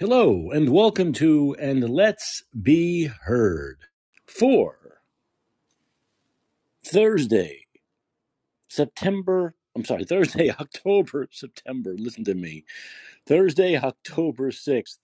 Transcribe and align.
Hello, 0.00 0.50
and 0.50 0.70
welcome 0.70 1.12
to 1.12 1.54
And 1.60 1.86
Let's 1.86 2.44
Be 2.58 3.10
Heard 3.24 3.80
for 4.26 5.02
Thursday, 6.82 7.66
September. 8.66 9.56
I'm 9.76 9.84
sorry, 9.84 10.06
Thursday, 10.06 10.48
October, 10.58 11.28
September. 11.30 11.94
Listen 11.98 12.24
to 12.24 12.34
me. 12.34 12.64
Thursday, 13.26 13.76
October 13.76 14.50
6th, 14.50 15.00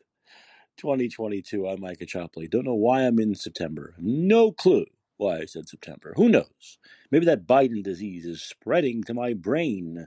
2022. 0.78 1.68
I'm 1.68 1.82
Micah 1.82 2.06
Chopley. 2.06 2.50
Don't 2.50 2.64
know 2.64 2.72
why 2.72 3.02
I'm 3.02 3.18
in 3.18 3.34
September. 3.34 3.94
No 3.98 4.50
clue 4.50 4.86
why 5.18 5.40
I 5.40 5.44
said 5.44 5.68
September. 5.68 6.14
Who 6.16 6.30
knows? 6.30 6.78
Maybe 7.10 7.26
that 7.26 7.46
Biden 7.46 7.82
disease 7.82 8.24
is 8.24 8.42
spreading 8.42 9.02
to 9.02 9.12
my 9.12 9.34
brain. 9.34 10.06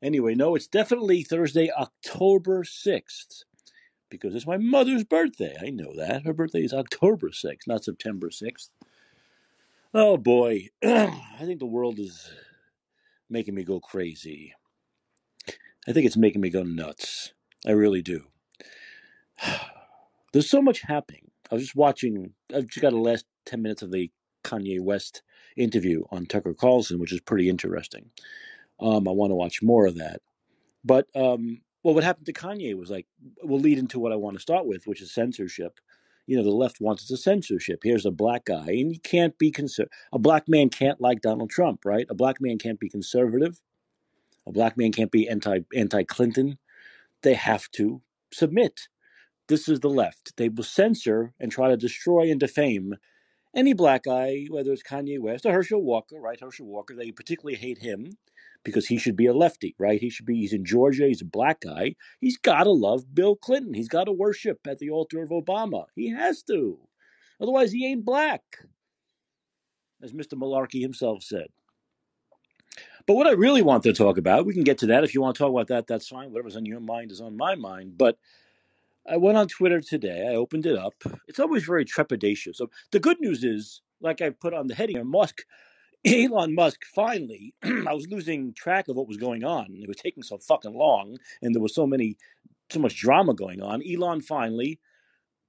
Anyway, 0.00 0.36
no, 0.36 0.54
it's 0.54 0.68
definitely 0.68 1.24
Thursday, 1.24 1.68
October 1.68 2.62
6th 2.62 3.42
because 4.10 4.34
it's 4.34 4.46
my 4.46 4.58
mother's 4.58 5.04
birthday. 5.04 5.56
I 5.60 5.70
know 5.70 5.94
that. 5.96 6.26
Her 6.26 6.32
birthday 6.32 6.64
is 6.64 6.74
October 6.74 7.28
6th, 7.28 7.66
not 7.66 7.84
September 7.84 8.28
6th. 8.28 8.68
Oh 9.94 10.16
boy, 10.16 10.68
I 10.84 11.40
think 11.40 11.58
the 11.58 11.66
world 11.66 11.98
is 11.98 12.30
making 13.28 13.54
me 13.54 13.64
go 13.64 13.80
crazy. 13.80 14.54
I 15.88 15.92
think 15.92 16.06
it's 16.06 16.16
making 16.16 16.40
me 16.40 16.50
go 16.50 16.62
nuts. 16.62 17.32
I 17.66 17.72
really 17.72 18.02
do. 18.02 18.26
There's 20.32 20.50
so 20.50 20.62
much 20.62 20.82
happening. 20.82 21.30
I 21.50 21.54
was 21.56 21.64
just 21.64 21.76
watching, 21.76 22.34
I've 22.54 22.66
just 22.66 22.82
got 22.82 22.90
the 22.90 22.98
last 22.98 23.24
10 23.46 23.62
minutes 23.62 23.82
of 23.82 23.90
the 23.90 24.10
Kanye 24.44 24.80
West 24.80 25.22
interview 25.56 26.04
on 26.10 26.26
Tucker 26.26 26.54
Carlson, 26.54 27.00
which 27.00 27.12
is 27.12 27.20
pretty 27.20 27.48
interesting. 27.48 28.10
Um, 28.78 29.08
I 29.08 29.10
want 29.10 29.30
to 29.30 29.36
watch 29.36 29.62
more 29.62 29.86
of 29.86 29.96
that. 29.96 30.20
But 30.84 31.06
um, 31.14 31.62
well, 31.82 31.94
what 31.94 32.04
happened 32.04 32.26
to 32.26 32.32
Kanye 32.32 32.76
was 32.76 32.90
like, 32.90 33.06
will 33.42 33.60
lead 33.60 33.78
into 33.78 33.98
what 33.98 34.12
I 34.12 34.16
want 34.16 34.36
to 34.36 34.42
start 34.42 34.66
with, 34.66 34.86
which 34.86 35.00
is 35.00 35.12
censorship. 35.12 35.80
You 36.26 36.36
know, 36.36 36.44
the 36.44 36.50
left 36.50 36.80
wants 36.80 37.10
a 37.10 37.16
censorship. 37.16 37.80
Here's 37.82 38.06
a 38.06 38.10
black 38.10 38.44
guy, 38.44 38.66
and 38.66 38.92
you 38.92 39.00
can't 39.00 39.36
be 39.38 39.50
conser- 39.50 39.88
A 40.12 40.18
black 40.18 40.48
man 40.48 40.68
can't 40.68 41.00
like 41.00 41.22
Donald 41.22 41.50
Trump, 41.50 41.84
right? 41.84 42.06
A 42.10 42.14
black 42.14 42.40
man 42.40 42.58
can't 42.58 42.78
be 42.78 42.88
conservative. 42.88 43.60
A 44.46 44.52
black 44.52 44.76
man 44.76 44.92
can't 44.92 45.10
be 45.10 45.28
anti 45.28 45.60
anti 45.74 46.04
Clinton. 46.04 46.58
They 47.22 47.34
have 47.34 47.70
to 47.72 48.02
submit. 48.32 48.88
This 49.48 49.68
is 49.68 49.80
the 49.80 49.90
left. 49.90 50.36
They 50.36 50.48
will 50.48 50.64
censor 50.64 51.34
and 51.40 51.50
try 51.50 51.68
to 51.68 51.76
destroy 51.76 52.30
and 52.30 52.38
defame 52.38 52.94
any 53.54 53.72
black 53.72 54.04
guy, 54.04 54.46
whether 54.48 54.72
it's 54.72 54.82
Kanye 54.82 55.18
West 55.18 55.44
or 55.44 55.52
Herschel 55.52 55.82
Walker, 55.82 56.20
right? 56.20 56.38
Herschel 56.40 56.66
Walker, 56.66 56.94
they 56.94 57.10
particularly 57.10 57.56
hate 57.56 57.78
him 57.78 58.12
because 58.64 58.86
he 58.86 58.98
should 58.98 59.16
be 59.16 59.26
a 59.26 59.34
lefty, 59.34 59.74
right? 59.78 60.00
He 60.00 60.10
should 60.10 60.26
be, 60.26 60.36
he's 60.36 60.52
in 60.52 60.64
Georgia, 60.64 61.06
he's 61.06 61.22
a 61.22 61.26
black 61.26 61.60
guy. 61.60 61.94
He's 62.20 62.36
got 62.36 62.64
to 62.64 62.70
love 62.70 63.14
Bill 63.14 63.36
Clinton. 63.36 63.74
He's 63.74 63.88
got 63.88 64.04
to 64.04 64.12
worship 64.12 64.66
at 64.66 64.78
the 64.78 64.90
altar 64.90 65.22
of 65.22 65.30
Obama. 65.30 65.84
He 65.94 66.10
has 66.10 66.42
to. 66.44 66.78
Otherwise, 67.40 67.72
he 67.72 67.86
ain't 67.86 68.04
black, 68.04 68.42
as 70.02 70.12
Mr. 70.12 70.34
Malarkey 70.34 70.80
himself 70.80 71.22
said. 71.22 71.48
But 73.06 73.14
what 73.14 73.26
I 73.26 73.32
really 73.32 73.62
want 73.62 73.82
to 73.84 73.92
talk 73.92 74.18
about, 74.18 74.46
we 74.46 74.54
can 74.54 74.62
get 74.62 74.78
to 74.78 74.86
that. 74.86 75.04
If 75.04 75.14
you 75.14 75.22
want 75.22 75.36
to 75.36 75.38
talk 75.38 75.50
about 75.50 75.68
that, 75.68 75.86
that's 75.86 76.08
fine. 76.08 76.30
Whatever's 76.30 76.56
on 76.56 76.66
your 76.66 76.80
mind 76.80 77.10
is 77.10 77.20
on 77.20 77.36
my 77.36 77.54
mind. 77.54 77.96
But 77.96 78.18
I 79.10 79.16
went 79.16 79.38
on 79.38 79.48
Twitter 79.48 79.80
today. 79.80 80.28
I 80.30 80.34
opened 80.34 80.66
it 80.66 80.76
up. 80.76 80.94
It's 81.26 81.40
always 81.40 81.64
very 81.64 81.84
trepidatious. 81.84 82.56
So 82.56 82.70
the 82.92 83.00
good 83.00 83.20
news 83.20 83.42
is, 83.42 83.80
like 84.00 84.20
I 84.20 84.30
put 84.30 84.54
on 84.54 84.66
the 84.66 84.74
heading, 84.74 85.04
Musk 85.06 85.44
Elon 86.04 86.54
Musk 86.54 86.80
finally, 86.94 87.54
I 87.62 87.92
was 87.92 88.06
losing 88.08 88.54
track 88.54 88.88
of 88.88 88.96
what 88.96 89.08
was 89.08 89.18
going 89.18 89.44
on. 89.44 89.66
It 89.74 89.88
was 89.88 89.98
taking 89.98 90.22
so 90.22 90.38
fucking 90.38 90.74
long, 90.74 91.18
and 91.42 91.54
there 91.54 91.62
was 91.62 91.74
so 91.74 91.86
many, 91.86 92.16
so 92.70 92.80
much 92.80 92.98
drama 92.98 93.34
going 93.34 93.60
on. 93.60 93.82
Elon 93.86 94.22
finally 94.22 94.78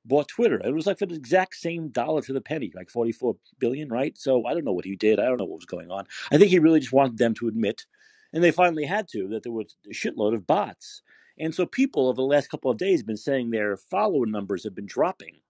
bought 0.03 0.27
Twitter. 0.27 0.59
It 0.63 0.73
was 0.73 0.87
like 0.87 0.99
for 0.99 1.05
the 1.05 1.15
exact 1.15 1.55
same 1.55 1.89
dollar 1.89 2.21
to 2.23 2.33
the 2.33 2.41
penny, 2.41 2.71
like 2.75 2.89
44 2.89 3.35
billion, 3.59 3.89
right? 3.89 4.17
So 4.17 4.45
I 4.45 4.53
don't 4.53 4.65
know 4.65 4.73
what 4.73 4.85
he 4.85 4.95
did. 4.95 5.19
I 5.19 5.25
don't 5.25 5.37
know 5.37 5.45
what 5.45 5.59
was 5.59 5.65
going 5.65 5.91
on. 5.91 6.05
I 6.31 6.37
think 6.37 6.49
he 6.49 6.59
really 6.59 6.79
just 6.79 6.93
wanted 6.93 7.17
them 7.17 7.33
to 7.35 7.47
admit, 7.47 7.85
and 8.33 8.43
they 8.43 8.51
finally 8.51 8.85
had 8.85 9.07
to, 9.09 9.27
that 9.29 9.43
there 9.43 9.51
was 9.51 9.75
a 9.89 9.93
shitload 9.93 10.33
of 10.33 10.47
bots. 10.47 11.01
And 11.37 11.55
so 11.55 11.65
people 11.65 12.07
over 12.07 12.17
the 12.17 12.23
last 12.23 12.49
couple 12.49 12.69
of 12.69 12.77
days 12.77 12.99
have 12.99 13.07
been 13.07 13.17
saying 13.17 13.49
their 13.49 13.77
follower 13.77 14.25
numbers 14.25 14.63
have 14.63 14.75
been 14.75 14.85
dropping. 14.85 15.40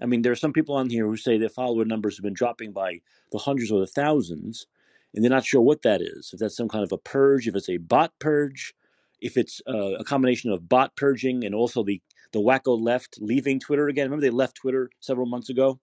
I 0.00 0.06
mean, 0.06 0.22
there 0.22 0.32
are 0.32 0.36
some 0.36 0.52
people 0.52 0.76
on 0.76 0.90
here 0.90 1.06
who 1.06 1.16
say 1.16 1.38
their 1.38 1.48
follower 1.48 1.84
numbers 1.84 2.16
have 2.16 2.22
been 2.22 2.34
dropping 2.34 2.72
by 2.72 3.00
the 3.32 3.38
hundreds 3.38 3.70
or 3.70 3.80
the 3.80 3.86
thousands, 3.86 4.66
and 5.14 5.24
they're 5.24 5.30
not 5.30 5.44
sure 5.44 5.60
what 5.60 5.82
that 5.82 6.00
is. 6.00 6.30
If 6.32 6.40
that's 6.40 6.56
some 6.56 6.68
kind 6.68 6.84
of 6.84 6.92
a 6.92 6.98
purge, 6.98 7.48
if 7.48 7.56
it's 7.56 7.68
a 7.68 7.78
bot 7.78 8.12
purge, 8.18 8.74
if 9.20 9.36
it's 9.36 9.60
uh, 9.68 9.94
a 9.94 10.04
combination 10.04 10.52
of 10.52 10.68
bot 10.68 10.96
purging 10.96 11.44
and 11.44 11.54
also 11.54 11.82
the 11.82 12.00
the 12.32 12.40
wacko 12.40 12.78
left 12.78 13.18
leaving 13.20 13.58
Twitter 13.58 13.88
again. 13.88 14.06
Remember 14.06 14.20
they 14.20 14.30
left 14.30 14.56
Twitter 14.56 14.90
several 15.00 15.26
months 15.26 15.48
ago 15.48 15.80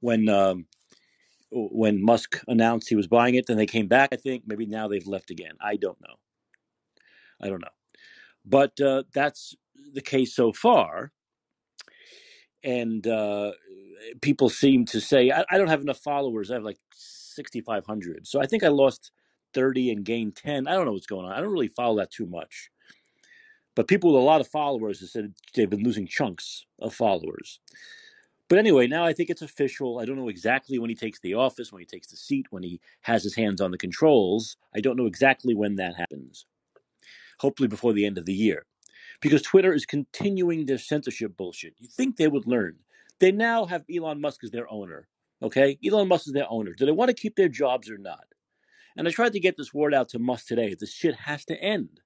when 0.00 0.28
um, 0.28 0.66
when 1.50 2.02
Musk 2.02 2.42
announced 2.48 2.88
he 2.88 2.96
was 2.96 3.06
buying 3.06 3.34
it. 3.34 3.46
Then 3.46 3.58
they 3.58 3.66
came 3.66 3.86
back. 3.86 4.10
I 4.12 4.16
think 4.16 4.44
maybe 4.46 4.66
now 4.66 4.88
they've 4.88 5.06
left 5.06 5.30
again. 5.30 5.54
I 5.60 5.76
don't 5.76 6.00
know. 6.00 6.16
I 7.40 7.48
don't 7.48 7.60
know, 7.60 7.68
but 8.44 8.80
uh, 8.80 9.04
that's 9.14 9.54
the 9.92 10.02
case 10.02 10.34
so 10.34 10.52
far 10.52 11.12
and 12.62 13.06
uh, 13.06 13.52
people 14.20 14.48
seem 14.48 14.84
to 14.86 15.00
say 15.00 15.30
I, 15.30 15.44
I, 15.50 15.58
don't 15.58 15.68
have 15.68 15.82
enough 15.82 15.98
followers. 15.98 16.50
I 16.50 16.54
have 16.54 16.62
like 16.62 16.78
sixty 16.94 17.60
five 17.60 17.86
hundred, 17.86 18.26
so 18.26 18.40
I 18.40 18.46
think 18.46 18.64
I 18.64 18.68
lost 18.68 19.12
thirty 19.54 19.90
and 19.90 20.04
gained 20.04 20.36
ten. 20.36 20.66
I 20.66 20.74
don't 20.74 20.86
know 20.86 20.92
what's 20.92 21.06
going 21.06 21.26
on. 21.26 21.32
I 21.32 21.40
don't 21.40 21.52
really 21.52 21.68
follow 21.68 21.96
that 21.96 22.10
too 22.10 22.26
much, 22.26 22.70
but 23.74 23.88
people 23.88 24.12
with 24.12 24.22
a 24.22 24.24
lot 24.24 24.40
of 24.40 24.48
followers 24.48 25.00
have 25.00 25.10
said 25.10 25.34
they've 25.54 25.70
been 25.70 25.84
losing 25.84 26.06
chunks 26.06 26.64
of 26.80 26.94
followers. 26.94 27.60
But 28.48 28.58
anyway, 28.58 28.88
now 28.88 29.04
I 29.04 29.12
think 29.12 29.30
it's 29.30 29.42
official. 29.42 30.00
I 30.00 30.04
don't 30.04 30.16
know 30.16 30.28
exactly 30.28 30.80
when 30.80 30.90
he 30.90 30.96
takes 30.96 31.20
the 31.20 31.34
office, 31.34 31.72
when 31.72 31.78
he 31.78 31.86
takes 31.86 32.08
the 32.08 32.16
seat, 32.16 32.46
when 32.50 32.64
he 32.64 32.80
has 33.02 33.22
his 33.22 33.36
hands 33.36 33.60
on 33.60 33.70
the 33.70 33.78
controls. 33.78 34.56
I 34.74 34.80
don't 34.80 34.96
know 34.96 35.06
exactly 35.06 35.54
when 35.54 35.76
that 35.76 35.94
happens. 35.94 36.46
Hopefully 37.38 37.68
before 37.68 37.92
the 37.92 38.04
end 38.04 38.18
of 38.18 38.26
the 38.26 38.34
year 38.34 38.66
because 39.20 39.42
Twitter 39.42 39.72
is 39.72 39.86
continuing 39.86 40.66
their 40.66 40.78
censorship 40.78 41.36
bullshit. 41.36 41.74
You 41.78 41.88
think 41.88 42.16
they 42.16 42.28
would 42.28 42.46
learn? 42.46 42.76
They 43.18 43.32
now 43.32 43.66
have 43.66 43.84
Elon 43.94 44.20
Musk 44.20 44.44
as 44.44 44.50
their 44.50 44.70
owner. 44.70 45.08
Okay, 45.42 45.78
Elon 45.86 46.08
Musk 46.08 46.26
is 46.26 46.32
their 46.32 46.50
owner. 46.50 46.74
Do 46.74 46.86
they 46.86 46.92
want 46.92 47.08
to 47.08 47.14
keep 47.14 47.36
their 47.36 47.48
jobs 47.48 47.90
or 47.90 47.98
not? 47.98 48.24
And 48.96 49.06
I 49.06 49.10
tried 49.10 49.32
to 49.34 49.40
get 49.40 49.56
this 49.56 49.72
word 49.72 49.94
out 49.94 50.08
to 50.10 50.18
Musk 50.18 50.46
today. 50.46 50.74
This 50.78 50.92
shit 50.92 51.14
has 51.14 51.44
to 51.46 51.60
end. 51.62 52.00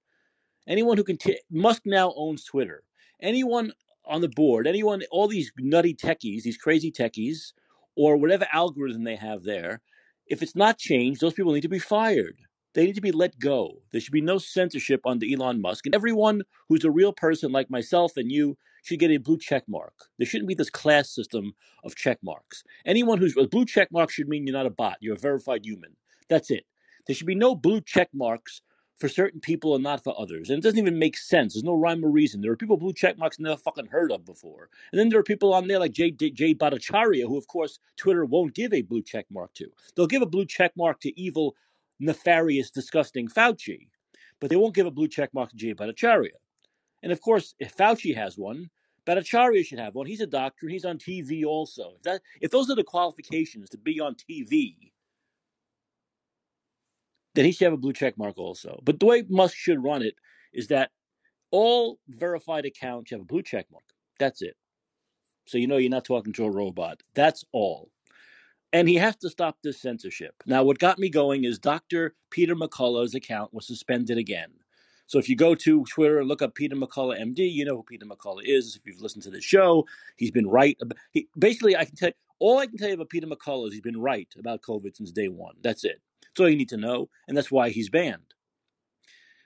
Anyone 0.67 0.97
who 0.97 1.05
can 1.05 1.17
t- 1.17 1.41
Musk 1.51 1.83
now 1.85 2.13
owns 2.17 2.45
Twitter. 2.45 2.85
Anyone 3.21 3.73
on 4.07 4.21
the 4.21 4.29
board, 4.29 4.67
anyone, 4.67 5.03
all 5.11 5.29
these 5.29 5.53
nutty 5.59 5.95
techies, 5.95 6.43
these 6.43 6.59
crazy 6.59 6.93
techies, 6.93 7.53
or 7.97 8.17
whatever 8.17 8.47
algorithm 8.53 9.05
they 9.05 9.17
have 9.17 9.45
there, 9.45 9.81
if 10.27 10.43
it's 10.43 10.57
not 10.57 10.79
changed, 10.79 11.21
those 11.21 11.35
people 11.35 11.53
need 11.53 11.63
to 11.63 11.69
be 11.69 11.79
fired. 11.79 12.39
They 12.75 12.85
need 12.87 12.97
to 12.97 13.01
be 13.01 13.13
let 13.13 13.39
go. 13.39 13.79
There 13.93 14.01
should 14.01 14.13
be 14.13 14.21
no 14.21 14.39
censorship 14.39 15.01
under 15.07 15.27
Elon 15.27 15.61
Musk. 15.61 15.87
And 15.87 15.95
everyone 15.95 16.43
who's 16.69 16.85
a 16.85 16.91
real 16.91 17.13
person 17.13 17.53
like 17.53 17.71
myself 17.71 18.17
and 18.17 18.31
you 18.31 18.59
should 18.83 18.99
get 18.99 19.11
a 19.11 19.19
blue 19.19 19.39
check 19.39 19.65
mark. 19.69 19.95
There 20.19 20.27
shouldn't 20.27 20.49
be 20.49 20.55
this 20.55 20.71
class 20.71 21.09
system 21.09 21.55
of 21.85 21.95
check 21.95 22.19
marks. 22.23 22.65
Anyone 22.85 23.19
who's 23.19 23.37
a 23.37 23.47
blue 23.47 23.65
check 23.65 23.91
mark 23.93 24.11
should 24.11 24.29
mean 24.29 24.47
you're 24.47 24.57
not 24.57 24.67
a 24.67 24.71
bot, 24.71 24.99
you're 25.01 25.15
a 25.15 25.19
verified 25.19 25.65
human. 25.65 25.97
That's 26.29 26.51
it. 26.51 26.65
There 27.07 27.15
should 27.15 27.27
be 27.27 27.35
no 27.35 27.55
blue 27.55 27.81
check 27.81 28.09
marks 28.13 28.61
for 28.99 29.09
certain 29.09 29.41
people 29.41 29.75
and 29.75 29.83
not 29.83 30.03
for 30.03 30.19
others. 30.19 30.51
And 30.51 30.59
it 30.59 30.63
doesn't 30.63 30.79
even 30.79 30.99
make 30.99 31.17
sense. 31.17 31.55
There's 31.55 31.65
no 31.65 31.75
rhyme 31.75 32.05
or 32.05 32.11
reason. 32.11 32.41
There 32.41 32.53
are 32.53 32.57
people 32.57 32.77
blue 32.77 32.93
check 32.93 33.19
marks 33.19 33.39
never 33.39 33.57
fucking 33.57 33.87
heard 33.87 34.13
of 34.13 34.25
before. 34.25 34.69
And 34.93 34.99
then 34.99 35.09
there 35.09 35.19
are 35.19 35.25
people 35.25 35.53
on 35.53 35.67
there 35.67 35.79
like 35.79 35.93
Jay, 35.93 36.11
Jay 36.11 36.55
Bhattacharya, 36.55 37.27
who 37.27 37.37
of 37.37 37.47
course 37.47 37.79
Twitter 37.97 38.25
won't 38.25 38.55
give 38.55 38.73
a 38.73 38.83
blue 38.83 39.03
check 39.03 39.27
mark 39.31 39.53
to. 39.55 39.67
They'll 39.95 40.07
give 40.07 40.23
a 40.23 40.27
blue 40.27 40.47
check 40.47 40.73
mark 40.77 41.01
to 41.01 41.21
evil 41.21 41.57
nefarious, 42.01 42.71
disgusting 42.71 43.29
Fauci, 43.29 43.89
but 44.41 44.51
they 44.51 44.57
won't 44.57 44.75
give 44.75 44.87
a 44.87 44.91
blue 44.91 45.09
check 45.09 45.33
mark 45.33 45.51
to 45.51 45.57
Jay 45.57 45.75
Bhattacharya. 45.75 46.31
And 47.03 47.13
of 47.13 47.21
course, 47.21 47.55
if 47.59 47.77
Fauci 47.77 48.15
has 48.15 48.39
one, 48.39 48.71
Bhattacharya 49.07 49.65
should 49.65 49.79
have 49.79 49.95
one. 49.95 50.07
He's 50.07 50.21
a 50.21 50.27
doctor. 50.27 50.69
He's 50.69 50.85
on 50.85 50.99
TV 50.99 51.45
also. 51.45 51.95
If 51.97 52.03
that, 52.03 52.23
if 52.41 52.51
those 52.51 52.71
are 52.71 52.75
the 52.75 52.85
qualifications 52.85 53.71
to 53.71 53.79
be 53.79 54.01
on 54.01 54.15
TV, 54.15 54.93
then 57.35 57.45
he 57.45 57.53
should 57.53 57.67
have 57.67 57.75
a 57.75 57.79
blue 57.79 57.93
check 57.93 58.17
mark 58.17 58.39
also. 58.39 58.81
But 58.83 59.01
the 59.01 59.07
way 59.07 59.25
Musk 59.29 59.57
should 59.57 59.83
run 59.83 60.03
it 60.03 60.15
is 60.53 60.69
that 60.69 60.91
all 61.51 61.99
verified 62.09 62.65
accounts 62.65 63.11
have 63.11 63.21
a 63.21 63.25
blue 63.25 63.43
check 63.43 63.67
mark. 63.71 63.85
That's 64.19 64.41
it. 64.41 64.57
So 65.47 65.59
you 65.59 65.67
know 65.67 65.77
you're 65.77 65.91
not 65.91 66.05
talking 66.05 66.33
to 66.35 66.45
a 66.45 66.51
robot. 66.51 67.03
That's 67.15 67.45
all. 67.53 67.91
And 68.75 68.89
he 68.89 68.97
has 68.97 69.15
to 69.19 69.31
stop 69.31 69.59
this 69.63 69.81
censorship. 69.81 70.35
Now, 70.47 70.65
what 70.65 70.81
got 70.81 70.99
me 70.99 71.09
going 71.09 71.45
is 71.45 71.61
Dr. 71.61 72.17
Peter 72.31 72.57
McCullough's 72.57 73.15
account 73.15 73.55
was 73.55 73.69
suspended 73.69 74.19
again. 74.19 74.51
So 75.07 75.21
if 75.21 75.29
you 75.29 75.37
go 75.37 75.55
to 75.55 75.85
Twitter 75.85 76.19
and 76.19 76.27
look 76.27 76.43
up 76.43 76.57
Peter 76.57 76.75
McCullough 76.75 77.21
MD, 77.21 77.51
you 77.53 77.65
know 77.65 77.77
who 77.77 77.85
Peter 77.85 78.05
McCullough 78.05 78.43
is. 78.45 78.75
If 78.75 78.85
you've 78.85 79.01
listened 79.01 79.23
to 79.23 79.31
the 79.31 79.41
show, 79.41 79.87
he's 80.17 80.33
been 80.33 80.49
right. 80.49 80.77
He, 81.13 81.29
basically, 81.39 81.77
I 81.77 81.85
can 81.85 81.95
tell 81.95 82.11
all 82.41 82.59
I 82.59 82.67
can 82.67 82.77
tell 82.77 82.89
you 82.89 82.95
about 82.95 83.11
Peter 83.11 83.29
McCullough 83.29 83.69
is 83.69 83.75
he's 83.75 83.81
been 83.81 84.01
right 84.01 84.29
about 84.37 84.63
COVID 84.63 84.97
since 84.97 85.13
day 85.13 85.29
one. 85.29 85.55
That's 85.63 85.85
it. 85.85 86.01
That's 86.23 86.41
all 86.41 86.49
you 86.49 86.57
need 86.57 86.71
to 86.71 86.77
know, 86.77 87.09
and 87.29 87.37
that's 87.37 87.53
why 87.53 87.71
he's 87.71 87.91
banned. 87.91 88.35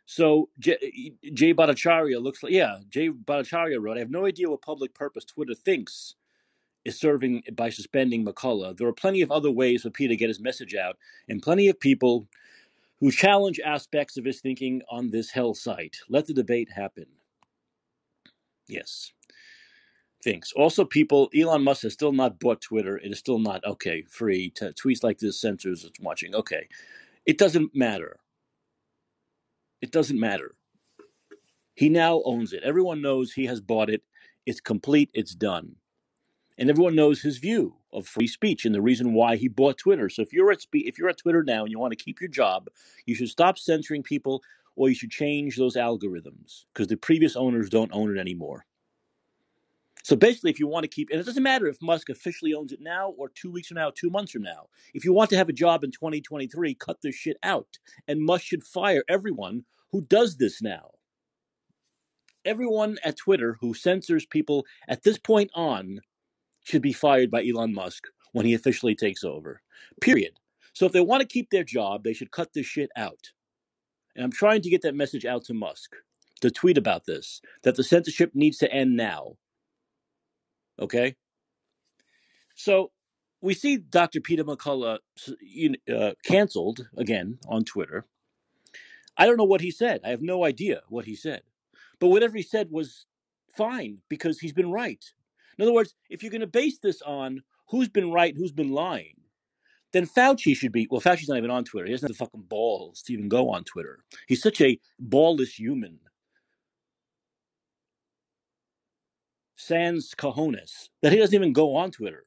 So 0.06 0.48
J- 0.58 1.12
Jay 1.34 1.52
Bhattacharya 1.52 2.22
looks 2.22 2.42
like 2.42 2.52
yeah. 2.52 2.78
Jay 2.88 3.10
Bhattacharya 3.10 3.78
wrote, 3.78 3.98
"I 3.98 4.00
have 4.00 4.10
no 4.10 4.24
idea 4.24 4.48
what 4.48 4.62
public 4.62 4.94
purpose 4.94 5.26
Twitter 5.26 5.54
thinks 5.54 6.14
is 6.84 6.98
serving 6.98 7.42
by 7.54 7.68
suspending 7.70 8.24
McCullough. 8.24 8.76
There 8.76 8.88
are 8.88 8.92
plenty 8.92 9.20
of 9.22 9.30
other 9.30 9.50
ways 9.50 9.82
for 9.82 9.90
Peter 9.90 10.12
to 10.12 10.16
get 10.16 10.28
his 10.28 10.40
message 10.40 10.74
out, 10.74 10.96
and 11.28 11.42
plenty 11.42 11.68
of 11.68 11.80
people 11.80 12.28
who 13.00 13.10
challenge 13.10 13.60
aspects 13.64 14.16
of 14.16 14.24
his 14.24 14.40
thinking 14.40 14.82
on 14.90 15.10
this 15.10 15.30
hell 15.30 15.54
site. 15.54 15.96
Let 16.08 16.26
the 16.26 16.34
debate 16.34 16.70
happen." 16.70 17.06
Yes. 18.68 19.12
Thanks. 20.24 20.52
Also, 20.52 20.84
people, 20.84 21.30
Elon 21.34 21.62
Musk 21.62 21.82
has 21.82 21.92
still 21.92 22.12
not 22.12 22.40
bought 22.40 22.60
Twitter. 22.60 22.98
It 22.98 23.12
is 23.12 23.18
still 23.18 23.38
not 23.38 23.64
okay 23.64 24.02
free. 24.02 24.50
To 24.56 24.72
tweets 24.72 25.04
like 25.04 25.18
this 25.18 25.40
censors 25.40 25.84
it's 25.84 26.00
watching. 26.00 26.34
Okay, 26.34 26.68
it 27.24 27.38
doesn't 27.38 27.74
matter. 27.74 28.18
It 29.80 29.92
doesn't 29.92 30.18
matter. 30.18 30.56
He 31.74 31.88
now 31.88 32.22
owns 32.24 32.52
it. 32.52 32.64
Everyone 32.64 33.00
knows 33.00 33.32
he 33.32 33.46
has 33.46 33.60
bought 33.60 33.90
it. 33.90 34.02
It's 34.44 34.60
complete. 34.60 35.10
It's 35.14 35.36
done. 35.36 35.76
And 36.58 36.68
everyone 36.68 36.96
knows 36.96 37.22
his 37.22 37.38
view 37.38 37.76
of 37.92 38.06
free 38.06 38.26
speech 38.26 38.64
and 38.64 38.74
the 38.74 38.82
reason 38.82 39.14
why 39.14 39.36
he 39.36 39.48
bought 39.48 39.78
Twitter. 39.78 40.08
So 40.08 40.22
if 40.22 40.32
you're 40.32 40.50
at 40.50 40.66
if 40.72 40.98
you're 40.98 41.08
at 41.08 41.18
Twitter 41.18 41.44
now 41.44 41.62
and 41.62 41.70
you 41.70 41.78
want 41.78 41.92
to 41.92 42.04
keep 42.04 42.20
your 42.20 42.28
job, 42.28 42.68
you 43.06 43.14
should 43.14 43.28
stop 43.28 43.58
censoring 43.58 44.02
people 44.02 44.42
or 44.74 44.88
you 44.88 44.94
should 44.94 45.10
change 45.10 45.56
those 45.56 45.76
algorithms 45.76 46.64
because 46.72 46.88
the 46.88 46.96
previous 46.96 47.36
owners 47.36 47.70
don't 47.70 47.92
own 47.92 48.16
it 48.16 48.20
anymore. 48.20 48.66
So 50.04 50.16
basically, 50.16 50.50
if 50.50 50.58
you 50.58 50.66
want 50.66 50.84
to 50.84 50.88
keep, 50.88 51.10
and 51.10 51.20
it 51.20 51.26
doesn't 51.26 51.42
matter 51.42 51.66
if 51.66 51.82
Musk 51.82 52.08
officially 52.08 52.54
owns 52.54 52.72
it 52.72 52.80
now 52.80 53.10
or 53.18 53.28
two 53.28 53.50
weeks 53.50 53.68
from 53.68 53.76
now, 53.76 53.90
two 53.94 54.08
months 54.08 54.32
from 54.32 54.42
now, 54.42 54.68
if 54.94 55.04
you 55.04 55.12
want 55.12 55.28
to 55.30 55.36
have 55.36 55.48
a 55.48 55.52
job 55.52 55.84
in 55.84 55.90
2023, 55.90 56.74
cut 56.74 57.02
this 57.02 57.14
shit 57.14 57.36
out. 57.42 57.78
And 58.06 58.24
Musk 58.24 58.44
should 58.44 58.64
fire 58.64 59.02
everyone 59.08 59.64
who 59.90 60.00
does 60.00 60.38
this 60.38 60.62
now. 60.62 60.92
Everyone 62.44 62.96
at 63.04 63.18
Twitter 63.18 63.58
who 63.60 63.74
censors 63.74 64.24
people 64.24 64.64
at 64.88 65.02
this 65.02 65.18
point 65.18 65.50
on 65.54 66.00
should 66.68 66.82
be 66.82 66.92
fired 66.92 67.30
by 67.30 67.44
Elon 67.44 67.74
Musk 67.74 68.08
when 68.32 68.44
he 68.44 68.54
officially 68.54 68.94
takes 68.94 69.24
over. 69.24 69.62
Period. 70.00 70.34
So 70.74 70.86
if 70.86 70.92
they 70.92 71.00
want 71.00 71.22
to 71.22 71.26
keep 71.26 71.50
their 71.50 71.64
job, 71.64 72.04
they 72.04 72.12
should 72.12 72.30
cut 72.30 72.52
this 72.52 72.66
shit 72.66 72.90
out. 72.94 73.32
And 74.14 74.24
I'm 74.24 74.32
trying 74.32 74.62
to 74.62 74.70
get 74.70 74.82
that 74.82 74.94
message 74.94 75.24
out 75.24 75.44
to 75.46 75.54
Musk 75.54 75.96
to 76.40 76.50
tweet 76.50 76.78
about 76.78 77.06
this 77.06 77.40
that 77.62 77.76
the 77.76 77.82
censorship 77.82 78.32
needs 78.34 78.58
to 78.58 78.72
end 78.72 78.96
now. 78.96 79.36
Okay? 80.78 81.16
So 82.54 82.92
we 83.40 83.54
see 83.54 83.76
Dr. 83.78 84.20
Peter 84.20 84.44
McCullough 84.44 84.98
uh, 85.92 86.12
canceled 86.24 86.88
again 86.96 87.38
on 87.48 87.64
Twitter. 87.64 88.04
I 89.16 89.26
don't 89.26 89.36
know 89.36 89.44
what 89.44 89.62
he 89.62 89.70
said. 89.70 90.00
I 90.04 90.10
have 90.10 90.22
no 90.22 90.44
idea 90.44 90.82
what 90.88 91.06
he 91.06 91.16
said. 91.16 91.42
But 91.98 92.08
whatever 92.08 92.36
he 92.36 92.42
said 92.42 92.70
was 92.70 93.06
fine 93.56 93.98
because 94.08 94.38
he's 94.38 94.52
been 94.52 94.70
right. 94.70 95.04
In 95.58 95.64
other 95.64 95.72
words, 95.72 95.94
if 96.08 96.22
you're 96.22 96.30
going 96.30 96.40
to 96.40 96.46
base 96.46 96.78
this 96.78 97.02
on 97.02 97.42
who's 97.68 97.88
been 97.88 98.12
right, 98.12 98.34
who's 98.36 98.52
been 98.52 98.72
lying, 98.72 99.14
then 99.92 100.06
Fauci 100.06 100.56
should 100.56 100.72
be. 100.72 100.86
Well, 100.90 101.00
Fauci's 101.00 101.28
not 101.28 101.38
even 101.38 101.50
on 101.50 101.64
Twitter. 101.64 101.86
He 101.86 101.92
doesn't 101.92 102.08
have 102.08 102.16
the 102.18 102.24
fucking 102.24 102.46
balls 102.48 103.02
to 103.02 103.12
even 103.12 103.28
go 103.28 103.50
on 103.50 103.64
Twitter. 103.64 104.00
He's 104.26 104.42
such 104.42 104.60
a 104.60 104.78
ballless 105.02 105.58
human. 105.58 105.98
Sans 109.56 110.14
cojones 110.16 110.88
that 111.02 111.12
he 111.12 111.18
doesn't 111.18 111.34
even 111.34 111.52
go 111.52 111.74
on 111.76 111.90
Twitter. 111.90 112.24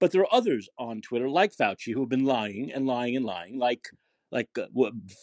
But 0.00 0.12
there 0.12 0.22
are 0.22 0.34
others 0.34 0.68
on 0.78 1.00
Twitter, 1.00 1.28
like 1.28 1.54
Fauci, 1.54 1.92
who 1.92 2.00
have 2.00 2.08
been 2.08 2.24
lying 2.24 2.72
and 2.72 2.86
lying 2.86 3.16
and 3.16 3.24
lying, 3.24 3.58
like 3.58 3.88
like 4.32 4.48
uh, 4.58 4.66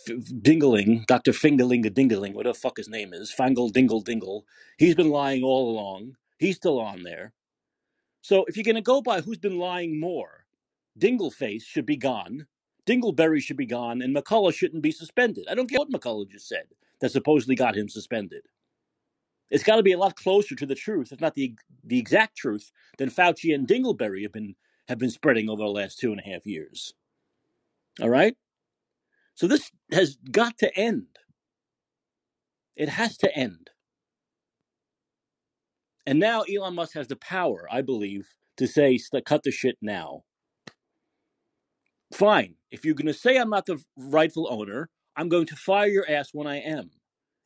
Dingling, 0.10 1.06
Dr. 1.06 1.34
Fingerling 1.34 1.84
Dingling, 1.86 2.34
whatever 2.34 2.54
the 2.54 2.60
fuck 2.60 2.78
his 2.78 2.88
name 2.88 3.14
is, 3.14 3.34
Fangle 3.38 3.72
Dingle 3.72 4.02
Dingle. 4.02 4.46
He's 4.78 4.96
been 4.96 5.10
lying 5.10 5.44
all 5.44 5.70
along. 5.70 6.16
He's 6.42 6.58
still 6.58 6.82
on 6.82 7.04
there. 7.04 7.34
So 8.22 8.46
if 8.48 8.58
you're 8.58 8.66
going 8.66 8.76
to 8.76 8.82
go 8.82 9.02
by 9.02 9.22
who's 9.22 9.40
been 9.40 9.60
lying 9.60 10.00
more, 10.00 10.46
Dingleface 11.00 11.64
should 11.64 11.86
be 11.86 11.98
gone, 11.98 12.48
Dingleberry 12.88 13.42
should 13.42 13.58
be 13.58 13.68
gone, 13.68 14.02
and 14.02 14.16
McCullough 14.16 14.54
shouldn't 14.54 14.84
be 14.84 14.92
suspended. 14.92 15.46
I 15.50 15.56
don't 15.56 15.70
care 15.70 15.80
what 15.80 15.92
McCullough 15.92 16.30
just 16.30 16.50
said 16.50 16.66
that 17.02 17.12
supposedly 17.12 17.56
got 17.56 17.78
him 17.78 17.90
suspended. 17.90 18.44
It's 19.52 19.64
got 19.64 19.78
to 19.78 19.84
be 19.84 19.94
a 19.94 20.00
lot 20.00 20.16
closer 20.18 20.56
to 20.56 20.66
the 20.66 20.76
truth, 20.76 21.12
if 21.12 21.22
not 21.22 21.36
the 21.36 21.56
the 21.84 22.00
exact 22.00 22.38
truth, 22.38 22.72
than 22.98 23.10
Fauci 23.12 23.56
and 23.56 23.68
Dingleberry 23.68 24.24
have 24.24 24.34
been 24.34 24.56
have 24.90 25.00
been 25.00 25.12
spreading 25.12 25.50
over 25.50 25.64
the 25.64 25.70
last 25.70 26.00
two 26.00 26.12
and 26.12 26.22
a 26.22 26.30
half 26.30 26.46
years. 26.46 26.94
All 28.02 28.10
right, 28.10 28.36
so 29.36 29.48
this 29.48 29.72
has 29.92 30.18
got 30.32 30.58
to 30.60 30.76
end. 30.78 31.08
It 32.78 32.90
has 32.90 33.18
to 33.20 33.36
end. 33.36 33.71
And 36.06 36.20
now 36.20 36.44
Elon 36.44 36.76
Musk 36.76 36.94
has 36.96 37.08
the 37.08 37.16
power, 37.16 37.68
I 37.72 37.82
believe, 37.82 38.28
to 38.58 38.68
say 38.68 39.00
cut 39.26 39.44
the 39.44 39.52
shit 39.52 39.78
now. 39.82 40.24
Fine. 42.14 42.56
If 42.72 42.86
you're 42.86 42.96
going 42.96 43.08
to 43.08 43.14
say 43.14 43.38
I'm 43.38 43.50
not 43.50 43.66
the 43.66 43.82
rightful 43.98 44.48
owner, 44.52 44.90
I'm 45.16 45.30
going 45.30 45.46
to 45.48 45.56
fire 45.56 45.88
your 45.88 46.10
ass 46.10 46.30
when 46.34 46.48
I 46.48 46.58
am. 46.58 46.92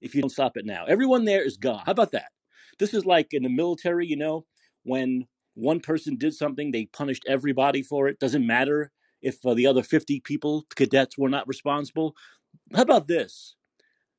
If 0.01 0.15
you 0.15 0.21
don't 0.21 0.29
stop 0.29 0.57
it 0.57 0.65
now, 0.65 0.85
everyone 0.85 1.25
there 1.25 1.43
is 1.43 1.57
gone. 1.57 1.83
How 1.85 1.91
about 1.91 2.11
that? 2.11 2.29
This 2.79 2.93
is 2.93 3.05
like 3.05 3.29
in 3.33 3.43
the 3.43 3.49
military, 3.49 4.07
you 4.07 4.17
know, 4.17 4.45
when 4.83 5.27
one 5.55 5.79
person 5.79 6.17
did 6.17 6.33
something, 6.33 6.71
they 6.71 6.85
punished 6.85 7.25
everybody 7.27 7.81
for 7.81 8.07
it. 8.07 8.19
Doesn't 8.19 8.45
matter 8.45 8.91
if 9.21 9.43
uh, 9.45 9.53
the 9.53 9.67
other 9.67 9.83
50 9.83 10.19
people, 10.21 10.65
cadets, 10.75 11.17
were 11.17 11.29
not 11.29 11.47
responsible. 11.47 12.15
How 12.73 12.83
about 12.83 13.07
this? 13.07 13.55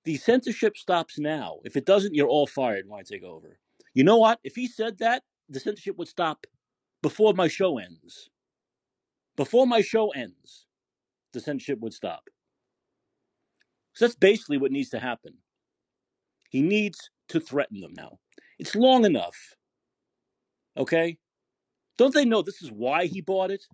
The 0.04 0.16
censorship 0.16 0.76
stops 0.76 1.18
now. 1.18 1.58
If 1.64 1.76
it 1.76 1.86
doesn't, 1.86 2.14
you're 2.14 2.28
all 2.28 2.46
fired 2.46 2.86
when 2.88 3.00
I 3.00 3.02
take 3.02 3.24
over. 3.24 3.58
You 3.96 4.04
know 4.04 4.18
what? 4.18 4.40
If 4.44 4.56
he 4.56 4.66
said 4.66 4.98
that, 4.98 5.22
the 5.48 5.58
censorship 5.58 5.96
would 5.96 6.06
stop 6.06 6.46
before 7.02 7.32
my 7.32 7.48
show 7.48 7.78
ends. 7.78 8.28
Before 9.36 9.66
my 9.66 9.80
show 9.80 10.10
ends, 10.10 10.66
the 11.32 11.40
censorship 11.40 11.78
would 11.80 11.94
stop. 11.94 12.24
So 13.94 14.04
that's 14.04 14.14
basically 14.14 14.58
what 14.58 14.70
needs 14.70 14.90
to 14.90 14.98
happen. 14.98 15.38
He 16.50 16.60
needs 16.60 17.08
to 17.30 17.40
threaten 17.40 17.80
them 17.80 17.94
now. 17.96 18.18
It's 18.58 18.76
long 18.76 19.06
enough. 19.06 19.54
Okay? 20.76 21.16
Don't 21.96 22.12
they 22.12 22.26
know 22.26 22.42
this 22.42 22.60
is 22.60 22.70
why 22.70 23.06
he 23.06 23.22
bought 23.22 23.50
it? 23.50 23.64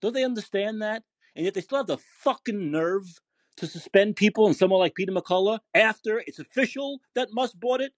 Don't 0.00 0.14
they 0.14 0.22
understand 0.22 0.80
that? 0.80 1.02
And 1.34 1.44
yet 1.44 1.54
they 1.54 1.60
still 1.60 1.78
have 1.78 1.88
the 1.88 1.98
fucking 1.98 2.70
nerve 2.70 3.18
to 3.56 3.66
suspend 3.66 4.14
people 4.14 4.46
and 4.46 4.54
someone 4.54 4.78
like 4.78 4.94
Peter 4.94 5.10
McCullough 5.10 5.58
after 5.74 6.22
it's 6.24 6.38
official 6.38 7.00
that 7.16 7.32
Musk 7.32 7.54
bought 7.58 7.80
it 7.80 7.92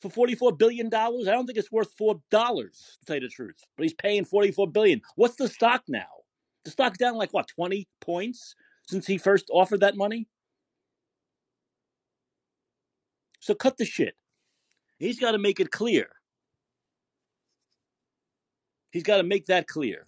for 0.00 0.08
$44 0.08 0.56
billion. 0.58 0.86
I 0.92 1.10
don't 1.10 1.46
think 1.46 1.58
it's 1.58 1.72
worth 1.72 1.96
$4, 1.96 2.20
to 2.30 2.70
tell 3.06 3.16
you 3.16 3.20
the 3.20 3.28
truth. 3.28 3.64
But 3.76 3.84
he's 3.84 3.94
paying 3.94 4.24
44 4.24 4.68
billion. 4.68 5.02
What's 5.16 5.36
the 5.36 5.48
stock 5.48 5.82
now? 5.88 6.08
The 6.64 6.70
stock's 6.70 6.98
down 6.98 7.16
like, 7.16 7.32
what, 7.32 7.48
20 7.48 7.86
points 8.00 8.54
since 8.86 9.06
he 9.06 9.18
first 9.18 9.50
offered 9.52 9.80
that 9.80 9.96
money? 9.96 10.28
So 13.40 13.54
cut 13.54 13.78
the 13.78 13.84
shit. 13.84 14.14
He's 14.98 15.18
got 15.18 15.32
to 15.32 15.38
make 15.38 15.60
it 15.60 15.70
clear. 15.70 16.08
He's 18.90 19.02
got 19.02 19.18
to 19.18 19.22
make 19.22 19.46
that 19.46 19.66
clear. 19.66 20.06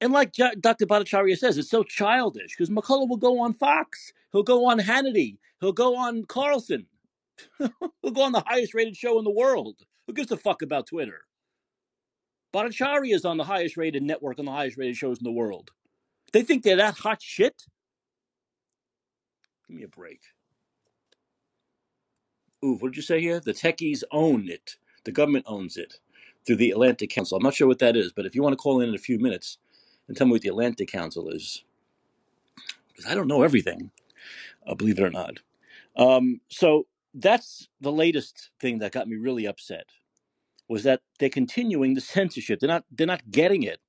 And 0.00 0.12
like 0.12 0.32
Dr. 0.32 0.86
Bhattacharya 0.86 1.38
says, 1.38 1.56
it's 1.58 1.70
so 1.70 1.82
childish 1.82 2.56
because 2.56 2.70
McCullough 2.70 3.08
will 3.08 3.16
go 3.16 3.40
on 3.40 3.52
Fox. 3.54 4.12
He'll 4.32 4.42
go 4.42 4.66
on 4.66 4.78
Hannity. 4.80 5.38
He'll 5.60 5.72
go 5.72 5.96
on 5.96 6.24
Carlson. 6.24 6.86
He'll 7.58 8.12
go 8.12 8.22
on 8.22 8.32
the 8.32 8.44
highest 8.46 8.74
rated 8.74 8.96
show 8.96 9.18
in 9.18 9.24
the 9.24 9.30
world. 9.30 9.76
Who 10.06 10.12
gives 10.12 10.30
a 10.30 10.36
fuck 10.36 10.62
about 10.62 10.86
Twitter? 10.86 11.22
Bhattacharya 12.52 13.14
is 13.14 13.24
on 13.24 13.36
the 13.36 13.44
highest 13.44 13.76
rated 13.76 14.02
network 14.02 14.38
on 14.38 14.44
the 14.44 14.52
highest 14.52 14.76
rated 14.76 14.96
shows 14.96 15.18
in 15.18 15.24
the 15.24 15.30
world. 15.30 15.70
They 16.32 16.42
think 16.42 16.62
they're 16.62 16.76
that 16.76 16.98
hot 16.98 17.22
shit? 17.22 17.62
Give 19.68 19.76
me 19.76 19.82
a 19.84 19.88
break. 19.88 20.20
Ooh, 22.64 22.74
what 22.74 22.92
did 22.92 22.96
you 22.96 23.02
say 23.02 23.20
here? 23.20 23.40
The 23.40 23.54
techies 23.54 24.02
own 24.10 24.48
it. 24.48 24.76
The 25.04 25.12
government 25.12 25.46
owns 25.48 25.76
it 25.76 25.94
through 26.46 26.56
the 26.56 26.70
Atlantic 26.70 27.10
Council. 27.10 27.36
I'm 27.36 27.42
not 27.42 27.54
sure 27.54 27.68
what 27.68 27.78
that 27.78 27.96
is, 27.96 28.12
but 28.12 28.26
if 28.26 28.34
you 28.34 28.42
want 28.42 28.52
to 28.52 28.56
call 28.56 28.80
in 28.80 28.88
in 28.88 28.94
a 28.94 28.98
few 28.98 29.18
minutes 29.18 29.58
and 30.08 30.16
tell 30.16 30.26
me 30.26 30.32
what 30.32 30.42
the 30.42 30.48
Atlantic 30.48 30.90
Council 30.90 31.28
is, 31.30 31.64
because 32.88 33.10
I 33.10 33.14
don't 33.14 33.28
know 33.28 33.42
everything, 33.42 33.90
uh, 34.66 34.74
believe 34.74 34.98
it 34.98 35.04
or 35.04 35.10
not. 35.10 35.40
Um, 35.96 36.40
so 36.48 36.86
that's 37.14 37.68
the 37.80 37.92
latest 37.92 38.50
thing 38.60 38.78
that 38.78 38.92
got 38.92 39.08
me 39.08 39.16
really 39.16 39.46
upset 39.46 39.86
was 40.68 40.84
that 40.84 41.00
they're 41.18 41.28
continuing 41.28 41.94
the 41.94 42.00
censorship. 42.16 42.60
They're 42.60 42.68
not. 42.68 42.84
They're 42.90 43.06
not 43.06 43.30
getting 43.30 43.62
it. 43.62 43.80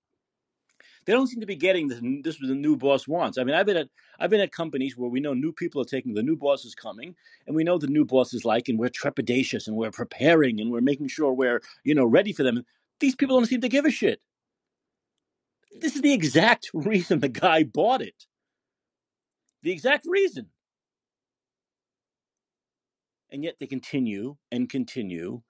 They 1.05 1.13
don't 1.13 1.27
seem 1.27 1.39
to 1.39 1.47
be 1.47 1.55
getting 1.55 1.87
this. 1.87 1.99
This 2.23 2.39
was 2.39 2.49
the 2.49 2.55
new 2.55 2.77
boss 2.77 3.07
wants. 3.07 3.37
I 3.37 3.43
mean, 3.43 3.55
I've 3.55 3.65
been 3.65 3.77
at 3.77 3.87
I've 4.19 4.29
been 4.29 4.41
at 4.41 4.51
companies 4.51 4.95
where 4.95 5.09
we 5.09 5.19
know 5.19 5.33
new 5.33 5.51
people 5.51 5.81
are 5.81 5.85
taking 5.85 6.13
the 6.13 6.23
new 6.23 6.35
boss 6.35 6.63
is 6.63 6.75
coming, 6.75 7.15
and 7.47 7.55
we 7.55 7.63
know 7.63 7.77
the 7.77 7.87
new 7.87 8.05
boss 8.05 8.33
is 8.33 8.45
like, 8.45 8.67
and 8.69 8.77
we're 8.77 8.89
trepidatious 8.89 9.67
and 9.67 9.75
we're 9.75 9.91
preparing 9.91 10.59
and 10.59 10.71
we're 10.71 10.81
making 10.81 11.07
sure 11.07 11.33
we're 11.33 11.61
you 11.83 11.95
know 11.95 12.05
ready 12.05 12.33
for 12.33 12.43
them. 12.43 12.63
These 12.99 13.15
people 13.15 13.37
don't 13.37 13.47
seem 13.47 13.61
to 13.61 13.69
give 13.69 13.85
a 13.85 13.91
shit. 13.91 14.21
This 15.79 15.95
is 15.95 16.01
the 16.01 16.13
exact 16.13 16.69
reason 16.73 17.19
the 17.19 17.29
guy 17.29 17.63
bought 17.63 18.01
it. 18.01 18.25
The 19.63 19.71
exact 19.71 20.05
reason. 20.07 20.47
And 23.31 23.43
yet 23.43 23.55
they 23.59 23.67
continue 23.67 24.37
and 24.51 24.69
continue, 24.69 25.41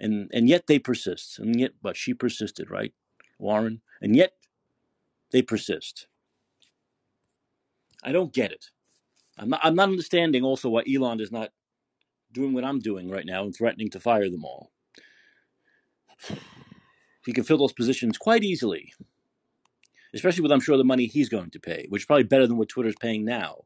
and 0.00 0.30
and 0.32 0.48
yet 0.48 0.66
they 0.66 0.78
persist, 0.78 1.38
and 1.38 1.58
yet 1.58 1.72
but 1.82 1.96
she 1.96 2.14
persisted, 2.14 2.70
right, 2.70 2.92
Warren, 3.38 3.82
and 4.00 4.16
yet 4.16 4.32
they 5.30 5.42
persist. 5.42 6.08
I 8.02 8.12
don't 8.12 8.32
get 8.32 8.52
it. 8.52 8.66
I'm 9.38 9.48
not, 9.50 9.60
I'm 9.62 9.74
not 9.76 9.88
understanding 9.88 10.42
also 10.42 10.68
why 10.68 10.82
Elon 10.92 11.20
is 11.20 11.32
not 11.32 11.50
doing 12.32 12.52
what 12.52 12.64
I'm 12.64 12.80
doing 12.80 13.08
right 13.10 13.26
now 13.26 13.44
and 13.44 13.54
threatening 13.54 13.90
to 13.90 14.00
fire 14.00 14.28
them 14.28 14.44
all. 14.44 14.72
He 17.24 17.32
can 17.32 17.44
fill 17.44 17.58
those 17.58 17.72
positions 17.72 18.18
quite 18.18 18.42
easily, 18.42 18.92
especially 20.14 20.42
with 20.42 20.52
I'm 20.52 20.60
sure 20.60 20.76
the 20.76 20.84
money 20.84 21.06
he's 21.06 21.28
going 21.28 21.50
to 21.50 21.60
pay, 21.60 21.86
which 21.88 22.02
is 22.02 22.06
probably 22.06 22.24
better 22.24 22.46
than 22.46 22.56
what 22.56 22.68
Twitter's 22.68 22.96
paying 23.00 23.24
now. 23.24 23.64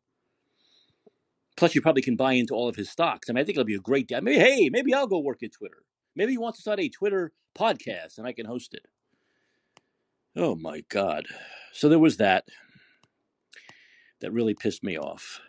Plus, 1.56 1.74
you 1.74 1.80
probably 1.80 2.02
can 2.02 2.16
buy 2.16 2.32
into 2.34 2.54
all 2.54 2.68
of 2.68 2.76
his 2.76 2.90
stocks. 2.90 3.28
I 3.28 3.32
mean, 3.32 3.40
I 3.40 3.44
think 3.44 3.56
it'll 3.56 3.64
be 3.64 3.74
a 3.74 3.80
great 3.80 4.08
day. 4.08 4.20
Maybe, 4.20 4.38
hey, 4.38 4.68
maybe 4.70 4.92
I'll 4.92 5.06
go 5.06 5.18
work 5.18 5.42
at 5.42 5.52
Twitter. 5.52 5.82
Maybe 6.14 6.32
he 6.32 6.38
wants 6.38 6.58
to 6.58 6.62
start 6.62 6.80
a 6.80 6.88
Twitter 6.88 7.32
podcast 7.56 8.18
and 8.18 8.26
I 8.26 8.32
can 8.32 8.46
host 8.46 8.74
it. 8.74 8.86
Oh 10.36 10.54
my 10.54 10.82
God. 10.88 11.26
So 11.72 11.88
there 11.88 11.98
was 11.98 12.18
that. 12.18 12.44
That 14.20 14.32
really 14.32 14.54
pissed 14.54 14.82
me 14.82 14.98
off. 14.98 15.40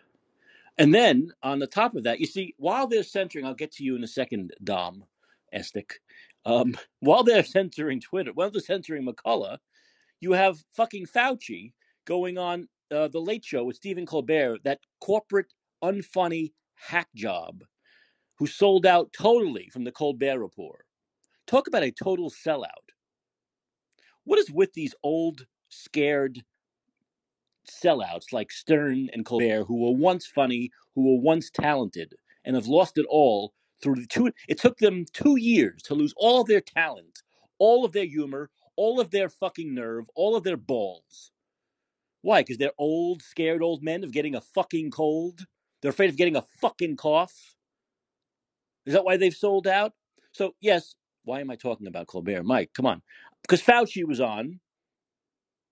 And 0.77 0.93
then 0.93 1.31
on 1.41 1.59
the 1.59 1.67
top 1.67 1.95
of 1.95 2.03
that, 2.03 2.19
you 2.19 2.25
see, 2.25 2.53
while 2.57 2.87
they're 2.87 3.03
censoring, 3.03 3.45
I'll 3.45 3.53
get 3.53 3.71
to 3.73 3.83
you 3.83 3.95
in 3.95 4.03
a 4.03 4.07
second, 4.07 4.53
Dom 4.63 5.03
Estic. 5.53 5.91
Um, 6.45 6.75
while 6.99 7.23
they're 7.23 7.43
censoring 7.45 7.99
Twitter, 7.99 8.31
while 8.33 8.51
they're 8.51 8.61
censoring 8.61 9.05
McCullough, 9.05 9.57
you 10.19 10.33
have 10.33 10.63
fucking 10.75 11.07
Fauci 11.07 11.73
going 12.05 12.37
on 12.37 12.67
uh, 12.91 13.07
the 13.07 13.19
Late 13.19 13.43
Show 13.43 13.63
with 13.63 13.75
Stephen 13.75 14.05
Colbert, 14.05 14.59
that 14.63 14.79
corporate 15.01 15.53
unfunny 15.83 16.53
hack 16.75 17.07
job, 17.15 17.63
who 18.37 18.47
sold 18.47 18.85
out 18.85 19.11
totally 19.13 19.69
from 19.71 19.83
the 19.83 19.91
Colbert 19.91 20.39
Report. 20.39 20.85
Talk 21.45 21.67
about 21.67 21.83
a 21.83 21.91
total 21.91 22.29
sellout. 22.29 22.91
What 24.23 24.39
is 24.39 24.51
with 24.51 24.73
these 24.73 24.93
old, 25.03 25.45
scared 25.69 26.43
sellouts 27.69 28.31
like 28.31 28.51
Stern 28.51 29.09
and 29.13 29.25
Colbert, 29.25 29.65
who 29.65 29.77
were 29.77 29.91
once 29.91 30.25
funny, 30.25 30.71
who 30.95 31.03
were 31.03 31.21
once 31.21 31.49
talented, 31.49 32.13
and 32.45 32.55
have 32.55 32.67
lost 32.67 32.97
it 32.97 33.05
all 33.09 33.53
through 33.81 33.95
the 33.95 34.05
two? 34.05 34.31
It 34.47 34.59
took 34.59 34.77
them 34.77 35.05
two 35.13 35.37
years 35.37 35.81
to 35.83 35.95
lose 35.95 36.13
all 36.17 36.43
their 36.43 36.61
talent, 36.61 37.23
all 37.59 37.85
of 37.85 37.93
their 37.93 38.05
humor, 38.05 38.49
all 38.75 38.99
of 38.99 39.11
their 39.11 39.29
fucking 39.29 39.73
nerve, 39.73 40.05
all 40.15 40.35
of 40.35 40.43
their 40.43 40.57
balls. 40.57 41.31
Why? 42.21 42.41
Because 42.41 42.57
they're 42.57 42.71
old, 42.77 43.21
scared 43.21 43.61
old 43.61 43.83
men 43.83 44.03
of 44.03 44.11
getting 44.11 44.35
a 44.35 44.41
fucking 44.41 44.91
cold. 44.91 45.45
They're 45.81 45.91
afraid 45.91 46.09
of 46.09 46.17
getting 46.17 46.35
a 46.35 46.45
fucking 46.61 46.97
cough. 46.97 47.55
Is 48.85 48.93
that 48.93 49.05
why 49.05 49.17
they've 49.17 49.33
sold 49.33 49.67
out? 49.67 49.93
So, 50.31 50.55
yes, 50.61 50.95
why 51.23 51.41
am 51.41 51.51
I 51.51 51.55
talking 51.55 51.87
about 51.87 52.07
Colbert? 52.07 52.43
Mike, 52.43 52.71
come 52.73 52.85
on. 52.85 53.01
Because 53.41 53.61
Fauci 53.61 54.05
was 54.05 54.21
on. 54.21 54.59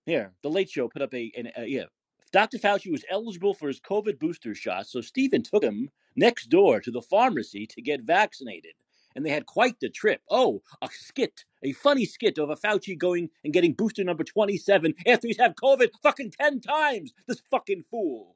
Here, 0.04 0.34
the 0.42 0.50
Late 0.50 0.70
Show 0.70 0.88
put 0.88 1.02
up 1.02 1.14
a, 1.14 1.32
an, 1.36 1.50
a 1.56 1.66
yeah. 1.66 1.84
Dr. 2.32 2.58
Fauci 2.58 2.92
was 2.92 3.04
eligible 3.10 3.54
for 3.54 3.68
his 3.68 3.80
COVID 3.80 4.18
booster 4.18 4.54
shot, 4.54 4.86
so 4.86 5.00
Stephen 5.00 5.42
took 5.42 5.62
him 5.62 5.88
next 6.14 6.46
door 6.46 6.80
to 6.80 6.90
the 6.90 7.02
pharmacy 7.02 7.66
to 7.68 7.82
get 7.82 8.02
vaccinated. 8.02 8.72
And 9.14 9.24
they 9.24 9.30
had 9.30 9.46
quite 9.46 9.80
the 9.80 9.88
trip. 9.88 10.20
Oh, 10.30 10.60
a 10.82 10.88
skit, 10.92 11.44
a 11.62 11.72
funny 11.72 12.04
skit 12.04 12.36
of 12.38 12.50
a 12.50 12.56
Fauci 12.56 12.98
going 12.98 13.30
and 13.42 13.52
getting 13.54 13.72
booster 13.72 14.04
number 14.04 14.24
27 14.24 14.94
after 15.06 15.26
he's 15.26 15.38
had 15.38 15.56
COVID 15.56 15.88
fucking 16.02 16.32
10 16.38 16.60
times. 16.60 17.12
This 17.26 17.40
fucking 17.50 17.84
fool. 17.90 18.35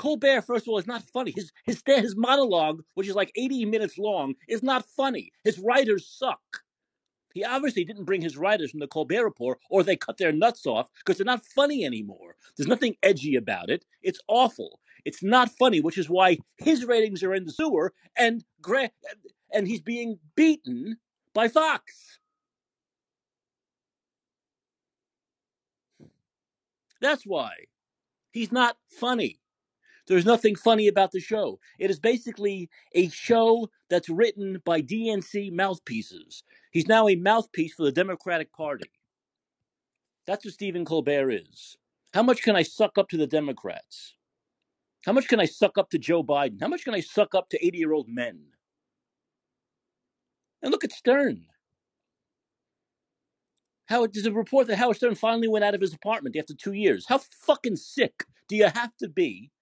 Colbert, 0.00 0.40
first 0.40 0.64
of 0.64 0.70
all, 0.70 0.78
is 0.78 0.86
not 0.86 1.02
funny. 1.02 1.30
His 1.30 1.52
his 1.66 1.82
his 1.84 2.16
monologue, 2.16 2.82
which 2.94 3.06
is 3.06 3.14
like 3.14 3.30
80 3.36 3.66
minutes 3.66 3.98
long, 3.98 4.34
is 4.48 4.62
not 4.62 4.86
funny. 4.86 5.30
His 5.44 5.58
writers 5.58 6.08
suck. 6.08 6.40
He 7.34 7.44
obviously 7.44 7.84
didn't 7.84 8.06
bring 8.06 8.22
his 8.22 8.38
writers 8.38 8.70
from 8.70 8.80
the 8.80 8.86
Colbert 8.86 9.22
Report, 9.24 9.58
or 9.68 9.82
they 9.82 9.96
cut 9.96 10.16
their 10.16 10.32
nuts 10.32 10.64
off 10.66 10.88
because 10.96 11.18
they're 11.18 11.26
not 11.26 11.44
funny 11.44 11.84
anymore. 11.84 12.36
There's 12.56 12.66
nothing 12.66 12.96
edgy 13.02 13.36
about 13.36 13.68
it. 13.68 13.84
It's 14.02 14.20
awful. 14.26 14.80
It's 15.04 15.22
not 15.22 15.50
funny, 15.50 15.82
which 15.82 15.98
is 15.98 16.08
why 16.08 16.38
his 16.56 16.86
ratings 16.86 17.22
are 17.22 17.34
in 17.34 17.44
the 17.44 17.52
sewer, 17.52 17.92
and 18.16 18.42
Gra- 18.62 18.92
and 19.52 19.68
he's 19.68 19.82
being 19.82 20.18
beaten 20.34 20.96
by 21.34 21.48
Fox. 21.48 22.18
That's 27.02 27.24
why 27.26 27.52
he's 28.32 28.50
not 28.50 28.78
funny. 28.88 29.40
There's 30.10 30.26
nothing 30.26 30.56
funny 30.56 30.88
about 30.88 31.12
the 31.12 31.20
show. 31.20 31.60
It 31.78 31.88
is 31.88 32.00
basically 32.00 32.68
a 32.96 33.08
show 33.10 33.70
that's 33.88 34.08
written 34.08 34.60
by 34.64 34.82
DNC 34.82 35.52
mouthpieces. 35.52 36.42
He's 36.72 36.88
now 36.88 37.06
a 37.06 37.14
mouthpiece 37.14 37.74
for 37.74 37.84
the 37.84 37.92
Democratic 37.92 38.52
Party. 38.52 38.90
That's 40.26 40.44
what 40.44 40.52
Stephen 40.52 40.84
Colbert 40.84 41.30
is. 41.30 41.76
How 42.12 42.24
much 42.24 42.42
can 42.42 42.56
I 42.56 42.64
suck 42.64 42.98
up 42.98 43.08
to 43.10 43.16
the 43.16 43.28
Democrats? 43.28 44.16
How 45.06 45.12
much 45.12 45.28
can 45.28 45.38
I 45.38 45.44
suck 45.44 45.78
up 45.78 45.90
to 45.90 45.98
Joe 45.98 46.24
Biden? 46.24 46.60
How 46.60 46.66
much 46.66 46.82
can 46.82 46.94
I 46.94 47.00
suck 47.00 47.36
up 47.36 47.48
to 47.50 47.64
80 47.64 47.78
year 47.78 47.92
old 47.92 48.08
men? 48.08 48.40
And 50.60 50.72
look 50.72 50.82
at 50.82 50.90
Stern. 50.90 51.46
How 53.86 54.08
there's 54.08 54.26
a 54.26 54.32
report 54.32 54.66
that 54.66 54.76
Howard 54.76 54.96
Stern 54.96 55.14
finally 55.14 55.46
went 55.46 55.64
out 55.64 55.76
of 55.76 55.80
his 55.80 55.94
apartment 55.94 56.34
after 56.34 56.52
two 56.52 56.72
years. 56.72 57.06
How 57.08 57.18
fucking 57.18 57.76
sick 57.76 58.24
do 58.48 58.56
you 58.56 58.64
have 58.64 58.96
to 58.96 59.08
be 59.08 59.52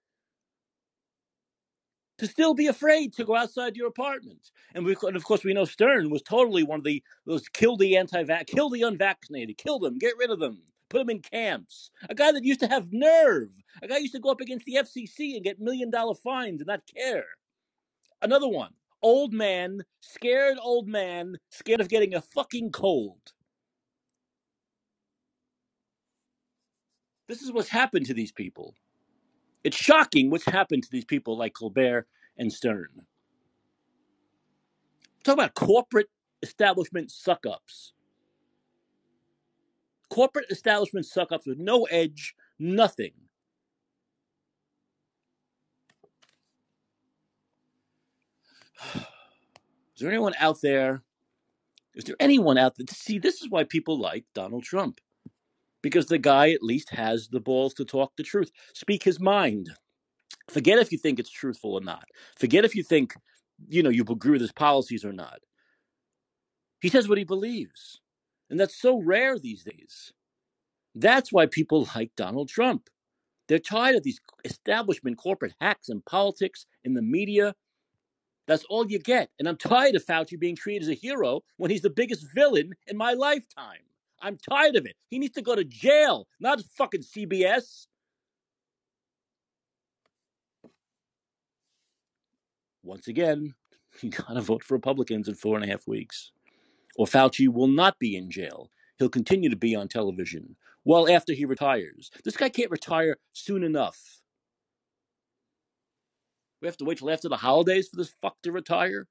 to 2.18 2.26
still 2.26 2.54
be 2.54 2.66
afraid 2.66 3.14
to 3.14 3.24
go 3.24 3.36
outside 3.36 3.76
your 3.76 3.88
apartment. 3.88 4.50
And, 4.74 4.84
we, 4.84 4.96
and 5.02 5.16
of 5.16 5.24
course, 5.24 5.44
we 5.44 5.54
know 5.54 5.64
Stern 5.64 6.10
was 6.10 6.22
totally 6.22 6.62
one 6.62 6.80
of 6.80 6.84
the 6.84 7.02
those 7.26 7.48
kill 7.48 7.76
the 7.76 7.96
anti 7.96 8.24
kill 8.44 8.70
the 8.70 8.82
unvaccinated, 8.82 9.56
kill 9.56 9.78
them, 9.78 9.98
get 9.98 10.14
rid 10.18 10.30
of 10.30 10.40
them, 10.40 10.62
put 10.88 10.98
them 10.98 11.10
in 11.10 11.20
camps. 11.20 11.90
A 12.10 12.14
guy 12.14 12.32
that 12.32 12.44
used 12.44 12.60
to 12.60 12.68
have 12.68 12.92
nerve, 12.92 13.50
a 13.82 13.88
guy 13.88 13.98
used 13.98 14.14
to 14.14 14.20
go 14.20 14.30
up 14.30 14.40
against 14.40 14.66
the 14.66 14.78
FCC 14.80 15.34
and 15.34 15.44
get 15.44 15.60
million 15.60 15.90
dollar 15.90 16.14
fines 16.14 16.60
and 16.60 16.66
not 16.66 16.82
care. 16.94 17.24
Another 18.20 18.48
one, 18.48 18.72
old 19.02 19.32
man, 19.32 19.82
scared 20.00 20.58
old 20.60 20.88
man, 20.88 21.38
scared 21.50 21.80
of 21.80 21.88
getting 21.88 22.14
a 22.14 22.20
fucking 22.20 22.72
cold. 22.72 23.32
This 27.28 27.42
is 27.42 27.52
what's 27.52 27.68
happened 27.68 28.06
to 28.06 28.14
these 28.14 28.32
people. 28.32 28.74
It's 29.64 29.76
shocking 29.76 30.30
what's 30.30 30.44
happened 30.44 30.84
to 30.84 30.90
these 30.90 31.04
people 31.04 31.36
like 31.36 31.54
Colbert 31.54 32.06
and 32.36 32.52
Stern. 32.52 32.88
Talk 35.24 35.34
about 35.34 35.54
corporate 35.54 36.08
establishment 36.42 37.10
suck 37.10 37.44
ups. 37.46 37.92
Corporate 40.10 40.46
establishment 40.50 41.04
suck 41.06 41.32
ups 41.32 41.46
with 41.46 41.58
no 41.58 41.84
edge, 41.84 42.34
nothing. 42.58 43.12
Is 48.94 50.00
there 50.00 50.10
anyone 50.10 50.34
out 50.38 50.60
there? 50.62 51.02
Is 51.94 52.04
there 52.04 52.16
anyone 52.20 52.56
out 52.56 52.76
there? 52.76 52.86
To 52.86 52.94
see, 52.94 53.18
this 53.18 53.42
is 53.42 53.50
why 53.50 53.64
people 53.64 53.98
like 53.98 54.24
Donald 54.32 54.62
Trump 54.62 55.00
because 55.82 56.06
the 56.06 56.18
guy 56.18 56.50
at 56.50 56.62
least 56.62 56.90
has 56.90 57.28
the 57.28 57.40
balls 57.40 57.74
to 57.74 57.84
talk 57.84 58.12
the 58.16 58.22
truth, 58.22 58.50
speak 58.74 59.02
his 59.02 59.20
mind. 59.20 59.70
Forget 60.48 60.78
if 60.78 60.92
you 60.92 60.98
think 60.98 61.18
it's 61.18 61.30
truthful 61.30 61.74
or 61.74 61.80
not. 61.80 62.04
Forget 62.36 62.64
if 62.64 62.74
you 62.74 62.82
think, 62.82 63.14
you 63.68 63.82
know, 63.82 63.90
you 63.90 64.04
agree 64.08 64.32
with 64.32 64.40
his 64.40 64.52
policies 64.52 65.04
or 65.04 65.12
not. 65.12 65.40
He 66.80 66.88
says 66.88 67.08
what 67.08 67.18
he 67.18 67.24
believes. 67.24 68.00
And 68.50 68.58
that's 68.58 68.80
so 68.80 68.98
rare 68.98 69.38
these 69.38 69.62
days. 69.64 70.12
That's 70.94 71.32
why 71.32 71.46
people 71.46 71.88
like 71.94 72.12
Donald 72.16 72.48
Trump. 72.48 72.88
They're 73.48 73.58
tired 73.58 73.96
of 73.96 74.02
these 74.02 74.20
establishment 74.44 75.16
corporate 75.16 75.54
hacks 75.60 75.88
in 75.88 76.02
politics, 76.02 76.66
in 76.84 76.94
the 76.94 77.02
media. 77.02 77.54
That's 78.46 78.64
all 78.68 78.90
you 78.90 78.98
get. 78.98 79.30
And 79.38 79.48
I'm 79.48 79.56
tired 79.56 79.94
of 79.94 80.04
Fauci 80.04 80.38
being 80.38 80.56
treated 80.56 80.82
as 80.82 80.88
a 80.88 80.94
hero 80.94 81.42
when 81.56 81.70
he's 81.70 81.82
the 81.82 81.90
biggest 81.90 82.26
villain 82.34 82.74
in 82.86 82.96
my 82.96 83.14
lifetime. 83.14 83.87
I'm 84.20 84.36
tired 84.36 84.76
of 84.76 84.86
it. 84.86 84.96
He 85.08 85.18
needs 85.18 85.34
to 85.34 85.42
go 85.42 85.54
to 85.54 85.64
jail, 85.64 86.26
not 86.40 86.60
fucking 86.76 87.02
CBS. 87.02 87.86
Once 92.82 93.06
again, 93.06 93.54
you 94.02 94.10
gotta 94.10 94.40
vote 94.40 94.64
for 94.64 94.74
Republicans 94.74 95.28
in 95.28 95.34
four 95.34 95.56
and 95.56 95.64
a 95.64 95.68
half 95.68 95.86
weeks. 95.86 96.32
Or 96.96 97.06
Fauci 97.06 97.48
will 97.48 97.68
not 97.68 97.98
be 97.98 98.16
in 98.16 98.30
jail. 98.30 98.70
He'll 98.98 99.08
continue 99.08 99.50
to 99.50 99.56
be 99.56 99.76
on 99.76 99.86
television 99.86 100.56
well 100.84 101.08
after 101.08 101.32
he 101.32 101.44
retires. 101.44 102.10
This 102.24 102.36
guy 102.36 102.48
can't 102.48 102.70
retire 102.70 103.18
soon 103.32 103.62
enough. 103.62 104.20
We 106.60 106.66
have 106.66 106.76
to 106.78 106.84
wait 106.84 106.98
till 106.98 107.10
after 107.10 107.28
the 107.28 107.36
holidays 107.36 107.88
for 107.88 107.96
this 107.96 108.14
fuck 108.20 108.36
to 108.42 108.50
retire? 108.50 109.06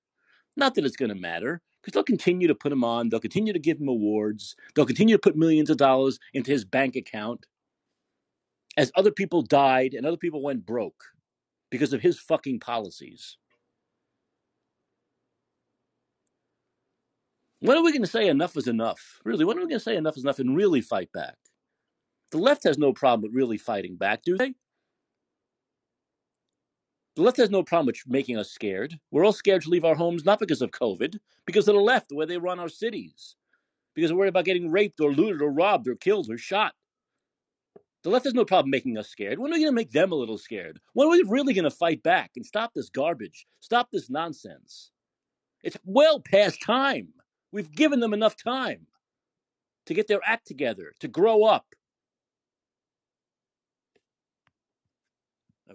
Not 0.57 0.75
that 0.75 0.85
it's 0.85 0.97
going 0.97 1.09
to 1.09 1.15
matter 1.15 1.61
because 1.87 1.93
they'll 1.93 2.03
continue 2.03 2.49
to 2.49 2.55
put 2.55 2.73
him 2.73 2.83
on. 2.83 3.07
They'll 3.07 3.21
continue 3.21 3.53
to 3.53 3.59
give 3.59 3.79
him 3.79 3.87
awards. 3.87 4.57
They'll 4.75 4.85
continue 4.85 5.15
to 5.15 5.21
put 5.21 5.37
millions 5.37 5.69
of 5.69 5.77
dollars 5.77 6.19
into 6.33 6.51
his 6.51 6.65
bank 6.65 6.97
account. 6.97 7.45
As 8.75 8.91
other 8.93 9.09
people 9.09 9.41
died 9.41 9.93
and 9.93 10.05
other 10.05 10.17
people 10.17 10.43
went 10.43 10.65
broke, 10.65 11.01
because 11.69 11.93
of 11.93 12.01
his 12.01 12.19
fucking 12.19 12.59
policies. 12.59 13.37
When 17.61 17.77
are 17.77 17.83
we 17.83 17.93
going 17.93 18.03
to 18.03 18.07
say 18.07 18.27
enough 18.27 18.57
is 18.57 18.67
enough? 18.67 19.21
Really, 19.23 19.45
when 19.45 19.57
are 19.57 19.61
we 19.61 19.67
going 19.67 19.79
to 19.79 19.83
say 19.83 19.95
enough 19.95 20.17
is 20.17 20.23
enough 20.23 20.39
and 20.39 20.57
really 20.57 20.81
fight 20.81 21.13
back? 21.13 21.35
The 22.31 22.37
left 22.37 22.65
has 22.65 22.77
no 22.77 22.91
problem 22.91 23.21
with 23.21 23.33
really 23.33 23.57
fighting 23.57 23.95
back, 23.95 24.23
do 24.23 24.35
they? 24.35 24.55
The 27.17 27.23
left 27.23 27.37
has 27.37 27.49
no 27.49 27.63
problem 27.63 27.87
with 27.87 28.03
making 28.05 28.37
us 28.37 28.51
scared. 28.51 28.99
We're 29.09 29.25
all 29.25 29.33
scared 29.33 29.63
to 29.63 29.71
leave 29.71 29.83
our 29.83 29.95
homes, 29.95 30.23
not 30.23 30.37
because 30.37 30.61
of 30.61 30.69
COVID, 30.69 31.17
because 31.47 31.67
of 31.67 31.73
the 31.73 31.81
left, 31.81 32.09
the 32.09 32.15
way 32.15 32.27
they 32.27 32.37
run 32.37 32.59
our 32.59 32.69
cities, 32.69 33.35
because 33.95 34.13
we're 34.13 34.19
worried 34.19 34.29
about 34.29 34.45
getting 34.45 34.69
raped 34.69 35.01
or 35.01 35.11
looted 35.11 35.41
or 35.41 35.49
robbed 35.49 35.87
or 35.87 35.95
killed 35.95 36.29
or 36.29 36.37
shot. 36.37 36.75
The 38.03 38.11
left 38.11 38.25
has 38.25 38.35
no 38.35 38.45
problem 38.45 38.69
making 38.69 38.99
us 38.99 39.09
scared. 39.09 39.39
When 39.39 39.51
are 39.51 39.55
we 39.55 39.61
going 39.61 39.71
to 39.71 39.75
make 39.75 39.89
them 39.89 40.11
a 40.11 40.15
little 40.15 40.37
scared? 40.37 40.79
When 40.93 41.07
are 41.07 41.11
we 41.11 41.23
really 41.27 41.55
going 41.55 41.63
to 41.63 41.71
fight 41.71 42.03
back 42.03 42.33
and 42.35 42.45
stop 42.45 42.75
this 42.75 42.89
garbage? 42.89 43.47
Stop 43.61 43.89
this 43.89 44.11
nonsense? 44.11 44.91
It's 45.63 45.77
well 45.85 46.19
past 46.19 46.61
time. 46.61 47.07
We've 47.51 47.71
given 47.71 47.99
them 47.99 48.13
enough 48.13 48.35
time 48.35 48.85
to 49.87 49.95
get 49.95 50.07
their 50.07 50.21
act 50.23 50.45
together, 50.45 50.93
to 50.99 51.07
grow 51.07 51.45
up. 51.45 51.65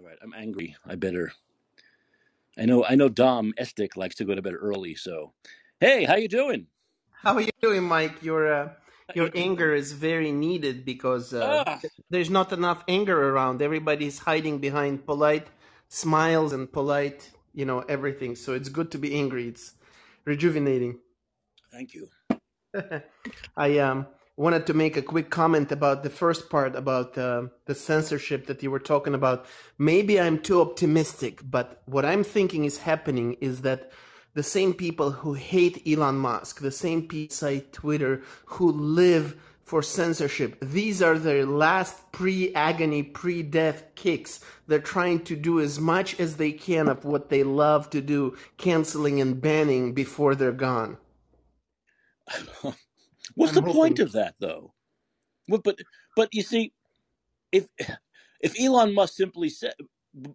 Right, 0.03 0.17
I'm 0.21 0.33
angry. 0.33 0.75
I 0.85 0.95
better. 0.95 1.31
I 2.57 2.65
know. 2.65 2.85
I 2.85 2.95
know. 2.95 3.09
Dom 3.09 3.53
Estic 3.59 3.95
likes 3.95 4.15
to 4.15 4.25
go 4.25 4.35
to 4.35 4.41
bed 4.41 4.53
early. 4.53 4.95
So, 4.95 5.33
hey, 5.79 6.03
how 6.03 6.15
you 6.15 6.27
doing? 6.27 6.67
How 7.11 7.33
are 7.35 7.41
you 7.41 7.51
doing, 7.61 7.83
Mike? 7.83 8.21
Your 8.21 8.53
uh, 8.53 8.69
your 9.15 9.29
anger 9.35 9.73
is 9.73 9.93
very 9.93 10.31
needed 10.31 10.85
because 10.85 11.33
uh, 11.33 11.63
Ah, 11.65 11.79
there's 12.09 12.29
not 12.29 12.51
enough 12.51 12.83
anger 12.87 13.29
around. 13.29 13.61
Everybody's 13.61 14.19
hiding 14.19 14.59
behind 14.59 15.05
polite 15.05 15.47
smiles 15.87 16.53
and 16.53 16.71
polite, 16.71 17.29
you 17.53 17.65
know, 17.65 17.79
everything. 17.81 18.35
So 18.35 18.53
it's 18.53 18.69
good 18.69 18.91
to 18.91 18.97
be 18.97 19.15
angry. 19.15 19.47
It's 19.47 19.75
rejuvenating. 20.25 20.99
thank 21.71 21.93
you. 21.93 22.09
I 23.57 23.77
um, 23.79 24.07
wanted 24.35 24.65
to 24.65 24.73
make 24.73 24.97
a 24.97 25.01
quick 25.01 25.29
comment 25.29 25.71
about 25.71 26.01
the 26.01 26.09
first 26.09 26.49
part 26.49 26.75
about 26.75 27.17
uh, 27.17 27.43
the 27.65 27.75
censorship 27.75 28.47
that 28.47 28.63
you 28.63 28.71
were 28.71 28.79
talking 28.79 29.13
about. 29.13 29.45
Maybe 29.77 30.19
I'm 30.19 30.39
too 30.39 30.61
optimistic, 30.61 31.41
but 31.43 31.83
what 31.85 32.05
I'm 32.05 32.23
thinking 32.23 32.65
is 32.65 32.77
happening 32.77 33.33
is 33.41 33.61
that 33.61 33.91
the 34.33 34.43
same 34.43 34.73
people 34.73 35.11
who 35.11 35.33
hate 35.33 35.87
Elon 35.87 36.15
Musk, 36.17 36.61
the 36.61 36.71
same 36.71 37.07
people 37.07 37.61
Twitter, 37.71 38.23
who 38.45 38.71
live 38.71 39.39
for 39.63 39.83
censorship, 39.83 40.57
these 40.59 41.01
are 41.01 41.19
their 41.19 41.45
last 41.45 42.11
pre 42.11 42.53
agony, 42.55 43.03
pre 43.03 43.43
death 43.43 43.83
kicks. 43.93 44.39
They're 44.67 44.79
trying 44.79 45.19
to 45.25 45.35
do 45.35 45.59
as 45.59 45.79
much 45.79 46.19
as 46.19 46.37
they 46.37 46.51
can 46.51 46.87
of 46.89 47.05
what 47.05 47.29
they 47.29 47.43
love 47.43 47.91
to 47.91 48.01
do, 48.01 48.35
canceling 48.57 49.21
and 49.21 49.39
banning 49.39 49.93
before 49.93 50.33
they're 50.33 50.51
gone. 50.51 50.97
What's 53.35 53.51
I'm 53.51 53.63
the 53.63 53.63
point 53.73 53.99
of 53.99 54.13
that, 54.13 54.35
though? 54.39 54.73
Well, 55.49 55.61
but 55.63 55.79
but 56.15 56.29
you 56.33 56.43
see, 56.43 56.73
if 57.51 57.67
if 58.41 58.53
Elon 58.59 58.93
Musk 58.93 59.15
simply 59.15 59.49
said, 59.49 59.73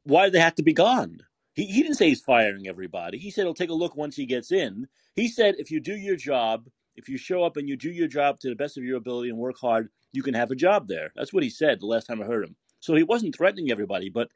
why 0.05 0.27
do 0.27 0.33
they 0.33 0.41
have 0.41 0.57
to 0.57 0.65
be 0.65 0.75
gone? 0.75 1.21
He 1.55 1.67
he 1.67 1.83
didn't 1.83 1.97
say 1.99 2.09
he's 2.09 2.23
firing 2.23 2.69
everybody. 2.69 3.19
He 3.19 3.31
said 3.31 3.45
he'll 3.45 3.55
take 3.55 3.71
a 3.71 3.75
look 3.75 3.97
once 3.97 4.17
he 4.17 4.27
gets 4.27 4.53
in. 4.53 4.89
He 5.17 5.29
said 5.29 5.57
if 5.59 5.71
you 5.71 5.81
do 5.81 5.97
your 5.97 6.17
job, 6.17 6.69
if 6.97 7.09
you 7.09 7.19
show 7.19 7.45
up 7.45 7.57
and 7.57 7.69
you 7.69 7.77
do 7.77 7.91
your 7.91 8.09
job 8.09 8.41
to 8.41 8.51
the 8.51 8.57
best 8.57 8.79
of 8.79 8.85
your 8.85 8.99
ability 8.99 9.31
and 9.31 9.39
work 9.39 9.59
hard, 9.61 9.91
you 10.13 10.23
can 10.23 10.35
have 10.35 10.51
a 10.51 10.57
job 10.57 10.89
there. 10.89 11.13
That's 11.17 11.33
what 11.33 11.45
he 11.45 11.51
said 11.51 11.81
the 11.81 11.87
last 11.87 12.07
time 12.07 12.23
I 12.23 12.27
heard 12.27 12.45
him. 12.45 12.57
So 12.81 12.95
he 12.95 13.05
wasn't 13.05 13.37
threatening 13.37 13.71
everybody, 13.73 14.11
but 14.11 14.31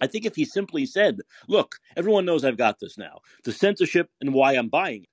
I 0.00 0.08
think 0.08 0.26
if 0.26 0.36
he 0.36 0.46
simply 0.46 0.86
said, 0.86 1.20
look, 1.48 1.76
everyone 1.96 2.26
knows 2.26 2.44
I've 2.44 2.58
got 2.58 2.80
this 2.80 2.98
now. 2.98 3.20
The 3.44 3.52
censorship 3.52 4.10
and 4.22 4.34
why 4.34 4.54
I'm 4.54 4.70
buying 4.70 5.04
it. 5.04 5.09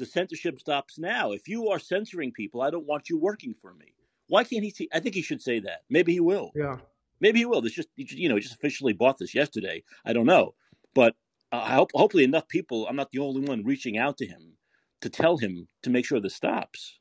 The 0.00 0.06
censorship 0.06 0.58
stops 0.58 0.98
now. 0.98 1.32
If 1.32 1.46
you 1.46 1.68
are 1.68 1.78
censoring 1.78 2.32
people, 2.32 2.62
I 2.62 2.70
don't 2.70 2.86
want 2.86 3.10
you 3.10 3.18
working 3.18 3.54
for 3.60 3.74
me. 3.74 3.92
Why 4.28 4.44
can't 4.44 4.64
he 4.64 4.70
see? 4.70 4.88
I 4.94 4.98
think 4.98 5.14
he 5.14 5.20
should 5.20 5.42
say 5.42 5.60
that. 5.60 5.80
Maybe 5.90 6.14
he 6.14 6.20
will. 6.20 6.52
Yeah. 6.54 6.78
Maybe 7.20 7.40
he 7.40 7.44
will. 7.44 7.60
This 7.60 7.74
just 7.74 7.90
you 7.96 8.26
know, 8.30 8.36
he 8.36 8.40
just 8.40 8.54
officially 8.54 8.94
bought 8.94 9.18
this 9.18 9.34
yesterday. 9.34 9.82
I 10.06 10.14
don't 10.14 10.24
know, 10.24 10.54
but 10.94 11.16
uh, 11.52 11.60
I 11.62 11.74
hope 11.74 11.90
hopefully 11.92 12.24
enough 12.24 12.48
people. 12.48 12.86
I'm 12.88 12.96
not 12.96 13.10
the 13.12 13.18
only 13.18 13.42
one 13.46 13.62
reaching 13.62 13.98
out 13.98 14.16
to 14.18 14.26
him 14.26 14.54
to 15.02 15.10
tell 15.10 15.36
him 15.36 15.68
to 15.82 15.90
make 15.90 16.06
sure 16.06 16.18
this 16.18 16.34
stops. 16.34 16.98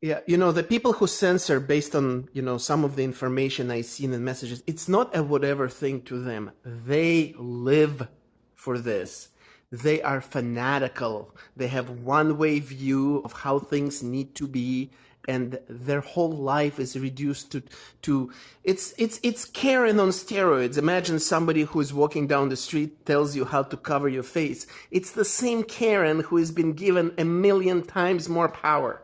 Yeah, 0.00 0.20
you 0.26 0.36
know, 0.36 0.50
the 0.50 0.64
people 0.64 0.92
who 0.94 1.06
censor 1.06 1.60
based 1.60 1.94
on, 1.94 2.28
you 2.32 2.42
know, 2.42 2.58
some 2.58 2.82
of 2.82 2.96
the 2.96 3.04
information 3.04 3.70
I 3.70 3.82
seen 3.82 4.12
in 4.12 4.24
messages, 4.24 4.64
it's 4.66 4.88
not 4.88 5.16
a 5.16 5.22
whatever 5.22 5.68
thing 5.68 6.02
to 6.02 6.18
them. 6.18 6.50
They 6.64 7.32
live 7.38 8.08
for 8.56 8.76
this. 8.76 9.28
They 9.70 10.00
are 10.02 10.20
fanatical. 10.20 11.34
They 11.56 11.68
have 11.68 11.90
one 11.90 12.38
way 12.38 12.60
view 12.60 13.22
of 13.24 13.32
how 13.32 13.58
things 13.58 14.02
need 14.02 14.34
to 14.36 14.46
be 14.46 14.90
and 15.28 15.58
their 15.68 16.00
whole 16.00 16.30
life 16.30 16.78
is 16.78 16.98
reduced 16.98 17.52
to 17.52 17.62
to 18.02 18.32
it's 18.64 18.94
it's 18.96 19.18
it's 19.22 19.44
Karen 19.44 19.98
on 19.98 20.10
steroids. 20.10 20.78
Imagine 20.78 21.18
somebody 21.18 21.62
who 21.62 21.80
is 21.80 21.92
walking 21.92 22.26
down 22.26 22.48
the 22.48 22.56
street 22.56 23.04
tells 23.06 23.34
you 23.34 23.44
how 23.44 23.62
to 23.64 23.76
cover 23.76 24.08
your 24.08 24.22
face. 24.22 24.66
It's 24.90 25.10
the 25.12 25.24
same 25.24 25.62
Karen 25.62 26.20
who 26.20 26.36
has 26.36 26.50
been 26.50 26.72
given 26.72 27.12
a 27.18 27.24
million 27.24 27.82
times 27.82 28.28
more 28.28 28.48
power. 28.48 29.02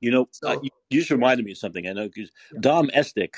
You 0.00 0.10
know, 0.12 0.28
uh, 0.46 0.56
you, 0.60 0.70
you 0.90 1.00
just 1.00 1.10
reminded 1.10 1.46
me 1.46 1.52
of 1.52 1.58
something. 1.58 1.86
I 1.88 1.92
know 1.94 2.08
because 2.08 2.32
Dom 2.60 2.88
Estic 2.96 3.36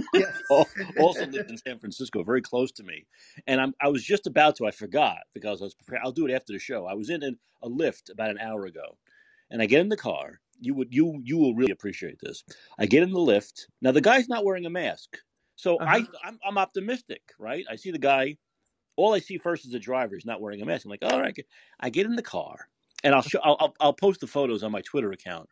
yes. 0.12 0.28
also 0.96 1.26
lived 1.26 1.50
in 1.50 1.58
San 1.58 1.78
Francisco, 1.78 2.22
very 2.22 2.42
close 2.42 2.72
to 2.72 2.82
me, 2.84 3.06
and 3.46 3.60
I'm, 3.60 3.74
I 3.80 3.88
was 3.88 4.04
just 4.04 4.26
about 4.26 4.56
to. 4.56 4.66
I 4.66 4.72
forgot 4.72 5.18
because 5.34 5.60
I 5.62 5.66
was 5.66 5.74
prepared. 5.74 6.02
I'll 6.04 6.12
do 6.12 6.26
it 6.26 6.32
after 6.34 6.52
the 6.52 6.58
show. 6.58 6.86
I 6.86 6.94
was 6.94 7.10
in 7.10 7.22
an, 7.22 7.38
a 7.62 7.68
Lyft 7.70 8.10
about 8.12 8.30
an 8.30 8.38
hour 8.38 8.66
ago, 8.66 8.98
and 9.50 9.62
I 9.62 9.66
get 9.66 9.80
in 9.80 9.88
the 9.90 9.96
car. 9.98 10.40
You 10.60 10.74
would 10.74 10.94
you 10.94 11.20
you 11.24 11.38
will 11.38 11.54
really 11.54 11.72
appreciate 11.72 12.20
this. 12.22 12.44
I 12.78 12.86
get 12.86 13.02
in 13.02 13.12
the 13.12 13.20
Lyft. 13.20 13.66
Now 13.82 13.92
the 13.92 14.00
guy's 14.02 14.28
not 14.28 14.44
wearing 14.44 14.66
a 14.66 14.70
mask, 14.70 15.18
so 15.56 15.80
Uh-huh. 15.80 16.02
I 16.02 16.06
I'm, 16.24 16.38
I'm 16.46 16.58
optimistic, 16.58 17.22
right? 17.38 17.64
I 17.70 17.76
see 17.76 17.90
the 17.90 17.98
guy. 17.98 18.38
All 18.96 19.14
I 19.14 19.20
see 19.20 19.38
first 19.38 19.64
is 19.66 19.72
the 19.72 19.80
driver. 19.80 20.16
He's 20.16 20.26
not 20.26 20.40
wearing 20.40 20.62
a 20.62 20.66
mask. 20.66 20.84
I'm 20.86 20.90
like, 20.92 21.04
all 21.04 21.20
right. 21.20 21.36
I 21.80 21.90
get 21.90 22.06
in 22.06 22.16
the 22.16 22.22
car, 22.22 22.68
and 23.04 23.14
I'll 23.14 23.22
show. 23.22 23.40
I'll, 23.44 23.56
I'll, 23.60 23.74
I'll 23.80 23.94
post 23.94 24.20
the 24.20 24.28
photos 24.28 24.62
on 24.62 24.72
my 24.72 24.82
Twitter 24.82 25.12
account. 25.12 25.48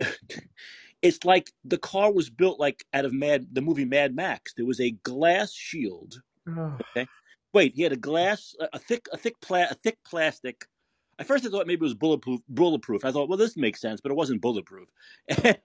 it's 1.02 1.24
like 1.24 1.52
the 1.64 1.78
car 1.78 2.12
was 2.12 2.30
built 2.30 2.58
like 2.60 2.84
out 2.92 3.04
of 3.04 3.12
Mad 3.12 3.46
the 3.52 3.62
movie 3.62 3.84
Mad 3.84 4.14
Max. 4.14 4.54
There 4.54 4.66
was 4.66 4.80
a 4.80 4.90
glass 4.90 5.52
shield. 5.52 6.22
Oh, 6.48 6.76
Okay, 6.96 7.06
wait, 7.52 7.74
he 7.74 7.82
had 7.82 7.92
a 7.92 7.96
glass, 7.96 8.54
a 8.60 8.68
a 8.74 8.78
thick, 8.78 9.06
a 9.12 9.16
thick, 9.16 9.40
pla- 9.40 9.68
a 9.70 9.74
thick 9.74 9.98
plastic. 10.06 10.66
At 11.18 11.26
first, 11.26 11.44
I 11.44 11.48
thought 11.48 11.66
maybe 11.66 11.80
it 11.80 11.82
was 11.82 11.94
bulletproof. 11.94 12.40
Bulletproof. 12.48 13.04
I 13.04 13.10
thought, 13.10 13.28
well, 13.28 13.38
this 13.38 13.56
makes 13.56 13.80
sense, 13.80 14.00
but 14.00 14.12
it 14.12 14.16
wasn't 14.16 14.40
bulletproof. 14.40 14.88
it, 15.28 15.62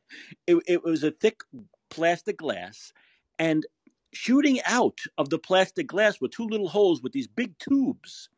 it 0.47 0.83
was 0.83 1.03
a 1.03 1.11
thick 1.11 1.41
plastic 1.89 2.37
glass, 2.37 2.91
and 3.37 3.65
shooting 4.13 4.61
out 4.65 4.99
of 5.17 5.29
the 5.29 5.39
plastic 5.39 5.87
glass 5.87 6.19
were 6.21 6.27
two 6.27 6.45
little 6.47 6.67
holes 6.69 7.01
with 7.01 7.11
these 7.13 7.27
big 7.27 7.57
tubes. 7.59 8.29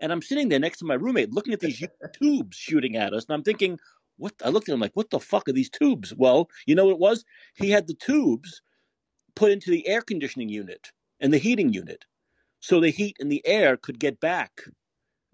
And 0.00 0.12
I'm 0.12 0.22
sitting 0.22 0.48
there 0.48 0.58
next 0.58 0.78
to 0.80 0.84
my 0.84 0.94
roommate, 0.94 1.32
looking 1.32 1.52
at 1.54 1.60
these 1.60 1.82
tubes 2.20 2.56
shooting 2.56 2.96
at 2.96 3.14
us, 3.14 3.24
and 3.28 3.34
I'm 3.34 3.42
thinking, 3.42 3.78
what? 4.16 4.34
I 4.44 4.48
looked 4.48 4.68
at 4.68 4.72
him 4.72 4.80
like, 4.80 4.94
what 4.94 5.10
the 5.10 5.20
fuck 5.20 5.48
are 5.48 5.52
these 5.52 5.70
tubes? 5.70 6.14
Well, 6.14 6.48
you 6.66 6.74
know 6.74 6.86
what 6.86 6.92
it 6.92 6.98
was? 6.98 7.24
He 7.54 7.70
had 7.70 7.86
the 7.86 7.94
tubes 7.94 8.62
put 9.34 9.52
into 9.52 9.70
the 9.70 9.86
air 9.86 10.02
conditioning 10.02 10.48
unit 10.48 10.90
and 11.20 11.32
the 11.32 11.38
heating 11.38 11.72
unit, 11.72 12.04
so 12.60 12.80
the 12.80 12.90
heat 12.90 13.16
and 13.20 13.30
the 13.30 13.46
air 13.46 13.76
could 13.76 13.98
get 13.98 14.20
back 14.20 14.62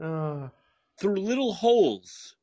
oh. 0.01 0.51
through 0.99 1.17
little 1.17 1.53
holes 1.53 2.37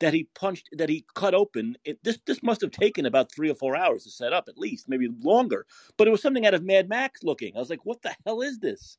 that 0.00 0.14
he 0.14 0.28
punched, 0.34 0.68
that 0.72 0.88
he 0.88 1.04
cut 1.14 1.34
open. 1.34 1.76
It, 1.84 1.98
this 2.04 2.18
this 2.26 2.42
must 2.42 2.60
have 2.60 2.70
taken 2.70 3.06
about 3.06 3.32
three 3.32 3.50
or 3.50 3.54
four 3.54 3.76
hours 3.76 4.04
to 4.04 4.10
set 4.10 4.32
up, 4.32 4.48
at 4.48 4.58
least, 4.58 4.88
maybe 4.88 5.08
longer. 5.22 5.66
But 5.96 6.08
it 6.08 6.10
was 6.10 6.22
something 6.22 6.46
out 6.46 6.54
of 6.54 6.64
Mad 6.64 6.88
Max 6.88 7.22
looking. 7.22 7.56
I 7.56 7.58
was 7.58 7.70
like, 7.70 7.84
what 7.84 8.02
the 8.02 8.14
hell 8.24 8.40
is 8.42 8.58
this? 8.58 8.98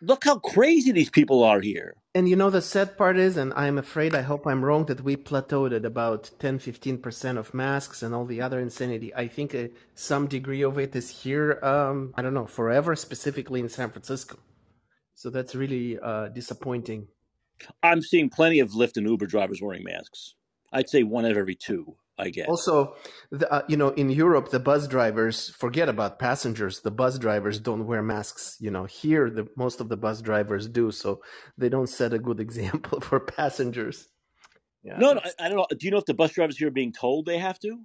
Look 0.00 0.24
how 0.24 0.38
crazy 0.38 0.90
these 0.90 1.10
people 1.10 1.44
are 1.44 1.60
here. 1.60 1.94
And 2.16 2.26
you 2.26 2.34
know, 2.34 2.48
the 2.48 2.62
sad 2.62 2.96
part 2.96 3.18
is, 3.18 3.36
and 3.36 3.52
I'm 3.52 3.76
afraid, 3.76 4.14
I 4.14 4.22
hope 4.22 4.46
I'm 4.46 4.64
wrong, 4.64 4.86
that 4.86 5.02
we 5.02 5.16
plateaued 5.16 5.76
at 5.76 5.84
about 5.84 6.30
10 6.38 6.58
15% 6.58 7.36
of 7.36 7.52
masks 7.52 8.02
and 8.02 8.14
all 8.14 8.24
the 8.24 8.40
other 8.40 8.58
insanity. 8.58 9.14
I 9.14 9.28
think 9.28 9.54
uh, 9.54 9.66
some 9.94 10.26
degree 10.26 10.64
of 10.64 10.78
it 10.78 10.96
is 10.96 11.10
here, 11.10 11.62
um, 11.62 12.14
I 12.16 12.22
don't 12.22 12.32
know, 12.32 12.46
forever, 12.46 12.96
specifically 12.96 13.60
in 13.60 13.68
San 13.68 13.90
Francisco. 13.90 14.38
So 15.14 15.28
that's 15.28 15.54
really 15.54 15.98
uh, 15.98 16.28
disappointing. 16.28 17.08
I'm 17.82 18.00
seeing 18.00 18.30
plenty 18.30 18.60
of 18.60 18.70
Lyft 18.70 18.96
and 18.96 19.06
Uber 19.06 19.26
drivers 19.26 19.60
wearing 19.60 19.84
masks. 19.84 20.36
I'd 20.72 20.88
say 20.88 21.02
one 21.02 21.26
out 21.26 21.32
of 21.32 21.36
every 21.36 21.54
two 21.54 21.96
I 22.18 22.30
get. 22.30 22.48
Also, 22.48 22.94
the, 23.30 23.50
uh, 23.52 23.62
you 23.68 23.76
know, 23.76 23.88
in 23.90 24.08
Europe, 24.10 24.50
the 24.50 24.60
bus 24.60 24.88
drivers 24.88 25.50
forget 25.50 25.88
about 25.88 26.18
passengers. 26.18 26.80
The 26.80 26.90
bus 26.90 27.18
drivers 27.18 27.60
don't 27.60 27.86
wear 27.86 28.02
masks. 28.02 28.56
You 28.58 28.70
know, 28.70 28.84
here, 28.84 29.28
the 29.28 29.48
most 29.56 29.80
of 29.80 29.88
the 29.88 29.96
bus 29.96 30.22
drivers 30.22 30.66
do, 30.66 30.90
so 30.90 31.20
they 31.58 31.68
don't 31.68 31.88
set 31.88 32.14
a 32.14 32.18
good 32.18 32.40
example 32.46 33.00
for 33.00 33.20
passengers. 33.20 34.08
Yeah, 34.82 34.98
No, 34.98 35.14
no, 35.14 35.20
I, 35.24 35.46
I 35.46 35.48
don't 35.48 35.58
know. 35.58 35.66
Do 35.70 35.84
you 35.84 35.90
know 35.90 35.98
if 35.98 36.06
the 36.06 36.14
bus 36.14 36.32
drivers 36.32 36.56
here 36.56 36.68
are 36.68 36.70
being 36.70 36.92
told 36.92 37.26
they 37.26 37.38
have 37.38 37.58
to? 37.60 37.80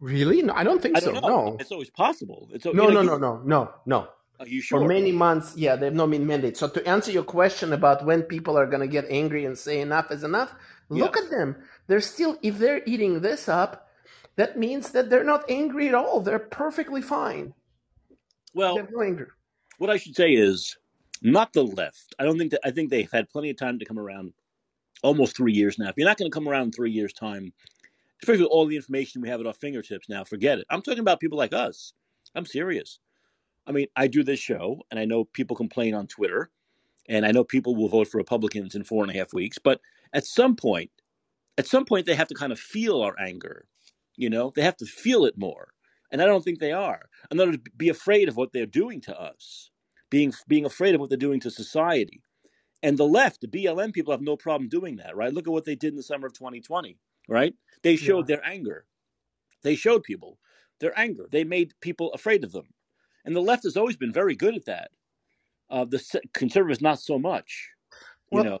Really? 0.00 0.42
No, 0.42 0.52
I 0.54 0.64
don't 0.64 0.82
think 0.82 0.96
I 0.96 1.00
so. 1.00 1.12
don't 1.12 1.22
know. 1.22 1.28
No. 1.28 1.56
It's 1.60 1.72
always 1.72 1.90
possible. 1.90 2.48
It's 2.52 2.64
No, 2.64 2.72
you 2.72 2.76
know, 2.76 3.02
no, 3.02 3.02
no, 3.02 3.16
no, 3.16 3.42
no, 3.44 3.70
no. 3.86 4.08
Are 4.38 4.46
you 4.46 4.60
sure? 4.60 4.80
For 4.80 4.88
many 4.88 5.12
months, 5.12 5.56
yeah, 5.56 5.76
they've 5.76 5.92
not 5.92 6.10
been 6.10 6.26
mandated. 6.26 6.56
So 6.56 6.68
to 6.68 6.86
answer 6.86 7.10
your 7.10 7.22
question 7.22 7.72
about 7.72 8.04
when 8.04 8.22
people 8.22 8.58
are 8.58 8.66
going 8.66 8.82
to 8.82 8.86
get 8.86 9.06
angry 9.08 9.44
and 9.46 9.56
say 9.56 9.80
enough 9.80 10.10
is 10.10 10.24
enough, 10.24 10.54
look 10.90 11.16
at 11.16 11.30
them. 11.30 11.56
They're 11.86 12.00
still, 12.00 12.38
if 12.42 12.58
they're 12.58 12.82
eating 12.86 13.20
this 13.20 13.48
up, 13.48 13.88
that 14.36 14.58
means 14.58 14.90
that 14.90 15.08
they're 15.08 15.24
not 15.24 15.48
angry 15.48 15.88
at 15.88 15.94
all. 15.94 16.20
They're 16.20 16.38
perfectly 16.38 17.02
fine. 17.02 17.54
well, 18.54 18.74
they 18.74 18.82
have 18.82 18.90
no 18.90 19.26
what 19.78 19.90
I 19.90 19.96
should 19.96 20.16
say 20.16 20.30
is 20.30 20.76
not 21.22 21.52
the 21.52 21.64
left. 21.64 22.14
I 22.18 22.24
don't 22.24 22.38
think 22.38 22.50
that 22.52 22.60
I 22.64 22.70
think 22.70 22.90
they've 22.90 23.10
had 23.10 23.28
plenty 23.28 23.50
of 23.50 23.56
time 23.56 23.78
to 23.78 23.84
come 23.84 23.98
around. 23.98 24.32
Almost 25.02 25.36
three 25.36 25.52
years 25.52 25.78
now. 25.78 25.88
If 25.88 25.94
you're 25.96 26.08
not 26.08 26.16
going 26.16 26.30
to 26.30 26.34
come 26.34 26.48
around 26.48 26.66
in 26.66 26.72
three 26.72 26.90
years' 26.90 27.12
time, 27.12 27.52
especially 28.22 28.44
with 28.44 28.50
all 28.50 28.66
the 28.66 28.76
information 28.76 29.20
we 29.20 29.28
have 29.28 29.40
at 29.40 29.46
our 29.46 29.52
fingertips 29.52 30.08
now, 30.08 30.24
forget 30.24 30.58
it. 30.58 30.66
I'm 30.70 30.80
talking 30.80 31.00
about 31.00 31.20
people 31.20 31.36
like 31.36 31.52
us. 31.52 31.92
I'm 32.34 32.46
serious. 32.46 32.98
I 33.66 33.72
mean, 33.72 33.88
I 33.94 34.06
do 34.06 34.22
this 34.22 34.40
show, 34.40 34.80
and 34.90 34.98
I 34.98 35.04
know 35.04 35.24
people 35.24 35.54
complain 35.56 35.94
on 35.94 36.06
Twitter, 36.06 36.50
and 37.08 37.26
I 37.26 37.32
know 37.32 37.44
people 37.44 37.76
will 37.76 37.88
vote 37.88 38.08
for 38.08 38.16
Republicans 38.16 38.74
in 38.74 38.84
four 38.84 39.04
and 39.04 39.12
a 39.12 39.18
half 39.18 39.34
weeks. 39.34 39.58
But 39.58 39.80
at 40.14 40.24
some 40.24 40.56
point, 40.56 40.90
at 41.58 41.66
some 41.66 41.84
point, 41.84 42.06
they 42.06 42.14
have 42.14 42.28
to 42.28 42.34
kind 42.34 42.52
of 42.52 42.60
feel 42.60 43.00
our 43.02 43.14
anger. 43.18 43.66
You 44.16 44.30
know, 44.30 44.52
they 44.54 44.62
have 44.62 44.76
to 44.78 44.86
feel 44.86 45.24
it 45.24 45.38
more, 45.38 45.72
and 46.10 46.22
I 46.22 46.26
don't 46.26 46.42
think 46.42 46.58
they 46.58 46.72
are. 46.72 47.08
In 47.30 47.38
order 47.40 47.52
to 47.56 47.70
be 47.76 47.88
afraid 47.88 48.28
of 48.28 48.36
what 48.36 48.52
they're 48.52 48.66
doing 48.66 49.00
to 49.02 49.20
us, 49.20 49.70
being 50.10 50.32
being 50.48 50.64
afraid 50.64 50.94
of 50.94 51.00
what 51.00 51.10
they're 51.10 51.18
doing 51.18 51.40
to 51.40 51.50
society, 51.50 52.22
and 52.82 52.98
the 52.98 53.06
left, 53.06 53.40
the 53.42 53.48
BLM 53.48 53.92
people 53.92 54.12
have 54.12 54.22
no 54.22 54.36
problem 54.36 54.68
doing 54.68 54.96
that, 54.96 55.16
right? 55.16 55.32
Look 55.32 55.48
at 55.48 55.52
what 55.52 55.64
they 55.64 55.76
did 55.76 55.90
in 55.90 55.96
the 55.96 56.02
summer 56.02 56.26
of 56.26 56.34
2020, 56.34 56.98
right? 57.28 57.54
They 57.82 57.96
showed 57.96 58.26
their 58.26 58.44
anger. 58.46 58.86
They 59.62 59.76
showed 59.76 60.04
people 60.04 60.38
their 60.80 60.98
anger. 60.98 61.28
They 61.30 61.44
made 61.44 61.74
people 61.80 62.12
afraid 62.12 62.44
of 62.44 62.52
them, 62.52 62.68
and 63.24 63.36
the 63.36 63.40
left 63.40 63.64
has 63.64 63.76
always 63.76 63.96
been 63.96 64.12
very 64.12 64.36
good 64.36 64.56
at 64.56 64.66
that. 64.66 64.90
Uh, 65.70 65.84
the 65.84 66.22
conservatives, 66.34 66.82
not 66.82 67.00
so 67.00 67.18
much. 67.18 67.70
You 68.30 68.40
Well, 68.40 68.44
know, 68.44 68.60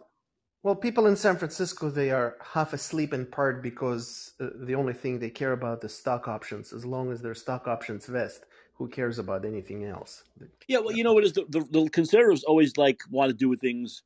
Well, 0.66 0.74
people 0.74 1.06
in 1.06 1.14
San 1.14 1.36
Francisco, 1.36 1.90
they 1.90 2.10
are 2.10 2.38
half 2.40 2.72
asleep 2.72 3.14
in 3.14 3.24
part 3.24 3.62
because 3.62 4.32
uh, 4.40 4.48
the 4.52 4.74
only 4.74 4.94
thing 4.94 5.20
they 5.20 5.30
care 5.30 5.52
about 5.52 5.84
is 5.84 5.94
stock 5.94 6.26
options. 6.26 6.72
As 6.72 6.84
long 6.84 7.12
as 7.12 7.22
their 7.22 7.36
stock 7.36 7.68
options 7.68 8.06
vest, 8.06 8.46
who 8.74 8.88
cares 8.88 9.20
about 9.20 9.44
anything 9.44 9.84
else? 9.84 10.24
Yeah, 10.66 10.78
well, 10.78 10.90
you 10.90 11.04
know 11.04 11.12
what 11.12 11.22
is 11.22 11.34
the, 11.34 11.44
the 11.50 11.60
the 11.70 11.88
conservatives 11.90 12.42
always 12.42 12.76
like 12.76 13.00
want 13.12 13.30
to 13.30 13.36
do 13.36 13.54
things, 13.54 14.02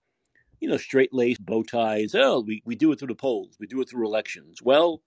you 0.61 0.68
know, 0.68 0.77
straight 0.77 1.14
laced, 1.14 1.46
bow 1.46 1.62
ties. 1.62 2.14
Oh, 2.14 2.40
we, 2.40 2.61
we 2.66 2.75
do 2.75 2.92
it 2.92 2.99
through 2.99 3.09
the 3.09 3.14
polls, 3.14 3.57
we 3.59 3.66
do 3.66 3.81
it 3.81 3.88
through 3.88 4.07
elections. 4.07 4.61
Well, 4.62 5.01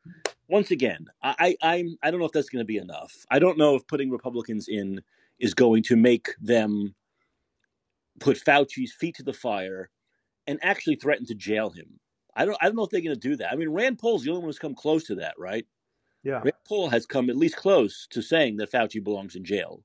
once 0.47 0.71
again, 0.71 1.05
I, 1.21 1.55
I'm 1.61 1.99
I 2.01 2.09
don't 2.09 2.19
know 2.19 2.25
if 2.25 2.31
that's 2.31 2.49
going 2.49 2.65
to 2.65 2.73
be 2.73 2.77
enough. 2.77 3.27
I 3.29 3.37
don't 3.37 3.59
know 3.59 3.75
if 3.75 3.85
putting 3.85 4.09
Republicans 4.09 4.67
in 4.67 5.01
is 5.37 5.53
going 5.53 5.83
to 5.83 5.95
make 5.97 6.29
them 6.41 6.95
put 8.19 8.37
Fauci's 8.43 8.91
feet 8.91 9.17
to 9.17 9.23
the 9.23 9.33
fire 9.33 9.91
and 10.47 10.59
actually 10.61 10.95
threaten 10.95 11.25
to 11.27 11.35
jail 11.35 11.69
him. 11.69 11.99
I 12.35 12.45
don't 12.45 12.57
I 12.61 12.65
don't 12.65 12.75
know 12.75 12.83
if 12.83 12.89
they're 12.89 13.01
going 13.01 13.19
to 13.19 13.27
do 13.29 13.35
that. 13.37 13.51
I 13.51 13.55
mean, 13.55 13.69
Rand 13.69 13.99
Paul's 13.99 14.23
the 14.23 14.31
only 14.31 14.41
one 14.41 14.49
who's 14.49 14.59
come 14.59 14.75
close 14.75 15.03
to 15.05 15.15
that, 15.15 15.35
right? 15.37 15.65
Yeah. 16.23 16.41
Rand 16.43 16.53
Paul 16.67 16.89
has 16.89 17.05
come 17.05 17.29
at 17.29 17.37
least 17.37 17.55
close 17.55 18.07
to 18.11 18.21
saying 18.21 18.57
that 18.57 18.71
Fauci 18.71 19.03
belongs 19.03 19.35
in 19.35 19.43
jail, 19.43 19.83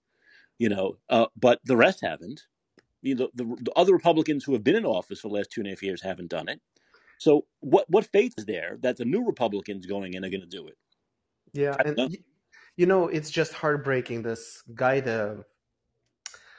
you 0.59 0.69
know, 0.69 0.99
uh, 1.11 1.27
but 1.37 1.61
the 1.65 1.77
rest 1.77 2.01
haven't. 2.03 2.43
You 3.03 3.15
know, 3.15 3.29
the, 3.35 3.45
the 3.45 3.73
other 3.77 3.93
Republicans 3.93 4.45
who 4.45 4.53
have 4.55 4.65
been 4.65 4.75
in 4.75 4.85
office 4.85 5.21
for 5.21 5.29
the 5.29 5.35
last 5.35 5.53
two 5.53 5.61
and 5.61 5.69
a 5.69 5.71
half 5.71 5.83
years 5.83 6.03
haven't 6.03 6.31
done 6.31 6.49
it. 6.49 6.61
So, 7.19 7.47
what 7.61 7.89
what 7.89 8.07
faith 8.07 8.35
is 8.39 8.47
there 8.47 8.79
that 8.83 8.97
the 8.97 9.05
new 9.05 9.25
Republicans 9.25 9.87
going 9.87 10.15
in 10.15 10.25
are 10.25 10.31
going 10.31 10.41
to 10.41 10.47
do 10.47 10.67
it? 10.67 10.77
Yeah, 11.53 11.77
and 11.85 11.97
know. 11.97 12.07
y- 12.07 12.25
you 12.77 12.87
know 12.87 13.09
it's 13.09 13.31
just 13.31 13.53
heartbreaking. 13.53 14.23
This 14.23 14.63
guy, 14.75 15.01
the 15.01 15.45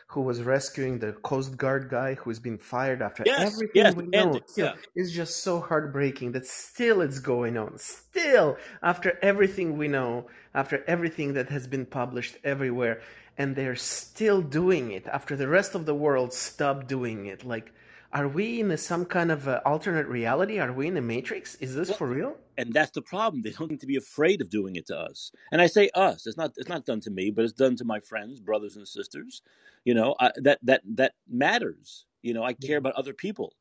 who 0.10 0.22
was 0.22 0.42
rescuing 0.42 0.98
the 0.98 1.14
Coast 1.14 1.56
Guard 1.56 1.88
guy 1.88 2.16
who's 2.16 2.40
been 2.40 2.58
fired 2.58 3.00
after 3.04 3.24
Yes, 3.28 3.54
everything 3.54 3.72
yes, 3.76 3.96
we 3.96 4.08
know. 4.08 4.40
Still, 4.48 4.66
yeah. 4.66 4.74
it's 4.96 5.12
just 5.12 5.44
so 5.44 5.60
heartbreaking 5.60 6.32
that 6.32 6.48
still 6.48 7.02
it's 7.02 7.20
going 7.20 7.58
on. 7.58 7.78
Still, 7.78 8.58
after 8.82 9.20
everything 9.22 9.78
we 9.78 9.88
know, 9.88 10.26
after 10.56 10.84
everything 10.88 11.34
that 11.34 11.50
has 11.50 11.68
been 11.68 11.86
published 11.86 12.38
everywhere, 12.44 13.02
and 13.38 13.56
they're 13.56 13.76
still 13.76 14.42
doing 14.42 14.92
it 14.92 15.06
after 15.06 15.36
the 15.36 15.48
rest 15.48 15.76
of 15.76 15.86
the 15.86 15.94
world 15.94 16.34
stopped 16.34 16.88
doing 16.88 17.28
it. 17.28 17.46
Like, 17.46 17.72
are 18.14 18.28
we 18.28 18.60
in 18.62 18.72
a, 18.72 18.78
some 18.78 19.06
kind 19.06 19.32
of 19.32 19.48
uh 19.48 19.62
alternate 19.66 20.08
reality? 20.08 20.60
Are 20.60 20.74
we 20.74 20.88
in 20.88 20.96
the 20.96 21.02
matrix? 21.02 21.56
Is 21.56 21.76
this 21.76 21.90
Well, 21.90 21.98
for 21.98 22.08
real? 22.08 22.38
and 22.58 22.74
that's 22.74 22.92
the 22.92 23.02
problem. 23.02 23.42
They 23.44 23.52
don't 23.52 23.72
need 23.72 23.82
to 23.82 23.88
be 23.88 23.96
afraid 23.98 24.42
of 24.42 24.50
doing 24.50 24.76
it 24.76 24.88
to 24.88 24.98
us. 24.98 25.32
And 25.52 25.62
I 25.62 25.68
say 25.68 25.90
us. 25.96 26.28
It's 26.28 26.38
not. 26.38 26.54
It's 26.58 26.70
not 26.70 26.86
done 26.86 27.02
to 27.02 27.12
me, 27.12 27.32
but 27.32 27.46
it's 27.46 27.54
done 27.54 27.76
to 27.78 27.86
my 27.86 28.00
friends, 28.00 28.40
brothers, 28.40 28.76
and 28.78 28.88
sisters. 28.88 29.42
You 29.86 29.94
know 29.94 30.16
I, 30.20 30.32
that 30.38 30.60
that 30.64 30.82
that 30.96 31.14
matters. 31.30 32.06
You 32.22 32.34
know, 32.34 32.44
I 32.44 32.54
care 32.54 32.78
about 32.78 32.96
other 32.96 33.14
people, 33.14 33.54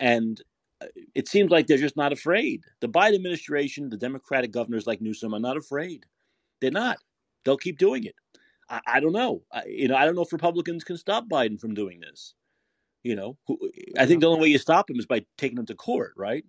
and 0.00 0.40
uh, 0.82 0.86
it 1.14 1.28
seems 1.28 1.50
like 1.50 1.66
they're 1.66 1.78
just 1.78 1.96
not 1.96 2.12
afraid. 2.12 2.64
The 2.80 2.88
Biden 2.88 3.14
administration, 3.16 3.88
the 3.90 3.96
Democratic 3.96 4.52
governors 4.52 4.86
like 4.86 5.00
Newsom, 5.00 5.34
are 5.34 5.40
not 5.40 5.56
afraid. 5.56 6.06
They're 6.60 6.70
not. 6.72 6.98
They'll 7.44 7.56
keep 7.56 7.78
doing 7.78 8.04
it. 8.04 8.14
I, 8.70 8.80
I 8.86 9.00
don't 9.00 9.12
know. 9.12 9.42
I, 9.52 9.64
you 9.66 9.88
know, 9.88 9.96
I 9.96 10.04
don't 10.06 10.16
know 10.16 10.22
if 10.22 10.32
Republicans 10.32 10.84
can 10.84 10.96
stop 10.96 11.28
Biden 11.28 11.60
from 11.60 11.74
doing 11.74 12.00
this. 12.00 12.34
You 13.02 13.16
know, 13.16 13.38
who, 13.46 13.58
I 13.98 14.06
think 14.06 14.20
the 14.20 14.28
only 14.28 14.42
way 14.42 14.48
you 14.48 14.58
stop 14.58 14.90
him 14.90 14.98
is 14.98 15.06
by 15.06 15.24
taking 15.38 15.58
him 15.58 15.66
to 15.66 15.74
court, 15.74 16.12
right? 16.16 16.44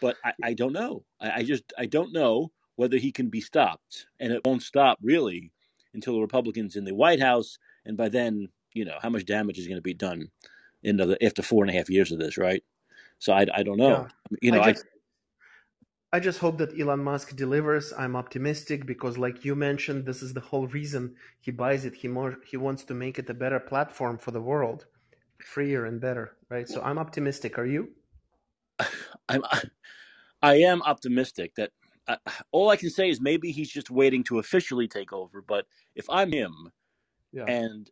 but 0.00 0.16
I, 0.24 0.32
I 0.42 0.54
don't 0.54 0.72
know. 0.72 1.04
I, 1.20 1.30
I 1.30 1.42
just 1.42 1.72
I 1.78 1.86
don't 1.86 2.12
know 2.12 2.50
whether 2.76 2.96
he 2.96 3.12
can 3.12 3.28
be 3.28 3.40
stopped, 3.40 4.06
and 4.18 4.32
it 4.32 4.42
won't 4.44 4.62
stop 4.62 4.98
really 5.02 5.52
until 5.94 6.14
the 6.14 6.20
Republicans 6.20 6.76
in 6.76 6.84
the 6.84 6.94
White 6.94 7.20
House, 7.20 7.58
and 7.84 7.96
by 7.96 8.08
then, 8.08 8.48
you 8.72 8.84
know, 8.84 8.96
how 9.02 9.10
much 9.10 9.26
damage 9.26 9.58
is 9.58 9.66
going 9.66 9.78
to 9.78 9.82
be 9.82 9.94
done 9.94 10.28
in 10.82 10.96
the, 10.96 11.22
after 11.22 11.42
four 11.42 11.62
and 11.62 11.70
a 11.70 11.76
half 11.76 11.90
years 11.90 12.12
of 12.12 12.18
this, 12.18 12.38
right? 12.38 12.62
So 13.18 13.32
I, 13.32 13.46
I 13.52 13.62
don't 13.62 13.76
know. 13.76 14.08
You 14.40 14.52
know, 14.52 14.60
I 14.60 14.70
I, 14.70 14.74
I 16.14 16.20
just 16.20 16.38
hope 16.38 16.58
that 16.58 16.78
Elon 16.80 17.04
Musk 17.04 17.36
delivers. 17.36 17.92
I'm 17.96 18.16
optimistic 18.16 18.86
because, 18.86 19.18
like 19.18 19.44
you 19.44 19.54
mentioned, 19.54 20.06
this 20.06 20.22
is 20.22 20.32
the 20.32 20.40
whole 20.40 20.66
reason 20.68 21.14
he 21.40 21.50
buys 21.50 21.84
it. 21.84 21.94
He 21.94 22.08
more 22.08 22.38
he 22.46 22.56
wants 22.56 22.84
to 22.84 22.94
make 22.94 23.18
it 23.18 23.28
a 23.28 23.34
better 23.34 23.60
platform 23.60 24.16
for 24.16 24.30
the 24.30 24.40
world, 24.40 24.86
freer 25.42 25.86
and 25.86 26.00
better, 26.00 26.36
right? 26.48 26.68
So 26.68 26.82
I'm 26.82 26.98
optimistic. 26.98 27.58
Are 27.58 27.66
you? 27.66 27.90
I'm 29.28 29.42
I 30.42 30.56
am 30.56 30.82
optimistic 30.82 31.54
that 31.56 31.70
uh, 32.08 32.16
all 32.52 32.70
I 32.70 32.76
can 32.76 32.90
say 32.90 33.10
is 33.10 33.20
maybe 33.20 33.52
he's 33.52 33.70
just 33.70 33.90
waiting 33.90 34.24
to 34.24 34.38
officially 34.38 34.88
take 34.88 35.12
over. 35.12 35.42
But 35.42 35.66
if 35.94 36.08
I'm 36.10 36.32
him, 36.32 36.72
Yeah. 37.32 37.44
and 37.46 37.90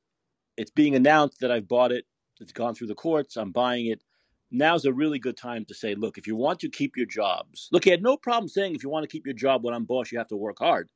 it's 0.56 0.70
being 0.70 0.96
announced 0.96 1.40
that 1.40 1.50
I've 1.52 1.68
bought 1.68 1.92
it. 1.92 2.06
It's 2.40 2.52
gone 2.52 2.74
through 2.74 2.88
the 2.88 2.94
courts. 2.94 3.36
I'm 3.36 3.52
buying 3.52 3.86
it. 3.86 4.02
Now's 4.50 4.84
a 4.86 4.92
really 4.92 5.18
good 5.18 5.36
time 5.36 5.64
to 5.66 5.74
say, 5.74 5.94
look, 5.94 6.18
if 6.18 6.26
you 6.26 6.36
want 6.36 6.60
to 6.60 6.70
keep 6.70 6.96
your 6.96 7.06
jobs, 7.06 7.68
look, 7.72 7.84
he 7.84 7.90
had 7.90 8.02
no 8.02 8.16
problem 8.16 8.48
saying 8.48 8.74
if 8.74 8.82
you 8.82 8.90
want 8.90 9.04
to 9.04 9.08
keep 9.08 9.26
your 9.26 9.34
job 9.34 9.64
when 9.64 9.74
I'm 9.74 9.84
boss, 9.84 10.12
you 10.12 10.18
have 10.18 10.28
to 10.28 10.36
work 10.36 10.58
hard 10.60 10.90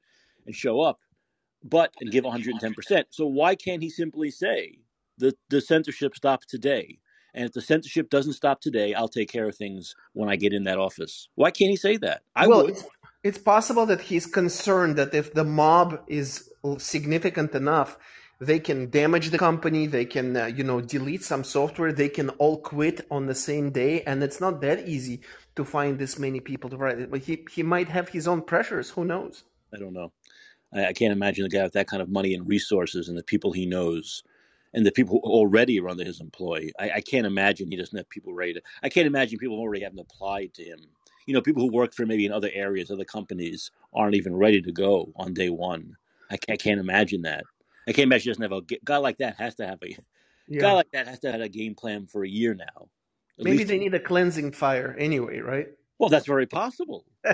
and 0.46 0.54
show 0.54 0.80
up, 0.80 1.00
but 1.64 1.92
and 2.00 2.10
give 2.10 2.24
110%. 2.24 3.04
So 3.10 3.26
why 3.26 3.54
can't 3.54 3.82
he 3.82 3.90
simply 3.90 4.30
say 4.30 4.78
the 5.18 5.34
the 5.50 5.60
censorship 5.60 6.14
stops 6.14 6.46
today? 6.46 6.98
And 7.34 7.46
if 7.46 7.52
the 7.52 7.62
censorship 7.62 8.10
doesn't 8.10 8.34
stop 8.34 8.60
today, 8.60 8.92
I'll 8.94 9.08
take 9.08 9.30
care 9.30 9.48
of 9.48 9.56
things 9.56 9.94
when 10.12 10.28
I 10.28 10.36
get 10.36 10.52
in 10.52 10.64
that 10.64 10.78
office. 10.78 11.28
Why 11.34 11.50
can't 11.50 11.70
he 11.70 11.76
say 11.76 11.96
that? 11.98 12.22
I 12.36 12.46
well, 12.46 12.64
would. 12.64 12.70
it's, 12.70 12.84
it's 13.24 13.38
possible 13.38 13.86
that 13.86 14.02
he's 14.02 14.26
concerned 14.26 14.96
that 14.96 15.14
if 15.14 15.32
the 15.32 15.44
mob 15.44 16.00
is 16.08 16.50
significant 16.78 17.54
enough, 17.54 17.96
they 18.38 18.58
can 18.58 18.90
damage 18.90 19.30
the 19.30 19.38
company. 19.38 19.86
They 19.86 20.04
can, 20.04 20.36
uh, 20.36 20.46
you 20.46 20.64
know, 20.64 20.80
delete 20.80 21.22
some 21.22 21.44
software. 21.44 21.92
They 21.92 22.08
can 22.08 22.30
all 22.30 22.58
quit 22.58 23.06
on 23.10 23.26
the 23.26 23.34
same 23.34 23.70
day, 23.70 24.02
and 24.02 24.22
it's 24.22 24.40
not 24.40 24.60
that 24.62 24.88
easy 24.88 25.20
to 25.56 25.64
find 25.64 25.98
this 25.98 26.18
many 26.18 26.40
people 26.40 26.68
to 26.70 26.76
write 26.76 26.98
it. 26.98 27.10
But 27.10 27.20
he 27.20 27.44
he 27.50 27.62
might 27.62 27.88
have 27.88 28.08
his 28.08 28.26
own 28.26 28.42
pressures. 28.42 28.90
Who 28.90 29.04
knows? 29.04 29.44
I 29.72 29.78
don't 29.78 29.94
know. 29.94 30.12
I, 30.74 30.86
I 30.86 30.92
can't 30.92 31.12
imagine 31.12 31.46
a 31.46 31.48
guy 31.48 31.62
with 31.62 31.74
that 31.74 31.86
kind 31.86 32.02
of 32.02 32.08
money 32.08 32.34
and 32.34 32.48
resources 32.48 33.08
and 33.08 33.16
the 33.16 33.22
people 33.22 33.52
he 33.52 33.64
knows 33.64 34.24
and 34.74 34.86
the 34.86 34.92
people 34.92 35.20
already 35.24 35.78
are 35.80 35.88
under 35.88 36.04
his 36.04 36.20
employ. 36.20 36.70
I, 36.78 36.90
I 36.96 37.00
can't 37.00 37.26
imagine 37.26 37.70
he 37.70 37.76
doesn't 37.76 37.96
have 37.96 38.08
people 38.08 38.34
ready 38.34 38.54
to. 38.54 38.62
I 38.82 38.88
can't 38.88 39.06
imagine 39.06 39.38
people 39.38 39.58
already 39.58 39.82
haven't 39.82 39.98
applied 39.98 40.54
to 40.54 40.64
him. 40.64 40.80
You 41.26 41.34
know, 41.34 41.40
people 41.40 41.62
who 41.62 41.72
work 41.72 41.94
for 41.94 42.06
maybe 42.06 42.26
in 42.26 42.32
other 42.32 42.50
areas, 42.52 42.90
other 42.90 43.04
companies 43.04 43.70
aren't 43.94 44.16
even 44.16 44.34
ready 44.34 44.60
to 44.62 44.72
go 44.72 45.12
on 45.16 45.34
day 45.34 45.50
one. 45.50 45.96
I, 46.30 46.38
I 46.50 46.56
can't 46.56 46.80
imagine 46.80 47.22
that. 47.22 47.44
I 47.86 47.92
can't 47.92 48.06
imagine 48.06 48.24
he 48.24 48.30
doesn't 48.30 48.42
have 48.42 48.52
a 48.52 48.76
guy 48.84 48.96
like 48.96 49.18
that 49.18 49.36
has 49.36 49.54
to 49.56 49.66
have 49.66 49.78
a 49.82 49.96
guy 50.58 50.72
like 50.72 50.90
that 50.92 51.08
has 51.08 51.20
to 51.20 51.32
have 51.32 51.40
a 51.40 51.48
game 51.48 51.74
plan 51.74 52.06
for 52.06 52.24
a 52.24 52.28
year 52.28 52.54
now. 52.54 52.88
At 53.38 53.44
Maybe 53.44 53.64
they 53.64 53.78
need 53.78 53.94
a 53.94 54.00
cleansing 54.00 54.52
fire 54.52 54.96
anyway, 54.98 55.38
right? 55.38 55.68
well, 55.98 56.08
that's 56.08 56.26
very 56.26 56.46
possible. 56.46 57.04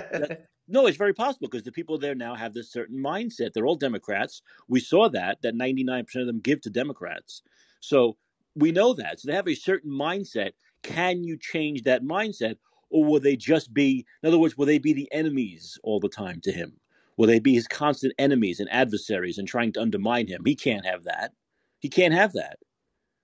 No, 0.71 0.85
it's 0.85 0.97
very 0.97 1.13
possible 1.13 1.47
because 1.47 1.63
the 1.63 1.71
people 1.71 1.97
there 1.97 2.13
now 2.13 2.35
have 2.35 2.53
this 2.53 2.71
certain 2.71 2.97
mindset. 2.97 3.53
They're 3.53 3.65
all 3.65 3.75
Democrats. 3.75 4.43
We 4.67 4.79
saw 4.79 5.09
that 5.09 5.41
that 5.41 5.55
99% 5.55 6.03
of 6.15 6.27
them 6.27 6.39
give 6.39 6.61
to 6.61 6.69
Democrats. 6.69 7.41
So 7.79 8.17
we 8.55 8.71
know 8.71 8.93
that. 8.93 9.19
So 9.19 9.27
they 9.27 9.35
have 9.35 9.47
a 9.47 9.55
certain 9.55 9.91
mindset. 9.91 10.51
Can 10.83 11.23
you 11.23 11.37
change 11.37 11.83
that 11.83 12.03
mindset 12.03 12.57
or 12.91 13.03
will 13.03 13.19
they 13.19 13.35
just 13.35 13.73
be 13.73 14.05
in 14.21 14.27
other 14.27 14.37
words, 14.37 14.57
will 14.57 14.67
they 14.67 14.77
be 14.77 14.93
the 14.93 15.11
enemies 15.11 15.79
all 15.83 15.99
the 15.99 16.09
time 16.09 16.39
to 16.41 16.51
him? 16.51 16.73
Will 17.17 17.27
they 17.27 17.39
be 17.39 17.53
his 17.53 17.67
constant 17.67 18.13
enemies 18.19 18.59
and 18.59 18.69
adversaries 18.71 19.37
and 19.37 19.47
trying 19.47 19.73
to 19.73 19.81
undermine 19.81 20.27
him? 20.27 20.43
He 20.45 20.55
can't 20.55 20.85
have 20.85 21.03
that. 21.03 21.33
He 21.79 21.89
can't 21.89 22.13
have 22.13 22.33
that. 22.33 22.59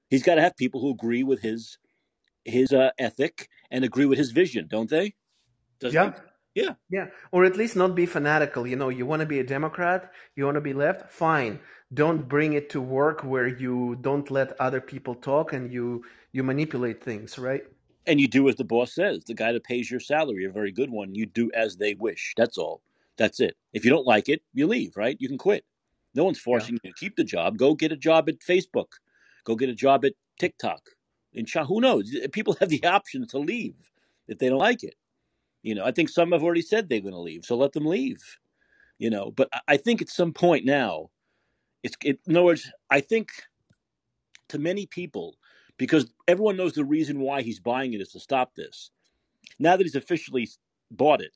He's 0.09 0.23
got 0.23 0.35
to 0.35 0.41
have 0.41 0.57
people 0.57 0.81
who 0.81 0.91
agree 0.91 1.23
with 1.23 1.41
his 1.41 1.77
his 2.43 2.71
uh, 2.71 2.91
ethic 2.99 3.49
and 3.71 3.83
agree 3.83 4.05
with 4.05 4.17
his 4.17 4.31
vision, 4.31 4.67
don't 4.67 4.89
they? 4.89 5.13
Doesn't 5.79 5.95
yeah. 5.95 6.19
Yeah. 6.55 6.75
Yeah. 6.89 7.07
Or 7.31 7.43
at 7.43 7.57
least 7.57 7.75
not 7.75 7.95
be 7.95 8.05
fanatical. 8.05 8.65
You 8.65 8.77
know, 8.77 8.89
you 8.89 9.05
want 9.05 9.19
to 9.19 9.25
be 9.25 9.39
a 9.39 9.43
Democrat, 9.43 10.11
you 10.35 10.45
want 10.45 10.55
to 10.55 10.61
be 10.61 10.73
left, 10.73 11.11
fine. 11.11 11.59
Don't 11.93 12.27
bring 12.27 12.53
it 12.53 12.69
to 12.71 12.81
work 12.81 13.23
where 13.23 13.47
you 13.47 13.97
don't 14.01 14.31
let 14.31 14.59
other 14.59 14.81
people 14.81 15.13
talk 15.15 15.53
and 15.53 15.71
you 15.71 16.03
you 16.31 16.43
manipulate 16.43 17.03
things, 17.03 17.37
right? 17.37 17.63
And 18.07 18.19
you 18.19 18.27
do 18.27 18.49
as 18.49 18.55
the 18.55 18.63
boss 18.63 18.93
says. 18.93 19.23
The 19.25 19.33
guy 19.33 19.51
that 19.51 19.63
pays 19.63 19.91
your 19.91 19.99
salary, 19.99 20.45
a 20.45 20.49
very 20.49 20.71
good 20.71 20.89
one, 20.89 21.13
you 21.13 21.25
do 21.25 21.51
as 21.53 21.77
they 21.77 21.93
wish. 21.93 22.33
That's 22.37 22.57
all. 22.57 22.81
That's 23.17 23.39
it. 23.39 23.55
If 23.73 23.85
you 23.85 23.91
don't 23.91 24.05
like 24.05 24.29
it, 24.29 24.41
you 24.53 24.67
leave, 24.67 24.97
right? 24.97 25.17
You 25.19 25.27
can 25.27 25.37
quit. 25.37 25.65
No 26.13 26.23
one's 26.23 26.39
forcing 26.39 26.75
yeah. 26.75 26.79
you 26.83 26.91
to 26.91 26.99
keep 26.99 27.15
the 27.15 27.23
job. 27.23 27.57
Go 27.57 27.73
get 27.75 27.91
a 27.91 27.97
job 27.97 28.29
at 28.29 28.39
Facebook. 28.39 28.87
Go 29.43 29.55
get 29.55 29.69
a 29.69 29.75
job 29.75 30.05
at 30.05 30.13
TikTok. 30.39 30.81
In 31.33 31.45
China, 31.45 31.65
who 31.65 31.81
knows? 31.81 32.15
People 32.31 32.55
have 32.59 32.69
the 32.69 32.83
option 32.83 33.27
to 33.27 33.37
leave 33.37 33.75
if 34.27 34.37
they 34.37 34.49
don't 34.49 34.59
like 34.59 34.83
it. 34.83 34.95
You 35.65 35.73
know, 35.73 35.83
I 35.83 35.89
think 35.89 36.09
some 36.09 36.31
have 36.31 36.43
already 36.43 36.61
said 36.61 36.89
they're 36.89 37.01
going 37.01 37.15
to 37.15 37.19
leave, 37.19 37.43
so 37.43 37.57
let 37.57 37.73
them 37.73 37.87
leave. 37.87 38.21
You 38.99 39.09
know, 39.09 39.31
but 39.31 39.49
I 39.67 39.77
think 39.77 39.99
at 39.99 40.09
some 40.09 40.31
point 40.31 40.63
now, 40.63 41.09
it's 41.81 41.95
it, 42.03 42.19
in 42.27 42.37
other 42.37 42.45
words, 42.45 42.71
I 42.91 43.01
think 43.01 43.31
to 44.49 44.59
many 44.59 44.85
people, 44.85 45.37
because 45.77 46.05
everyone 46.27 46.55
knows 46.55 46.73
the 46.73 46.85
reason 46.85 47.19
why 47.19 47.41
he's 47.41 47.59
buying 47.59 47.93
it 47.93 47.99
is 47.99 48.09
to 48.09 48.19
stop 48.19 48.53
this. 48.53 48.91
Now 49.57 49.75
that 49.75 49.83
he's 49.83 49.95
officially 49.95 50.47
bought 50.91 51.19
it, 51.19 51.31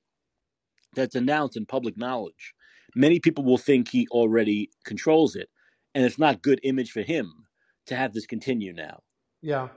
that's 0.94 1.16
announced 1.16 1.58
in 1.58 1.66
public 1.66 1.98
knowledge, 1.98 2.54
many 2.94 3.20
people 3.20 3.44
will 3.44 3.58
think 3.58 3.90
he 3.90 4.08
already 4.10 4.70
controls 4.84 5.36
it, 5.36 5.50
and 5.96 6.06
it's 6.06 6.20
not 6.20 6.44
good 6.44 6.60
image 6.62 6.92
for 6.92 7.02
him 7.02 7.46
to 7.88 7.96
have 7.96 8.14
this 8.14 8.28
continue 8.28 8.74
now. 8.74 9.02
Yeah, 9.42 9.70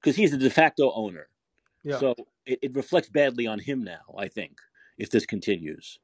because 0.00 0.16
he's 0.16 0.32
the 0.32 0.38
de 0.38 0.50
facto 0.50 0.92
owner. 0.92 1.28
Yeah. 1.84 2.00
So 2.00 2.16
it, 2.46 2.58
it 2.62 2.74
reflects 2.74 3.08
badly 3.08 3.46
on 3.46 3.58
him 3.58 3.82
now. 3.82 4.14
I 4.16 4.28
think 4.28 4.58
if 4.98 5.10
this 5.10 5.26
continues, 5.26 5.98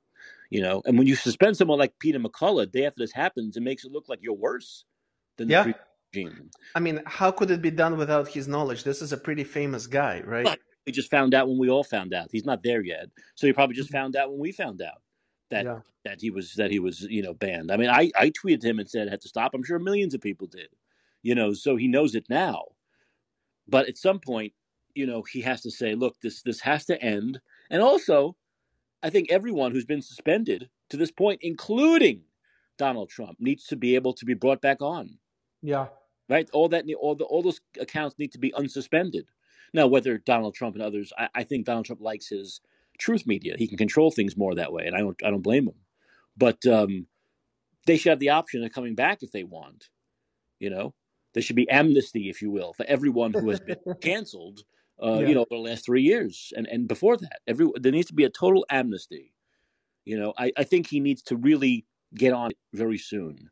you 0.50 0.60
know, 0.60 0.82
and 0.84 0.98
when 0.98 1.06
you 1.06 1.16
suspend 1.16 1.56
someone 1.56 1.78
like 1.78 1.98
Peter 1.98 2.18
McCullough 2.18 2.70
day 2.70 2.84
after 2.86 3.00
this 3.00 3.12
happens, 3.12 3.56
it 3.56 3.62
makes 3.62 3.84
it 3.84 3.92
look 3.92 4.08
like 4.08 4.20
you're 4.22 4.34
worse 4.34 4.84
than 5.38 5.48
yeah. 5.48 5.64
the 5.64 5.74
regime. 6.14 6.50
I 6.74 6.80
mean, 6.80 7.02
how 7.06 7.30
could 7.30 7.50
it 7.50 7.62
be 7.62 7.70
done 7.70 7.96
without 7.96 8.28
his 8.28 8.48
knowledge? 8.48 8.84
This 8.84 9.02
is 9.02 9.12
a 9.12 9.16
pretty 9.16 9.44
famous 9.44 9.86
guy, 9.86 10.22
right? 10.24 10.44
But 10.44 10.58
he 10.84 10.92
just 10.92 11.10
found 11.10 11.34
out 11.34 11.48
when 11.48 11.58
we 11.58 11.70
all 11.70 11.84
found 11.84 12.12
out. 12.12 12.28
He's 12.30 12.44
not 12.44 12.62
there 12.62 12.82
yet, 12.82 13.08
so 13.34 13.46
he 13.46 13.52
probably 13.52 13.76
just 13.76 13.88
mm-hmm. 13.88 13.98
found 13.98 14.16
out 14.16 14.30
when 14.30 14.40
we 14.40 14.52
found 14.52 14.82
out 14.82 15.00
that 15.50 15.64
yeah. 15.64 15.78
that 16.04 16.20
he 16.20 16.30
was 16.30 16.54
that 16.54 16.70
he 16.70 16.80
was 16.80 17.02
you 17.02 17.22
know 17.22 17.34
banned. 17.34 17.70
I 17.70 17.76
mean, 17.76 17.90
I 17.90 18.10
I 18.16 18.30
tweeted 18.30 18.64
him 18.64 18.78
and 18.78 18.88
said 18.88 19.08
had 19.08 19.20
to 19.22 19.28
stop. 19.28 19.54
I'm 19.54 19.62
sure 19.62 19.78
millions 19.78 20.14
of 20.14 20.20
people 20.20 20.46
did, 20.48 20.68
you 21.22 21.34
know. 21.34 21.52
So 21.54 21.76
he 21.76 21.88
knows 21.88 22.14
it 22.14 22.26
now, 22.28 22.64
but 23.68 23.88
at 23.88 23.96
some 23.96 24.18
point, 24.18 24.52
you 24.94 25.06
know, 25.06 25.22
he 25.22 25.40
has 25.42 25.62
to 25.62 25.70
say, 25.70 25.94
look, 25.94 26.20
this 26.20 26.42
this 26.42 26.60
has 26.60 26.84
to 26.86 27.02
end. 27.02 27.40
And 27.70 27.82
also, 27.82 28.36
I 29.02 29.10
think 29.10 29.30
everyone 29.30 29.72
who's 29.72 29.84
been 29.84 30.02
suspended 30.02 30.68
to 30.90 30.96
this 30.96 31.10
point, 31.10 31.40
including 31.42 32.22
Donald 32.78 33.08
Trump, 33.08 33.38
needs 33.40 33.66
to 33.66 33.76
be 33.76 33.94
able 33.94 34.12
to 34.14 34.24
be 34.24 34.34
brought 34.34 34.60
back 34.60 34.80
on. 34.80 35.18
Yeah. 35.62 35.88
Right. 36.28 36.48
All 36.52 36.68
that 36.68 36.84
all 37.00 37.14
the 37.14 37.24
all 37.24 37.42
those 37.42 37.60
accounts 37.80 38.18
need 38.18 38.32
to 38.32 38.38
be 38.38 38.52
unsuspended. 38.52 39.24
Now, 39.74 39.86
whether 39.86 40.18
Donald 40.18 40.54
Trump 40.54 40.74
and 40.74 40.82
others, 40.82 41.12
I, 41.18 41.28
I 41.34 41.44
think 41.44 41.64
Donald 41.64 41.86
Trump 41.86 42.00
likes 42.00 42.28
his 42.28 42.60
truth 42.98 43.26
media. 43.26 43.54
He 43.56 43.66
can 43.66 43.78
control 43.78 44.10
things 44.10 44.36
more 44.36 44.54
that 44.54 44.72
way, 44.72 44.86
and 44.86 44.94
I 44.94 44.98
don't 45.00 45.16
I 45.24 45.30
don't 45.30 45.42
blame 45.42 45.68
him. 45.68 45.74
But 46.36 46.64
um, 46.66 47.06
they 47.86 47.96
should 47.96 48.10
have 48.10 48.18
the 48.18 48.30
option 48.30 48.64
of 48.64 48.72
coming 48.72 48.94
back 48.94 49.22
if 49.22 49.32
they 49.32 49.44
want. 49.44 49.88
You 50.58 50.70
know, 50.70 50.94
there 51.34 51.42
should 51.42 51.56
be 51.56 51.68
amnesty, 51.68 52.28
if 52.28 52.42
you 52.42 52.50
will, 52.50 52.72
for 52.72 52.84
everyone 52.86 53.32
who 53.32 53.48
has 53.50 53.60
been 53.60 53.76
canceled. 54.00 54.62
Uh, 55.02 55.18
yeah. 55.20 55.28
You 55.28 55.34
know, 55.34 55.44
for 55.44 55.56
the 55.56 55.68
last 55.68 55.84
three 55.84 56.02
years, 56.02 56.52
and 56.56 56.66
and 56.68 56.86
before 56.86 57.16
that, 57.16 57.40
every 57.46 57.68
there 57.74 57.92
needs 57.92 58.08
to 58.08 58.14
be 58.14 58.24
a 58.24 58.30
total 58.30 58.64
amnesty. 58.70 59.34
You 60.04 60.18
know, 60.18 60.32
I, 60.38 60.52
I 60.56 60.64
think 60.64 60.86
he 60.86 61.00
needs 61.00 61.22
to 61.22 61.36
really 61.36 61.86
get 62.14 62.32
on 62.32 62.50
it 62.50 62.58
very 62.72 62.98
soon, 62.98 63.50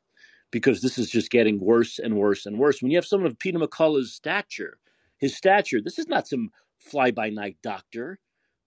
because 0.51 0.81
this 0.81 0.99
is 0.99 1.11
just 1.11 1.31
getting 1.31 1.59
worse 1.59 1.99
and 1.99 2.17
worse 2.17 2.47
and 2.47 2.59
worse. 2.59 2.81
When 2.81 2.91
you 2.91 2.99
have 2.99 3.07
someone 3.07 3.31
of 3.31 3.39
Peter 3.39 3.59
McCullough's 3.59 4.13
stature, 4.13 4.79
his 5.19 5.37
stature. 5.37 5.81
This 5.81 5.99
is 5.99 6.09
not 6.09 6.29
some 6.29 6.51
fly 6.79 7.11
by 7.11 7.31
night 7.31 7.57
doctor. 7.63 8.19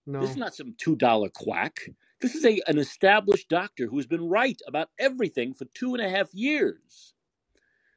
No. 0.06 0.22
This 0.22 0.32
is 0.32 0.38
not 0.38 0.54
some 0.54 0.76
two 0.78 0.96
dollar 0.96 1.30
quack. 1.30 1.90
This 2.20 2.36
is 2.36 2.46
a 2.46 2.62
an 2.68 2.78
established 2.78 3.50
doctor 3.50 3.88
who's 3.88 4.08
been 4.08 4.28
right 4.28 4.62
about 4.68 4.90
everything 5.00 5.54
for 5.54 5.66
two 5.74 5.96
and 5.96 6.04
a 6.04 6.10
half 6.10 6.34
years. 6.34 7.14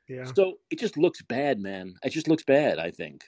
Yeah. 0.09 0.25
So 0.35 0.55
it 0.70 0.79
just 0.79 0.96
looks 0.96 1.22
bad, 1.22 1.59
man. 1.59 1.96
It 2.05 2.11
just 2.11 2.29
looks 2.29 2.44
bad. 2.44 2.79
I 2.79 2.92
think. 2.92 3.25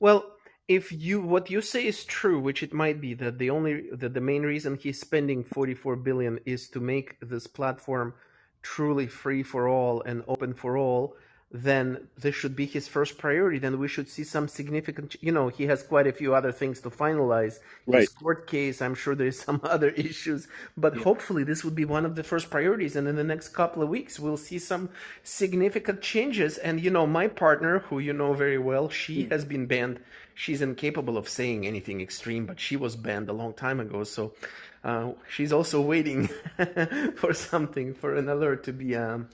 Well, 0.00 0.32
if 0.68 0.92
you 0.92 1.20
what 1.20 1.50
you 1.50 1.60
say 1.60 1.86
is 1.86 2.04
true, 2.04 2.40
which 2.40 2.62
it 2.62 2.72
might 2.72 3.00
be, 3.00 3.14
that 3.14 3.38
the 3.38 3.50
only 3.50 3.90
that 3.92 4.14
the 4.14 4.20
main 4.20 4.42
reason 4.42 4.76
he's 4.76 5.00
spending 5.00 5.44
forty 5.44 5.74
four 5.74 5.96
billion 5.96 6.40
is 6.44 6.68
to 6.70 6.80
make 6.80 7.18
this 7.20 7.46
platform 7.46 8.14
truly 8.62 9.06
free 9.06 9.42
for 9.42 9.68
all 9.68 10.02
and 10.02 10.24
open 10.26 10.54
for 10.54 10.76
all, 10.78 11.16
then 11.54 12.08
this 12.18 12.34
should 12.34 12.56
be 12.56 12.66
his 12.66 12.88
first 12.88 13.16
priority. 13.16 13.58
Then 13.60 13.78
we 13.78 13.86
should 13.86 14.08
see 14.08 14.24
some 14.24 14.48
significant, 14.48 15.14
you 15.20 15.30
know, 15.30 15.48
he 15.48 15.66
has 15.66 15.84
quite 15.84 16.08
a 16.08 16.12
few 16.12 16.34
other 16.34 16.50
things 16.50 16.80
to 16.80 16.90
finalize. 16.90 17.60
Right. 17.86 18.00
His 18.00 18.08
court 18.08 18.48
case, 18.48 18.82
I'm 18.82 18.96
sure 18.96 19.14
there's 19.14 19.38
some 19.38 19.60
other 19.64 19.90
issues, 19.90 20.48
but 20.76 20.96
yeah. 20.96 21.04
hopefully 21.04 21.44
this 21.44 21.62
would 21.62 21.76
be 21.76 21.84
one 21.84 22.04
of 22.04 22.16
the 22.16 22.24
first 22.24 22.50
priorities. 22.50 22.96
And 22.96 23.06
in 23.06 23.14
the 23.14 23.22
next 23.22 23.50
couple 23.50 23.84
of 23.84 23.88
weeks, 23.88 24.18
we'll 24.18 24.36
see 24.36 24.58
some 24.58 24.90
significant 25.22 26.02
changes. 26.02 26.58
And, 26.58 26.80
you 26.80 26.90
know, 26.90 27.06
my 27.06 27.28
partner, 27.28 27.80
who 27.80 28.00
you 28.00 28.12
know 28.12 28.32
very 28.32 28.58
well, 28.58 28.88
she 28.88 29.22
yeah. 29.22 29.28
has 29.28 29.44
been 29.44 29.66
banned. 29.66 30.00
She's 30.34 30.62
incapable 30.62 31.16
of 31.16 31.28
saying 31.28 31.66
anything 31.66 32.00
extreme, 32.00 32.46
but 32.46 32.58
she 32.58 32.76
was 32.76 32.96
banned 32.96 33.28
a 33.28 33.32
long 33.32 33.54
time 33.54 33.80
ago. 33.80 34.04
So 34.04 34.34
uh, 34.82 35.12
she's 35.28 35.52
also 35.52 35.80
waiting 35.80 36.28
for 37.16 37.32
something, 37.32 37.94
for 37.94 38.16
an 38.16 38.28
alert 38.28 38.64
to 38.64 38.72
be, 38.72 38.96
um, 38.96 39.28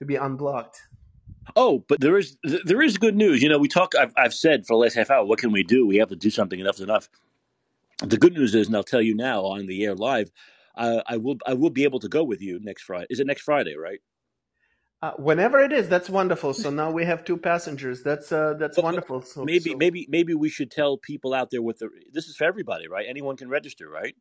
to 0.00 0.04
be 0.04 0.16
unblocked. 0.16 0.82
Oh, 1.56 1.84
but 1.88 2.00
there 2.00 2.18
is 2.18 2.36
there 2.42 2.82
is 2.82 2.98
good 2.98 3.16
news. 3.16 3.42
You 3.42 3.48
know, 3.48 3.58
we 3.58 3.68
talk. 3.68 3.94
I've, 3.98 4.12
I've 4.16 4.34
said 4.34 4.66
for 4.66 4.74
the 4.74 4.78
last 4.78 4.94
half 4.94 5.10
hour, 5.10 5.24
what 5.24 5.38
can 5.38 5.52
we 5.52 5.64
do? 5.64 5.86
We 5.86 5.96
have 5.96 6.08
to 6.10 6.16
do 6.16 6.30
something. 6.30 6.58
Enough 6.58 6.76
is 6.76 6.82
enough. 6.82 7.08
The 7.98 8.16
good 8.16 8.32
news 8.32 8.54
is, 8.54 8.66
and 8.66 8.76
I'll 8.76 8.84
tell 8.84 9.02
you 9.02 9.14
now 9.14 9.44
on 9.44 9.66
the 9.66 9.84
air 9.84 9.94
live, 9.94 10.30
uh, 10.76 11.02
I 11.06 11.16
will 11.16 11.36
I 11.46 11.54
will 11.54 11.70
be 11.70 11.84
able 11.84 12.00
to 12.00 12.08
go 12.08 12.24
with 12.24 12.40
you 12.40 12.60
next 12.60 12.82
Friday. 12.82 13.06
Is 13.10 13.20
it 13.20 13.26
next 13.26 13.42
Friday, 13.42 13.76
right? 13.76 14.00
Uh, 15.02 15.10
whenever 15.14 15.58
it 15.58 15.72
is, 15.72 15.88
that's 15.88 16.08
wonderful. 16.08 16.54
So 16.54 16.70
now 16.70 16.92
we 16.92 17.04
have 17.04 17.24
two 17.24 17.36
passengers. 17.36 18.04
That's 18.04 18.30
uh, 18.30 18.54
that's 18.54 18.76
well, 18.76 18.84
wonderful. 18.84 19.22
So 19.22 19.44
maybe 19.44 19.70
so. 19.70 19.76
maybe 19.76 20.06
maybe 20.08 20.32
we 20.32 20.48
should 20.48 20.70
tell 20.70 20.96
people 20.96 21.34
out 21.34 21.50
there 21.50 21.60
with 21.60 21.80
the. 21.80 21.88
This 22.12 22.28
is 22.28 22.36
for 22.36 22.44
everybody, 22.44 22.86
right? 22.86 23.06
Anyone 23.08 23.36
can 23.36 23.48
register, 23.48 23.88
right? 23.88 24.14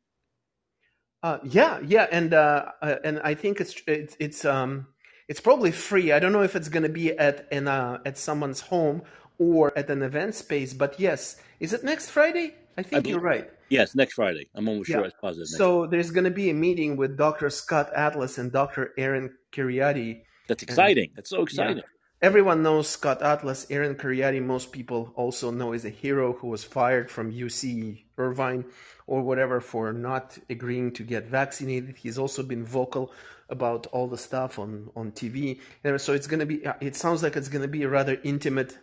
Uh, 1.21 1.37
yeah, 1.43 1.79
yeah, 1.85 2.07
and 2.11 2.33
uh, 2.33 2.71
uh 2.81 2.95
and 3.03 3.19
I 3.23 3.35
think 3.35 3.61
it's 3.61 3.79
it's, 3.85 4.17
it's 4.19 4.43
um 4.43 4.87
it's 5.27 5.39
probably 5.39 5.71
free. 5.71 6.11
I 6.11 6.17
don't 6.17 6.31
know 6.31 6.41
if 6.41 6.55
it's 6.55 6.67
going 6.67 6.83
to 6.83 6.89
be 6.89 7.15
at 7.15 7.47
an 7.51 7.67
uh, 7.67 7.99
at 8.03 8.17
someone's 8.17 8.61
home 8.61 9.03
or 9.37 9.77
at 9.77 9.87
an 9.91 10.01
event 10.01 10.33
space, 10.33 10.73
but 10.73 10.99
yes, 10.99 11.39
is 11.59 11.73
it 11.73 11.83
next 11.83 12.09
Friday? 12.09 12.55
I 12.75 12.81
think 12.81 13.05
I 13.05 13.09
you're 13.09 13.19
right. 13.19 13.47
Yes, 13.69 13.93
next 13.93 14.15
Friday. 14.15 14.49
I'm 14.55 14.67
almost 14.67 14.89
yeah. 14.89 14.95
sure 14.97 15.05
it's 15.05 15.15
positive. 15.21 15.47
so 15.47 15.85
there's 15.85 16.09
going 16.09 16.23
to 16.23 16.31
be 16.31 16.49
a 16.49 16.55
meeting 16.55 16.97
with 16.97 17.17
Dr. 17.17 17.51
Scott 17.51 17.91
Atlas 17.95 18.39
and 18.39 18.51
Dr. 18.51 18.93
Aaron 18.97 19.37
Kheriaty. 19.51 20.23
That's 20.51 20.63
exciting. 20.63 21.11
That's 21.15 21.29
so 21.29 21.43
exciting. 21.43 21.77
Yeah. 21.77 21.83
Everyone 22.21 22.61
knows 22.61 22.89
Scott 22.89 23.21
Atlas. 23.21 23.65
Aaron 23.69 23.95
Kheriaty, 23.95 24.43
most 24.43 24.73
people 24.73 25.13
also 25.15 25.49
know 25.49 25.71
is 25.71 25.85
a 25.85 25.89
hero 25.89 26.33
who 26.33 26.47
was 26.47 26.63
fired 26.63 27.09
from 27.09 27.31
UC 27.31 28.03
Irvine 28.17 28.65
or 29.07 29.21
whatever 29.21 29.61
for 29.61 29.93
not 29.93 30.37
agreeing 30.49 30.91
to 30.91 31.03
get 31.03 31.27
vaccinated. 31.27 31.95
He's 31.97 32.17
also 32.17 32.43
been 32.43 32.65
vocal 32.65 33.13
about 33.49 33.87
all 33.87 34.07
the 34.07 34.17
stuff 34.17 34.59
on 34.59 34.89
on 34.95 35.13
TV. 35.13 35.61
And 35.85 35.99
so 36.01 36.11
it's 36.13 36.27
going 36.27 36.41
to 36.41 36.45
be. 36.45 36.61
It 36.81 36.97
sounds 36.97 37.23
like 37.23 37.37
it's 37.37 37.49
going 37.49 37.63
to 37.63 37.67
be 37.79 37.83
a 37.83 37.89
rather 37.89 38.19
intimate 38.23 38.77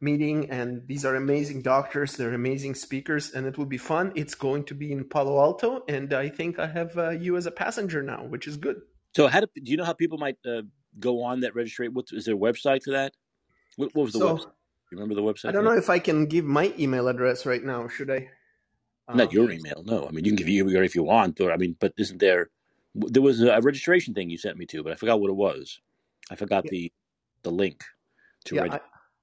meeting, 0.00 0.50
and 0.50 0.82
these 0.88 1.04
are 1.04 1.14
amazing 1.14 1.60
doctors. 1.60 2.16
They're 2.16 2.34
amazing 2.34 2.74
speakers, 2.74 3.32
and 3.32 3.46
it 3.46 3.58
will 3.58 3.66
be 3.76 3.78
fun. 3.78 4.12
It's 4.16 4.34
going 4.34 4.64
to 4.64 4.74
be 4.74 4.90
in 4.90 5.04
Palo 5.04 5.38
Alto, 5.38 5.84
and 5.88 6.12
I 6.14 6.30
think 6.30 6.58
I 6.58 6.66
have 6.66 6.96
uh, 6.96 7.10
you 7.10 7.36
as 7.36 7.46
a 7.46 7.52
passenger 7.52 8.02
now, 8.02 8.24
which 8.24 8.48
is 8.48 8.56
good. 8.56 8.80
So, 9.14 9.28
how 9.28 9.40
do, 9.40 9.46
do 9.54 9.70
you 9.70 9.76
know 9.76 9.84
how 9.84 9.92
people 9.92 10.18
might 10.18 10.38
uh, 10.44 10.62
go 10.98 11.22
on 11.22 11.40
that 11.40 11.54
registry? 11.54 11.88
What 11.88 12.06
is 12.12 12.24
there 12.24 12.34
a 12.34 12.38
website 12.38 12.82
to 12.84 12.92
that? 12.92 13.14
What, 13.76 13.94
what 13.94 14.04
was 14.04 14.12
the 14.12 14.18
so, 14.20 14.36
website? 14.36 14.52
You 14.90 14.98
remember 14.98 15.14
the 15.14 15.22
website? 15.22 15.48
I 15.48 15.52
don't 15.52 15.64
know 15.64 15.72
if 15.72 15.88
I 15.88 15.98
can 15.98 16.26
give 16.26 16.44
my 16.44 16.74
email 16.78 17.08
address 17.08 17.46
right 17.46 17.64
now. 17.64 17.88
Should 17.88 18.10
I? 18.10 18.28
Not 19.08 19.28
um, 19.28 19.32
your 19.32 19.50
email, 19.50 19.82
no. 19.84 20.06
I 20.06 20.10
mean, 20.10 20.24
you 20.24 20.30
can 20.30 20.36
give 20.36 20.48
your 20.48 20.84
if 20.84 20.94
you 20.94 21.02
want, 21.02 21.40
or 21.40 21.52
I 21.52 21.56
mean, 21.56 21.76
but 21.80 21.92
isn't 21.96 22.18
there? 22.18 22.50
There 22.94 23.22
was 23.22 23.40
a 23.42 23.60
registration 23.60 24.12
thing 24.12 24.28
you 24.28 24.36
sent 24.36 24.58
me 24.58 24.66
to, 24.66 24.82
but 24.82 24.92
I 24.92 24.96
forgot 24.96 25.20
what 25.20 25.30
it 25.30 25.36
was. 25.36 25.80
I 26.30 26.36
forgot 26.36 26.64
yeah. 26.66 26.70
the 26.70 26.92
the 27.42 27.50
link 27.50 27.82
to 28.44 28.56
yeah, 28.56 28.66
I, 28.70 28.80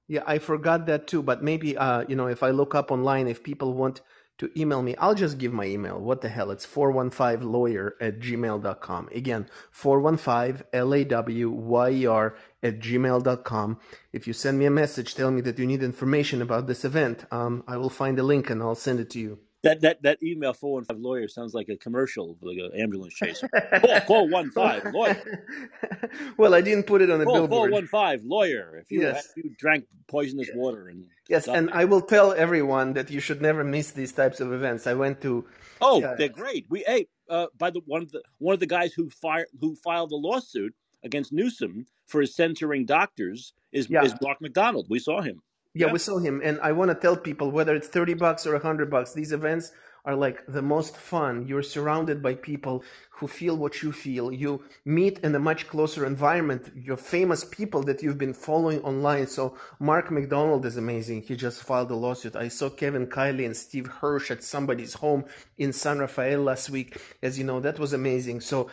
yeah, 0.08 0.22
I 0.26 0.38
forgot 0.38 0.86
that 0.86 1.06
too. 1.06 1.22
But 1.22 1.42
maybe 1.42 1.76
uh, 1.76 2.04
you 2.08 2.16
know, 2.16 2.26
if 2.26 2.42
I 2.42 2.50
look 2.50 2.74
up 2.74 2.90
online, 2.90 3.28
if 3.28 3.42
people 3.42 3.74
want 3.74 4.00
to 4.40 4.50
email 4.58 4.80
me, 4.80 4.96
I'll 4.96 5.14
just 5.14 5.36
give 5.36 5.52
my 5.52 5.66
email. 5.66 6.00
What 6.00 6.22
the 6.22 6.30
hell? 6.30 6.50
It's 6.50 6.64
415lawyer 6.66 7.92
at 8.00 8.20
gmail.com. 8.20 9.08
Again, 9.14 9.46
415 9.70 10.66
L 10.72 10.94
A 10.94 11.04
W 11.04 11.50
Y 11.50 11.90
E 11.90 12.06
R 12.06 12.34
at 12.62 12.80
gmail.com. 12.80 13.78
If 14.14 14.26
you 14.26 14.32
send 14.32 14.58
me 14.58 14.64
a 14.64 14.70
message, 14.70 15.14
tell 15.14 15.30
me 15.30 15.42
that 15.42 15.58
you 15.58 15.66
need 15.66 15.82
information 15.82 16.40
about 16.40 16.66
this 16.66 16.86
event, 16.86 17.26
um, 17.30 17.64
I 17.68 17.76
will 17.76 17.90
find 17.90 18.18
a 18.18 18.22
link 18.22 18.48
and 18.48 18.62
I'll 18.62 18.74
send 18.74 18.98
it 18.98 19.10
to 19.10 19.20
you. 19.20 19.38
That 19.62 19.82
that 19.82 20.02
that 20.02 20.22
email 20.22 20.54
four 20.54 20.72
one 20.74 20.84
five 20.84 20.98
lawyer 20.98 21.28
sounds 21.28 21.52
like 21.52 21.68
a 21.68 21.76
commercial, 21.76 22.38
like 22.40 22.56
an 22.56 22.70
ambulance 22.80 23.12
chaser. 23.12 23.46
Call 23.48 24.00
four 24.06 24.28
one 24.28 24.50
five 24.50 24.84
lawyer. 24.94 25.46
well, 26.38 26.54
I 26.54 26.62
didn't 26.62 26.84
put 26.84 27.02
it 27.02 27.10
on 27.10 27.18
the 27.18 27.26
Call 27.26 27.34
four 27.40 27.48
billboard. 27.48 27.72
one 27.72 27.86
five 27.86 28.22
lawyer. 28.24 28.78
If 28.80 28.90
you 28.90 29.02
Yes. 29.02 29.32
if 29.36 29.44
you 29.44 29.50
drank 29.58 29.84
poisonous 30.08 30.48
water 30.54 30.88
and 30.88 31.04
Yes, 31.28 31.46
and 31.46 31.70
I 31.72 31.84
will 31.84 32.00
tell 32.00 32.32
everyone 32.32 32.94
that 32.94 33.10
you 33.10 33.20
should 33.20 33.40
never 33.42 33.62
miss 33.62 33.90
these 33.92 34.12
types 34.12 34.40
of 34.40 34.52
events. 34.52 34.86
I 34.86 34.94
went 34.94 35.20
to 35.22 35.44
oh, 35.82 36.00
Yeah. 36.00 36.14
they're 36.16 36.28
great. 36.30 36.66
We 36.70 36.82
hey, 36.86 37.06
uh, 37.28 37.48
by 37.58 37.68
the 37.70 37.80
one 37.84 38.00
of 38.02 38.10
the 38.12 38.22
one 38.38 38.54
of 38.54 38.60
the 38.60 38.66
guys 38.66 38.94
who 38.94 39.10
fired 39.10 39.48
who 39.60 39.74
filed 39.76 40.10
the 40.10 40.16
lawsuit 40.16 40.74
against 41.04 41.32
Newsom 41.34 41.86
for 42.06 42.22
his 42.22 42.34
censoring 42.34 42.86
doctors 42.86 43.52
is 43.72 43.90
Yeah. 43.90 44.04
is 44.04 44.14
Mark 44.22 44.40
McDonald. 44.40 44.86
We 44.88 44.98
saw 45.00 45.20
him. 45.20 45.42
Yeah, 45.74 45.86
Yeah. 45.86 45.92
we 45.92 45.98
saw 45.98 46.18
him, 46.18 46.40
and 46.44 46.60
I 46.60 46.72
want 46.72 46.90
to 46.90 46.94
tell 46.94 47.16
people 47.16 47.50
whether 47.50 47.74
it's 47.74 47.88
thirty 47.88 48.14
bucks 48.14 48.46
or 48.46 48.58
hundred 48.58 48.90
bucks, 48.90 49.12
these 49.12 49.32
events 49.32 49.72
are 50.04 50.16
like 50.16 50.42
the 50.48 50.62
most 50.62 50.96
fun. 50.96 51.46
You're 51.46 51.62
surrounded 51.62 52.22
by 52.22 52.34
people 52.34 52.82
who 53.10 53.28
feel 53.28 53.56
what 53.56 53.82
you 53.82 53.92
feel. 53.92 54.32
You 54.32 54.64
meet 54.84 55.18
in 55.18 55.34
a 55.34 55.38
much 55.38 55.68
closer 55.68 56.06
environment. 56.06 56.72
You're 56.74 56.96
famous 56.96 57.44
people 57.44 57.82
that 57.82 58.02
you've 58.02 58.16
been 58.16 58.32
following 58.32 58.80
online. 58.82 59.26
So 59.26 59.58
Mark 59.78 60.10
McDonald 60.10 60.64
is 60.64 60.78
amazing. 60.78 61.22
He 61.22 61.36
just 61.36 61.62
filed 61.62 61.90
a 61.90 61.94
lawsuit. 61.94 62.34
I 62.34 62.48
saw 62.48 62.70
Kevin 62.70 63.06
Kiley 63.08 63.44
and 63.44 63.54
Steve 63.56 63.86
Hirsch 63.88 64.30
at 64.30 64.42
somebody's 64.42 64.94
home 64.94 65.26
in 65.58 65.72
San 65.72 65.98
Rafael 65.98 66.40
last 66.42 66.70
week. 66.70 66.96
As 67.22 67.38
you 67.38 67.44
know, 67.44 67.60
that 67.60 67.78
was 67.78 67.92
amazing. 67.92 68.40
So 68.40 68.70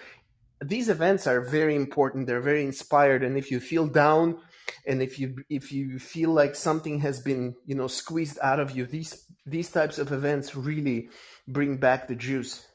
these 0.61 0.89
events 0.89 1.27
are 1.27 1.41
very 1.41 1.75
important 1.75 2.25
they're 2.25 2.41
very 2.41 2.65
inspired 2.65 3.23
and 3.23 3.37
if 3.37 3.51
you 3.51 3.59
feel 3.59 3.85
down 3.85 4.39
and 4.85 5.01
if 5.01 5.19
you 5.19 5.35
if 5.49 5.71
you 5.71 5.99
feel 5.99 6.31
like 6.31 6.55
something 6.55 6.99
has 6.99 7.19
been 7.19 7.55
you 7.65 7.75
know 7.75 7.87
squeezed 7.87 8.39
out 8.41 8.59
of 8.59 8.71
you 8.71 8.85
these 8.85 9.25
these 9.45 9.69
types 9.69 9.97
of 9.99 10.11
events 10.11 10.55
really 10.55 11.09
bring 11.47 11.77
back 11.77 12.07
the 12.07 12.15
juice 12.15 12.65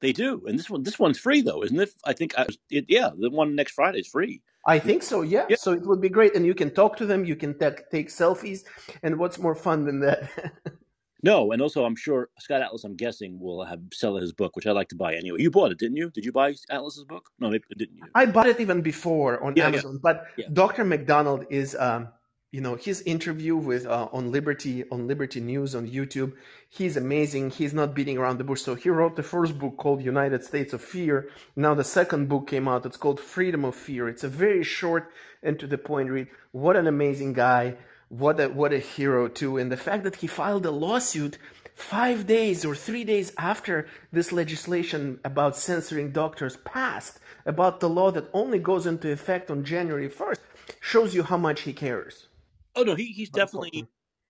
They 0.00 0.12
do, 0.12 0.42
and 0.46 0.58
this 0.58 0.68
one 0.70 0.82
this 0.82 0.98
one's 0.98 1.18
free 1.18 1.42
though, 1.42 1.62
isn't 1.64 1.80
it? 1.80 1.90
I 2.04 2.12
think 2.12 2.34
I, 2.38 2.46
it, 2.70 2.86
yeah, 2.88 3.10
the 3.16 3.30
one 3.30 3.54
next 3.56 3.72
Friday 3.72 4.00
is 4.00 4.08
free. 4.08 4.42
i 4.66 4.78
think 4.78 5.02
so 5.02 5.22
yeah. 5.22 5.46
Yeah. 5.48 5.56
so 5.58 5.72
it 5.72 5.86
would 5.86 6.00
be 6.00 6.08
great 6.08 6.34
and 6.36 6.46
you 6.46 6.54
can 6.54 6.70
talk 6.70 6.96
to 6.98 7.06
them 7.06 7.24
you 7.24 7.36
can 7.36 7.58
take 7.58 7.90
take 7.90 8.08
selfies 8.08 8.60
and 9.02 9.18
what's 9.18 9.38
more 9.38 9.54
fun 9.54 9.84
than 9.84 10.00
that 10.00 10.30
No, 11.24 11.52
and 11.52 11.62
also 11.62 11.84
I'm 11.86 11.96
sure 11.96 12.30
Scott 12.38 12.62
Atlas, 12.62 12.84
I'm 12.84 12.96
guessing, 12.96 13.40
will 13.40 13.64
have 13.64 13.80
sell 13.92 14.16
his 14.16 14.32
book, 14.32 14.56
which 14.56 14.68
I 14.68 14.72
like 14.72 14.90
to 14.90 14.96
buy 14.96 15.14
anyway. 15.16 15.38
You 15.42 15.50
bought 15.50 15.72
it, 15.72 15.78
didn't 15.80 15.98
you? 15.98 16.10
Did 16.10 16.26
you 16.26 16.32
buy 16.32 16.54
Atlas's 16.70 17.04
book? 17.06 17.30
No, 17.40 17.50
maybe 17.50 17.64
didn't 17.78 17.98
you? 17.98 18.04
I 18.14 18.26
bought 18.26 18.48
it 18.48 18.60
even 18.60 18.82
before 18.82 19.42
on 19.44 19.54
Yeah, 19.56 19.64
yeah. 19.64 19.68
Amazon, 19.68 20.00
but 20.02 20.26
Yeah. 20.36 20.46
Dr. 20.52 20.84
McDonald 20.84 21.46
is, 21.50 21.76
um, 21.76 22.10
you 22.52 22.60
know, 22.60 22.76
his 22.76 23.02
interview 23.02 23.56
with 23.56 23.86
uh, 23.86 24.08
on 24.12 24.32
Liberty 24.32 24.84
on 24.92 25.08
Liberty 25.08 25.40
News 25.40 25.74
on 25.74 25.88
YouTube. 25.88 26.34
He's 26.70 26.98
amazing. 26.98 27.50
He's 27.52 27.74
not 27.74 27.94
beating 27.94 28.18
around 28.18 28.38
the 28.38 28.44
bush. 28.44 28.62
So 28.62 28.76
he 28.76 28.90
wrote 28.90 29.16
the 29.16 29.24
first 29.24 29.58
book 29.58 29.78
called 29.78 30.02
United 30.04 30.44
States 30.44 30.74
of 30.74 30.82
Fear. 30.82 31.30
Now 31.56 31.74
the 31.74 31.84
second 31.84 32.28
book 32.28 32.48
came 32.48 32.68
out. 32.68 32.86
It's 32.86 32.98
called 32.98 33.20
Freedom 33.20 33.64
of 33.64 33.76
Fear. 33.76 34.10
It's 34.10 34.24
a 34.24 34.28
very 34.28 34.64
short 34.64 35.10
and 35.42 35.58
to 35.60 35.66
the 35.68 35.78
point 35.78 36.10
read. 36.10 36.28
What 36.52 36.76
an 36.76 36.88
amazing 36.88 37.34
guy! 37.34 37.76
What 38.08 38.40
a 38.40 38.48
what 38.48 38.72
a 38.72 38.78
hero 38.78 39.28
too! 39.28 39.56
And 39.58 39.70
the 39.72 39.76
fact 39.76 40.04
that 40.04 40.16
he 40.16 40.26
filed 40.26 40.66
a 40.66 40.70
lawsuit 40.70 41.38
five 41.74 42.26
days 42.26 42.64
or 42.64 42.74
three 42.74 43.04
days 43.04 43.32
after 43.38 43.86
this 44.12 44.32
legislation 44.32 45.18
about 45.24 45.56
censoring 45.56 46.12
doctors 46.12 46.56
passed, 46.58 47.18
about 47.46 47.80
the 47.80 47.88
law 47.88 48.10
that 48.12 48.30
only 48.32 48.58
goes 48.58 48.86
into 48.86 49.10
effect 49.10 49.50
on 49.50 49.64
January 49.64 50.08
1st, 50.08 50.38
shows 50.80 51.14
you 51.14 51.22
how 51.24 51.36
much 51.36 51.62
he 51.62 51.72
cares. 51.72 52.28
Oh 52.76 52.82
no, 52.82 52.94
he 52.94 53.06
he's 53.06 53.30
definitely 53.30 53.86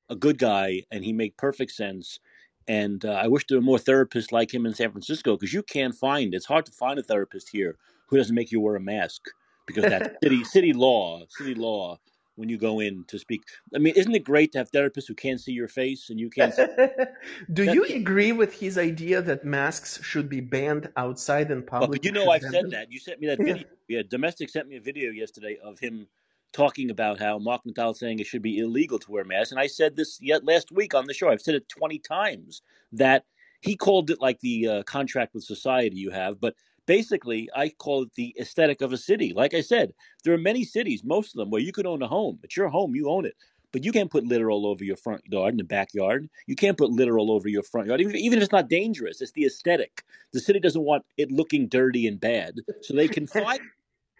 a 0.08 0.16
good 0.16 0.38
guy, 0.38 0.82
and 0.90 1.04
he 1.04 1.12
made 1.12 1.36
perfect 1.36 1.72
sense. 1.72 2.20
And 2.66 3.04
uh, 3.04 3.12
I 3.12 3.28
wish 3.28 3.46
there 3.46 3.58
were 3.58 3.62
more 3.62 3.78
therapists 3.78 4.32
like 4.32 4.52
him 4.52 4.64
in 4.64 4.74
San 4.74 4.90
Francisco 4.90 5.36
because 5.36 5.52
you 5.52 5.62
can't 5.62 5.94
find. 5.94 6.34
It's 6.34 6.46
hard 6.46 6.64
to 6.66 6.72
find 6.72 6.98
a 6.98 7.02
therapist 7.02 7.50
here 7.50 7.76
who 8.06 8.16
doesn't 8.16 8.34
make 8.34 8.52
you 8.52 8.60
wear 8.60 8.76
a 8.76 8.80
mask 8.80 9.22
because 9.66 9.84
that 9.84 10.16
city 10.22 10.44
city 10.44 10.72
law, 10.72 11.24
city 11.28 11.54
law. 11.54 11.98
When 12.36 12.48
you 12.48 12.58
go 12.58 12.80
in 12.80 13.04
to 13.04 13.18
speak, 13.18 13.44
I 13.74 13.78
mean, 13.78 13.94
isn't 13.96 14.12
it 14.12 14.24
great 14.24 14.50
to 14.52 14.58
have 14.58 14.70
therapists 14.70 15.06
who 15.06 15.14
can't 15.14 15.40
see 15.40 15.52
your 15.52 15.68
face 15.68 16.10
and 16.10 16.18
you 16.18 16.30
can't? 16.30 16.52
See, 16.52 16.66
Do 17.52 17.64
you 17.64 17.84
agree 17.84 18.32
with 18.32 18.58
his 18.58 18.76
idea 18.76 19.22
that 19.22 19.44
masks 19.44 20.02
should 20.02 20.28
be 20.28 20.40
banned 20.40 20.90
outside 20.96 21.52
in 21.52 21.62
public? 21.62 22.04
you 22.04 22.10
know, 22.10 22.30
I've 22.30 22.42
said 22.42 22.70
that. 22.72 22.90
You 22.90 22.98
sent 22.98 23.20
me 23.20 23.28
that 23.28 23.38
video. 23.38 23.64
Yeah, 23.86 24.02
domestic 24.08 24.50
sent 24.50 24.68
me 24.68 24.76
a 24.76 24.80
video 24.80 25.10
yesterday 25.12 25.58
of 25.62 25.78
him 25.78 26.08
talking 26.52 26.90
about 26.90 27.20
how 27.20 27.38
Mark 27.38 27.66
McDonald 27.66 27.98
saying 27.98 28.18
it 28.18 28.26
should 28.26 28.42
be 28.42 28.58
illegal 28.58 28.98
to 28.98 29.10
wear 29.10 29.24
masks, 29.24 29.52
and 29.52 29.60
I 29.60 29.66
said 29.66 29.94
this 29.94 30.18
yet 30.20 30.44
last 30.44 30.72
week 30.72 30.94
on 30.94 31.04
the 31.06 31.14
show. 31.14 31.28
I've 31.28 31.42
said 31.42 31.54
it 31.54 31.68
twenty 31.68 31.98
times 31.98 32.62
that 32.92 33.24
he 33.60 33.76
called 33.76 34.10
it 34.10 34.20
like 34.20 34.40
the 34.40 34.68
uh, 34.68 34.82
contract 34.82 35.34
with 35.34 35.44
society 35.44 35.96
you 35.96 36.10
have, 36.10 36.40
but 36.40 36.54
basically 36.86 37.48
I 37.54 37.70
call 37.70 38.02
it 38.02 38.14
the 38.14 38.34
aesthetic 38.38 38.82
of 38.82 38.92
a 38.92 38.98
city. 38.98 39.32
Like 39.34 39.54
I 39.54 39.60
said, 39.60 39.92
there 40.24 40.34
are 40.34 40.38
many 40.38 40.64
cities, 40.64 41.02
most 41.04 41.34
of 41.34 41.38
them, 41.38 41.50
where 41.50 41.60
you 41.60 41.72
could 41.72 41.86
own 41.86 42.02
a 42.02 42.08
home. 42.08 42.38
It's 42.42 42.56
your 42.56 42.68
home, 42.68 42.94
you 42.94 43.08
own 43.08 43.26
it. 43.26 43.34
But 43.72 43.84
you 43.84 43.90
can't 43.90 44.10
put 44.10 44.24
litter 44.24 44.52
all 44.52 44.68
over 44.68 44.84
your 44.84 44.96
front 44.96 45.22
yard 45.26 45.54
and 45.54 45.58
the 45.58 45.64
backyard. 45.64 46.28
You 46.46 46.54
can't 46.54 46.78
put 46.78 46.90
litter 46.90 47.18
all 47.18 47.32
over 47.32 47.48
your 47.48 47.64
front 47.64 47.88
yard, 47.88 48.00
even, 48.00 48.14
even 48.14 48.38
if 48.38 48.44
it's 48.44 48.52
not 48.52 48.68
dangerous. 48.68 49.20
It's 49.20 49.32
the 49.32 49.46
aesthetic. 49.46 50.04
The 50.32 50.38
city 50.38 50.60
doesn't 50.60 50.84
want 50.84 51.04
it 51.16 51.32
looking 51.32 51.66
dirty 51.66 52.06
and 52.06 52.20
bad, 52.20 52.60
so 52.82 52.94
they 52.94 53.08
can 53.08 53.26
find 53.26 53.58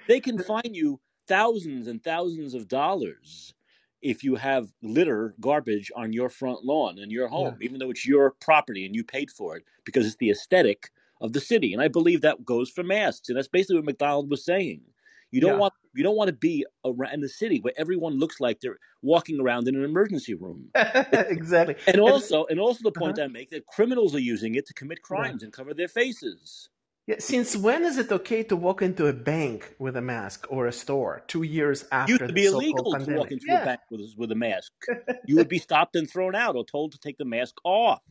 they 0.09 0.18
can 0.18 0.38
fine 0.38 0.74
you 0.74 1.00
thousands 1.29 1.87
and 1.87 2.03
thousands 2.03 2.55
of 2.55 2.66
dollars 2.66 3.55
if 4.03 4.22
you 4.22 4.35
have 4.35 4.68
litter 4.83 5.35
garbage 5.40 5.90
on 5.96 6.12
your 6.12 6.29
front 6.29 6.64
lawn 6.64 6.98
in 6.98 7.09
your 7.11 7.27
home, 7.29 7.57
even 7.62 7.79
though 7.79 7.90
it's 7.90 8.07
your 8.07 8.33
property 8.40 8.85
and 8.85 8.94
you 8.94 9.03
paid 9.03 9.31
for 9.31 9.57
it 9.57 9.64
because 9.85 10.05
it's 10.07 10.16
the 10.16 10.31
aesthetic 10.31 10.90
of 11.20 11.33
the 11.33 11.40
city. 11.40 11.72
And 11.72 11.83
I 11.83 11.88
believe 11.88 12.20
that 12.22 12.44
goes 12.44 12.70
for 12.70 12.83
masks, 12.83 13.29
and 13.29 13.37
that's 13.37 13.48
basically 13.48 13.77
what 13.77 13.85
McDonald 13.85 14.31
was 14.31 14.44
saying. 14.44 14.83
You 15.31 15.40
don't 15.40 15.55
Yeah. 15.55 15.59
want 15.59 15.74
you 15.96 16.03
don't 16.03 16.16
want 16.16 16.29
to 16.29 16.35
be 16.35 16.66
around 16.85 17.14
in 17.14 17.20
the 17.20 17.29
city 17.29 17.61
where 17.61 17.72
everyone 17.77 18.18
looks 18.18 18.40
like 18.40 18.61
they're 18.61 18.79
walking 19.03 19.40
around 19.40 19.68
in 19.68 19.77
an 19.77 19.85
emergency 19.85 20.35
room. 20.35 20.70
exactly. 20.74 21.77
And 21.87 22.00
also, 22.00 22.46
and 22.46 22.59
also 22.59 22.81
the 22.83 22.90
point 22.90 23.18
uh-huh. 23.18 23.27
I 23.27 23.29
make 23.29 23.50
that 23.50 23.64
criminals 23.66 24.12
are 24.14 24.20
using 24.20 24.57
it 24.57 24.66
to 24.66 24.74
commit 24.74 25.03
crimes 25.03 25.44
and 25.44 25.53
cover 25.53 25.72
their 25.72 25.87
faces. 25.87 26.68
Yeah, 27.07 27.16
since 27.20 27.57
when 27.57 27.85
is 27.85 27.98
it 27.98 28.11
okay 28.11 28.42
to 28.44 28.57
walk 28.57 28.83
into 28.83 29.07
a 29.07 29.12
bank 29.12 29.74
with 29.79 29.96
a 29.96 30.00
mask 30.00 30.46
or 30.48 30.66
a 30.66 30.72
store? 30.72 31.22
Two 31.29 31.44
years 31.44 31.85
after 31.92 32.12
used 32.12 32.27
to 32.27 32.33
be 32.33 32.46
illegal 32.46 32.92
to 32.92 32.98
pandemic. 32.98 33.18
walk 33.20 33.31
into 33.31 33.46
yeah. 33.46 33.62
a 33.62 33.64
bank 33.64 33.81
with 33.90 34.14
with 34.16 34.33
a 34.33 34.35
mask. 34.35 34.72
You 35.27 35.37
would 35.37 35.48
be 35.48 35.59
stopped 35.59 35.94
and 35.96 36.11
thrown 36.11 36.35
out, 36.35 36.57
or 36.57 36.64
told 36.64 36.92
to 36.92 36.98
take 36.98 37.18
the 37.18 37.24
mask 37.24 37.57
off. 37.64 38.03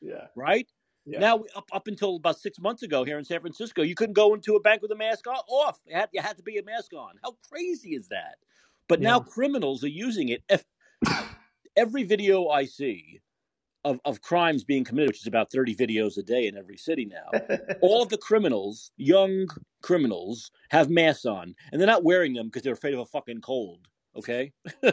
Yeah. 0.00 0.26
Right 0.36 0.68
Yeah. 1.04 1.18
now, 1.18 1.42
up 1.56 1.68
up 1.72 1.88
until 1.88 2.16
about 2.16 2.38
six 2.38 2.60
months 2.60 2.82
ago, 2.82 3.04
here 3.04 3.18
in 3.18 3.24
San 3.24 3.40
Francisco, 3.40 3.82
you 3.82 3.94
couldn't 3.94 4.14
go 4.14 4.34
into 4.34 4.54
a 4.54 4.60
bank 4.60 4.82
with 4.82 4.92
a 4.92 4.96
mask 4.96 5.26
off. 5.26 5.80
You 5.86 5.96
had, 5.96 6.08
you 6.12 6.22
had 6.22 6.36
to 6.36 6.42
be 6.42 6.58
a 6.58 6.62
mask 6.62 6.92
on. 6.92 7.14
How 7.22 7.36
crazy 7.50 7.94
is 7.94 8.08
that? 8.08 8.36
But 8.88 9.00
now 9.00 9.20
criminals 9.20 9.82
are 9.84 9.88
using 9.88 10.28
it. 10.28 10.42
If, 10.48 10.64
every 11.76 12.04
video 12.04 12.48
I 12.48 12.66
see 12.66 13.20
of, 13.84 13.98
of 14.04 14.20
crimes 14.20 14.62
being 14.62 14.84
committed, 14.84 15.10
which 15.10 15.22
is 15.22 15.26
about 15.26 15.50
thirty 15.50 15.74
videos 15.74 16.18
a 16.18 16.22
day 16.22 16.46
in 16.46 16.56
every 16.56 16.76
city 16.76 17.04
now, 17.04 17.40
all 17.80 18.04
the 18.04 18.18
criminals, 18.18 18.92
young 18.96 19.48
criminals, 19.82 20.52
have 20.70 20.88
masks 20.88 21.24
on, 21.24 21.54
and 21.72 21.80
they're 21.80 21.86
not 21.86 22.04
wearing 22.04 22.34
them 22.34 22.46
because 22.46 22.62
they're 22.62 22.74
afraid 22.74 22.94
of 22.94 23.00
a 23.00 23.06
fucking 23.06 23.40
cold. 23.40 23.88
Okay, 24.14 24.52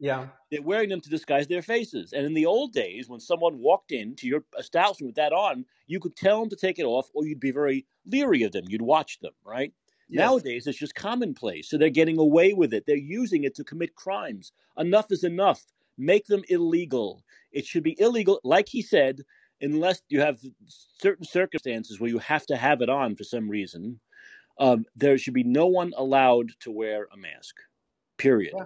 yeah. 0.00 0.28
they're 0.50 0.62
wearing 0.62 0.88
them 0.88 1.00
to 1.00 1.10
disguise 1.10 1.48
their 1.48 1.62
faces. 1.62 2.12
And 2.12 2.24
in 2.24 2.34
the 2.34 2.46
old 2.46 2.72
days, 2.72 3.08
when 3.08 3.18
someone 3.18 3.58
walked 3.58 3.90
into 3.90 4.28
your 4.28 4.44
establishment 4.58 5.08
with 5.08 5.16
that 5.16 5.32
on, 5.32 5.64
you 5.88 5.98
could 5.98 6.14
tell 6.14 6.38
them 6.38 6.48
to 6.50 6.56
take 6.56 6.78
it 6.78 6.84
off, 6.84 7.10
or 7.12 7.26
you'd 7.26 7.40
be 7.40 7.50
very 7.50 7.84
leery 8.06 8.44
of 8.44 8.52
them. 8.52 8.66
You'd 8.68 8.82
watch 8.82 9.18
them, 9.18 9.32
right? 9.44 9.72
Yes. 10.08 10.18
Nowadays, 10.18 10.66
it's 10.66 10.78
just 10.78 10.94
commonplace. 10.94 11.68
So 11.68 11.78
they're 11.78 11.90
getting 11.90 12.18
away 12.18 12.52
with 12.52 12.72
it. 12.72 12.84
They're 12.86 12.96
using 12.96 13.44
it 13.44 13.54
to 13.56 13.64
commit 13.64 13.94
crimes. 13.96 14.52
Enough 14.78 15.06
is 15.10 15.24
enough. 15.24 15.64
Make 15.98 16.26
them 16.26 16.42
illegal. 16.48 17.24
It 17.52 17.66
should 17.66 17.82
be 17.82 18.00
illegal, 18.00 18.40
like 18.42 18.68
he 18.68 18.82
said, 18.82 19.22
unless 19.60 20.02
you 20.08 20.20
have 20.20 20.40
certain 20.66 21.24
circumstances 21.24 22.00
where 22.00 22.10
you 22.10 22.18
have 22.18 22.46
to 22.46 22.56
have 22.56 22.82
it 22.82 22.88
on 22.88 23.14
for 23.16 23.24
some 23.24 23.48
reason. 23.48 24.00
Um, 24.58 24.84
there 24.94 25.16
should 25.16 25.34
be 25.34 25.44
no 25.44 25.66
one 25.66 25.92
allowed 25.96 26.50
to 26.60 26.70
wear 26.70 27.06
a 27.12 27.16
mask. 27.16 27.56
Period. 28.20 28.52
Yeah. 28.56 28.64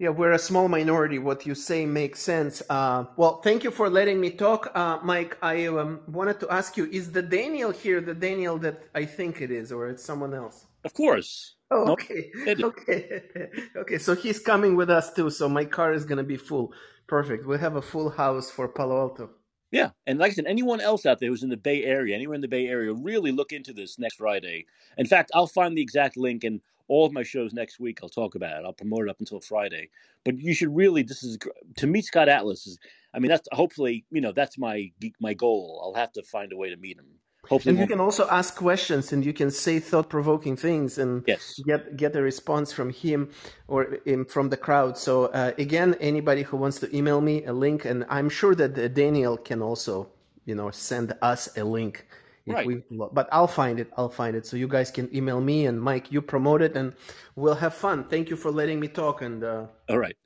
Yeah, 0.00 0.10
we're 0.10 0.30
a 0.30 0.38
small 0.38 0.68
minority. 0.68 1.18
What 1.18 1.44
you 1.44 1.56
say 1.56 1.84
makes 1.84 2.20
sense. 2.20 2.62
Uh, 2.70 3.06
well, 3.16 3.40
thank 3.42 3.64
you 3.64 3.72
for 3.72 3.90
letting 3.90 4.20
me 4.20 4.30
talk, 4.30 4.70
uh, 4.76 5.00
Mike. 5.02 5.36
I 5.42 5.66
um, 5.66 6.02
wanted 6.06 6.38
to 6.38 6.50
ask 6.50 6.76
you: 6.76 6.84
Is 6.92 7.10
the 7.10 7.20
Daniel 7.22 7.72
here 7.72 8.00
the 8.00 8.14
Daniel 8.14 8.58
that 8.58 8.84
I 8.94 9.04
think 9.04 9.40
it 9.40 9.50
is, 9.50 9.72
or 9.72 9.88
it's 9.88 10.04
someone 10.04 10.34
else? 10.34 10.66
Of 10.84 10.94
course. 10.94 11.56
Oh, 11.72 11.90
okay, 11.94 12.30
okay, 12.46 13.22
okay. 13.76 13.98
So 13.98 14.14
he's 14.14 14.38
coming 14.38 14.76
with 14.76 14.88
us 14.88 15.12
too. 15.12 15.30
So 15.30 15.48
my 15.48 15.64
car 15.64 15.92
is 15.92 16.04
gonna 16.04 16.22
be 16.22 16.36
full. 16.36 16.72
Perfect. 17.08 17.44
We 17.44 17.58
have 17.58 17.74
a 17.74 17.82
full 17.82 18.10
house 18.10 18.52
for 18.52 18.68
Palo 18.68 19.00
Alto. 19.00 19.30
Yeah, 19.72 19.90
and 20.06 20.20
like 20.20 20.30
I 20.30 20.34
said, 20.34 20.46
anyone 20.46 20.80
else 20.80 21.06
out 21.06 21.18
there 21.18 21.28
who's 21.28 21.42
in 21.42 21.50
the 21.50 21.56
Bay 21.56 21.82
Area, 21.84 22.14
anywhere 22.14 22.36
in 22.36 22.40
the 22.40 22.48
Bay 22.48 22.68
Area, 22.68 22.92
really 22.92 23.32
look 23.32 23.52
into 23.52 23.72
this 23.72 23.98
next 23.98 24.14
Friday. 24.14 24.66
In 24.96 25.06
fact, 25.06 25.32
I'll 25.34 25.48
find 25.48 25.76
the 25.76 25.82
exact 25.82 26.16
link 26.16 26.44
and 26.44 26.60
all 26.88 27.06
of 27.06 27.12
my 27.12 27.22
shows 27.22 27.52
next 27.52 27.78
week. 27.78 28.00
I'll 28.02 28.08
talk 28.08 28.34
about 28.34 28.58
it. 28.58 28.64
I'll 28.64 28.72
promote 28.72 29.02
it 29.02 29.10
up 29.10 29.20
until 29.20 29.40
Friday. 29.40 29.90
But 30.24 30.38
you 30.38 30.54
should 30.54 30.74
really, 30.74 31.02
this 31.02 31.22
is 31.22 31.38
to 31.76 31.86
meet 31.86 32.04
Scott 32.04 32.28
Atlas. 32.28 32.66
Is, 32.66 32.78
I 33.14 33.18
mean, 33.18 33.30
that's 33.30 33.48
hopefully, 33.52 34.04
you 34.10 34.20
know, 34.20 34.32
that's 34.32 34.58
my 34.58 34.90
my 35.20 35.34
goal. 35.34 35.80
I'll 35.82 36.00
have 36.00 36.12
to 36.12 36.22
find 36.22 36.52
a 36.52 36.56
way 36.56 36.70
to 36.70 36.76
meet 36.76 36.98
him. 36.98 37.06
Hopefully, 37.48 37.70
and 37.70 37.80
you 37.80 37.86
can 37.86 38.00
also 38.00 38.28
ask 38.28 38.56
questions 38.56 39.12
and 39.12 39.24
you 39.24 39.32
can 39.32 39.50
say 39.50 39.78
thought 39.78 40.10
provoking 40.10 40.56
things 40.56 40.98
and 40.98 41.24
yes. 41.26 41.58
get 41.64 41.96
get 41.96 42.14
a 42.16 42.20
response 42.20 42.72
from 42.72 42.90
him 42.90 43.30
or 43.68 43.98
from 44.28 44.50
the 44.50 44.56
crowd. 44.56 44.98
So 44.98 45.26
uh, 45.26 45.52
again, 45.56 45.96
anybody 46.00 46.42
who 46.42 46.58
wants 46.58 46.80
to 46.80 46.94
email 46.94 47.20
me 47.20 47.44
a 47.44 47.52
link, 47.52 47.84
and 47.86 48.04
I'm 48.10 48.28
sure 48.28 48.54
that 48.54 48.94
Daniel 48.94 49.38
can 49.38 49.62
also, 49.62 50.10
you 50.44 50.54
know, 50.54 50.70
send 50.70 51.14
us 51.22 51.56
a 51.56 51.64
link. 51.64 52.06
Right. 52.52 52.66
We, 52.66 52.82
but 52.90 53.28
I'll 53.32 53.46
find 53.46 53.80
it. 53.80 53.90
I'll 53.96 54.08
find 54.08 54.36
it. 54.36 54.46
So 54.46 54.56
you 54.56 54.68
guys 54.68 54.90
can 54.90 55.14
email 55.14 55.40
me 55.40 55.66
and 55.66 55.80
Mike. 55.80 56.10
You 56.12 56.22
promote 56.22 56.62
it, 56.62 56.76
and 56.76 56.94
we'll 57.36 57.54
have 57.54 57.74
fun. 57.74 58.04
Thank 58.04 58.30
you 58.30 58.36
for 58.36 58.50
letting 58.50 58.80
me 58.80 58.88
talk. 58.88 59.22
And 59.22 59.44
uh, 59.44 59.66
all 59.88 59.98
right, 59.98 60.16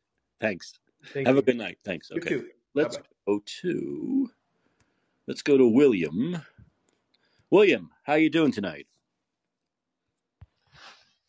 thanks. 0.40 0.74
Thank 1.12 1.26
have 1.26 1.36
you. 1.36 1.40
a 1.40 1.44
good 1.44 1.56
night. 1.56 1.78
Thanks. 1.84 2.10
You 2.10 2.18
okay. 2.18 2.28
too. 2.28 2.48
Let's 2.74 2.96
Bye-bye. 2.96 3.08
go 3.26 3.42
to 3.62 4.30
let's 5.26 5.42
go 5.42 5.58
to 5.58 5.66
William. 5.66 6.42
William, 7.50 7.90
how 8.04 8.14
you 8.14 8.30
doing 8.30 8.52
tonight? 8.52 8.86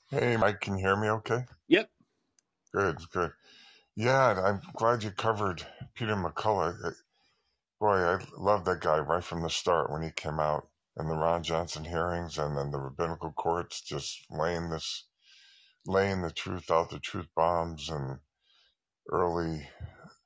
Hey, 0.09 0.37
Mike, 0.37 0.61
can 0.61 0.77
you 0.77 0.85
hear 0.85 0.95
me 0.95 1.09
okay? 1.09 1.45
Yep. 1.67 1.89
Good, 2.73 2.97
good. 3.11 3.31
Yeah, 3.95 4.41
I'm 4.41 4.61
glad 4.75 5.03
you 5.03 5.11
covered 5.11 5.65
Peter 5.95 6.15
McCullough. 6.15 6.93
Boy, 7.79 7.97
I 7.97 8.19
love 8.37 8.63
that 8.65 8.79
guy 8.79 8.99
right 8.99 9.23
from 9.23 9.41
the 9.41 9.49
start 9.49 9.91
when 9.91 10.01
he 10.01 10.11
came 10.11 10.39
out 10.39 10.67
in 10.97 11.07
the 11.07 11.15
Ron 11.15 11.43
Johnson 11.43 11.83
hearings 11.83 12.37
and 12.37 12.57
then 12.57 12.71
the 12.71 12.79
rabbinical 12.79 13.31
courts 13.31 13.81
just 13.81 14.25
laying 14.29 14.69
this, 14.69 15.07
laying 15.85 16.21
the 16.21 16.31
truth 16.31 16.69
out, 16.69 16.89
the 16.89 16.99
truth 16.99 17.27
bombs 17.35 17.89
and 17.89 18.19
early 19.11 19.67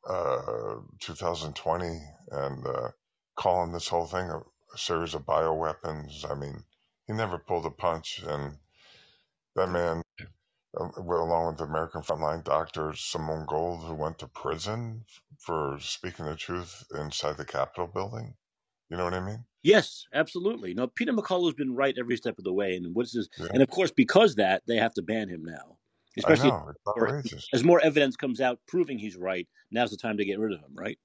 uh, 0.07 0.75
2020 0.99 2.01
and 2.31 2.67
uh, 2.67 2.89
calling 3.35 3.71
this 3.71 3.87
whole 3.87 4.07
thing 4.07 4.29
a, 4.29 4.39
a 4.39 4.77
series 4.77 5.13
of 5.13 5.25
bioweapons. 5.25 6.29
I 6.29 6.35
mean, 6.35 6.63
he 7.05 7.13
never 7.13 7.37
pulled 7.37 7.65
a 7.65 7.71
punch 7.71 8.21
and 8.27 8.57
that 9.55 9.69
man 9.69 10.03
along 10.77 11.47
with 11.47 11.57
the 11.57 11.63
American 11.63 12.01
frontline 12.01 12.43
doctor 12.43 12.93
Simone 12.93 13.45
Gold, 13.47 13.83
who 13.83 13.95
went 13.95 14.19
to 14.19 14.27
prison 14.27 15.05
for 15.39 15.79
speaking 15.79 16.25
the 16.25 16.35
truth 16.35 16.85
inside 16.93 17.37
the 17.37 17.45
Capitol 17.45 17.87
building. 17.87 18.35
You 18.89 18.97
know 18.97 19.03
what 19.03 19.13
I 19.13 19.19
mean? 19.19 19.43
Yes, 19.63 20.05
absolutely. 20.13 20.73
No, 20.73 20.87
Peter 20.87 21.11
McCullough's 21.11 21.55
been 21.55 21.75
right 21.75 21.95
every 21.99 22.15
step 22.15 22.37
of 22.37 22.43
the 22.45 22.53
way, 22.53 22.75
and 22.75 22.95
what's 22.95 23.13
his? 23.13 23.29
Yeah. 23.37 23.47
And 23.53 23.61
of 23.61 23.69
course, 23.69 23.91
because 23.91 24.35
that 24.35 24.63
they 24.67 24.77
have 24.77 24.93
to 24.93 25.01
ban 25.01 25.27
him 25.27 25.43
now, 25.43 25.77
especially 26.17 26.49
know, 26.51 26.71
outrageous. 26.87 27.47
as 27.53 27.63
more 27.63 27.81
evidence 27.81 28.15
comes 28.15 28.39
out 28.39 28.59
proving 28.67 28.97
he's 28.97 29.17
right. 29.17 29.47
Now's 29.71 29.91
the 29.91 29.97
time 29.97 30.17
to 30.17 30.25
get 30.25 30.39
rid 30.39 30.53
of 30.53 30.59
him, 30.59 30.73
right? 30.73 30.97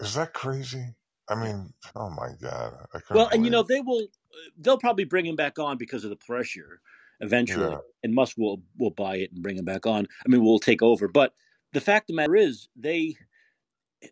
Is 0.00 0.14
that 0.14 0.32
crazy? 0.34 0.94
I 1.28 1.34
mean, 1.34 1.72
oh 1.96 2.10
my 2.10 2.30
god! 2.40 2.74
well, 3.10 3.28
and 3.32 3.44
you 3.44 3.50
know 3.50 3.62
they 3.62 3.80
will, 3.80 4.06
they'll 4.58 4.78
probably 4.78 5.04
bring 5.04 5.26
him 5.26 5.36
back 5.36 5.58
on 5.58 5.76
because 5.76 6.04
of 6.04 6.10
the 6.10 6.16
pressure 6.16 6.80
eventually, 7.20 7.70
Yeah. 7.70 7.78
and 8.02 8.14
Musk 8.14 8.36
will 8.38 8.62
will 8.78 8.90
buy 8.90 9.16
it 9.16 9.32
and 9.32 9.42
bring 9.42 9.56
him 9.56 9.64
back 9.64 9.86
on. 9.86 10.06
I 10.24 10.28
mean, 10.28 10.44
we'll 10.44 10.58
take 10.58 10.82
over. 10.82 11.08
But 11.08 11.34
the 11.72 11.80
fact 11.80 12.04
of 12.04 12.14
the 12.14 12.22
matter 12.22 12.36
is, 12.36 12.68
they 12.76 13.16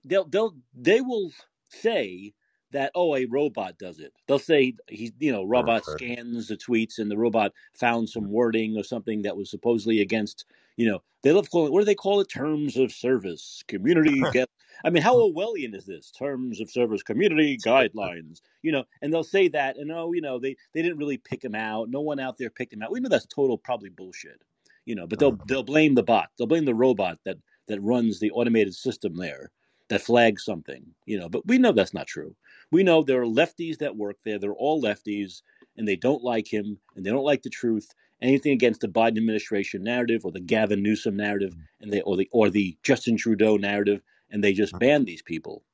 they'll 0.04 0.24
they'll 0.26 0.54
they 0.74 1.00
will 1.00 1.32
say 1.70 2.34
that 2.72 2.92
oh 2.94 3.16
a 3.16 3.24
robot 3.26 3.78
does 3.78 3.98
it. 3.98 4.12
They'll 4.26 4.38
say 4.38 4.74
he 4.88 5.12
you 5.18 5.32
know 5.32 5.44
robot 5.44 5.82
Okay. 5.88 6.14
scans 6.14 6.48
the 6.48 6.56
tweets 6.56 6.98
and 6.98 7.10
the 7.10 7.18
robot 7.18 7.52
found 7.74 8.08
some 8.08 8.24
mm-hmm. 8.24 8.32
wording 8.32 8.76
or 8.76 8.84
something 8.84 9.22
that 9.22 9.36
was 9.36 9.50
supposedly 9.50 10.00
against 10.00 10.44
you 10.76 10.88
know 10.88 11.02
they 11.22 11.32
love 11.32 11.50
calling 11.50 11.72
what 11.72 11.80
do 11.80 11.84
they 11.84 11.94
call 11.94 12.20
it 12.20 12.28
terms 12.28 12.76
of 12.76 12.92
service 12.92 13.62
community 13.68 14.22
get. 14.32 14.48
I 14.84 14.90
mean, 14.90 15.02
how 15.02 15.16
mm-hmm. 15.16 15.36
Orwellian 15.36 15.74
is 15.74 15.86
this? 15.86 16.12
Terms 16.12 16.60
of 16.60 16.70
service, 16.70 17.02
community 17.02 17.58
guidelines, 17.58 18.40
you 18.62 18.70
know, 18.70 18.84
and 19.02 19.12
they'll 19.12 19.24
say 19.24 19.48
that, 19.48 19.76
and 19.76 19.90
oh, 19.90 20.12
you 20.12 20.20
know, 20.20 20.38
they, 20.38 20.56
they 20.72 20.82
didn't 20.82 20.98
really 20.98 21.16
pick 21.16 21.42
him 21.42 21.56
out. 21.56 21.88
No 21.90 22.00
one 22.00 22.20
out 22.20 22.38
there 22.38 22.50
picked 22.50 22.72
him 22.72 22.82
out. 22.82 22.92
We 22.92 23.00
know 23.00 23.08
that's 23.08 23.26
total 23.26 23.58
probably 23.58 23.88
bullshit, 23.88 24.40
you 24.84 24.94
know. 24.94 25.06
But 25.06 25.18
they'll 25.18 25.32
mm-hmm. 25.32 25.46
they'll 25.48 25.64
blame 25.64 25.96
the 25.96 26.04
bot. 26.04 26.28
They'll 26.38 26.46
blame 26.46 26.64
the 26.64 26.74
robot 26.74 27.18
that 27.24 27.38
that 27.66 27.82
runs 27.82 28.20
the 28.20 28.30
automated 28.30 28.74
system 28.74 29.16
there 29.16 29.50
that 29.88 30.02
flags 30.02 30.44
something, 30.44 30.84
you 31.06 31.18
know. 31.18 31.28
But 31.28 31.46
we 31.46 31.58
know 31.58 31.72
that's 31.72 31.94
not 31.94 32.06
true. 32.06 32.34
We 32.70 32.82
know 32.82 33.02
there 33.02 33.22
are 33.22 33.26
lefties 33.26 33.78
that 33.78 33.96
work 33.96 34.16
there. 34.24 34.38
They're 34.38 34.52
all 34.52 34.82
lefties, 34.82 35.42
and 35.76 35.86
they 35.86 35.96
don't 35.96 36.22
like 36.22 36.52
him, 36.52 36.78
and 36.96 37.04
they 37.04 37.10
don't 37.10 37.24
like 37.24 37.42
the 37.42 37.50
truth. 37.50 37.94
Anything 38.20 38.52
against 38.52 38.80
the 38.80 38.88
Biden 38.88 39.16
administration 39.16 39.84
narrative 39.84 40.24
or 40.24 40.32
the 40.32 40.40
Gavin 40.40 40.82
Newsom 40.82 41.16
narrative, 41.16 41.52
mm-hmm. 41.52 41.82
and 41.82 41.92
they 41.92 42.00
or 42.02 42.16
the 42.16 42.28
or 42.32 42.50
the 42.50 42.76
Justin 42.82 43.16
Trudeau 43.16 43.56
narrative, 43.56 44.02
and 44.30 44.42
they 44.42 44.52
just 44.52 44.72
mm-hmm. 44.74 44.86
ban 44.86 45.04
these 45.04 45.22
people. 45.22 45.64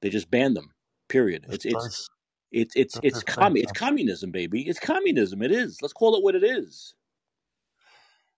They 0.00 0.10
just 0.10 0.30
ban 0.30 0.54
them. 0.54 0.72
Period. 1.08 1.46
It's 1.48 1.64
it's 1.64 2.08
it's 2.52 2.74
it's 2.74 2.98
it's 3.02 3.20
the 3.20 3.26
commu- 3.26 3.62
it's 3.62 3.72
communism, 3.72 4.30
baby. 4.30 4.62
It's 4.62 4.80
communism. 4.80 5.42
It 5.42 5.52
is. 5.52 5.78
Let's 5.82 5.92
call 5.92 6.16
it 6.16 6.22
what 6.22 6.34
it 6.34 6.44
is. 6.44 6.94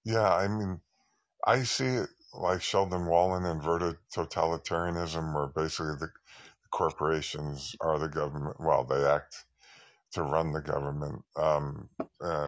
Yeah, 0.05 0.28
I 0.28 0.49
mean, 0.49 0.80
I 1.47 1.62
see 1.62 1.87
it 1.87 2.09
like 2.35 2.62
Sheldon 2.62 3.07
Wolin 3.07 3.51
inverted 3.51 3.97
totalitarianism, 4.14 5.35
where 5.35 5.49
basically 5.49 5.97
the 6.01 6.11
corporations 6.70 7.76
are 7.80 7.99
the 7.99 8.09
government. 8.09 8.57
Well, 8.59 8.85
they 8.85 9.05
act 9.05 9.45
to 10.12 10.22
run 10.22 10.53
the 10.53 10.61
government. 10.61 11.22
Um, 11.37 11.89
uh, 12.22 12.47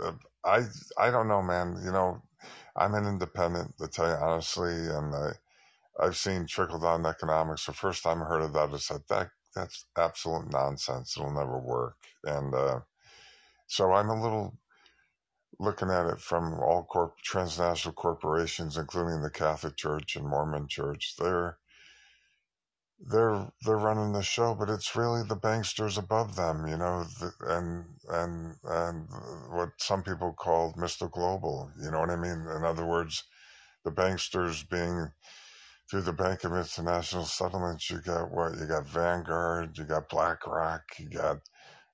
uh, 0.00 0.12
I 0.44 0.62
I 0.98 1.10
don't 1.10 1.28
know, 1.28 1.42
man. 1.42 1.76
You 1.84 1.92
know, 1.92 2.22
I'm 2.76 2.94
an 2.94 3.06
independent, 3.06 3.76
to 3.78 3.88
tell 3.88 4.08
you 4.08 4.14
honestly, 4.14 4.72
and 4.72 5.14
I, 5.14 5.30
I've 6.00 6.16
seen 6.16 6.46
trickle 6.46 6.80
down 6.80 7.06
economics. 7.06 7.66
The 7.66 7.72
first 7.72 8.02
time 8.02 8.22
I 8.22 8.26
heard 8.26 8.42
of 8.42 8.52
that, 8.54 8.70
I 8.72 8.78
said 8.78 9.02
that 9.08 9.30
that's 9.54 9.86
absolute 9.96 10.50
nonsense. 10.52 11.16
It'll 11.16 11.32
never 11.32 11.58
work. 11.58 11.96
And 12.24 12.54
uh, 12.54 12.80
so 13.66 13.92
I'm 13.92 14.08
a 14.10 14.22
little 14.22 14.56
looking 15.60 15.90
at 15.90 16.06
it 16.06 16.20
from 16.20 16.54
all 16.54 16.84
corp- 16.90 17.20
transnational 17.22 17.92
corporations, 17.94 18.78
including 18.78 19.20
the 19.22 19.30
Catholic 19.30 19.76
Church 19.76 20.16
and 20.16 20.26
Mormon 20.26 20.66
Church. 20.68 21.14
They're 21.18 21.58
they're 22.98 23.46
they're 23.64 23.76
running 23.76 24.12
the 24.12 24.22
show, 24.22 24.54
but 24.54 24.70
it's 24.70 24.96
really 24.96 25.22
the 25.22 25.36
banksters 25.36 25.98
above 25.98 26.36
them, 26.36 26.66
you 26.66 26.76
know, 26.76 27.04
and 27.46 27.84
and 28.08 28.54
and 28.64 29.08
what 29.50 29.70
some 29.78 30.02
people 30.02 30.32
call 30.32 30.74
Mr. 30.74 31.10
Global. 31.10 31.70
You 31.82 31.90
know 31.90 32.00
what 32.00 32.10
I 32.10 32.16
mean? 32.16 32.46
In 32.56 32.64
other 32.64 32.86
words, 32.86 33.24
the 33.84 33.92
banksters 33.92 34.68
being 34.68 35.10
through 35.90 36.02
the 36.02 36.12
Bank 36.12 36.44
of 36.44 36.52
International 36.52 37.24
Settlements. 37.24 37.90
You 37.90 38.00
got 38.00 38.30
what? 38.30 38.56
You 38.58 38.66
got 38.66 38.86
Vanguard. 38.86 39.76
You 39.76 39.84
got 39.84 40.08
BlackRock. 40.08 40.82
You 40.98 41.10
got 41.10 41.38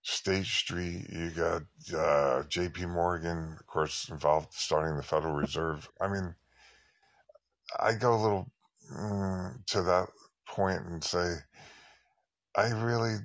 State 0.06 0.46
Street. 0.46 1.04
You 1.10 1.30
got 1.30 1.62
uh, 1.92 2.44
J.P. 2.48 2.86
Morgan, 2.86 3.56
of 3.58 3.66
course, 3.66 4.08
involved 4.08 4.52
starting 4.52 4.96
the 4.96 5.02
Federal 5.02 5.34
Reserve. 5.34 5.88
I 6.00 6.06
mean, 6.06 6.32
I 7.80 7.92
go 7.94 8.14
a 8.14 8.22
little 8.22 8.52
mm, 8.94 9.66
to 9.66 9.82
that 9.82 10.06
point 10.46 10.82
and 10.86 11.02
say, 11.02 11.34
I 12.56 12.68
really, 12.68 13.16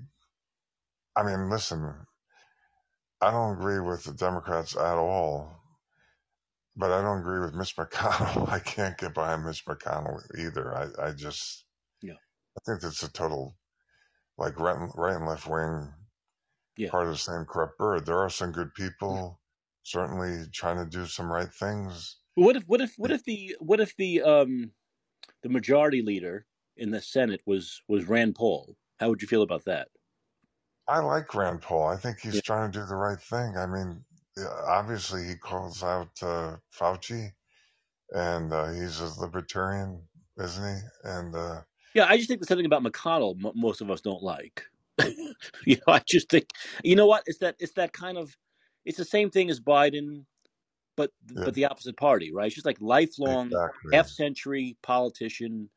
I 1.15 1.21
mean, 1.21 1.51
listen, 1.51 1.93
I 3.21 3.29
don't 3.29 3.59
agree 3.59 3.79
with 3.79 4.05
the 4.05 4.13
Democrats 4.13 4.75
at 4.75 4.95
all, 4.97 5.61
but 6.75 6.91
I 6.91 7.03
don't 7.03 7.19
agree 7.19 7.41
with 7.41 7.53
Mitch 7.53 7.75
McConnell. 7.77 8.49
I 8.49 8.57
can't 8.57 8.97
get 8.97 9.13
behind 9.13 9.45
Mitch 9.45 9.63
McConnell 9.65 10.19
either. 10.35 10.75
I, 10.75 11.09
I 11.09 11.11
just, 11.11 11.63
Yeah. 12.01 12.13
I 12.57 12.61
think 12.65 12.81
it's 12.81 13.03
a 13.03 13.11
total, 13.13 13.55
like 14.39 14.59
right, 14.59 14.89
right 14.95 15.15
and 15.15 15.27
left 15.27 15.47
wing, 15.47 15.93
Yeah. 16.77 16.89
part 16.89 17.07
of 17.07 17.13
the 17.13 17.17
same 17.17 17.45
corrupt 17.45 17.77
bird. 17.77 18.05
There 18.05 18.19
are 18.19 18.29
some 18.29 18.51
good 18.51 18.73
people, 18.73 19.41
certainly 19.83 20.47
trying 20.51 20.77
to 20.77 20.85
do 20.89 21.05
some 21.05 21.31
right 21.31 21.51
things. 21.53 22.17
What 22.35 22.55
if 22.55 22.63
what 22.67 22.81
if 22.81 22.95
what 22.97 23.11
if 23.11 23.23
the 23.23 23.55
what 23.59 23.79
if 23.79 23.95
the 23.95 24.21
um 24.21 24.73
the 25.43 25.49
majority 25.49 26.01
leader 26.01 26.47
in 26.77 26.91
the 26.91 27.01
Senate 27.01 27.43
was 27.45 27.81
was 27.87 28.05
Rand 28.07 28.35
Paul? 28.35 28.77
How 28.99 29.09
would 29.09 29.21
you 29.21 29.27
feel 29.27 29.43
about 29.43 29.65
that? 29.65 29.89
I 30.87 30.99
like 30.99 31.33
Rand 31.33 31.63
Paul. 31.63 31.87
I 31.87 31.97
think 31.97 32.19
he's 32.19 32.35
Yeah. 32.35 32.41
trying 32.41 32.71
to 32.71 32.79
do 32.79 32.85
the 32.85 32.95
right 32.95 33.19
thing. 33.19 33.57
I 33.57 33.65
mean, 33.65 34.05
obviously 34.37 35.27
he 35.27 35.35
calls 35.35 35.81
out 35.83 36.21
uh, 36.21 36.57
Fauci, 36.71 37.33
and 38.11 38.53
uh, 38.53 38.71
he's 38.73 38.99
a 39.01 39.19
libertarian, 39.19 40.09
isn't 40.37 40.75
he? 40.77 40.81
And 41.03 41.35
uh, 41.35 41.63
Yeah, 41.93 42.05
I 42.07 42.17
just 42.17 42.27
think 42.29 42.39
there's 42.39 42.47
something 42.47 42.65
about 42.65 42.83
McConnell 42.83 43.35
m- 43.43 43.51
most 43.59 43.81
of 43.81 43.89
us 43.91 44.01
don't 44.01 44.23
like. 44.23 44.65
you 45.65 45.75
know, 45.77 45.93
I 45.93 46.01
just 46.07 46.29
think 46.29 46.49
you 46.83 46.95
know 46.95 47.07
what? 47.07 47.23
It's 47.27 47.39
that 47.39 47.55
it's 47.59 47.73
that 47.73 47.93
kind 47.93 48.17
of 48.17 48.37
it's 48.85 48.97
the 48.97 49.05
same 49.05 49.29
thing 49.29 49.49
as 49.49 49.59
Biden, 49.59 50.25
but 50.97 51.11
Yeah. 51.35 51.45
but 51.45 51.53
the 51.53 51.65
opposite 51.65 51.97
party, 51.97 52.31
right? 52.33 52.47
It's 52.47 52.55
just 52.55 52.65
like 52.65 52.81
lifelong 52.81 53.59
exactly, 53.61 53.91
half 53.91 54.07
century 54.07 54.77
politician, 54.83 55.69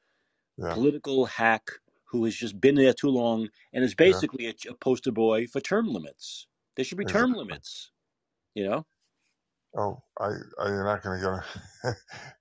yeah, 0.56 0.76
political 0.76 1.26
hack 1.26 1.70
who 2.06 2.24
has 2.24 2.34
just 2.36 2.60
been 2.60 2.76
there 2.76 2.92
too 2.94 3.08
long 3.10 3.48
and 3.72 3.84
is 3.84 3.94
Yeah. 4.02 4.20
basically 4.20 4.46
a, 4.46 4.54
a 4.70 4.74
poster 4.74 5.12
boy 5.12 5.46
for 5.46 5.60
term 5.60 5.88
limits. 5.88 6.46
There 6.76 6.84
should 6.84 6.98
be 6.98 7.04
term 7.06 7.32
Exactly. 7.32 7.34
limits. 7.34 7.92
You 8.54 8.68
know? 8.68 8.86
Oh, 9.76 10.02
I, 10.18 10.30
I 10.58 10.68
you're 10.68 10.84
not 10.84 11.02
going 11.02 11.20
to 11.20 11.24
go. 11.24 11.40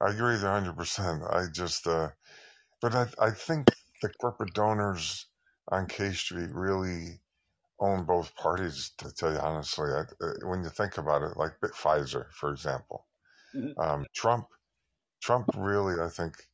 I 0.02 0.10
agree 0.12 0.34
with 0.34 0.42
you 0.42 0.48
100. 0.48 0.76
percent 0.78 1.24
I 1.24 1.46
just, 1.52 1.86
uh, 1.88 2.10
but 2.82 2.96
I, 2.96 3.08
I 3.20 3.32
think 3.32 3.76
the 4.02 4.10
corporate 4.22 4.54
donors 4.54 5.28
on 5.74 5.88
K 5.88 6.14
Street 6.14 6.52
really 6.54 7.22
own 7.80 8.06
both 8.06 8.36
parties. 8.36 8.92
To 9.00 9.12
tell 9.14 9.34
you 9.34 9.40
honestly, 9.40 9.92
I, 9.92 10.02
uh, 10.24 10.34
when 10.48 10.64
you 10.64 10.70
think 10.70 10.98
about 10.98 11.24
it, 11.24 11.38
like 11.38 11.60
Pfizer, 11.62 12.32
for 12.34 12.52
example, 12.52 13.08
Mhm. 13.56 13.80
um, 13.80 14.08
Trump, 14.14 14.50
Trump 15.22 15.50
really, 15.56 16.02
I 16.02 16.10
think, 16.10 16.50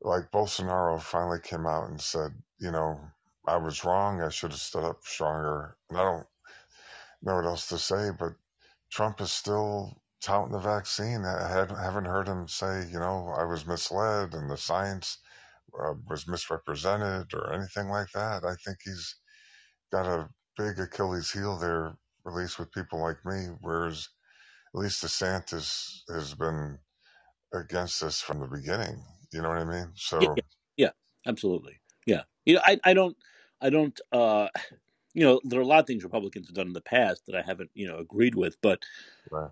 like 0.00 0.32
Bolsonaro 0.32 1.00
finally 1.00 1.40
came 1.40 1.64
out 1.66 1.88
and 1.88 2.00
said, 2.00 2.42
you 2.58 2.70
know, 2.70 3.12
I 3.46 3.56
was 3.58 3.84
wrong. 3.84 4.20
I 4.20 4.28
should 4.28 4.50
have 4.50 4.60
stood 4.60 4.84
up 4.84 5.04
stronger. 5.04 5.76
And 5.88 5.98
I 5.98 6.02
don't 6.02 6.26
know 7.22 7.36
what 7.36 7.44
else 7.46 7.68
to 7.68 7.78
say, 7.78 8.10
but 8.10 8.34
Trump 8.90 9.20
is 9.20 9.32
still 9.32 10.02
touting 10.20 10.52
the 10.52 10.58
vaccine. 10.60 11.24
I 11.24 11.48
haven't 11.48 12.06
heard 12.06 12.28
him 12.28 12.48
say, 12.48 12.86
you 12.86 12.98
know, 12.98 13.28
I 13.28 13.44
was 13.44 13.66
misled 13.66 14.34
and 14.34 14.50
the 14.50 14.56
science 14.56 15.18
uh, 15.74 15.94
was 16.08 16.28
misrepresented 16.28 17.34
or 17.34 17.52
anything 17.52 17.88
like 17.88 18.08
that. 18.14 18.44
I 18.44 18.54
think 18.64 18.78
he's 18.84 19.16
got 19.92 20.06
a 20.06 20.28
big 20.58 20.78
Achilles 20.80 21.30
heel 21.32 21.58
there, 21.58 21.96
at 22.26 22.34
least 22.34 22.58
with 22.58 22.72
people 22.72 23.00
like 23.00 23.24
me, 23.24 23.48
whereas 23.60 24.08
at 24.74 24.80
least 24.80 25.04
DeSantis 25.04 26.00
has 26.12 26.34
been 26.34 26.78
against 27.54 28.00
this 28.02 28.20
from 28.20 28.40
the 28.40 28.48
beginning. 28.48 29.02
You 29.32 29.42
know 29.42 29.50
what 29.50 29.58
I 29.58 29.64
mean? 29.64 29.92
So, 29.96 30.36
yeah, 30.36 30.42
yeah, 30.76 30.90
absolutely. 31.26 31.80
Yeah. 32.06 32.22
You 32.46 32.56
know, 32.56 32.62
I, 32.64 32.78
I 32.84 32.94
don't, 32.94 33.16
I 33.60 33.70
don't, 33.70 34.00
uh, 34.12 34.48
you 35.14 35.24
know, 35.24 35.40
there 35.44 35.60
are 35.60 35.64
a 35.64 35.66
lot 35.66 35.80
of 35.80 35.86
things 35.86 36.04
Republicans 36.04 36.48
have 36.48 36.56
done 36.56 36.68
in 36.68 36.72
the 36.74 36.80
past 36.80 37.26
that 37.26 37.36
I 37.36 37.42
haven't, 37.42 37.70
you 37.74 37.88
know, 37.88 37.98
agreed 37.98 38.34
with, 38.36 38.56
but 38.62 38.82
right, 39.30 39.50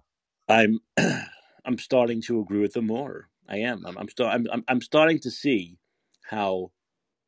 I'm, 0.48 0.80
I'm 1.66 1.78
starting 1.78 2.22
to 2.22 2.40
agree 2.40 2.60
with 2.60 2.74
them 2.74 2.86
more. 2.88 3.28
I 3.48 3.58
am. 3.58 3.86
I'm, 3.86 3.98
I'm, 3.98 4.08
sta- 4.08 4.30
I'm, 4.30 4.46
I'm, 4.52 4.64
I'm 4.68 4.80
starting 4.82 5.20
to 5.20 5.30
see 5.30 5.78
how 6.30 6.70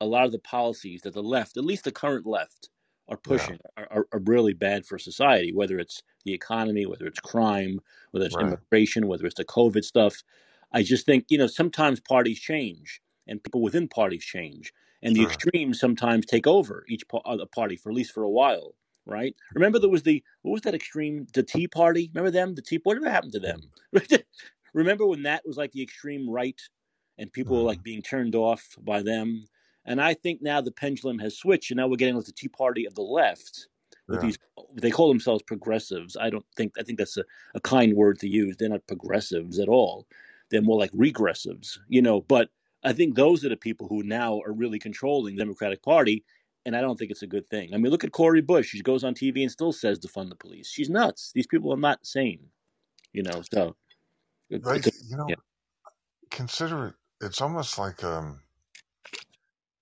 a 0.00 0.06
lot 0.06 0.26
of 0.26 0.32
the 0.32 0.38
policies 0.38 1.02
that 1.02 1.14
the 1.14 1.22
left, 1.22 1.56
at 1.56 1.64
least 1.64 1.84
the 1.84 1.92
current 1.92 2.26
left, 2.26 2.70
are 3.08 3.18
yeah, 3.26 3.38
pushing 3.38 3.58
are, 3.76 3.88
are, 3.90 4.06
are 4.12 4.20
really 4.20 4.52
bad 4.52 4.84
for 4.86 4.98
society, 4.98 5.52
whether 5.52 5.78
it's 5.78 6.02
the 6.24 6.32
economy, 6.34 6.86
whether 6.86 7.06
it's 7.06 7.20
crime, 7.20 7.80
whether 8.10 8.26
it's 8.26 8.36
right, 8.36 8.46
immigration, 8.46 9.06
whether 9.06 9.26
it's 9.26 9.36
the 9.36 9.44
COVID 9.44 9.82
stuff. 9.82 10.22
I 10.72 10.82
just 10.82 11.06
think, 11.06 11.24
you 11.28 11.38
know, 11.38 11.46
sometimes 11.46 12.00
parties 12.00 12.38
change 12.38 13.00
and 13.26 13.42
people 13.42 13.62
within 13.62 13.88
parties 13.88 14.24
change. 14.24 14.72
And 15.02 15.14
the 15.14 15.22
sure, 15.22 15.28
extremes 15.28 15.80
sometimes 15.80 16.26
take 16.26 16.46
over 16.46 16.84
each 16.88 17.04
party 17.08 17.76
for 17.76 17.90
at 17.90 17.94
least 17.94 18.12
for 18.12 18.24
a 18.24 18.30
while, 18.30 18.74
right? 19.06 19.34
Remember 19.54 19.78
there 19.78 19.88
was 19.88 20.02
the 20.02 20.22
what 20.42 20.52
was 20.52 20.62
that 20.62 20.74
extreme 20.74 21.26
the 21.32 21.42
Tea 21.42 21.68
Party? 21.68 22.10
Remember 22.12 22.32
them? 22.32 22.56
The 22.56 22.62
Tea 22.62 22.80
whatever 22.82 23.08
happened 23.08 23.32
to 23.32 23.40
them? 23.40 23.60
Mm. 23.94 24.22
Remember 24.74 25.06
when 25.06 25.22
that 25.22 25.42
was 25.46 25.56
like 25.56 25.72
the 25.72 25.82
extreme 25.82 26.28
right 26.28 26.60
and 27.18 27.32
people 27.32 27.56
were 27.56 27.62
hmm 27.62 27.66
like 27.66 27.82
being 27.82 28.02
turned 28.02 28.34
off 28.34 28.76
by 28.80 29.02
them? 29.02 29.46
And 29.84 30.00
I 30.02 30.14
think 30.14 30.42
now 30.42 30.60
the 30.60 30.70
pendulum 30.70 31.18
has 31.20 31.36
switched, 31.38 31.70
and 31.70 31.78
now 31.78 31.88
we're 31.88 31.96
getting 31.96 32.16
like 32.16 32.26
the 32.26 32.32
Tea 32.32 32.48
Party 32.48 32.86
of 32.86 32.94
the 32.94 33.02
left 33.02 33.68
with 34.08 34.20
yeah, 34.20 34.26
these. 34.26 34.38
They 34.74 34.90
call 34.90 35.08
themselves 35.08 35.42
progressives. 35.42 36.16
I 36.16 36.30
don't 36.30 36.44
think 36.56 36.74
I 36.78 36.82
think 36.82 36.98
that's 36.98 37.16
a, 37.16 37.24
a 37.54 37.60
kind 37.60 37.94
word 37.94 38.18
to 38.20 38.28
use. 38.28 38.56
They're 38.56 38.68
not 38.68 38.86
progressives 38.86 39.58
at 39.58 39.68
all. 39.68 40.06
They're 40.50 40.62
more 40.62 40.78
like 40.78 40.92
regressives, 40.92 41.78
you 41.88 42.02
know. 42.02 42.20
But 42.22 42.50
I 42.84 42.92
think 42.92 43.14
those 43.14 43.44
are 43.44 43.48
the 43.48 43.56
people 43.56 43.88
who 43.88 44.02
now 44.02 44.40
are 44.46 44.52
really 44.52 44.78
controlling 44.78 45.36
the 45.36 45.42
Democratic 45.42 45.82
Party, 45.82 46.24
and 46.66 46.76
I 46.76 46.80
don't 46.80 46.98
think 46.98 47.10
it's 47.10 47.22
a 47.22 47.26
good 47.26 47.48
thing. 47.50 47.74
I 47.74 47.78
mean, 47.78 47.90
look 47.90 48.04
at 48.04 48.12
Cori 48.12 48.42
Bush. 48.42 48.68
She 48.68 48.82
goes 48.82 49.04
on 49.04 49.14
TV 49.14 49.42
and 49.42 49.50
still 49.50 49.72
says 49.72 49.98
defund 49.98 50.28
the 50.28 50.36
police. 50.36 50.68
She's 50.68 50.90
nuts. 50.90 51.32
These 51.34 51.46
people 51.46 51.72
are 51.72 51.78
not 51.78 52.06
sane, 52.06 52.46
you 53.12 53.22
know. 53.22 53.42
So 53.52 53.76
they, 54.50 54.56
a, 54.56 54.90
you 55.08 55.16
know, 55.16 55.26
yeah, 55.28 55.36
consider 56.30 56.88
it. 56.88 56.94
It's 57.20 57.40
almost 57.40 57.78
like 57.78 58.04
um, 58.04 58.40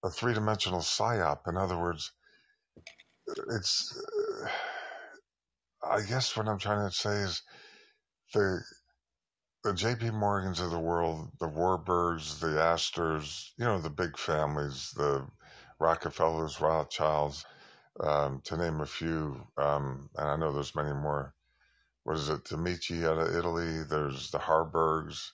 a 0.02 0.10
three-dimensional 0.10 0.80
psyop. 0.80 1.48
In 1.48 1.56
other 1.56 1.78
words, 1.78 2.12
it's. 3.48 4.02
Uh, 4.42 4.48
I 5.82 6.02
guess 6.02 6.36
what 6.36 6.48
I'm 6.48 6.58
trying 6.58 6.88
to 6.88 6.94
say 6.94 7.16
is 7.16 7.42
the 8.34 8.62
the 9.62 9.74
J.P. 9.74 10.10
Morgans 10.10 10.60
of 10.60 10.70
the 10.70 10.78
world, 10.78 11.30
the 11.40 11.48
Warburgs, 11.48 12.38
the 12.38 12.60
Astors, 12.60 13.52
you 13.58 13.64
know, 13.64 13.80
the 13.80 13.90
big 13.90 14.16
families, 14.16 14.92
the 14.96 15.26
Rockefellers, 15.80 16.60
Rothschilds, 16.60 17.44
um, 18.00 18.40
to 18.44 18.56
name 18.56 18.80
a 18.80 18.86
few. 18.86 19.46
Um, 19.56 20.08
and 20.16 20.28
I 20.28 20.36
know 20.36 20.52
there's 20.52 20.76
many 20.76 20.92
more. 20.92 21.34
What 22.04 22.16
is 22.16 22.28
it? 22.28 22.52
Amici 22.52 23.04
out 23.04 23.18
of 23.18 23.34
Italy. 23.34 23.82
There's 23.82 24.30
the 24.30 24.38
Harburgs. 24.38 25.32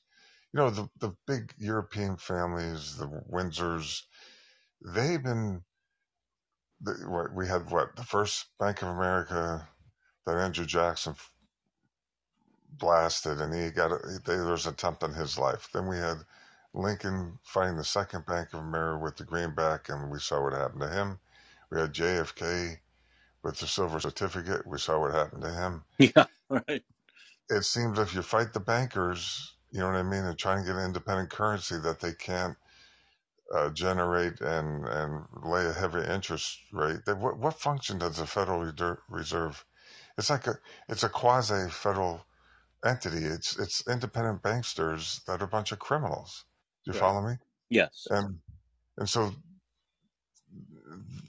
You 0.55 0.61
know, 0.61 0.70
the 0.70 0.88
the 1.00 1.16
big 1.26 1.55
European 1.59 2.16
families, 2.18 2.96
the 2.98 3.07
Windsors. 3.32 4.03
They've 4.84 5.22
been. 5.22 5.62
The, 6.82 6.92
what 7.09 7.34
we 7.34 7.48
had 7.48 7.70
what 7.70 7.96
the 7.96 8.05
first 8.05 8.46
Bank 8.61 8.82
of 8.82 8.88
America 8.88 9.68
that 10.26 10.36
Andrew 10.38 10.66
Jackson 10.66 11.14
blasted, 12.70 13.40
and 13.40 13.55
he 13.55 13.70
got 13.70 13.92
a, 13.92 13.98
there 14.24 14.46
was 14.46 14.66
an 14.66 14.74
attempt 14.74 15.05
on 15.05 15.14
his 15.14 15.38
life. 15.38 15.68
Then 15.72 15.88
we 15.88 15.98
had 15.98 16.18
Lincoln 16.74 17.38
fighting 17.44 17.76
the 17.76 17.84
second 17.84 18.26
Bank 18.26 18.50
of 18.55 18.61
America 18.61 19.03
with 19.05 19.16
the 19.16 19.24
greenback, 19.24 19.88
and 19.88 20.11
we 20.11 20.18
saw 20.20 20.42
what 20.42 20.55
happened 20.55 20.82
to 20.82 20.88
him. 20.90 21.18
We 21.70 21.80
had 21.80 21.94
JFK 21.94 22.78
with 23.44 23.59
the 23.59 23.66
silver 23.68 24.00
certificate. 24.00 24.66
We 24.66 24.78
saw 24.78 25.00
what 25.00 25.12
happened 25.14 25.42
to 25.44 25.53
him. 25.53 25.84
yeah, 25.98 26.26
right. 26.50 26.84
It 27.50 27.64
seems 27.64 27.98
if 27.98 28.14
you 28.14 28.22
fight 28.22 28.53
the 28.55 28.61
bankers, 28.61 29.55
you 29.73 29.81
know 29.81 29.89
what 29.89 29.97
I 29.97 30.05
mean, 30.05 30.25
and 30.25 30.39
trying 30.39 30.61
to 30.64 30.66
get 30.66 30.77
an 30.77 30.85
independent 30.87 31.31
currency 31.31 31.79
that 31.81 32.01
they 32.01 32.14
can't 32.14 32.57
uh, 33.55 33.70
generate 33.70 34.41
and 34.41 34.87
and 34.87 35.27
lay 35.45 35.66
a 35.66 35.73
heavy 35.73 36.01
interest 36.01 36.59
rate. 36.73 37.01
What, 37.07 37.39
what 37.39 37.61
function 37.61 37.99
does 37.99 38.16
the 38.16 38.27
Federal 38.27 38.61
Reserve? 39.09 39.66
It's 40.18 40.31
like 40.31 40.47
a 40.47 40.55
it's 40.89 41.03
a 41.03 41.09
quasi 41.09 41.70
federal 41.70 42.27
entity. 42.85 43.25
It's 43.27 43.59
it's 43.59 43.87
independent 43.89 44.43
banksters 44.43 45.25
that 45.27 45.43
are 45.43 45.47
a 45.47 45.49
bunch 45.49 45.73
of 45.73 45.79
criminals. 45.81 46.47
Do 46.85 46.91
you 46.91 46.95
Right. 46.95 47.01
follow 47.01 47.23
me? 47.23 47.37
Yes. 47.70 48.07
And 48.11 48.41
and 48.99 49.09
so 49.09 49.35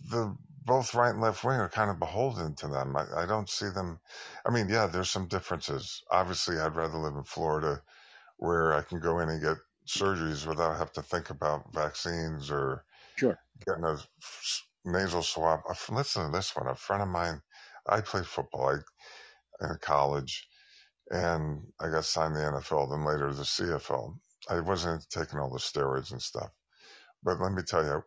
the 0.10 0.38
both 0.66 0.94
right 0.94 1.10
and 1.12 1.22
left 1.22 1.44
wing 1.44 1.60
are 1.60 1.70
kind 1.70 1.90
of 1.92 2.00
beholden 2.00 2.56
to 2.56 2.68
them. 2.68 2.96
I, 2.96 3.06
I 3.24 3.26
don't 3.26 3.50
see 3.50 3.70
them. 3.70 4.00
I 4.46 4.50
mean, 4.52 4.70
yeah, 4.70 4.88
there's 4.88 5.10
some 5.10 5.28
differences. 5.28 6.04
Obviously, 6.10 6.58
I'd 6.58 6.76
rather 6.76 6.98
live 6.98 7.16
in 7.16 7.24
Florida, 7.26 7.84
where 8.38 8.74
I 8.74 8.82
can 8.82 9.00
go 9.00 9.20
in 9.20 9.30
and 9.30 9.42
get 9.42 9.58
surgeries 9.88 10.48
without 10.48 10.78
have 10.78 10.94
to 10.94 11.02
think 11.04 11.30
about 11.30 11.74
vaccines 11.74 12.52
or 12.52 12.86
Sure. 13.18 13.40
getting 13.66 13.86
a 13.86 13.98
nasal 14.86 15.24
swab. 15.24 15.62
Listen 15.90 16.26
to 16.28 16.32
this 16.38 16.56
one. 16.56 16.68
A 16.68 16.76
friend 16.76 17.04
of 17.04 17.10
mine, 17.10 17.42
I 17.88 18.02
played 18.02 18.26
football 18.28 18.70
I, 18.70 19.66
in 19.66 19.78
college, 19.82 20.48
and 21.12 21.68
I 21.82 21.90
got 21.90 22.06
signed 22.06 22.36
the 22.36 22.42
NFL, 22.42 22.90
then 22.92 23.06
later 23.06 23.34
the 23.34 23.44
CFL. 23.44 24.20
I 24.50 24.62
wasn't 24.62 25.10
taking 25.10 25.40
all 25.40 25.52
the 25.52 25.60
steroids 25.60 26.12
and 26.12 26.22
stuff. 26.22 26.52
But 27.24 27.40
let 27.42 27.54
me 27.54 27.64
tell 27.64 27.84
you, 27.86 28.04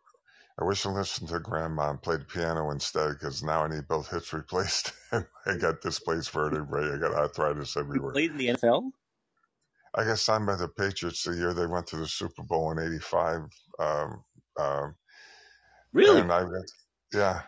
I 0.60 0.64
wish 0.64 0.86
I 0.86 0.90
listened 0.90 1.30
to 1.30 1.40
grandma 1.40 1.90
and 1.90 2.02
played 2.02 2.28
piano 2.28 2.70
instead 2.70 3.12
because 3.14 3.42
now 3.42 3.64
I 3.64 3.68
need 3.68 3.88
both 3.88 4.10
hips 4.10 4.32
replaced. 4.32 4.92
I 5.12 5.56
got 5.60 5.82
displaced 5.82 6.30
vertebrae. 6.32 6.92
I 6.94 6.98
got 6.98 7.14
arthritis 7.14 7.76
You 7.92 8.00
everywhere. 8.00 8.12
played 8.12 8.32
in 8.32 8.38
the 8.38 8.48
NFL? 8.48 8.92
I 9.96 10.04
got 10.04 10.18
signed 10.18 10.46
by 10.46 10.56
the 10.56 10.68
Patriots 10.68 11.24
the 11.24 11.34
year 11.34 11.54
they 11.54 11.66
went 11.66 11.86
to 11.88 11.96
the 11.96 12.06
Super 12.08 12.42
Bowl 12.42 12.70
in 12.72 12.78
'85. 12.78 13.40
Um, 13.78 14.24
um, 14.58 14.96
Really? 15.92 16.20
and 16.20 16.32
I 16.32 16.42
got, 16.42 16.64
yeah, 17.12 17.42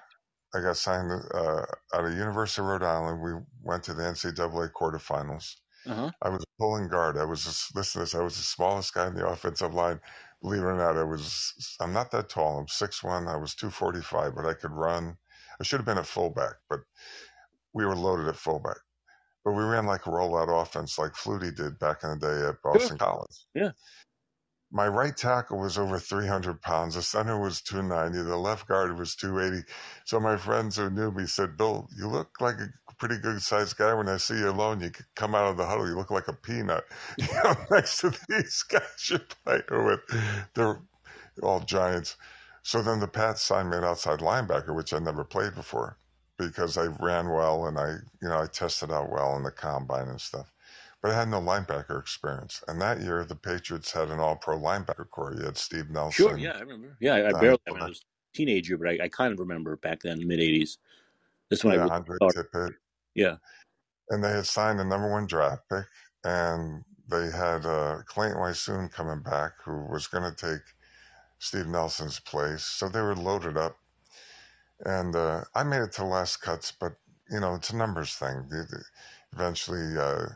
I 0.54 0.60
got 0.60 0.76
signed 0.76 1.10
uh, 1.34 1.64
out 1.94 2.04
of 2.04 2.12
University 2.12 2.62
of 2.62 2.68
Rhode 2.68 2.82
Island. 2.82 3.22
We 3.22 3.32
went 3.62 3.84
to 3.84 3.94
the 3.94 4.04
NCAA 4.04 4.72
quarterfinals. 4.72 5.56
Uh 5.86 5.94
huh. 5.94 6.12
I 6.22 6.30
was 6.30 6.42
a 6.42 6.62
pulling 6.62 6.88
guard. 6.88 7.18
I 7.18 7.24
was 7.24 7.44
just, 7.44 7.76
listen 7.76 8.00
to 8.00 8.04
this. 8.04 8.14
I 8.14 8.22
was 8.22 8.36
the 8.36 8.42
smallest 8.42 8.94
guy 8.94 9.08
in 9.08 9.14
the 9.14 9.26
offensive 9.28 9.74
line. 9.74 10.00
Believe 10.42 10.62
it 10.62 10.66
or 10.66 10.76
not, 10.76 10.96
I 10.98 11.04
was. 11.04 11.76
I'm 11.80 11.92
not 11.92 12.10
that 12.12 12.28
tall. 12.28 12.58
I'm 12.60 12.68
6'1". 12.68 13.28
I 13.28 13.36
was 13.36 13.54
245, 13.54 14.34
but 14.34 14.46
I 14.46 14.54
could 14.54 14.72
run. 14.72 15.16
I 15.60 15.64
should 15.64 15.80
have 15.80 15.86
been 15.86 15.98
a 15.98 16.04
fullback, 16.04 16.54
but 16.70 16.80
we 17.74 17.86
were 17.86 17.96
loaded 17.96 18.28
at 18.28 18.36
fullback. 18.36 18.78
But 19.48 19.54
we 19.54 19.64
ran 19.64 19.86
like 19.86 20.06
a 20.06 20.10
rollout 20.10 20.50
offense, 20.50 20.98
like 20.98 21.14
Flutie 21.14 21.56
did 21.56 21.78
back 21.78 22.04
in 22.04 22.10
the 22.10 22.16
day 22.16 22.48
at 22.48 22.60
Boston 22.60 22.98
College. 22.98 23.46
Yeah. 23.54 23.70
My 24.70 24.86
right 24.86 25.16
tackle 25.16 25.58
was 25.58 25.78
over 25.78 25.98
300 25.98 26.60
pounds. 26.60 26.96
The 26.96 27.02
center 27.02 27.40
was 27.40 27.62
290. 27.62 28.28
The 28.28 28.36
left 28.36 28.68
guard 28.68 28.98
was 28.98 29.14
280. 29.14 29.66
So 30.04 30.20
my 30.20 30.36
friends 30.36 30.76
who 30.76 30.90
knew 30.90 31.10
me 31.10 31.24
said, 31.24 31.56
Bill, 31.56 31.88
you 31.96 32.08
look 32.08 32.28
like 32.42 32.56
a 32.56 32.94
pretty 32.98 33.16
good 33.16 33.40
sized 33.40 33.78
guy. 33.78 33.94
When 33.94 34.10
I 34.10 34.18
see 34.18 34.34
you 34.34 34.50
alone, 34.50 34.82
you 34.82 34.90
come 35.16 35.34
out 35.34 35.48
of 35.48 35.56
the 35.56 35.64
huddle. 35.64 35.88
You 35.88 35.96
look 35.96 36.10
like 36.10 36.28
a 36.28 36.34
peanut. 36.34 36.84
You 37.18 37.26
know, 37.42 37.54
next 37.70 38.02
to 38.02 38.12
these 38.28 38.62
guys 38.64 39.08
you're 39.08 39.20
playing 39.46 39.62
with. 39.70 40.00
They're 40.52 40.82
all 41.42 41.60
giants. 41.60 42.18
So 42.64 42.82
then 42.82 43.00
the 43.00 43.08
Pats 43.08 43.40
signed 43.40 43.70
me 43.70 43.78
an 43.78 43.84
outside 43.84 44.18
linebacker, 44.18 44.76
which 44.76 44.92
I 44.92 44.98
never 44.98 45.24
played 45.24 45.54
before 45.54 45.96
because 46.38 46.78
I 46.78 46.86
ran 47.00 47.28
well 47.28 47.66
and 47.66 47.78
I, 47.78 47.96
you 48.22 48.28
know, 48.28 48.40
I 48.40 48.46
tested 48.46 48.90
out 48.90 49.10
well 49.10 49.36
in 49.36 49.42
the 49.42 49.50
combine 49.50 50.08
and 50.08 50.20
stuff. 50.20 50.52
But 51.02 51.12
I 51.12 51.18
had 51.18 51.28
no 51.28 51.40
linebacker 51.40 52.00
experience. 52.00 52.62
And 52.66 52.80
that 52.80 53.00
year, 53.00 53.24
the 53.24 53.36
Patriots 53.36 53.92
had 53.92 54.10
an 54.10 54.18
all 54.18 54.36
pro 54.36 54.58
linebacker 54.58 55.08
corps. 55.10 55.34
You 55.36 55.44
had 55.44 55.56
Steve 55.56 55.90
Nelson. 55.90 56.28
Sure, 56.28 56.36
yeah, 56.36 56.52
I 56.56 56.60
remember. 56.60 56.96
Yeah, 57.00 57.14
I, 57.14 57.28
I 57.28 57.40
barely, 57.40 57.58
I, 57.68 57.72
mean, 57.72 57.82
I 57.82 57.88
was 57.88 58.00
a 58.00 58.36
teenager, 58.36 58.76
but 58.76 58.88
I, 58.88 58.98
I 59.04 59.08
kind 59.08 59.32
of 59.32 59.38
remember 59.38 59.76
back 59.76 60.02
then, 60.02 60.26
mid 60.26 60.40
80s. 60.40 60.78
That's 61.50 61.64
when 61.64 61.74
yeah, 61.74 61.80
I 61.80 61.82
really 61.84 61.96
Andre 61.96 62.16
thought, 62.20 62.34
Tippett. 62.34 62.74
yeah. 63.14 63.36
And 64.10 64.24
they 64.24 64.30
had 64.30 64.46
signed 64.46 64.80
the 64.80 64.84
number 64.84 65.10
one 65.10 65.26
draft 65.26 65.62
pick. 65.70 65.84
And 66.24 66.82
they 67.08 67.30
had 67.30 67.64
uh, 67.64 67.98
Clayton 68.06 68.36
Weishuhn 68.36 68.92
coming 68.92 69.22
back, 69.22 69.52
who 69.64 69.86
was 69.90 70.08
going 70.08 70.24
to 70.24 70.36
take 70.36 70.62
Steve 71.38 71.66
Nelson's 71.66 72.20
place. 72.20 72.64
So 72.64 72.88
they 72.88 73.00
were 73.00 73.14
loaded 73.14 73.56
up. 73.56 73.76
And 74.84 75.14
uh, 75.16 75.44
I 75.54 75.64
made 75.64 75.82
it 75.82 75.92
to 75.92 76.02
the 76.02 76.06
last 76.06 76.38
cuts, 76.38 76.72
but, 76.72 76.92
you 77.30 77.40
know, 77.40 77.54
it's 77.54 77.70
a 77.70 77.76
numbers 77.76 78.14
thing. 78.14 78.48
Eventually, 79.32 79.98
uh, 79.98 80.26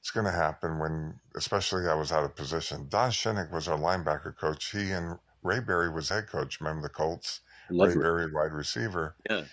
it's 0.00 0.10
going 0.10 0.26
to 0.26 0.32
happen 0.32 0.78
when, 0.78 1.20
especially 1.36 1.88
I 1.88 1.94
was 1.94 2.10
out 2.10 2.24
of 2.24 2.34
position. 2.34 2.88
Don 2.88 3.10
Shinnick 3.10 3.52
was 3.52 3.68
our 3.68 3.78
linebacker 3.78 4.36
coach. 4.36 4.72
He 4.72 4.90
and 4.90 5.18
Ray 5.42 5.60
Berry 5.60 5.90
was 5.92 6.08
head 6.08 6.28
coach. 6.28 6.60
Remember 6.60 6.82
the 6.82 6.88
Colts? 6.88 7.40
Love 7.70 7.90
Ray 7.90 7.94
it. 7.94 8.02
Berry, 8.02 8.32
wide 8.32 8.52
receiver. 8.52 9.16
Yeah. 9.30 9.44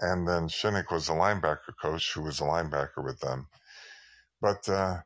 And 0.00 0.26
then 0.26 0.48
Shinnick 0.48 0.90
was 0.92 1.06
the 1.06 1.12
linebacker 1.12 1.74
coach 1.80 2.12
who 2.12 2.22
was 2.22 2.40
a 2.40 2.44
linebacker 2.44 3.04
with 3.04 3.20
them. 3.20 3.48
But 4.40 4.68
uh, 4.68 4.98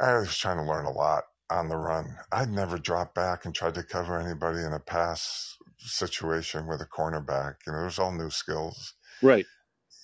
I 0.00 0.14
was 0.18 0.36
trying 0.36 0.58
to 0.58 0.70
learn 0.70 0.86
a 0.86 0.90
lot 0.90 1.24
on 1.50 1.68
the 1.68 1.76
run. 1.76 2.16
I'd 2.30 2.50
never 2.50 2.78
dropped 2.78 3.14
back 3.14 3.44
and 3.44 3.54
tried 3.54 3.74
to 3.74 3.82
cover 3.82 4.18
anybody 4.18 4.60
in 4.60 4.72
a 4.72 4.78
pass 4.78 5.56
situation 5.88 6.66
with 6.66 6.80
a 6.80 6.86
cornerback. 6.86 7.56
You 7.66 7.72
know, 7.72 7.80
it 7.82 7.84
was 7.86 7.98
all 7.98 8.12
new 8.12 8.30
skills. 8.30 8.94
Right. 9.22 9.48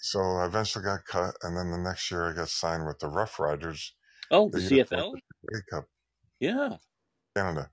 So 0.02 0.20
I 0.20 0.46
eventually 0.46 0.84
got 0.84 1.04
cut, 1.04 1.36
and 1.42 1.56
then 1.56 1.70
the 1.70 1.78
next 1.78 2.10
year 2.10 2.30
I 2.30 2.32
got 2.34 2.48
signed 2.48 2.86
with 2.86 2.98
the 3.00 3.08
Rough 3.08 3.38
Riders, 3.38 3.94
Oh, 4.30 4.50
the 4.52 4.58
the 4.60 4.60
CFL? 4.60 5.20
Cup, 5.70 5.88
Yeah. 6.40 6.78
Canada. 7.36 7.70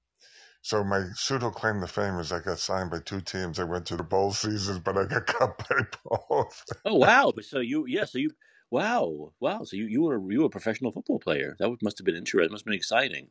So 0.64 0.84
my 0.84 1.10
pseudo 1.16 1.52
claim 1.52 1.82
to 1.82 1.88
fame 1.88 2.20
is 2.20 2.32
I 2.32 2.40
got 2.42 2.60
signed 2.60 2.92
by 2.92 3.00
two 3.00 3.22
teams. 3.22 3.60
I 3.60 3.66
went 3.66 3.88
to 3.88 3.98
the 3.98 4.04
bowl 4.04 4.34
seasons, 4.34 4.80
but 4.80 4.98
I 4.98 5.06
got 5.06 5.28
cut 5.28 5.58
by 5.70 5.82
both. 6.06 6.66
Oh, 6.86 6.96
wow. 6.96 7.34
So 7.42 7.60
you, 7.60 7.86
yeah, 7.88 8.06
so 8.06 8.18
you, 8.18 8.32
wow, 8.72 9.34
wow. 9.40 9.64
So 9.64 9.76
you, 9.78 9.86
you 9.86 10.02
were 10.04 10.32
you 10.32 10.42
were 10.42 10.48
a 10.48 10.50
professional 10.50 10.92
football 10.92 11.20
player. 11.20 11.56
That 11.60 11.78
must 11.82 11.98
have 11.98 12.06
been 12.06 12.16
interesting. 12.16 12.52
Must 12.52 12.62
have 12.64 12.66
been 12.66 12.74
exciting. 12.74 13.30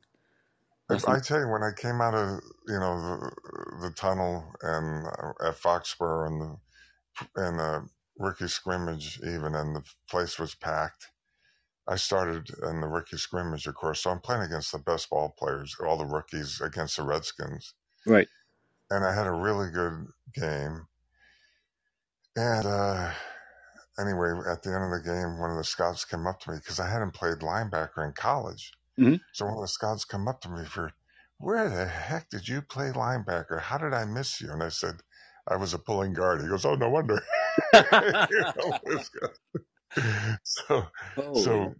If 0.92 1.08
I 1.08 1.20
tell 1.20 1.40
you, 1.40 1.48
when 1.48 1.64
I 1.64 1.72
came 1.76 2.00
out 2.02 2.14
of 2.14 2.40
you 2.68 2.78
know 2.80 3.00
the, 3.00 3.32
the 3.88 3.92
tunnel 3.96 4.44
and 4.62 5.06
uh, 5.06 5.48
at 5.48 5.56
Foxborough 5.56 6.28
and 6.28 6.42
the 6.42 6.74
and 7.36 7.58
the 7.58 7.88
rookie 8.18 8.48
scrimmage 8.48 9.20
even, 9.20 9.54
and 9.54 9.76
the 9.76 9.84
place 10.10 10.38
was 10.38 10.54
packed. 10.54 11.08
I 11.88 11.96
started 11.96 12.50
in 12.70 12.80
the 12.80 12.88
rookie 12.88 13.18
scrimmage, 13.18 13.66
of 13.66 13.74
course, 13.74 14.02
so 14.02 14.10
I'm 14.10 14.20
playing 14.20 14.42
against 14.42 14.72
the 14.72 14.78
best 14.78 15.10
ball 15.10 15.34
players, 15.38 15.76
all 15.84 15.98
the 15.98 16.06
rookies 16.06 16.60
against 16.60 16.96
the 16.96 17.04
Redskins, 17.04 17.74
Right. 18.06 18.28
and 18.90 19.04
I 19.04 19.14
had 19.14 19.26
a 19.26 19.32
really 19.32 19.70
good 19.70 20.06
game. 20.34 20.86
And 22.36 22.66
uh, 22.66 23.12
anyway, 24.00 24.30
at 24.50 24.62
the 24.62 24.74
end 24.74 24.84
of 24.84 24.90
the 24.92 25.02
game, 25.04 25.40
one 25.40 25.50
of 25.50 25.58
the 25.58 25.64
scouts 25.64 26.04
came 26.04 26.26
up 26.26 26.40
to 26.40 26.52
me 26.52 26.58
because 26.58 26.80
I 26.80 26.90
hadn't 26.90 27.14
played 27.14 27.38
linebacker 27.38 28.06
in 28.06 28.12
college. 28.14 28.72
Mhm. 28.98 29.20
So 29.32 29.46
one 29.46 29.54
of 29.54 29.60
the 29.62 29.68
scouts 29.68 30.04
come 30.04 30.28
up 30.28 30.40
to 30.42 30.48
me 30.48 30.64
for, 30.64 30.92
where 31.38 31.68
the 31.68 31.86
heck 31.86 32.30
did 32.30 32.48
you 32.48 32.62
play 32.62 32.90
linebacker? 32.92 33.60
How 33.60 33.78
did 33.78 33.92
I 33.94 34.04
miss 34.04 34.40
you? 34.40 34.50
And 34.52 34.62
I 34.62 34.68
said, 34.70 35.00
I 35.48 35.56
was 35.56 35.74
a 35.74 35.78
pulling 35.78 36.12
guard. 36.14 36.40
He 36.40 36.48
goes, 36.48 36.64
oh, 36.64 36.74
no 36.74 36.88
wonder. 36.90 37.22
You 38.30 38.44
know, 38.56 38.78
so, 40.44 40.86
oh, 41.16 41.32
so, 41.34 41.74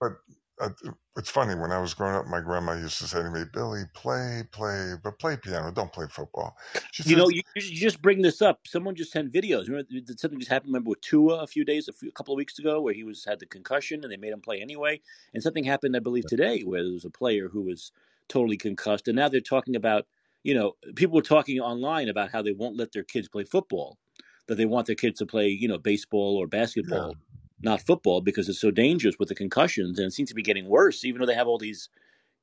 but 0.00 0.12
uh, 0.60 0.70
it's 1.18 1.28
funny. 1.28 1.54
When 1.54 1.72
I 1.72 1.80
was 1.80 1.94
growing 1.94 2.14
up, 2.14 2.26
my 2.26 2.40
grandma 2.40 2.74
used 2.74 2.98
to 2.98 3.08
say 3.08 3.22
to 3.22 3.30
me, 3.30 3.42
Billy, 3.52 3.82
play, 3.92 4.44
play, 4.52 4.94
but 5.02 5.18
play 5.18 5.36
piano. 5.36 5.72
Don't 5.72 5.92
play 5.92 6.06
football. 6.08 6.56
She 6.92 7.02
you 7.10 7.16
know, 7.16 7.28
you, 7.28 7.42
you 7.56 7.76
just 7.76 8.00
bring 8.00 8.22
this 8.22 8.40
up. 8.40 8.60
Someone 8.66 8.94
just 8.94 9.10
sent 9.10 9.32
videos. 9.32 9.68
Remember, 9.68 9.88
did 10.00 10.20
something 10.20 10.38
just 10.38 10.50
happened? 10.50 10.72
Remember 10.72 10.90
with 10.90 11.00
Tua 11.00 11.42
a 11.42 11.46
few 11.46 11.64
days, 11.64 11.88
a, 11.88 11.92
few, 11.92 12.08
a 12.08 12.12
couple 12.12 12.32
of 12.32 12.36
weeks 12.36 12.58
ago, 12.58 12.80
where 12.80 12.94
he 12.94 13.02
was 13.02 13.24
had 13.24 13.40
the 13.40 13.46
concussion 13.46 14.04
and 14.04 14.12
they 14.12 14.16
made 14.16 14.32
him 14.32 14.40
play 14.40 14.60
anyway. 14.60 15.00
And 15.34 15.42
something 15.42 15.64
happened, 15.64 15.96
I 15.96 16.00
believe, 16.00 16.26
today, 16.26 16.62
where 16.62 16.84
there 16.84 16.92
was 16.92 17.04
a 17.04 17.10
player 17.10 17.48
who 17.48 17.62
was 17.62 17.90
totally 18.28 18.56
concussed, 18.56 19.08
and 19.08 19.16
now 19.16 19.28
they're 19.28 19.40
talking 19.40 19.74
about, 19.74 20.06
you 20.44 20.54
know, 20.54 20.76
people 20.94 21.16
were 21.16 21.22
talking 21.22 21.58
online 21.58 22.08
about 22.08 22.30
how 22.30 22.42
they 22.42 22.52
won't 22.52 22.76
let 22.76 22.92
their 22.92 23.02
kids 23.02 23.28
play 23.28 23.42
football, 23.42 23.98
that 24.46 24.54
they 24.54 24.66
want 24.66 24.86
their 24.86 24.94
kids 24.94 25.18
to 25.18 25.26
play, 25.26 25.48
you 25.48 25.66
know, 25.66 25.78
baseball 25.78 26.36
or 26.36 26.46
basketball, 26.46 27.14
not 27.62 27.82
football, 27.82 28.20
because 28.20 28.48
it's 28.48 28.60
so 28.60 28.70
dangerous 28.70 29.16
with 29.18 29.28
the 29.28 29.34
concussions, 29.34 29.98
and 29.98 30.06
it 30.06 30.12
seems 30.12 30.28
to 30.30 30.34
be 30.34 30.42
getting 30.42 30.68
worse, 30.68 31.04
even 31.04 31.20
though 31.20 31.26
they 31.26 31.34
have 31.34 31.48
all 31.48 31.58
these 31.58 31.88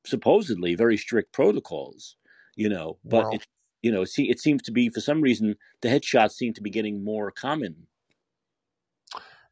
supposedly 0.04 0.74
very 0.74 0.96
strict 0.96 1.32
protocols, 1.32 2.16
you 2.56 2.68
know. 2.68 2.98
But 3.04 3.26
Well- 3.26 3.32
it, 3.32 3.46
you 3.82 3.92
know, 3.92 4.04
see, 4.04 4.30
it 4.30 4.40
seems 4.40 4.62
to 4.62 4.72
be 4.72 4.88
for 4.88 5.00
some 5.00 5.20
reason 5.22 5.56
the 5.82 5.88
headshots 5.88 6.32
seem 6.32 6.54
to 6.54 6.62
be 6.62 6.70
getting 6.70 7.04
more 7.04 7.30
common. 7.30 7.86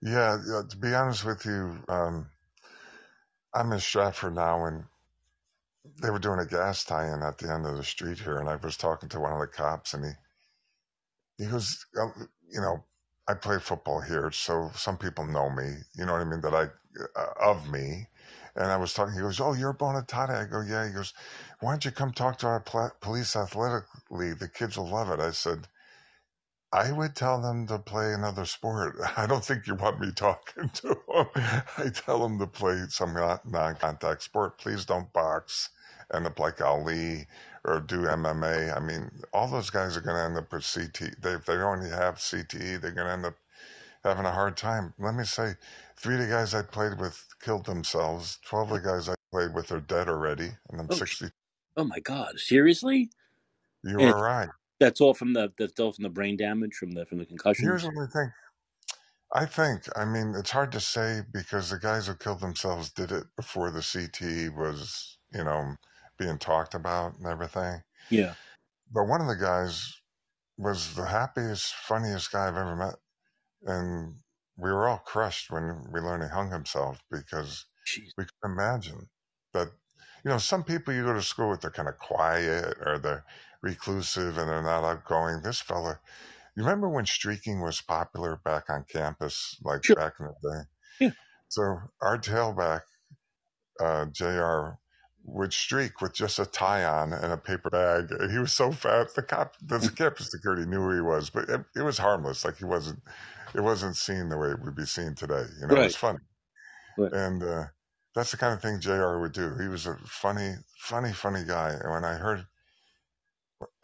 Yeah, 0.02 0.38
yeah, 0.46 0.62
to 0.68 0.76
be 0.76 0.94
honest 0.94 1.24
with 1.24 1.46
you, 1.46 1.82
um, 1.88 2.30
I'm 3.54 3.72
in 3.72 3.80
Stratford 3.80 4.34
now, 4.34 4.66
and 4.66 4.84
they 6.02 6.10
were 6.10 6.18
doing 6.18 6.40
a 6.40 6.46
gas 6.46 6.84
tie-in 6.84 7.22
at 7.22 7.38
the 7.38 7.52
end 7.52 7.66
of 7.66 7.76
the 7.76 7.84
street 7.84 8.18
here, 8.18 8.38
and 8.38 8.48
I 8.48 8.56
was 8.56 8.76
talking 8.76 9.08
to 9.10 9.20
one 9.20 9.32
of 9.32 9.40
the 9.40 9.46
cops, 9.46 9.94
and 9.94 10.04
he 10.04 10.12
he 11.44 11.50
goes, 11.50 11.84
uh, 12.00 12.08
you 12.48 12.60
know, 12.60 12.84
I 13.28 13.34
play 13.34 13.58
football 13.58 14.00
here, 14.00 14.30
so 14.30 14.70
some 14.74 14.98
people 14.98 15.26
know 15.26 15.50
me, 15.50 15.76
you 15.94 16.04
know 16.06 16.12
what 16.12 16.22
I 16.22 16.24
mean, 16.24 16.40
that 16.42 16.54
I 16.54 16.68
uh, 17.16 17.32
of 17.40 17.70
me, 17.70 18.08
and 18.56 18.66
I 18.66 18.76
was 18.76 18.94
talking. 18.94 19.14
He 19.14 19.20
goes, 19.20 19.40
"Oh, 19.40 19.52
you're 19.52 19.74
Bonatati." 19.74 20.30
I 20.30 20.44
go, 20.46 20.60
"Yeah." 20.60 20.86
He 20.86 20.92
goes, 20.92 21.12
"Why 21.60 21.72
don't 21.72 21.84
you 21.84 21.90
come 21.90 22.12
talk 22.12 22.38
to 22.38 22.46
our 22.46 22.60
pla- 22.60 22.90
police 23.00 23.34
athletic 23.36 23.84
league? 24.10 24.38
The 24.38 24.48
kids 24.48 24.76
will 24.76 24.88
love 24.88 25.10
it." 25.10 25.20
I 25.20 25.32
said. 25.32 25.68
I 26.72 26.90
would 26.92 27.14
tell 27.16 27.40
them 27.40 27.66
to 27.68 27.78
play 27.78 28.12
another 28.12 28.44
sport. 28.44 28.96
I 29.16 29.26
don't 29.26 29.44
think 29.44 29.66
you 29.66 29.76
want 29.76 30.00
me 30.00 30.12
talking 30.12 30.68
to 30.68 30.88
them. 30.88 31.26
I 31.78 31.88
tell 31.94 32.20
them 32.20 32.38
to 32.38 32.46
play 32.46 32.84
some 32.88 33.14
non 33.14 33.76
contact 33.76 34.22
sport. 34.22 34.58
Please 34.58 34.84
don't 34.84 35.12
box, 35.12 35.70
end 36.12 36.26
up 36.26 36.38
like 36.38 36.60
Ali 36.60 37.26
or 37.64 37.80
do 37.80 38.02
MMA. 38.02 38.76
I 38.76 38.80
mean, 38.80 39.10
all 39.32 39.48
those 39.48 39.70
guys 39.70 39.96
are 39.96 40.00
going 40.00 40.16
to 40.16 40.22
end 40.22 40.36
up 40.36 40.52
with 40.52 40.70
CT. 40.72 41.20
They, 41.22 41.32
if 41.32 41.46
they 41.46 41.54
don't 41.54 41.80
have 41.82 42.16
CTE, 42.16 42.80
they're 42.80 42.92
going 42.92 43.06
to 43.06 43.12
end 43.12 43.26
up 43.26 43.36
having 44.04 44.26
a 44.26 44.32
hard 44.32 44.56
time. 44.56 44.92
Let 44.98 45.14
me 45.14 45.24
say, 45.24 45.54
three 45.96 46.14
of 46.14 46.20
the 46.20 46.26
guys 46.26 46.54
I 46.54 46.62
played 46.62 46.98
with 46.98 47.24
killed 47.40 47.66
themselves. 47.66 48.38
12 48.46 48.70
of 48.72 48.82
the 48.82 48.88
guys 48.88 49.08
I 49.08 49.14
played 49.32 49.54
with 49.54 49.72
are 49.72 49.80
dead 49.80 50.08
already, 50.08 50.50
and 50.70 50.80
I'm 50.80 50.88
Oh, 50.90 50.94
60. 50.94 51.26
Oh 51.76 51.84
my 51.84 51.98
God! 52.00 52.38
Seriously? 52.38 53.10
You 53.82 54.00
and 54.00 54.10
are 54.10 54.22
right. 54.22 54.48
That's 54.80 55.00
all 55.00 55.14
from 55.14 55.32
the 55.32 55.52
that's 55.58 55.78
all 55.80 55.92
from 55.92 56.04
the 56.04 56.10
brain 56.10 56.36
damage 56.36 56.74
from 56.74 56.92
the 56.92 57.06
from 57.06 57.18
the 57.18 57.26
concussions. 57.26 57.66
Here's 57.66 57.84
what 57.84 57.94
I 57.96 58.06
think. 58.06 58.32
I 59.36 59.46
think, 59.46 59.82
I 59.96 60.04
mean, 60.04 60.34
it's 60.36 60.52
hard 60.52 60.70
to 60.72 60.80
say 60.80 61.22
because 61.32 61.70
the 61.70 61.78
guys 61.78 62.06
who 62.06 62.14
killed 62.14 62.40
themselves 62.40 62.90
did 62.90 63.10
it 63.10 63.24
before 63.34 63.72
the 63.72 63.80
CTE 63.80 64.54
was, 64.56 65.18
you 65.32 65.42
know, 65.42 65.74
being 66.18 66.38
talked 66.38 66.74
about 66.74 67.16
and 67.18 67.26
everything. 67.26 67.82
yeah. 68.10 68.34
But 68.92 69.04
one 69.04 69.20
of 69.20 69.26
the 69.28 69.36
guys 69.36 69.92
was 70.56 70.94
the 70.94 71.06
happiest, 71.06 71.74
funniest 71.74 72.30
guy 72.30 72.46
I've 72.48 72.56
ever 72.56 72.76
met. 72.76 72.94
And 73.64 74.14
we 74.56 74.70
were 74.70 74.88
all 74.88 74.98
crushed 74.98 75.50
when 75.50 75.90
we 75.92 76.00
learned 76.00 76.22
he 76.22 76.28
hung 76.28 76.50
himself 76.52 77.00
because 77.10 77.66
Jeez. 77.86 78.10
we 78.16 78.24
could 78.24 78.32
imagine 78.52 79.08
that, 79.52 79.68
you 80.24 80.30
know, 80.30 80.38
some 80.38 80.62
people 80.62 80.94
you 80.94 81.02
go 81.04 81.12
to 81.14 81.22
school 81.22 81.50
with, 81.50 81.60
they're 81.62 81.70
kind 81.70 81.88
of 81.88 81.98
quiet 81.98 82.76
or 82.86 82.98
they're 82.98 83.24
reclusive 83.62 84.38
and 84.38 84.48
they're 84.48 84.62
not 84.62 84.84
outgoing. 84.84 85.40
This 85.42 85.60
fella, 85.60 85.98
you 86.56 86.62
remember 86.62 86.88
when 86.88 87.06
streaking 87.06 87.60
was 87.60 87.80
popular 87.80 88.36
back 88.44 88.70
on 88.70 88.84
campus, 88.88 89.56
like 89.64 89.82
Sure. 89.84 89.96
back 89.96 90.14
in 90.20 90.26
the 90.26 90.34
day? 90.50 91.06
Yeah. 91.06 91.10
So 91.48 91.78
our 92.00 92.18
tailback, 92.18 92.82
uh, 93.80 94.06
JR, 94.12 94.78
would 95.24 95.52
streak 95.52 96.00
with 96.00 96.12
just 96.12 96.38
a 96.38 96.46
tie 96.46 96.84
on 96.84 97.12
and 97.12 97.32
a 97.32 97.36
paper 97.36 97.70
bag. 97.70 98.10
And 98.10 98.30
he 98.30 98.38
was 98.38 98.52
so 98.52 98.70
fat, 98.70 99.14
the 99.14 99.22
cop, 99.22 99.56
the 99.62 99.78
campus 99.96 100.30
security 100.30 100.66
knew 100.66 100.80
who 100.80 100.94
he 100.94 101.00
was, 101.00 101.30
but 101.30 101.48
it, 101.48 101.62
it 101.74 101.82
was 101.82 101.98
harmless. 101.98 102.44
Like 102.44 102.58
he 102.58 102.64
wasn't, 102.64 103.00
it 103.54 103.62
wasn't 103.62 103.96
seen 103.96 104.28
the 104.28 104.36
way 104.36 104.48
it 104.50 104.62
would 104.62 104.76
be 104.76 104.84
seen 104.84 105.14
today. 105.14 105.44
You 105.60 105.66
know, 105.66 105.76
it 105.76 105.84
was 105.84 105.96
funny. 105.96 106.18
Right. 106.98 107.12
And 107.12 107.42
uh, 107.42 107.64
that's 108.14 108.30
the 108.30 108.36
kind 108.36 108.52
of 108.52 108.60
thing 108.60 108.80
JR 108.80 109.18
would 109.18 109.32
do. 109.32 109.56
He 109.60 109.68
was 109.68 109.86
a 109.86 109.96
funny, 110.06 110.54
funny, 110.78 111.12
funny 111.12 111.44
guy. 111.44 111.70
And 111.70 111.90
when 111.90 112.04
I 112.04 112.14
heard, 112.14 112.46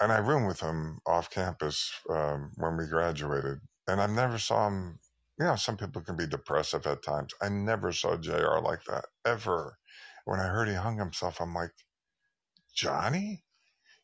and 0.01 0.13
I 0.13 0.19
roomed 0.19 0.47
with 0.47 0.61
him 0.61 0.99
off 1.07 1.31
campus 1.31 1.93
um, 2.11 2.53
when 2.57 2.77
we 2.77 2.87
graduated, 2.87 3.61
and 3.89 4.01
I 4.01 4.07
never 4.07 4.39
saw 4.39 4.69
him. 4.69 4.99
You 5.39 5.47
know, 5.47 5.57
some 5.57 5.79
people 5.79 6.03
can 6.03 6.17
be 6.17 6.27
depressive 6.27 6.87
at 6.87 7.03
times. 7.03 7.33
I 7.41 7.49
never 7.49 7.93
saw 7.93 8.17
JR 8.17 8.59
like 8.63 8.85
that 8.85 9.07
ever. 9.25 9.79
When 10.25 10.41
I 10.41 10.49
heard 10.49 10.69
he 10.69 10.75
hung 10.75 10.99
himself, 10.99 11.41
I'm 11.41 11.55
like, 11.55 11.73
Johnny, 12.75 13.45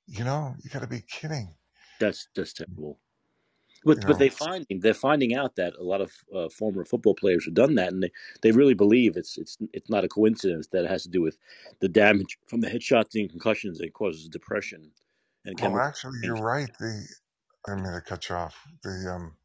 you 0.06 0.24
know, 0.24 0.54
you 0.62 0.70
got 0.70 0.80
to 0.80 0.86
be 0.86 1.02
kidding. 1.08 1.54
That's 2.00 2.28
that's 2.34 2.52
terrible. 2.52 2.98
But 3.84 3.98
You 3.98 4.06
but 4.06 4.18
they 4.18 4.28
finding 4.30 4.80
they're 4.80 4.94
finding 4.94 5.34
out 5.34 5.56
that 5.56 5.74
a 5.78 5.82
lot 5.82 6.00
of 6.00 6.12
uh, 6.34 6.48
former 6.48 6.84
football 6.84 7.14
players 7.14 7.44
have 7.44 7.54
done 7.54 7.76
that, 7.76 7.92
and 7.92 8.02
they, 8.02 8.10
they 8.42 8.50
really 8.50 8.74
believe 8.74 9.16
it's 9.16 9.38
it's 9.38 9.58
it's 9.72 9.90
not 9.90 10.04
a 10.04 10.08
coincidence 10.08 10.68
that 10.68 10.84
it 10.84 10.90
has 10.90 11.04
to 11.04 11.08
do 11.08 11.22
with 11.22 11.38
the 11.80 11.88
damage 11.88 12.38
from 12.48 12.60
the 12.60 12.68
headshots 12.68 13.14
and 13.14 13.30
concussions 13.30 13.78
that 13.78 13.92
causes 13.92 14.28
depression 14.28 14.90
and 15.46 15.60
well, 15.60 15.78
actually, 15.78 16.18
you're 16.24 16.34
right. 16.36 16.70
The 16.78 17.06
I 17.68 17.74
mean 17.76 17.92
to 17.92 18.00
cut 18.00 18.28
you 18.28 18.34
off. 18.34 18.56
The 18.82 19.12
um, 19.14 19.36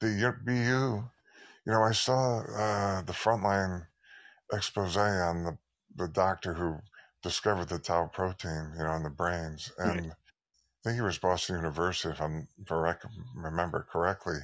the 0.00 0.34
BU. 0.44 1.04
You 1.66 1.72
know, 1.72 1.82
I 1.82 1.92
saw 1.92 2.40
uh, 2.40 3.02
the 3.02 3.12
frontline 3.12 3.86
expose 4.52 4.96
on 4.96 5.44
the 5.44 5.58
the 5.96 6.08
doctor 6.08 6.54
who 6.54 6.80
discovered 7.22 7.66
the 7.68 7.78
tau 7.78 8.08
protein. 8.08 8.74
You 8.76 8.84
know, 8.84 8.94
in 8.96 9.02
the 9.04 9.10
brains, 9.10 9.72
Right. 9.82 10.02
and 10.02 10.12
I 10.12 10.16
think 10.84 10.96
he 10.96 11.02
was 11.02 11.18
Boston 11.18 11.56
University, 11.56 12.12
if 12.14 12.20
I'm 12.22 12.48
if 12.58 12.72
I 12.72 12.96
remember 13.36 13.82
correctly. 13.90 14.38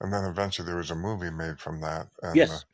And 0.00 0.12
then 0.12 0.24
eventually 0.24 0.66
there 0.66 0.76
was 0.76 0.90
a 0.92 0.96
movie 0.96 1.30
made 1.30 1.60
from 1.60 1.80
that. 1.82 2.08
And 2.22 2.50
Yes. 2.50 2.66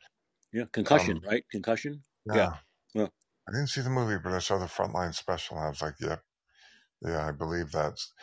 Yeah. 0.53 0.65
uh, 0.89 0.97
Concussion. 0.97 1.19
um, 1.19 1.25
right. 1.25 1.45
Concussion. 1.49 2.03
yeah, 2.25 2.33
Yeah. 2.33 2.57
Yeah. 2.93 3.09
I 3.47 3.51
didn't 3.53 3.69
see 3.69 3.81
the 3.81 3.89
movie, 3.89 4.19
but 4.21 4.33
I 4.33 4.39
saw 4.39 4.57
the 4.57 4.65
frontline 4.65 5.13
special, 5.15 5.57
and 5.57 5.65
I 5.67 5.69
was 5.69 5.81
like, 5.81 5.99
"Yep, 6.01 6.23
yeah, 7.03 7.27
I 7.27 7.31
believe 7.31 7.71
that's." 7.71 8.13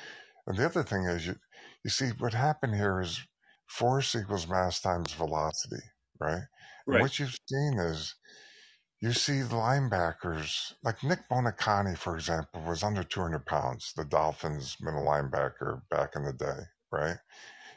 And 0.47 0.59
the 0.59 0.67
other 0.67 0.85
thing 0.85 1.05
is, 1.07 1.27
you 1.29 1.41
you 1.85 1.91
see, 1.91 2.11
what 2.11 2.35
happened 2.35 2.77
here 2.77 3.01
is 3.01 3.27
force 3.67 4.15
equals 4.17 4.49
mass 4.49 4.81
times 4.81 5.13
velocity, 5.15 5.83
right? 6.21 6.45
And 6.91 6.99
Right. 6.99 7.01
what 7.01 7.19
you've 7.19 7.37
seen 7.49 7.79
is 7.81 8.17
you 9.01 9.13
see 9.13 9.41
linebackers 9.41 10.75
like 10.83 11.03
Nick 11.03 11.29
Buoniconti, 11.29 11.97
for 11.97 12.15
example, 12.17 12.63
was 12.63 12.83
under 12.83 13.03
200 13.03 13.47
pounds, 13.47 13.93
the 13.95 14.05
Dolphins 14.05 14.77
middle 14.81 15.05
linebacker 15.05 15.89
back 15.89 16.15
in 16.17 16.25
the 16.25 16.33
day, 16.33 16.61
right? 16.91 17.19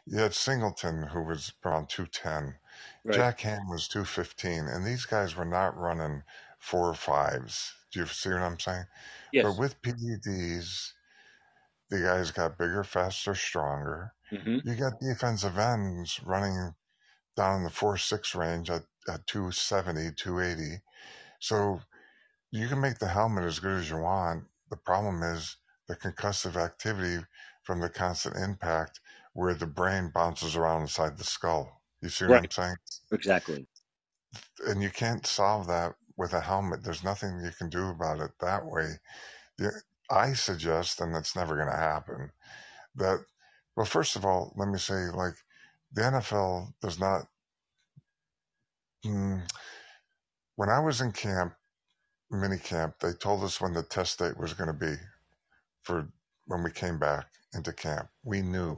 You 0.08 0.20
had 0.20 0.34
Singleton, 0.36 1.04
who 1.10 1.24
was 1.24 1.54
around 1.66 1.90
210. 1.90 2.60
Right. 3.04 3.26
Jack 3.26 3.42
Ham 3.42 3.70
was 3.70 3.88
215. 3.90 4.68
And 4.68 4.86
these 4.86 5.06
guys 5.06 5.36
were 5.36 5.46
not 5.46 5.78
running 5.78 6.24
four 6.60 6.90
or 6.90 6.96
fives. 6.96 7.76
Do 7.92 8.00
you 8.02 8.08
see 8.08 8.30
what 8.30 8.42
I'm 8.42 8.60
saying? 8.60 8.86
Yes. 9.32 9.46
But 9.46 9.58
with 9.58 9.82
PEDs, 9.82 10.94
the 11.90 12.00
guys 12.02 12.32
got 12.32 12.58
bigger, 12.58 12.84
faster, 12.84 13.36
stronger. 13.36 14.14
hmm 14.32 14.60
You 14.64 14.76
got 14.76 15.00
defensive 15.00 15.58
ends 15.58 16.20
running 16.24 16.76
down 17.36 17.58
in 17.60 17.64
the 17.66 17.70
4 17.72 17.98
6 17.98 18.36
range 18.36 18.70
at, 18.70 18.84
at 19.08 19.28
270, 19.28 20.12
280. 20.16 20.84
So 21.44 21.82
you 22.52 22.70
can 22.70 22.80
make 22.80 23.00
the 23.00 23.10
helmet 23.10 23.44
as 23.44 23.60
good 23.60 23.78
as 23.78 23.90
you 23.90 23.98
want. 23.98 24.46
The 24.70 24.78
problem 24.78 25.22
is 25.24 25.58
the 25.90 25.96
concussive 25.98 26.56
activity 26.56 27.26
from 27.64 27.82
the 27.82 27.90
constant 27.90 28.38
impact 28.38 29.02
where 29.34 29.54
the 29.54 29.68
brain 29.68 30.10
bounces 30.14 30.56
around 30.56 30.84
inside 30.84 31.18
the 31.18 31.26
skull. 31.26 31.82
You 32.02 32.08
see 32.08 32.26
what 32.26 32.38
I'm 32.38 32.50
saying? 32.50 32.76
Exactly. 33.12 33.68
And 34.66 34.82
you 34.82 34.90
can't 34.90 35.26
solve 35.26 35.68
that 35.68 35.96
with 36.16 36.32
a 36.32 36.40
helmet. 36.40 36.82
There's 36.82 37.04
nothing 37.04 37.42
you 37.44 37.52
can 37.52 37.70
do 37.70 37.90
about 37.90 38.22
it 38.22 38.32
that 38.40 38.66
way. 38.66 39.00
I 40.10 40.32
suggest, 40.32 41.02
and 41.02 41.14
it's 41.14 41.36
never 41.36 41.56
going 41.58 41.70
to 41.70 41.76
happen, 41.76 42.32
that, 42.96 43.20
well, 43.76 43.86
first 43.86 44.16
of 44.16 44.24
all, 44.24 44.54
let 44.56 44.70
me 44.70 44.78
say, 44.78 45.10
like, 45.14 45.36
the 45.92 46.04
NFL 46.04 46.74
does 46.82 47.00
not. 47.02 47.28
Mm, 49.06 49.42
when 50.56 50.70
I 50.70 50.80
was 50.80 51.02
in 51.02 51.12
camp, 51.12 51.54
mini 52.32 52.58
camp, 52.58 52.96
they 53.00 53.14
told 53.14 53.44
us 53.44 53.62
when 53.62 53.74
the 53.74 53.84
test 53.84 54.20
date 54.20 54.38
was 54.38 54.54
going 54.54 54.68
to 54.68 54.74
be 54.74 54.96
for 55.84 56.08
when 56.48 56.64
we 56.64 56.72
came 56.72 57.00
back 57.00 57.28
into 57.54 57.74
camp. 57.74 58.10
We 58.24 58.42
knew 58.42 58.78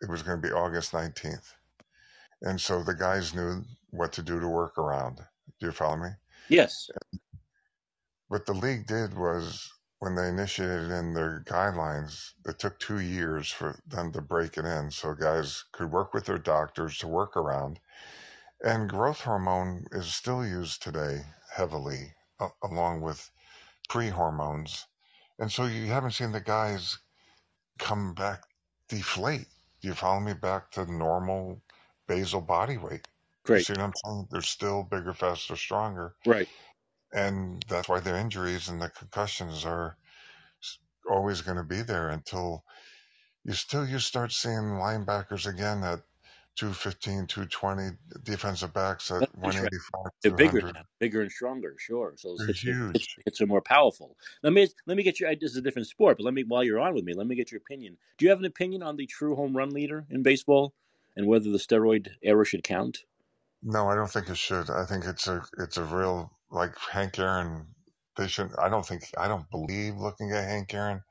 it 0.00 0.10
was 0.10 0.22
going 0.22 0.40
to 0.40 0.48
be 0.48 0.52
August 0.52 0.92
19th. 0.92 1.54
And 2.42 2.60
so 2.60 2.82
the 2.82 2.94
guys 2.94 3.34
knew 3.34 3.62
what 3.90 4.12
to 4.14 4.22
do 4.22 4.40
to 4.40 4.48
work 4.48 4.76
around. 4.78 5.16
Do 5.60 5.66
you 5.66 5.72
follow 5.72 5.96
me? 5.96 6.10
Yes. 6.48 6.90
What 8.28 8.46
the 8.46 8.54
league 8.54 8.86
did 8.86 9.16
was 9.16 9.70
when 10.00 10.14
they 10.14 10.28
initiated 10.28 10.90
in 10.90 11.14
their 11.14 11.42
guidelines, 11.46 12.32
it 12.46 12.58
took 12.58 12.78
two 12.78 13.00
years 13.00 13.50
for 13.50 13.78
them 13.86 14.12
to 14.12 14.20
break 14.20 14.58
it 14.58 14.64
in 14.64 14.90
so 14.90 15.14
guys 15.14 15.64
could 15.72 15.90
work 15.90 16.12
with 16.12 16.26
their 16.26 16.38
doctors 16.38 16.98
to 16.98 17.06
work 17.08 17.36
around. 17.36 17.80
And 18.64 18.90
growth 18.90 19.20
hormone 19.20 19.86
is 19.92 20.12
still 20.12 20.44
used 20.44 20.82
today 20.82 21.26
heavily, 21.52 22.16
a- 22.40 22.50
along 22.64 23.00
with 23.02 23.30
pre 23.88 24.10
hormones. 24.10 24.88
And 25.38 25.52
so 25.52 25.66
you 25.66 25.86
haven't 25.88 26.12
seen 26.12 26.32
the 26.32 26.40
guys 26.40 26.98
come 27.78 28.14
back 28.14 28.44
deflate. 28.88 29.48
You 29.80 29.94
follow 29.94 30.20
me 30.20 30.34
back 30.34 30.70
to 30.72 30.86
normal 30.86 31.64
basal 32.06 32.42
body 32.42 32.78
weight? 32.78 33.06
You 33.52 33.58
Great. 33.58 33.60
see 33.60 33.74
what 33.74 33.82
I'm 33.82 33.94
saying? 34.04 34.28
They're 34.30 34.42
still 34.42 34.84
bigger, 34.84 35.14
faster, 35.14 35.56
stronger. 35.56 36.16
Right. 36.26 36.48
And 37.12 37.64
that's 37.68 37.88
why 37.88 38.00
their 38.00 38.16
injuries 38.16 38.68
and 38.68 38.82
the 38.82 38.90
concussions 38.90 39.64
are 39.64 39.98
always 41.08 41.40
going 41.42 41.56
to 41.56 41.64
be 41.64 41.82
there 41.82 42.08
until 42.08 42.64
you 43.44 43.54
still 43.54 43.86
you 43.88 43.98
start 43.98 44.32
seeing 44.32 44.78
linebackers 44.80 45.46
again 45.46 45.84
at 45.84 46.00
215, 46.56 47.26
220, 47.26 47.96
defensive 48.22 48.72
backs 48.72 49.10
at 49.10 49.20
That's 49.20 49.32
right. 49.34 49.64
185, 49.64 50.12
They're 50.22 50.32
bigger 50.32 50.62
now, 50.72 50.82
bigger 51.00 51.22
and 51.22 51.30
stronger. 51.30 51.74
Sure. 51.78 52.14
So 52.16 52.28
those 52.28 52.38
They're 52.38 52.46
hits 52.48 52.64
are, 52.64 52.72
huge. 52.72 53.16
hits 53.24 53.40
are 53.40 53.46
more 53.46 53.62
powerful. 53.62 54.16
Let 54.42 54.52
me 54.52 54.68
let 54.86 54.96
me 54.96 55.02
get 55.02 55.20
your. 55.20 55.34
This 55.34 55.50
is 55.52 55.56
a 55.56 55.62
different 55.62 55.88
sport, 55.88 56.18
but 56.18 56.24
let 56.24 56.34
me 56.34 56.44
while 56.46 56.62
you're 56.64 56.80
on 56.80 56.94
with 56.94 57.04
me, 57.04 57.14
let 57.14 57.26
me 57.26 57.34
get 57.34 57.50
your 57.50 57.60
opinion. 57.60 57.96
Do 58.18 58.24
you 58.24 58.30
have 58.30 58.38
an 58.38 58.44
opinion 58.44 58.82
on 58.82 58.96
the 58.96 59.06
true 59.06 59.34
home 59.34 59.56
run 59.56 59.70
leader 59.70 60.06
in 60.10 60.22
baseball 60.22 60.74
and 61.16 61.26
whether 61.26 61.50
the 61.50 61.58
steroid 61.58 62.08
era 62.22 62.44
should 62.44 62.62
count? 62.64 63.04
No, 63.62 63.88
I 63.88 63.94
don't 63.94 64.10
think 64.10 64.28
it 64.28 64.36
should. 64.36 64.70
I 64.70 64.84
think 64.84 65.04
it's 65.06 65.26
a 65.26 65.42
it's 65.58 65.76
a 65.76 65.84
real 65.84 66.30
like 66.50 66.76
Hank 66.78 67.18
Aaron. 67.18 67.66
They 68.16 68.28
should. 68.28 68.50
I 68.58 68.68
don't 68.68 68.86
think. 68.86 69.04
I 69.18 69.26
don't 69.26 69.50
believe 69.50 69.96
looking 69.96 70.30
at 70.32 70.44
Hank 70.44 70.72
Aaron 70.74 71.02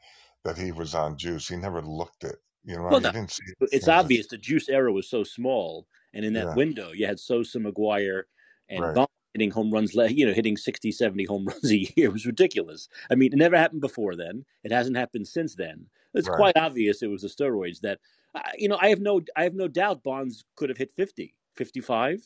that 0.46 0.58
he 0.58 0.72
was 0.72 0.96
on 0.96 1.18
juice. 1.18 1.48
He 1.48 1.58
never 1.58 1.82
looked 1.82 2.24
it. 2.24 2.36
You 2.66 2.76
know, 2.78 2.89
Well, 2.89 3.01
you 3.01 3.01
no, 3.01 3.11
didn't 3.11 3.32
see 3.32 3.43
it's 3.72 3.88
obvious 3.88 4.28
the 4.28 4.38
juice 4.38 4.70
era 4.70 4.91
was 4.91 5.09
so 5.09 5.24
small, 5.24 5.88
and 6.14 6.26
in 6.26 6.34
that 6.34 6.49
Yeah, 6.49 6.53
window, 6.53 6.91
you 6.91 7.05
had 7.05 7.20
Sosa, 7.20 7.59
McGwire, 7.59 8.24
and 8.70 8.93
right, 8.93 8.93
Bond 8.93 9.07
hitting 9.34 9.51
home 9.51 9.72
runs, 9.72 9.95
you 9.95 10.26
know, 10.28 10.34
hitting 10.34 10.57
60, 10.57 10.91
70 10.91 11.26
home 11.26 11.45
runs 11.47 11.72
a 11.72 11.78
year. 11.80 11.91
It 12.09 12.14
was 12.14 12.26
ridiculous. 12.26 12.88
I 13.09 13.16
mean, 13.16 13.34
it 13.34 13.38
never 13.38 13.57
happened 13.57 13.82
before 13.82 14.16
then. 14.16 14.45
It 14.64 14.72
hasn't 14.72 14.97
happened 14.97 15.28
since 15.28 15.55
then. 15.55 15.88
It's 16.14 16.28
right. 16.28 16.30
quite 16.30 16.57
obvious 16.57 17.01
it 17.01 17.07
was 17.07 17.24
the 17.24 17.28
steroids 17.30 17.80
that, 17.82 17.99
uh, 18.36 18.41
you 18.57 18.68
know, 18.70 18.78
I 18.80 18.89
have 18.89 18.99
no, 19.01 19.22
I 19.36 19.43
have 19.43 19.55
no 19.55 19.68
doubt 19.68 20.03
Bonds 20.03 20.45
could 20.55 20.70
have 20.70 20.78
hit 20.78 20.93
50, 20.95 21.36
55. 21.55 22.22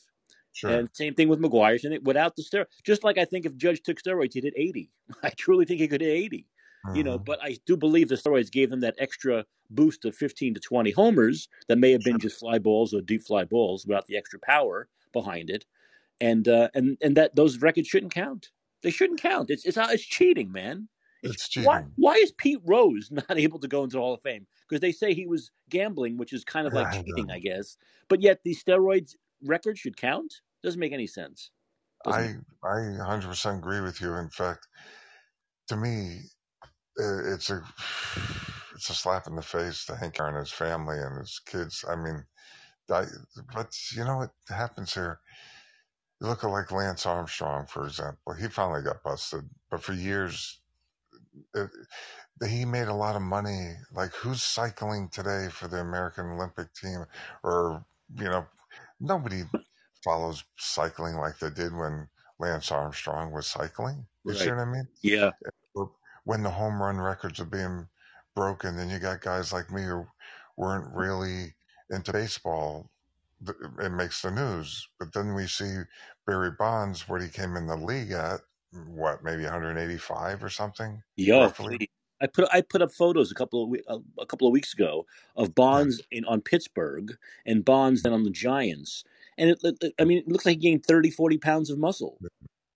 Sure. 0.52 0.84
And 0.84 0.90
same 0.94 1.14
thing 1.14 1.30
with 1.30 1.40
McGwire. 1.40 1.82
And 1.84 1.94
it- 1.94 2.04
without 2.04 2.36
the 2.36 2.44
steroid, 2.44 2.66
just 2.84 3.04
like 3.04 3.18
I 3.18 3.26
think 3.26 3.46
if 3.46 3.56
Judge 3.56 3.82
took 3.84 4.02
steroids, 4.02 4.34
he'd 4.34 4.44
hit 4.44 4.54
80. 4.58 4.92
I 5.24 5.30
truly 5.30 5.66
think 5.66 5.80
he 5.80 5.88
could 5.88 6.02
hit 6.02 6.10
80 6.12 6.48
you 6.94 7.04
know 7.04 7.18
hmm 7.18 7.26
but 7.26 7.40
i 7.44 7.58
do 7.66 7.76
believe 7.78 8.10
the 8.10 8.16
steroids 8.16 8.52
gave 8.52 8.70
them 8.70 8.80
that 8.82 8.96
extra 8.98 9.46
boost 9.70 10.06
of 10.06 10.16
15 10.16 10.54
to 10.54 10.60
20 10.60 10.92
homers 10.92 11.50
that 11.68 11.78
may 11.78 11.92
have 11.92 12.04
been 12.04 12.20
just 12.20 12.40
fly 12.40 12.58
balls 12.60 12.94
or 12.94 13.02
deep 13.02 13.22
fly 13.24 13.44
balls 13.44 13.86
without 13.86 14.06
the 14.08 14.18
extra 14.18 14.40
power 14.40 14.88
behind 15.14 15.50
it. 15.50 15.66
And 16.22 16.48
uh 16.48 16.70
and 16.76 16.98
and 17.02 17.18
that 17.18 17.36
those 17.36 17.60
records 17.60 17.88
shouldn't 17.88 18.14
count. 18.14 18.52
They 18.84 18.92
shouldn't 18.92 19.22
count. 19.22 19.50
It's 19.50 19.66
it's 19.66 19.78
it's 19.78 20.06
cheating 20.06 20.52
man. 20.52 20.90
It's 21.22 21.36
It's 21.36 21.48
why 21.56 21.78
cheating. 21.78 21.96
why 21.96 22.16
is 22.16 22.32
pete 22.34 22.62
rose 22.66 23.12
not 23.12 23.38
able 23.38 23.60
to 23.60 23.68
go 23.68 23.84
into 23.84 23.96
the 23.96 24.02
hall 24.02 24.14
of 24.14 24.22
fame? 24.22 24.48
Because 24.68 24.82
they 24.82 24.92
say 24.92 25.14
he 25.14 25.28
was 25.28 25.52
gambling 25.70 26.18
which 26.18 26.34
is 26.34 26.44
kind 26.44 26.68
of 26.68 26.74
like 26.74 26.92
I 26.94 27.02
cheating 27.06 27.30
know. 27.30 27.32
i 27.32 27.40
guess. 27.40 27.78
But 28.10 28.22
yet 28.22 28.44
the 28.44 28.56
steroids 28.56 29.16
record 29.44 29.78
should 29.78 29.98
count? 29.98 30.42
Doesn't 30.64 30.80
make 30.80 30.94
any 30.94 31.08
sense 31.08 31.52
doesn't 32.04 32.32
I 32.32 32.38
I 32.64 32.80
100% 32.98 33.60
agree 33.60 33.82
with 33.82 34.02
you. 34.02 34.16
In 34.16 34.30
fact, 34.32 34.68
to 35.68 35.76
me, 35.78 36.22
it's 36.98 37.50
a 37.50 37.62
it's 38.76 38.90
a 38.90 38.94
slap 38.94 39.28
in 39.28 39.36
the 39.36 39.42
face 39.42 39.86
to 39.86 39.96
Hank 39.96 40.20
Aaron 40.20 40.36
and 40.36 40.46
his 40.46 40.52
family 40.52 40.98
and 41.00 41.18
his 41.20 41.40
kids. 41.46 41.84
I 41.90 41.96
mean, 41.96 42.24
I, 42.92 43.06
but 43.54 43.74
you 43.96 44.04
know 44.04 44.18
what 44.18 44.32
happens 44.50 44.94
here? 44.94 45.20
You 46.22 46.28
look 46.28 46.44
at 46.44 46.50
like 46.50 46.72
Lance 46.72 47.06
Armstrong, 47.06 47.66
for 47.68 47.86
example. 47.86 48.34
He 48.34 48.48
finally 48.48 48.82
got 48.82 49.04
busted, 49.04 49.44
but 49.70 49.84
for 49.84 49.94
years 49.94 50.60
uh, 51.56 51.64
it, 52.42 52.50
he 52.50 52.66
made 52.66 52.88
a 52.88 52.94
lot 52.94 53.16
of 53.16 53.22
money. 53.22 53.74
Like 53.94 54.12
who's 54.12 54.44
cycling 54.44 55.10
today 55.10 55.48
for 55.52 55.68
the 55.68 55.80
American 55.80 56.26
Olympic 56.32 56.74
team, 56.74 57.06
or 57.44 57.84
you 58.16 58.26
know, 58.26 58.46
nobody 59.00 59.44
follows 60.04 60.44
cycling 60.58 61.16
like 61.16 61.40
they 61.40 61.50
did 61.50 61.76
when 61.76 62.08
Lance 62.40 62.72
Armstrong 62.72 63.32
was 63.32 63.48
cycling. 63.48 64.06
You 64.26 64.34
see 64.34 64.50
what 64.50 64.60
I 64.60 64.66
mean? 64.66 64.88
yeah 65.02 65.32
when 66.28 66.44
the 66.44 66.52
home 66.52 66.82
run 66.82 66.98
records 66.98 67.40
are 67.40 67.46
being 67.46 67.88
broken, 68.36 68.76
then 68.76 68.90
you 68.90 69.00
got 69.00 69.22
guys 69.22 69.54
like 69.54 69.72
me 69.72 69.84
who 69.84 70.06
weren't 70.58 70.94
really 70.94 71.54
into 71.90 72.12
baseball. 72.12 72.92
It 73.82 73.94
makes 73.94 74.22
the 74.22 74.32
news, 74.32 74.90
but 75.00 75.14
then 75.14 75.34
we 75.34 75.48
see 75.48 75.84
Barry 76.26 76.52
Bonds, 76.52 77.08
what 77.08 77.22
he 77.22 77.30
came 77.30 77.56
in 77.56 77.66
the 77.66 77.78
league 77.78 78.12
at, 78.12 78.42
what 78.90 79.24
maybe 79.24 79.44
185 79.44 80.44
or 80.44 80.50
something, 80.50 81.02
please 81.48 81.88
I 82.20 82.28
put 82.28 82.50
I 82.52 82.62
put 82.62 82.82
up 82.82 82.92
photos 82.92 83.32
a 83.32 83.36
couple 83.36 83.64
of 83.64 83.80
a, 83.88 83.94
uh, 83.94 84.00
a 84.20 84.26
couple 84.26 84.48
of 84.48 84.52
weeks 84.52 84.74
ago 84.74 85.06
of 85.38 85.56
Bonds 85.56 86.02
in 86.12 86.26
on 86.26 86.42
Pittsburgh 86.42 87.16
and 87.46 87.64
Bonds 87.64 88.02
then 88.02 88.12
on 88.12 88.24
the 88.24 88.32
Giants, 88.32 89.06
and 89.38 89.52
it, 89.52 89.60
it, 89.64 89.94
I 89.98 90.04
mean 90.04 90.18
it 90.18 90.28
looks 90.28 90.46
like 90.46 90.56
he 90.56 90.70
gained 90.70 90.86
30, 90.86 91.12
40 91.12 91.38
pounds 91.38 91.70
of 91.70 91.78
muscle. 91.78 92.18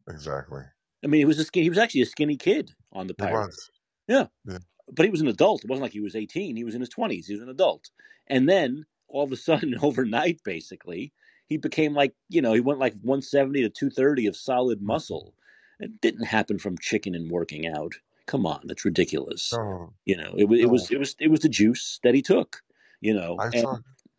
Exactly. 0.08 0.62
I 1.04 1.08
mean, 1.08 1.20
he 1.20 1.26
was 1.26 1.39
a 1.39 1.43
skinny, 1.43 1.64
he 1.64 1.70
was 1.70 1.78
actually 1.80 2.02
a 2.02 2.06
skinny 2.06 2.38
kid 2.38 2.72
on 2.91 3.08
the 3.08 3.14
Pirates. 3.14 3.70
Yeah. 4.08 4.28
yeah. 4.45 4.60
but 4.91 5.06
he 5.06 5.10
was 5.12 5.22
an 5.22 5.28
adult. 5.28 5.64
It 5.64 5.70
wasn't 5.70 5.84
like 5.84 5.93
he 5.93 5.99
was 5.99 6.16
eighteen. 6.16 6.56
He 6.56 6.64
was 6.64 6.76
in 6.76 6.82
his 6.82 6.89
twenties. 6.89 7.28
He 7.28 7.34
was 7.34 7.43
an 7.43 7.49
adult, 7.49 7.89
and 8.28 8.47
then 8.47 8.86
all 9.08 9.24
of 9.24 9.32
a 9.32 9.38
sudden, 9.38 9.76
overnight, 9.82 10.41
basically, 10.43 11.14
he 11.47 11.58
became 11.58 11.93
like 11.93 12.14
you 12.30 12.41
know 12.41 12.54
he 12.54 12.60
went 12.60 12.80
like 12.80 12.95
one 13.02 13.22
seventy 13.22 13.62
to 13.62 13.70
two 13.70 13.89
thirty 13.89 14.26
of 14.28 14.36
solid 14.36 14.82
muscle. 14.82 15.34
It 15.80 15.99
didn't 16.02 16.26
happen 16.26 16.60
from 16.60 16.78
chicken 16.78 17.16
and 17.16 17.32
working 17.32 17.68
out. 17.68 17.93
Come 18.28 18.45
on, 18.45 18.62
that's 18.66 18.86
ridiculous. 18.86 19.52
No, 19.54 19.93
You 20.06 20.16
know, 20.18 20.34
it, 20.38 20.45
it 20.52 20.70
was 20.70 20.91
it 20.91 20.99
was 20.99 21.16
it 21.20 21.30
was 21.30 21.39
the 21.39 21.49
juice 21.49 21.99
that 22.04 22.14
he 22.14 22.22
took. 22.22 22.62
You 22.99 23.16
know, 23.16 23.38
and 23.39 23.66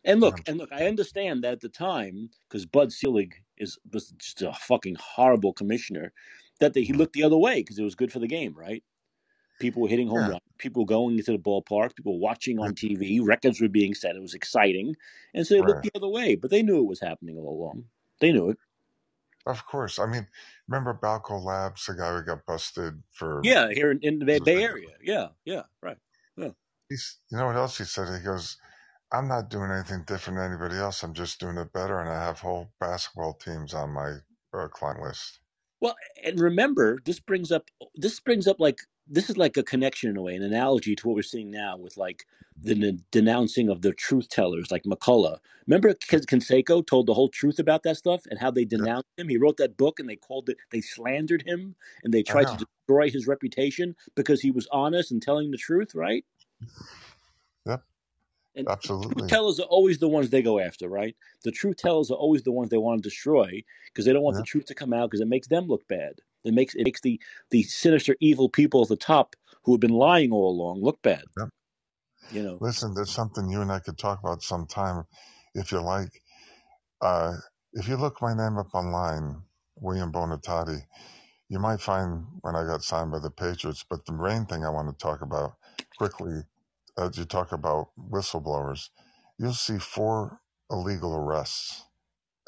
and 0.03 0.19
look 0.19 0.39
Yeah. 0.39 0.43
and 0.51 0.57
look, 0.57 0.71
I 0.73 0.87
understand 0.87 1.43
that 1.43 1.53
at 1.53 1.61
the 1.61 1.69
time 1.69 2.29
because 2.49 2.65
Bud 2.65 2.91
Selig 2.91 3.41
is 3.63 3.77
was 3.91 4.11
just 4.17 4.41
a 4.41 4.53
fucking 4.53 4.97
horrible 4.99 5.53
commissioner. 5.53 6.13
That 6.59 6.73
they, 6.73 6.83
he 6.83 6.93
mm. 6.93 6.97
looked 6.97 7.13
the 7.13 7.23
other 7.23 7.37
way 7.37 7.61
because 7.61 7.79
it 7.79 7.83
was 7.83 7.95
good 7.95 8.11
for 8.11 8.19
the 8.19 8.27
game, 8.27 8.53
right? 8.55 8.83
People 9.59 9.81
were 9.81 9.87
hitting 9.87 10.07
home 10.07 10.21
Yeah. 10.21 10.29
runs, 10.29 10.41
people 10.57 10.83
were 10.83 10.87
going 10.87 11.17
into 11.17 11.31
the 11.31 11.37
ballpark, 11.37 11.95
people 11.95 12.13
were 12.13 12.19
watching 12.19 12.59
on 12.59 12.73
mm. 12.73 12.97
TV, 12.97 13.19
records 13.23 13.59
were 13.59 13.69
being 13.69 13.93
set. 13.93 14.15
It 14.15 14.21
was 14.21 14.33
exciting, 14.33 14.95
and 15.33 15.47
so 15.47 15.55
they 15.55 15.61
looked 15.61 15.83
the 15.83 15.91
other 15.95 16.07
way. 16.07 16.35
But 16.35 16.51
they 16.51 16.61
knew 16.61 16.79
it 16.79 16.87
was 16.87 16.99
happening 16.99 17.37
all 17.37 17.49
along. 17.49 17.85
They 18.19 18.31
knew 18.31 18.49
it. 18.49 18.57
Of 19.45 19.65
course. 19.65 19.99
I 19.99 20.05
mean, 20.05 20.27
remember 20.69 20.97
Balco 21.01 21.43
Labs, 21.43 21.85
the 21.85 21.95
guy 21.95 22.13
who 22.13 22.23
got 22.23 22.45
busted 22.45 23.03
for. 23.11 23.41
Yeah, 23.43 23.69
here 23.73 23.91
in, 23.91 23.99
in 24.01 24.19
the 24.19 24.25
Bay, 24.25 24.39
Bay? 24.39 24.63
Area. 24.63 24.89
Yeah, 25.01 25.27
yeah, 25.43 25.63
right. 25.81 25.97
He's, 26.93 27.17
you 27.31 27.37
know 27.39 27.47
what 27.47 27.55
else 27.55 27.79
he 27.79 27.85
said? 27.85 28.07
He 28.19 28.23
goes, 28.23 28.57
I'm 29.13 29.29
not 29.29 29.49
doing 29.49 29.71
anything 29.71 30.03
different 30.07 30.39
than 30.39 30.51
anybody 30.51 30.77
else. 30.77 31.03
I'm 31.03 31.15
just 31.15 31.39
doing 31.41 31.57
it 31.57 31.73
better. 31.73 32.01
And 32.01 32.09
I 32.09 32.23
have 32.25 32.41
whole 32.41 32.73
basketball 32.79 33.35
teams 33.35 33.73
on 33.75 33.91
my 33.91 34.17
uh, 34.53 34.69
client 34.69 35.01
list. 35.03 35.41
Well, 35.81 35.95
and 36.23 36.39
remember, 36.39 36.99
this 37.05 37.19
brings 37.19 37.51
up 37.51 37.69
this 37.95 38.19
brings 38.19 38.47
up 38.47 38.59
like 38.59 38.79
this 39.07 39.29
is 39.29 39.37
like 39.37 39.57
a 39.57 39.63
connection 39.63 40.09
in 40.09 40.17
a 40.17 40.21
way, 40.21 40.35
an 40.35 40.43
analogy 40.43 40.95
to 40.95 41.07
what 41.07 41.15
we're 41.15 41.21
seeing 41.23 41.51
now 41.51 41.77
with 41.77 41.97
like 41.97 42.25
the 42.63 42.75
den- 42.75 43.03
denouncing 43.11 43.69
of 43.69 43.83
the 43.83 43.93
truth 43.93 44.29
tellers, 44.29 44.71
like 44.71 44.83
McCullough. 44.83 45.37
Remember, 45.67 45.93
Canseco 45.93 46.85
told 46.85 47.05
the 47.07 47.13
whole 47.13 47.29
truth 47.29 47.59
about 47.59 47.83
that 47.83 47.97
stuff 47.97 48.23
and 48.29 48.39
how 48.39 48.51
they 48.51 48.65
denounced 48.65 49.07
him. 49.17 49.29
He 49.29 49.37
wrote 49.37 49.57
that 49.57 49.77
book, 49.77 49.99
and 49.99 50.09
they 50.09 50.15
called 50.15 50.49
it, 50.49 50.57
they 50.71 50.81
slandered 50.81 51.43
him, 51.43 51.75
and 52.03 52.13
they 52.13 52.23
tried 52.23 52.47
to 52.49 52.57
destroy 52.57 53.11
his 53.11 53.27
reputation 53.27 53.95
because 54.15 54.41
he 54.41 54.51
was 54.51 54.67
honest 54.71 55.11
and 55.11 55.21
telling 55.21 55.51
the 55.51 55.57
truth, 55.57 55.93
right? 55.95 56.25
Yep. 57.67 57.83
And 58.55 58.69
Absolutely. 58.69 59.11
truth 59.15 59.27
tellers 59.27 59.59
are 59.59 59.67
always 59.67 59.99
the 59.99 60.07
ones 60.07 60.29
they 60.29 60.41
go 60.41 60.59
after, 60.59 60.89
right? 60.89 61.15
The 61.43 61.51
truth 61.51 61.77
tellers 61.77 62.11
are 62.11 62.17
always 62.17 62.43
the 62.43 62.51
ones 62.51 62.69
they 62.69 62.77
want 62.77 63.01
to 63.03 63.09
destroy 63.09 63.63
because 63.87 64.05
they 64.05 64.13
don't 64.13 64.23
want 64.23 64.35
Yeah. 64.35 64.43
the 64.43 64.43
truth 64.43 64.65
to 64.65 64.75
come 64.75 64.93
out 64.93 65.09
because 65.09 65.21
it 65.21 65.27
makes 65.27 65.47
them 65.47 65.67
look 65.67 65.87
bad. 65.87 66.19
It 66.43 66.53
makes 66.53 66.75
it 66.75 66.85
makes 66.85 67.01
the 67.01 67.19
the 67.51 67.63
sinister, 67.63 68.15
evil 68.19 68.49
people 68.49 68.81
at 68.83 68.89
the 68.89 68.97
top 68.97 69.35
who 69.63 69.73
have 69.73 69.81
been 69.81 69.91
lying 69.91 70.31
all 70.31 70.51
along 70.51 70.81
look 70.81 71.01
bad. 71.01 71.25
Yep. 71.37 71.49
You 72.29 72.43
know, 72.43 72.61
Listen, 72.61 72.93
there's 72.95 73.11
something 73.11 73.49
you 73.49 73.61
and 73.61 73.71
I 73.71 73.79
could 73.79 73.97
talk 73.97 74.19
about 74.23 74.43
sometime 74.43 75.05
if 75.55 75.71
you 75.71 75.81
like. 75.81 76.21
Uh, 77.01 77.35
if 77.73 77.87
you 77.87 77.97
look 77.97 78.21
my 78.21 78.33
name 78.35 78.57
up 78.57 78.73
online, 78.75 79.43
William 79.77 80.11
Bonatati, 80.11 80.81
you 81.49 81.59
might 81.59 81.81
find 81.81 82.25
when 82.41 82.55
I 82.55 82.65
got 82.65 82.83
signed 82.83 83.11
by 83.11 83.19
the 83.19 83.31
Patriots. 83.31 83.85
But 83.89 84.05
the 84.05 84.13
main 84.13 84.45
thing 84.45 84.65
I 84.65 84.69
want 84.69 84.89
to 84.89 85.03
talk 85.03 85.21
about 85.21 85.53
quickly, 85.97 86.41
as 86.97 87.17
you 87.17 87.25
talk 87.25 87.51
about 87.51 87.89
whistleblowers, 87.99 88.89
you'll 89.39 89.53
see 89.53 89.79
four 89.79 90.41
illegal 90.71 91.15
arrests. 91.15 91.85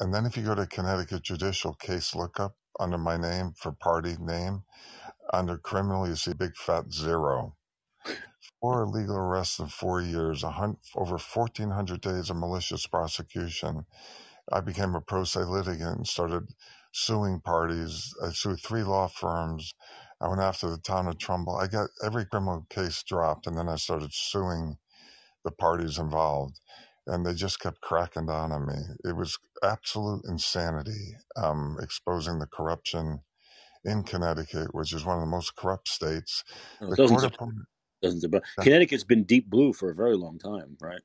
And 0.00 0.14
then 0.14 0.26
if 0.26 0.36
you 0.36 0.44
go 0.44 0.54
to 0.54 0.66
Connecticut 0.66 1.22
Judicial 1.22 1.74
Case 1.74 2.14
Lookup 2.14 2.56
under 2.80 2.98
my 2.98 3.16
name 3.16 3.52
for 3.56 3.72
party 3.72 4.16
name, 4.20 4.64
under 5.32 5.58
criminal, 5.58 6.08
you 6.08 6.16
see 6.16 6.34
big 6.34 6.56
fat 6.56 6.92
zero. 6.92 7.56
Four 8.60 8.84
illegal 8.84 9.16
arrests 9.16 9.58
in 9.60 9.68
four 9.68 10.00
years, 10.02 10.44
a 10.44 10.52
hun- 10.52 10.78
over 10.96 11.18
1,400 11.18 12.00
days 12.00 12.30
of 12.30 12.36
malicious 12.38 12.86
prosecution. 12.86 13.86
I 14.52 14.60
became 14.60 14.94
a 14.94 15.02
pro 15.02 15.24
se 15.24 15.40
litigant 15.44 15.98
and 15.98 16.08
started 16.08 16.48
suing 16.92 17.40
parties. 17.40 18.14
I 18.24 18.30
sued 18.30 18.60
three 18.60 18.84
law 18.84 19.08
firms. 19.08 19.74
I 20.20 20.28
went 20.28 20.42
after 20.42 20.70
the 20.70 20.78
town 20.78 21.08
of 21.08 21.18
Trumbull. 21.18 21.56
I 21.56 21.68
got 21.68 21.90
every 22.04 22.26
criminal 22.26 22.66
case 22.70 23.02
dropped, 23.04 23.46
and 23.46 23.58
then 23.58 23.68
I 23.68 23.76
started 23.76 24.12
suing 24.14 24.78
the 25.44 25.52
parties 25.52 25.98
involved. 25.98 26.60
And 27.06 27.26
they 27.26 27.34
just 27.34 27.60
kept 27.60 27.80
cracking 27.82 28.26
down 28.26 28.52
on 28.52 28.66
me. 28.66 28.74
It 29.04 29.16
was 29.16 29.38
absolute 29.62 30.24
insanity, 30.26 31.16
um, 31.36 31.78
exposing 31.82 32.38
the 32.40 32.46
corruption 32.46 33.20
in 33.84 34.04
Connecticut, 34.04 34.74
which 34.74 34.92
is 34.94 35.04
one 35.04 35.16
of 35.16 35.22
the 35.22 35.30
most 35.30 35.56
corrupt 35.56 35.88
states. 35.88 36.44
Doesn't 36.96 36.98
court 37.04 37.20
sur- 37.20 37.30
appointed, 37.34 37.66
doesn't 38.02 38.20
sur- 38.22 38.42
Yeah. 38.58 38.64
Connecticut's 38.64 39.04
been 39.04 39.24
deep 39.24 39.50
blue 39.50 39.72
for 39.72 39.90
a 39.90 39.94
very 39.94 40.16
long 40.16 40.38
time, 40.38 40.76
right? 40.80 41.02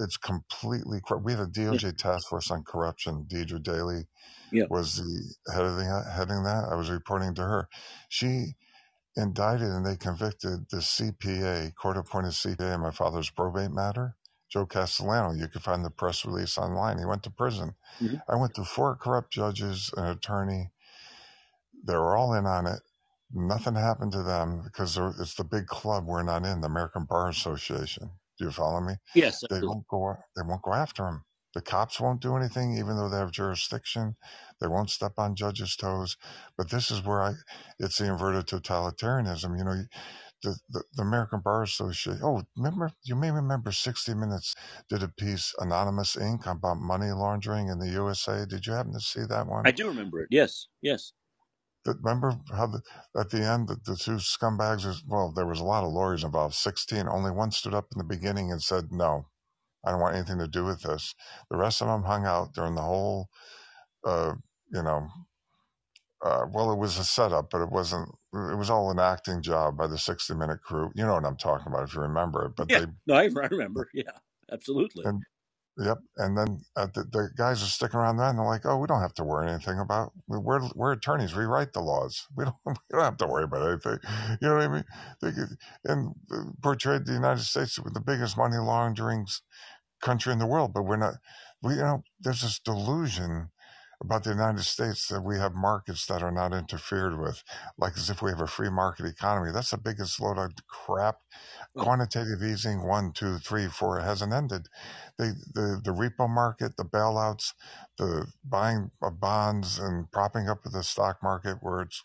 It's 0.00 0.16
completely 0.18 1.00
corrupt. 1.06 1.24
We 1.26 1.32
had 1.32 1.40
a 1.42 1.46
DOJ 1.46 1.96
task 1.98 2.28
force 2.28 2.50
on 2.50 2.64
corruption. 2.64 3.26
Deirdre 3.28 3.60
Daly 3.60 4.08
Yeah. 4.50 4.66
was 4.68 4.96
the 4.96 5.52
head 5.52 5.64
of 5.64 5.76
the 5.76 5.84
heading 6.12 6.44
that. 6.44 6.68
I 6.70 6.76
was 6.76 6.90
reporting 6.90 7.34
to 7.36 7.42
her. 7.42 7.68
She 8.08 8.56
indicted 9.16 9.68
and 9.68 9.84
they 9.84 9.96
convicted 9.96 10.68
the 10.70 10.78
CPA, 10.78 11.74
court 11.74 11.96
appointed 11.96 12.32
CPA 12.32 12.74
in 12.74 12.80
my 12.80 12.90
father's 12.90 13.30
probate 13.30 13.70
matter, 13.72 14.16
Joe 14.48 14.66
Castellano. 14.66 15.32
You 15.34 15.48
can 15.48 15.60
find 15.60 15.84
the 15.84 15.90
press 15.90 16.24
release 16.24 16.56
online. 16.58 16.98
He 16.98 17.04
went 17.04 17.22
to 17.24 17.30
prison. 17.30 17.74
Mhm. 18.00 18.22
I 18.28 18.36
went 18.36 18.54
through 18.54 18.64
four 18.66 18.96
corrupt 18.96 19.32
judges, 19.32 19.92
an 19.96 20.06
attorney. 20.06 20.72
They 21.84 21.96
were 21.96 22.16
all 22.16 22.34
in 22.34 22.46
on 22.46 22.66
it. 22.66 22.82
Nothing 23.32 23.74
happened 23.76 24.12
to 24.12 24.22
them 24.22 24.62
because 24.62 24.96
it's 24.98 25.34
the 25.34 25.44
big 25.44 25.66
club 25.66 26.06
we're 26.06 26.22
not 26.22 26.46
in, 26.46 26.60
the 26.62 26.68
American 26.68 27.04
Bar 27.06 27.28
Association. 27.30 28.12
Do 28.38 28.46
you 28.46 28.50
follow 28.52 28.80
me? 28.80 28.94
Yes, 29.14 29.42
they 29.50 29.56
absolutely. 29.56 29.68
won't 29.68 29.86
go 29.88 30.16
they 30.36 30.42
won't 30.42 30.62
go 30.62 30.72
after 30.74 31.06
him 31.06 31.24
the 31.54 31.62
cops 31.62 31.98
won't 32.00 32.20
do 32.22 32.36
anything 32.36 32.76
even 32.76 32.96
though 32.96 33.08
they 33.08 33.16
have 33.18 33.30
jurisdiction 33.32 34.16
they 34.60 34.66
won't 34.66 34.90
step 34.90 35.12
on 35.18 35.34
judges 35.34 35.76
toes 35.76 36.16
but 36.56 36.70
this 36.70 36.90
is 36.90 37.02
where 37.02 37.22
i 37.22 37.32
it's 37.78 37.98
the 37.98 38.06
inverted 38.06 38.46
totalitarianism 38.46 39.56
you 39.58 39.64
know 39.64 39.82
the, 40.42 40.58
the, 40.70 40.84
the 40.94 41.02
american 41.02 41.40
bar 41.40 41.62
association 41.62 42.20
oh 42.22 42.42
remember 42.56 42.92
you 43.04 43.14
may 43.16 43.30
remember 43.30 43.72
60 43.72 44.14
minutes 44.14 44.54
did 44.88 45.02
a 45.02 45.08
piece 45.08 45.54
anonymous 45.58 46.16
inc 46.16 46.46
about 46.46 46.78
money 46.78 47.10
laundering 47.12 47.68
in 47.68 47.78
the 47.78 47.88
usa 47.90 48.46
did 48.46 48.66
you 48.66 48.72
happen 48.74 48.92
to 48.92 49.00
see 49.00 49.24
that 49.28 49.46
one 49.46 49.68
I 49.68 49.70
do 49.70 49.86
remember 49.86 50.20
it. 50.20 50.28
Yes, 50.30 50.66
yes. 50.82 51.12
Remember 52.02 52.38
how 52.50 52.66
the, 52.66 52.82
at 53.18 53.30
the 53.30 53.42
end 53.44 53.68
the, 53.68 53.76
the 53.84 53.96
two 53.96 54.16
scumbags 54.16 54.86
was, 54.86 55.02
well 55.06 55.32
there 55.34 55.46
was 55.46 55.60
a 55.60 55.64
lot 55.64 55.84
of 55.84 55.92
lawyers 55.92 56.24
involved 56.24 56.54
16 56.54 57.08
only 57.08 57.30
one 57.30 57.50
stood 57.50 57.74
up 57.74 57.86
in 57.92 57.98
the 57.98 58.04
beginning 58.04 58.50
and 58.52 58.62
said 58.62 58.90
no 58.90 59.26
i 59.84 59.90
don't 59.90 60.00
want 60.00 60.16
anything 60.16 60.38
to 60.38 60.48
do 60.48 60.64
with 60.64 60.82
this 60.82 61.14
the 61.50 61.56
rest 61.56 61.82
of 61.82 61.88
them 61.88 62.04
hung 62.04 62.26
out 62.26 62.52
during 62.54 62.74
the 62.74 62.82
whole 62.82 63.28
uh, 64.04 64.34
you 64.72 64.82
know 64.82 65.08
uh, 66.24 66.44
well 66.52 66.72
it 66.72 66.78
was 66.78 66.98
a 66.98 67.04
setup 67.04 67.50
but 67.50 67.62
it 67.62 67.70
wasn't 67.70 68.08
it 68.34 68.56
was 68.58 68.70
all 68.70 68.90
an 68.90 68.98
acting 68.98 69.42
job 69.42 69.76
by 69.76 69.86
the 69.86 69.98
60 69.98 70.34
minute 70.34 70.60
crew 70.62 70.90
you 70.94 71.04
know 71.04 71.14
what 71.14 71.24
i'm 71.24 71.36
talking 71.36 71.68
about 71.68 71.88
if 71.88 71.94
you 71.94 72.00
remember 72.00 72.46
it 72.46 72.52
but 72.56 72.68
Yeah. 72.68 72.80
they 72.80 72.86
No, 73.06 73.14
I, 73.14 73.24
I 73.24 73.46
remember. 73.50 73.88
Yeah, 73.94 74.10
absolutely. 74.50 75.04
and 75.06 75.22
Yep, 75.78 75.98
and 76.18 76.36
then 76.36 76.60
uh, 76.76 76.88
the, 76.92 77.04
the 77.04 77.30
guys 77.36 77.62
are 77.62 77.66
sticking 77.66 78.00
around 78.00 78.16
there, 78.18 78.28
and 78.28 78.38
they're 78.38 78.44
like, 78.44 78.66
"Oh, 78.66 78.78
we 78.78 78.88
don't 78.88 79.00
have 79.00 79.14
to 79.14 79.24
worry 79.24 79.48
anything 79.50 79.78
about. 79.78 80.12
We're 80.28 80.68
we're 80.74 80.92
attorneys. 80.92 81.34
We 81.36 81.44
write 81.44 81.72
the 81.72 81.80
laws. 81.80 82.26
We 82.36 82.44
don't 82.44 82.56
we 82.66 82.74
don't 82.92 83.02
have 83.04 83.16
to 83.18 83.26
worry 83.28 83.44
about 83.44 83.68
anything. 83.70 83.98
You 84.42 84.48
know 84.48 84.54
what 84.56 84.62
I 84.64 84.68
mean? 84.68 84.84
They, 85.22 85.32
could- 85.32 85.56
and 85.84 86.14
uh, 86.32 86.44
portrayed 86.62 87.06
the 87.06 87.12
United 87.14 87.44
States 87.44 87.78
with 87.78 87.94
the 87.94 88.00
biggest 88.00 88.36
money 88.36 88.56
laundering 88.58 89.26
country 90.02 90.32
in 90.32 90.38
the 90.40 90.46
world, 90.46 90.72
but 90.74 90.84
we're 90.84 90.96
not. 90.96 91.14
We 91.62 91.74
you 91.74 91.80
know 91.82 92.02
there's 92.20 92.42
this 92.42 92.60
delusion 92.60 93.50
about 94.00 94.24
the 94.24 94.30
United 94.30 94.62
States 94.64 95.08
that 95.08 95.22
we 95.22 95.38
have 95.38 95.54
markets 95.54 96.06
that 96.06 96.22
are 96.22 96.30
not 96.30 96.52
interfered 96.52 97.18
with, 97.18 97.42
like 97.76 97.96
as 97.96 98.10
if 98.10 98.22
we 98.22 98.30
have 98.30 98.40
a 98.40 98.46
free 98.46 98.70
market 98.70 99.06
economy. 99.06 99.50
That's 99.52 99.70
the 99.70 99.78
biggest 99.78 100.20
load 100.20 100.38
of 100.38 100.52
crap. 100.68 101.16
Oh. 101.76 101.82
Quantitative 101.82 102.42
easing, 102.42 102.86
one, 102.86 103.12
two, 103.12 103.38
three, 103.38 103.66
four, 103.66 104.00
hasn't 104.00 104.32
ended. 104.32 104.68
They, 105.18 105.30
the 105.54 105.80
the 105.82 105.92
repo 105.92 106.28
market, 106.28 106.76
the 106.76 106.84
bailouts, 106.84 107.54
the 107.98 108.26
buying 108.44 108.90
of 109.02 109.20
bonds 109.20 109.78
and 109.78 110.10
propping 110.12 110.48
up 110.48 110.64
of 110.64 110.72
the 110.72 110.84
stock 110.84 111.22
market, 111.22 111.58
where 111.60 111.82
it's 111.82 112.04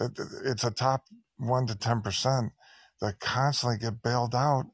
it, 0.00 0.18
it's 0.44 0.64
a 0.64 0.70
top 0.70 1.04
one 1.38 1.66
to 1.66 1.74
ten 1.74 2.02
percent 2.02 2.52
that 3.00 3.20
constantly 3.20 3.78
get 3.78 4.02
bailed 4.02 4.34
out 4.34 4.66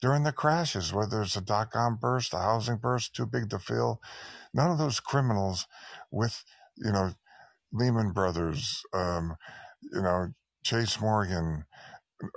during 0.00 0.24
the 0.24 0.32
crashes, 0.32 0.92
whether 0.92 1.22
it's 1.22 1.36
a 1.36 1.40
dot 1.40 1.70
com 1.72 1.96
burst, 1.96 2.34
a 2.34 2.38
housing 2.38 2.76
burst, 2.78 3.14
too 3.14 3.26
big 3.26 3.50
to 3.50 3.58
fail. 3.58 4.00
None 4.54 4.70
of 4.70 4.78
those 4.78 5.00
criminals 5.00 5.66
with 6.10 6.44
you 6.76 6.92
know 6.92 7.12
Lehman 7.72 8.12
Brothers, 8.12 8.82
um, 8.94 9.36
you 9.82 10.02
know 10.02 10.28
Chase 10.64 11.00
Morgan, 11.00 11.64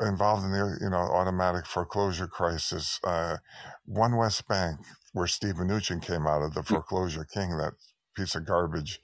involved 0.02 0.46
in 0.46 0.52
the 0.52 0.78
you 0.82 0.90
know 0.90 0.98
automatic 0.98 1.66
foreclosure 1.68 2.28
crisis. 2.28 3.00
Uh, 3.04 3.38
One 3.86 4.18
West 4.18 4.48
Bank, 4.48 4.80
where 5.14 5.28
Steve 5.28 5.56
Mnuchin 5.56 6.02
came 6.02 6.28
out 6.28 6.44
of, 6.44 6.54
the 6.56 6.64
Mm. 6.70 6.70
foreclosure 6.72 7.26
king, 7.26 7.58
that 7.58 7.74
piece 8.16 8.36
of 8.36 8.46
garbage. 8.46 9.02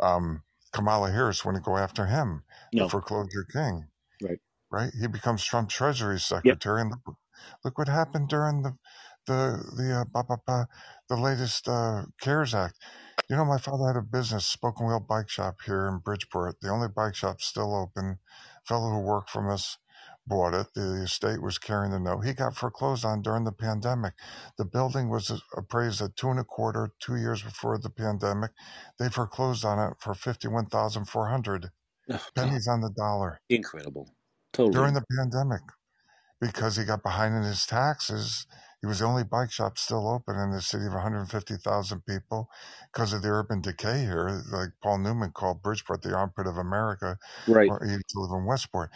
Um, 0.00 0.44
Kamala 0.72 1.10
Harris 1.12 1.44
wouldn't 1.44 1.64
go 1.64 1.76
after 1.78 2.06
him, 2.06 2.44
the 2.78 2.84
foreclosure 2.86 3.44
king 3.52 3.84
right. 4.22 4.40
right? 4.70 4.92
He 5.00 5.08
becomes 5.08 5.44
Trump 5.44 5.70
Treasury 5.70 6.20
Yep. 6.44 6.58
Secretary, 6.60 6.82
and 6.82 6.94
look, 7.64 7.78
what 7.78 7.88
happened 7.88 8.28
during 8.28 8.62
the 8.62 8.76
the 9.26 9.62
the 9.76 10.00
uh, 10.00 10.04
ba, 10.12 10.24
ba, 10.24 10.38
ba, 10.46 10.68
the 11.08 11.16
latest 11.16 11.68
uh, 11.68 12.04
CARES 12.20 12.54
Act. 12.54 12.76
You 13.28 13.36
know, 13.36 13.44
my 13.44 13.58
father 13.58 13.86
had 13.88 13.96
a 13.96 14.02
business, 14.02 14.46
Spoken 14.46 14.86
Wheel 14.86 15.00
Bike 15.00 15.28
Shop 15.28 15.56
here 15.66 15.86
in 15.86 15.98
Bridgeport, 15.98 16.60
the 16.60 16.70
only 16.70 16.88
bike 16.88 17.14
shop 17.14 17.42
still 17.42 17.74
open. 17.74 18.18
Fellow 18.66 18.90
who 18.90 19.00
worked 19.00 19.30
from 19.30 19.50
us 19.50 19.76
bought 20.26 20.54
it. 20.54 20.66
The 20.74 21.02
estate 21.02 21.42
was 21.42 21.58
carrying 21.58 21.92
the 21.92 22.00
note. 22.00 22.24
He 22.24 22.32
got 22.32 22.56
foreclosed 22.56 23.04
on 23.04 23.22
during 23.22 23.44
the 23.44 23.52
pandemic. 23.52 24.14
The 24.56 24.64
building 24.64 25.08
was 25.08 25.42
appraised 25.56 26.00
at 26.02 26.16
two 26.16 26.28
and 26.30 26.40
a 26.40 26.44
quarter 26.44 26.90
two 27.00 27.16
years 27.16 27.42
before 27.42 27.78
the 27.78 27.90
pandemic. 27.90 28.52
They 28.98 29.08
foreclosed 29.08 29.64
on 29.64 29.78
it 29.78 29.96
for 30.00 30.14
fifty 30.14 30.48
one 30.48 30.66
thousand 30.66 31.06
four 31.06 31.28
hundred 31.28 31.70
Oh 32.10 32.18
pennies 32.34 32.66
on 32.68 32.80
the 32.80 32.90
dollar 32.90 33.40
incredible. 33.50 34.14
Totally. 34.52 34.72
during 34.74 34.94
the 34.94 35.04
pandemic 35.18 35.60
because 36.40 36.76
he 36.76 36.84
got 36.84 37.02
behind 37.02 37.34
in 37.34 37.42
his 37.42 37.66
taxes. 37.66 38.46
He 38.80 38.86
was 38.86 39.00
the 39.00 39.06
only 39.06 39.24
bike 39.24 39.50
shop 39.50 39.76
still 39.76 40.08
open 40.08 40.36
in 40.38 40.52
the 40.52 40.62
city 40.62 40.86
of 40.86 40.92
150,000 40.92 42.04
people 42.06 42.48
because 42.92 43.12
of 43.12 43.22
the 43.22 43.28
urban 43.28 43.60
decay 43.60 44.00
here. 44.02 44.42
Like 44.52 44.70
Paul 44.82 44.98
Newman 44.98 45.32
called 45.32 45.62
Bridgeport 45.62 46.02
the 46.02 46.14
armpit 46.14 46.46
of 46.46 46.56
America, 46.56 47.18
Right. 47.46 47.74
he 47.84 47.90
used 47.90 48.08
to 48.10 48.20
live 48.20 48.38
in 48.38 48.46
Westport. 48.46 48.90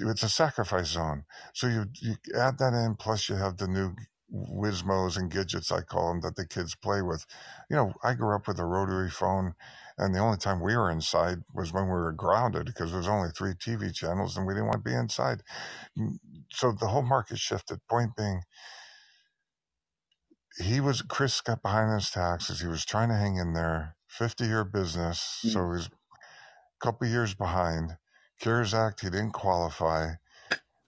It's 0.00 0.22
a 0.22 0.28
sacrifice 0.28 0.88
zone. 0.88 1.24
So 1.54 1.66
you, 1.66 1.86
you 2.00 2.14
add 2.34 2.58
that 2.58 2.72
in, 2.74 2.96
plus 2.96 3.28
you 3.28 3.36
have 3.36 3.56
the 3.56 3.68
new 3.68 3.94
Wismos 4.32 5.16
and 5.16 5.30
gadgets, 5.30 5.72
I 5.72 5.80
call 5.82 6.08
them, 6.10 6.20
that 6.20 6.36
the 6.36 6.46
kids 6.46 6.74
play 6.74 7.00
with. 7.00 7.24
You 7.70 7.76
know, 7.76 7.94
I 8.02 8.12
grew 8.14 8.34
up 8.36 8.46
with 8.46 8.58
a 8.58 8.64
rotary 8.66 9.10
phone, 9.10 9.54
and 9.96 10.14
the 10.14 10.18
only 10.18 10.36
time 10.36 10.60
we 10.60 10.76
were 10.76 10.90
inside 10.90 11.38
was 11.54 11.72
when 11.72 11.84
we 11.84 11.90
were 11.92 12.12
grounded 12.12 12.66
because 12.66 12.90
there 12.90 12.98
was 12.98 13.08
only 13.08 13.30
three 13.30 13.54
TV 13.54 13.90
channels 13.90 14.36
and 14.36 14.46
we 14.46 14.52
didn't 14.52 14.66
want 14.66 14.84
to 14.84 14.90
be 14.90 14.94
inside. 14.94 15.42
So 16.50 16.72
the 16.72 16.88
whole 16.88 17.02
market 17.02 17.38
shifted. 17.38 17.80
Point 17.88 18.16
being, 18.16 18.42
he 20.64 20.80
was 20.80 21.02
Chris 21.02 21.40
got 21.40 21.62
behind 21.62 21.92
his 21.94 22.10
taxes. 22.10 22.60
He 22.60 22.68
was 22.68 22.84
trying 22.84 23.08
to 23.10 23.16
hang 23.16 23.36
in 23.36 23.54
there. 23.54 23.96
Fifty 24.08 24.46
year 24.46 24.64
business, 24.64 25.20
Mm. 25.44 25.52
so 25.52 25.72
he's 25.72 25.86
a 25.86 25.90
couple 26.80 27.08
years 27.08 27.34
behind. 27.34 27.98
CARES 28.40 28.74
Act, 28.74 29.00
he 29.02 29.10
didn't 29.10 29.32
qualify. 29.32 30.14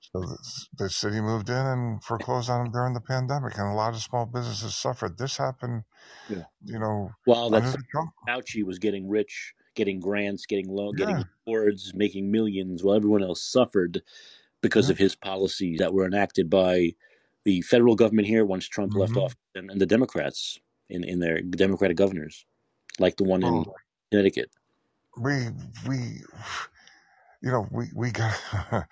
So 0.01 0.21
the, 0.23 0.39
the 0.79 0.91
city 0.91 1.21
moved 1.21 1.51
in 1.51 1.57
and 1.67 2.03
foreclosed 2.05 2.51
on 2.51 2.67
him 2.67 2.73
during 2.73 2.95
the 2.95 3.01
pandemic, 3.01 3.59
and 3.59 3.69
a 3.69 3.75
lot 3.75 3.95
of 3.95 4.03
small 4.03 4.27
businesses 4.27 4.75
suffered. 4.77 5.19
This 5.19 5.37
happened, 5.39 5.85
Yeah. 6.29 6.45
you 6.65 6.79
know, 6.79 7.11
While 7.25 7.55
under 7.55 7.73
that's. 7.73 7.77
Fauci 8.29 8.65
was 8.65 8.79
getting 8.79 9.09
rich, 9.09 9.55
getting 9.75 10.01
grants, 10.01 10.47
getting 10.47 10.69
Yeah, 10.93 10.97
getting 10.97 11.25
awards, 11.47 11.93
making 11.95 12.31
millions, 12.31 12.85
while 12.85 12.97
everyone 12.97 13.23
else 13.23 13.43
suffered 13.43 14.03
because 14.63 14.87
yeah. 14.87 14.93
of 14.93 14.99
his 14.99 15.15
policies 15.17 15.79
that 15.79 15.93
were 15.95 16.07
enacted 16.07 16.51
by 16.51 16.93
the 17.45 17.63
federal 17.63 17.97
government 17.97 18.29
here 18.29 18.45
once 18.45 18.69
Trump 18.69 18.95
left 18.95 19.15
hmm 19.15 19.19
office, 19.19 19.37
and, 19.55 19.71
and 19.71 19.81
the 19.81 19.87
Democrats 19.87 20.59
in, 20.89 21.05
in 21.05 21.21
their 21.21 21.41
Democratic 21.43 21.97
governors, 21.97 22.45
like 22.99 23.17
the 23.17 23.25
one 23.25 23.43
in 23.43 23.65
Well, 23.65 23.75
Connecticut. 24.11 24.51
we 25.19 25.49
we 25.89 26.23
you 27.43 27.51
know, 27.51 27.67
we 27.71 27.87
we 27.95 28.11
got 28.11 28.35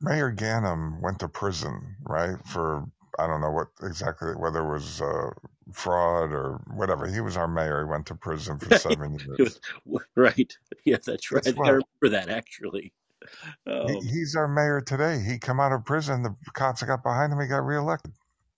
Mayor 0.00 0.32
Ganim 0.32 1.00
went 1.00 1.18
to 1.20 1.28
prison, 1.28 1.96
right? 2.04 2.36
For 2.46 2.84
I 3.18 3.26
don't 3.26 3.40
know 3.40 3.50
what 3.50 3.68
exactly 3.82 4.32
whether 4.32 4.60
it 4.60 4.72
was 4.72 5.00
uh, 5.00 5.30
fraud 5.72 6.32
or 6.32 6.60
whatever. 6.74 7.06
He 7.06 7.20
was 7.20 7.36
our 7.36 7.48
mayor. 7.48 7.84
He 7.84 7.90
went 7.90 8.06
to 8.06 8.14
prison 8.14 8.58
for 8.58 8.70
seven 8.72 9.14
years. 9.26 9.60
was- 9.86 10.04
right. 10.16 10.56
Yeah, 10.84 10.98
that's 11.04 11.30
right. 11.30 11.46
I 11.46 11.50
I 11.64 11.70
remember 11.70 12.08
that 12.10 12.28
actually. 12.28 12.92
He, 13.66 13.70
Um, 13.70 14.02
he's 14.02 14.34
our 14.36 14.48
mayor 14.48 14.80
today. 14.80 15.22
He 15.26 15.38
come 15.38 15.60
out 15.60 15.72
of 15.72 15.84
prison. 15.84 16.22
The 16.22 16.34
cops 16.52 16.82
got 16.82 17.02
behind 17.02 17.32
him. 17.32 17.40
He 17.40 17.46
got 17.46 17.64
reelected. 17.64 18.12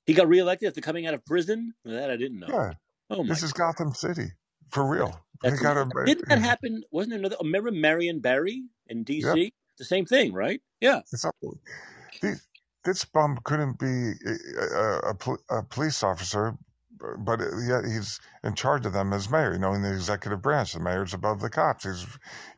he 0.07 0.15
got 0.15 0.29
reelected 0.29 0.69
after 0.69 0.81
coming 0.81 1.07
out 1.07 1.15
of 1.15 1.25
prison. 1.25 1.75
That 1.85 2.11
I 2.11 2.17
didn't 2.17 2.41
know. 2.41 2.49
Yeah, 2.49 2.73
Oh 3.11 3.23
my 3.23 3.29
this 3.29 3.43
is 3.43 3.53
Gotham 3.53 3.93
City 3.95 4.33
for 4.71 4.87
real. 4.89 5.21
He 5.43 5.51
That's 5.51 5.61
got 5.61 5.77
a 5.77 5.89
didn't 6.07 6.29
that 6.29 6.39
happen? 6.39 6.83
Wasn't 6.91 7.11
there 7.11 7.19
another? 7.19 7.37
Remember 7.41 7.71
Marion 7.71 8.21
Barry 8.21 8.65
in 8.87 8.99
yep. 8.99 9.07
D.C. 9.07 9.53
The 9.79 9.85
same 9.85 10.07
thing, 10.07 10.33
right? 10.33 10.61
Yeah, 10.81 11.01
It's 11.13 11.25
up. 11.25 11.35
These, 12.23 12.47
this 12.85 13.05
bum 13.05 13.39
couldn't 13.45 13.79
be 13.79 14.13
a, 14.27 15.11
a, 15.11 15.59
a 15.59 15.63
police 15.65 16.03
officer, 16.03 16.57
but 17.19 17.41
uh, 17.41 17.59
yet 17.59 17.85
he's 17.85 18.21
in 18.45 18.55
charge 18.55 18.87
of 18.87 18.93
them 18.93 19.13
as 19.13 19.31
mayor. 19.31 19.53
You 19.53 19.59
know, 19.61 19.75
in 19.75 19.83
the 19.83 19.93
executive 19.93 20.43
branch, 20.43 20.73
the 20.75 20.81
mayor's 20.81 21.15
above 21.15 21.41
the 21.41 21.51
cops. 21.51 21.85
He's, 21.85 22.07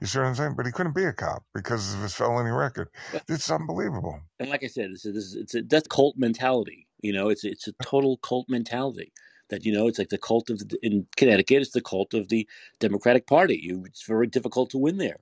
you 0.01 0.07
see 0.07 0.19
what 0.19 0.27
I'm 0.27 0.35
saying? 0.35 0.55
But 0.57 0.67
he 0.67 0.73
couldn't 0.73 0.95
be 0.95 1.05
a 1.05 1.13
cop 1.13 1.45
because 1.55 1.95
of 1.95 2.01
his 2.03 2.15
felony 2.15 2.51
record. 2.51 2.89
It's 3.29 3.51
unbelievable. 3.51 4.21
and 4.41 4.51
like 4.51 4.65
I 4.65 4.69
said, 4.69 4.91
this 4.93 5.05
is, 5.07 5.35
it's 5.37 5.55
a 5.55 5.63
that's 5.63 5.89
cult 5.89 6.17
mentality. 6.19 6.87
You 7.03 7.13
know, 7.13 7.29
it's 7.29 7.45
it's 7.45 7.69
a 7.69 7.73
total 7.83 8.19
cult 8.19 8.47
mentality. 8.49 9.13
That 9.51 9.65
you 9.65 9.73
know, 9.73 9.87
it's 9.89 9.99
like 9.99 10.09
the 10.11 10.19
cult 10.19 10.51
of 10.51 10.59
the, 10.61 10.79
in 10.83 11.07
Connecticut. 11.17 11.63
It's 11.63 11.73
the 11.73 11.81
cult 11.83 12.15
of 12.15 12.29
the 12.31 12.49
Democratic 12.81 13.27
Party. 13.27 13.61
You, 13.63 13.85
it's 13.87 14.03
very 14.05 14.27
difficult 14.27 14.71
to 14.71 14.79
win 14.79 14.99
there. 14.99 15.19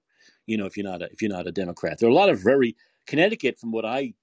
You 0.47 0.59
know, 0.59 0.67
if 0.67 0.77
you're 0.77 0.87
not 0.87 1.03
a, 1.03 1.07
if 1.13 1.23
you're 1.23 1.31
not 1.33 1.47
a 1.47 1.53
Democrat, 1.53 1.99
there 1.99 2.09
are 2.09 2.13
a 2.13 2.15
lot 2.15 2.31
of 2.31 2.41
very 2.41 2.77
Connecticut. 3.07 3.59
From 3.61 3.73
what 3.73 3.85
I, 3.85 4.15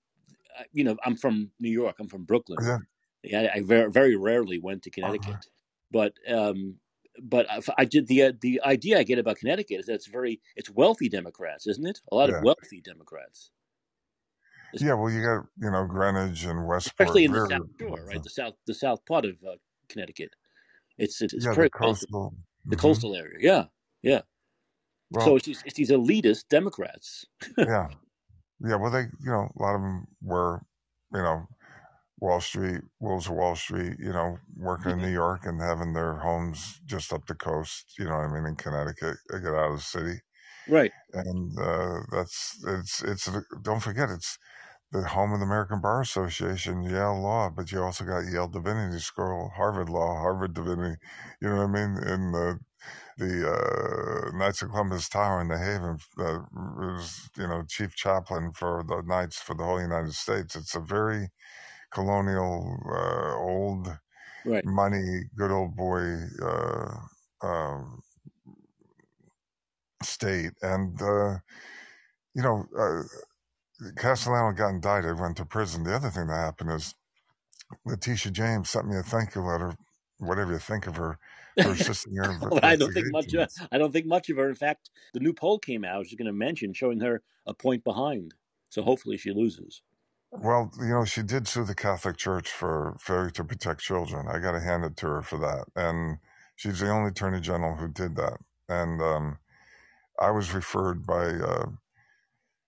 I- 0.57 0.65
you 0.73 0.83
know, 0.83 0.97
I'm 1.05 1.15
from 1.15 1.51
New 1.59 1.71
York. 1.71 1.97
I'm 1.99 2.07
from 2.07 2.23
Brooklyn. 2.25 2.59
Yeah. 2.61 2.77
Yeah, 3.23 3.51
I 3.53 3.61
very 3.61 3.91
very 3.91 4.15
rarely 4.15 4.59
went 4.59 4.83
to 4.83 4.89
Uh, 5.01 5.15
Connecticut, 5.15 5.47
but 5.91 6.13
um, 6.31 6.79
but 7.21 7.49
I, 7.49 7.61
I 7.77 7.85
did 7.85 8.07
the 8.07 8.23
uh, 8.23 8.33
the 8.41 8.61
idea 8.63 8.97
I 8.99 9.03
get 9.03 9.19
about 9.19 9.37
Connecticut 9.37 9.79
is 9.81 9.85
that 9.87 9.93
it's 9.95 10.07
very 10.07 10.41
it's 10.55 10.69
wealthy 10.69 11.09
Democrats, 11.09 11.67
isn't 11.67 11.85
it? 11.85 12.01
A 12.11 12.15
lot 12.15 12.29
of 12.29 12.39
wealthy 12.39 12.81
Democrats, 12.81 13.51
Es- 14.73 14.85
Yeah. 14.85 14.95
Well, 14.95 15.09
you 15.11 15.21
got, 15.23 15.47
you 15.57 15.71
know, 15.71 15.85
Greenwich 15.87 16.43
and 16.43 16.67
Westport. 16.67 16.89
especially 16.89 17.25
in 17.25 17.31
the 17.33 17.39
South 17.41 17.61
Shore, 17.79 18.03
right? 18.05 18.21
The 18.23 18.29
south 18.29 18.55
the 18.65 18.73
south 18.73 19.05
part 19.05 19.25
of 19.25 19.43
uh, 19.43 19.55
Connecticut. 19.89 20.35
It's 20.97 21.21
it's, 21.21 21.33
it's 21.33 21.47
yeah, 21.47 21.55
the 21.55 21.67
very 21.67 21.69
wealthy. 21.79 22.07
coastal. 22.09 22.33
The 22.69 22.77
hmm 22.77 22.77
coastal 22.77 23.15
area, 23.15 23.37
yeah, 23.41 23.65
yeah. 24.03 24.21
So 25.19 25.35
it's 25.37 25.45
these, 25.45 25.63
it's 25.65 25.75
these 25.75 25.91
elitist 25.91 26.47
Democrats. 26.49 27.25
yeah. 27.65 27.89
Yeah. 28.61 28.77
Well, 28.77 28.91
they, 28.91 29.03
you 29.03 29.31
know, 29.31 29.49
a 29.57 29.61
lot 29.61 29.75
of 29.75 29.81
them 29.81 30.07
were, 30.21 30.61
you 31.13 31.21
know, 31.21 31.47
Wall 32.21 32.39
Street, 32.39 32.81
Wolves 32.99 33.27
of 33.27 33.33
Wall 33.33 33.55
Street, 33.55 33.97
you 33.99 34.13
know, 34.13 34.37
working 34.55 34.91
in 34.91 34.99
New 34.99 35.11
York 35.11 35.45
and 35.45 35.59
having 35.59 35.93
their 35.93 36.17
homes 36.17 36.79
just 36.85 37.11
up 37.11 37.25
the 37.25 37.35
coast, 37.35 37.95
you 37.97 38.05
know 38.05 38.11
what 38.17 38.29
I 38.29 38.33
mean, 38.33 38.45
in 38.45 38.55
Connecticut. 38.55 39.17
They 39.29 39.39
get 39.39 39.55
out 39.55 39.71
of 39.71 39.77
the 39.77 39.83
city. 39.83 40.19
right. 40.67 40.91
And 41.13 41.57
uh, 41.59 42.01
that's, 42.11 42.63
it's, 42.65 43.03
it's, 43.03 43.29
don't 43.63 43.81
forget, 43.81 44.09
it's 44.09 44.37
the 44.91 45.03
home 45.03 45.33
of 45.33 45.39
the 45.39 45.45
American 45.45 45.81
Bar 45.81 46.01
Association, 46.01 46.83
Yale 46.83 47.19
Law, 47.19 47.49
but 47.49 47.71
you 47.71 47.81
also 47.81 48.05
got 48.05 48.31
Yale 48.31 48.47
Divinity 48.47 48.99
School, 48.99 49.51
Harvard 49.55 49.89
Law, 49.89 50.15
Harvard 50.15 50.53
Divinity, 50.53 50.97
you 51.41 51.49
know 51.49 51.55
what 51.57 51.63
I 51.63 51.87
mean? 51.87 51.97
And 52.03 52.33
the, 52.33 52.59
the 53.17 53.51
uh, 53.51 54.37
Knights 54.37 54.61
of 54.61 54.69
Columbus 54.69 55.09
Tower 55.09 55.41
in 55.41 55.47
the 55.47 55.57
Haven 55.57 55.97
uh, 56.19 56.39
was, 56.53 57.29
you 57.37 57.47
know, 57.47 57.63
chief 57.67 57.95
chaplain 57.95 58.51
for 58.53 58.83
the 58.87 59.01
Knights 59.05 59.41
for 59.41 59.55
the 59.55 59.63
whole 59.63 59.81
United 59.81 60.13
States. 60.13 60.55
It's 60.55 60.75
a 60.75 60.79
very, 60.79 61.29
colonial, 61.93 62.77
uh, 62.91 63.35
old 63.37 63.87
Right. 64.45 64.65
money, 64.65 65.23
good 65.37 65.51
old 65.51 65.75
boy 65.75 66.17
uh, 66.43 66.95
um, 67.43 68.01
state. 70.03 70.51
And, 70.61 71.01
uh, 71.01 71.37
you 72.35 72.43
know, 72.43 72.65
uh, 72.79 73.03
Castellano 73.97 74.53
got 74.53 74.69
indicted, 74.71 75.19
went 75.19 75.37
to 75.37 75.45
prison. 75.45 75.83
The 75.83 75.95
other 75.95 76.09
thing 76.11 76.27
that 76.27 76.35
happened 76.35 76.71
is 76.73 76.95
Letitia 77.85 78.31
James 78.31 78.69
sent 78.69 78.87
me 78.87 78.97
a 78.97 79.03
thank 79.03 79.35
you 79.35 79.41
letter, 79.41 79.75
whatever 80.19 80.53
you 80.53 80.59
think 80.59 80.87
of 80.87 80.97
her, 80.97 81.19
for 81.59 81.73
assisting 81.73 82.15
her 82.17 82.31
Well, 82.51 82.61
I 82.63 82.75
don't 82.77 82.93
think 82.93 83.09
much. 83.09 83.35
Uh, 83.35 83.47
investigation. 83.47 83.67
I 83.71 83.77
don't 83.79 83.91
think 83.93 84.05
much 84.07 84.29
of 84.29 84.37
her. 84.37 84.49
In 84.49 84.55
fact, 84.55 84.89
the 85.13 85.19
new 85.21 85.33
poll 85.33 85.59
came 85.59 85.85
out. 85.85 85.95
I 85.95 85.99
was 85.99 86.09
just 86.09 86.17
going 86.19 86.27
to 86.27 86.33
mention 86.33 86.73
showing 86.73 86.99
her 87.01 87.23
a 87.47 87.53
point 87.53 87.83
behind. 87.83 88.33
So 88.69 88.83
hopefully 88.83 89.17
she 89.17 89.31
loses. 89.33 89.81
Well, 90.31 90.71
you 90.79 90.89
know, 90.89 91.05
she 91.05 91.23
did 91.23 91.47
sue 91.47 91.65
the 91.65 91.75
Catholic 91.75 92.17
Church 92.17 92.49
for 92.49 92.95
failure 92.99 93.31
to 93.31 93.43
protect 93.43 93.81
children. 93.81 94.27
I 94.27 94.39
got 94.39 94.53
to 94.53 94.61
hand 94.61 94.85
it 94.85 94.95
to 94.97 95.07
her 95.07 95.21
for 95.21 95.37
that. 95.39 95.65
And 95.75 96.19
she's 96.55 96.79
the 96.79 96.89
only 96.89 97.09
attorney 97.11 97.41
general 97.41 97.75
who 97.75 97.89
did 97.89 98.15
that. 98.15 98.37
And 98.69 99.01
um, 99.01 99.39
I 100.19 100.31
was 100.31 100.53
referred 100.53 101.05
by 101.05 101.25
uh, 101.25 101.65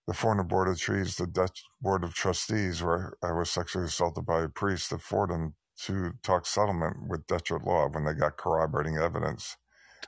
the 0.07 0.14
Fordham 0.14 0.47
Board 0.47 0.68
of 0.68 0.78
Trees, 0.78 1.16
the 1.16 1.28
Dutch 1.28 1.64
Board 1.82 2.03
of 2.03 2.14
Trustees, 2.14 2.84
where 2.84 3.14
I 3.24 3.32
was 3.32 3.49
sexually 3.49 3.86
assaulted 3.86 4.26
by 4.26 4.41
a 4.41 4.49
priest 4.49 4.91
at 4.91 5.01
Fordham 5.01 5.55
to 5.86 6.11
talk 6.22 6.45
settlement 6.45 7.07
with 7.07 7.28
Detroit 7.28 7.64
Law 7.64 7.88
when 7.88 8.05
they 8.05 8.14
got 8.14 8.38
corroborating 8.38 8.97
evidence 8.97 9.55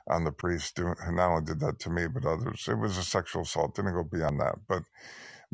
on 0.08 0.24
the 0.24 0.32
priest 0.32 0.76
who 0.78 0.94
not 1.10 1.30
only 1.30 1.44
did 1.44 1.60
that 1.60 1.78
to 1.80 1.90
me, 1.90 2.06
but 2.06 2.26
others. 2.26 2.66
It 2.68 2.78
was 2.78 2.98
a 2.98 3.02
sexual 3.02 3.42
assault, 3.42 3.74
didn't 3.74 3.94
go 3.94 4.04
beyond 4.04 4.40
that. 4.40 4.56
But 4.68 4.82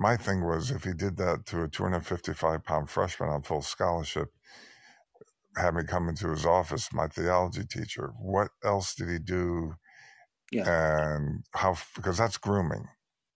my 0.02 0.16
thing 0.16 0.44
was 0.44 0.70
if 0.70 0.84
he 0.84 0.92
did 0.92 1.16
that 1.18 1.46
to 1.46 1.62
a 1.64 1.68
255 1.68 2.64
pound 2.64 2.90
freshman 2.90 3.30
on 3.30 3.42
full 3.42 3.62
scholarship, 3.62 4.30
had 5.56 5.74
me 5.74 5.84
come 5.84 6.08
into 6.08 6.28
his 6.30 6.46
office, 6.46 6.92
my 6.92 7.06
theology 7.08 7.64
teacher, 7.64 8.12
what 8.18 8.50
else 8.64 8.94
did 8.94 9.08
he 9.08 9.18
do? 9.18 9.74
Yeah. 10.50 10.64
And 10.66 11.44
how, 11.54 11.76
because 11.96 12.18
that's 12.18 12.38
grooming. 12.38 12.88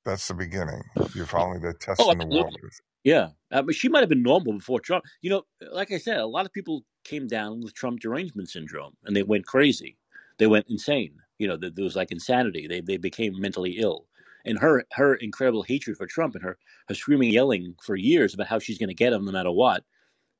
That's 0.04 0.28
the 0.28 0.34
beginning. 0.34 0.82
You're 1.14 1.26
finally 1.26 1.58
they're 1.60 1.72
Oh, 1.98 2.12
testing 2.12 2.18
the 2.18 2.26
waters. 2.26 2.80
Yeah, 3.04 3.30
uh, 3.52 3.58
I 3.58 3.62
mean, 3.62 3.72
she 3.72 3.88
might 3.88 4.00
have 4.00 4.08
been 4.08 4.22
normal 4.22 4.54
before 4.54 4.80
Trump. 4.80 5.04
You 5.22 5.30
know, 5.30 5.42
like 5.72 5.92
I 5.92 5.98
said, 5.98 6.18
a 6.18 6.26
lot 6.26 6.46
of 6.46 6.52
people 6.52 6.84
came 7.04 7.28
down 7.28 7.62
with 7.62 7.74
Trump 7.74 8.00
derangement 8.00 8.50
syndrome, 8.50 8.96
and 9.04 9.16
they 9.16 9.22
went 9.22 9.46
crazy. 9.46 9.98
They 10.38 10.46
went 10.48 10.66
insane. 10.68 11.16
You 11.38 11.48
know, 11.48 11.56
there 11.56 11.84
was 11.84 11.96
like 11.96 12.12
insanity. 12.12 12.66
They 12.66 12.80
they 12.80 12.96
became 12.96 13.40
mentally 13.40 13.78
ill. 13.78 14.06
And 14.46 14.60
her 14.60 14.84
her 14.94 15.16
incredible 15.16 15.64
hatred 15.64 15.98
for 15.98 16.06
Trump 16.08 16.36
and 16.36 16.44
her 16.44 16.58
her 16.88 16.94
screaming, 16.94 17.32
yelling 17.32 17.76
for 17.84 17.96
years 17.96 18.34
about 18.34 18.48
how 18.48 18.60
she's 18.60 18.78
going 18.78 18.90
to 18.90 18.94
get 18.96 19.14
him 19.14 19.26
no 19.26 19.32
matter 19.32 19.52
what. 19.52 19.84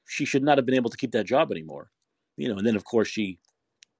She 0.08 0.24
should 0.26 0.44
not 0.44 0.58
have 0.58 0.66
been 0.66 0.76
able 0.76 0.90
to 0.90 0.98
keep 0.98 1.12
that 1.12 1.26
job 1.26 1.52
anymore. 1.52 1.90
You 2.38 2.48
know, 2.50 2.58
and 2.58 2.66
then 2.66 2.76
of 2.76 2.84
course 2.84 3.08
she 3.08 3.40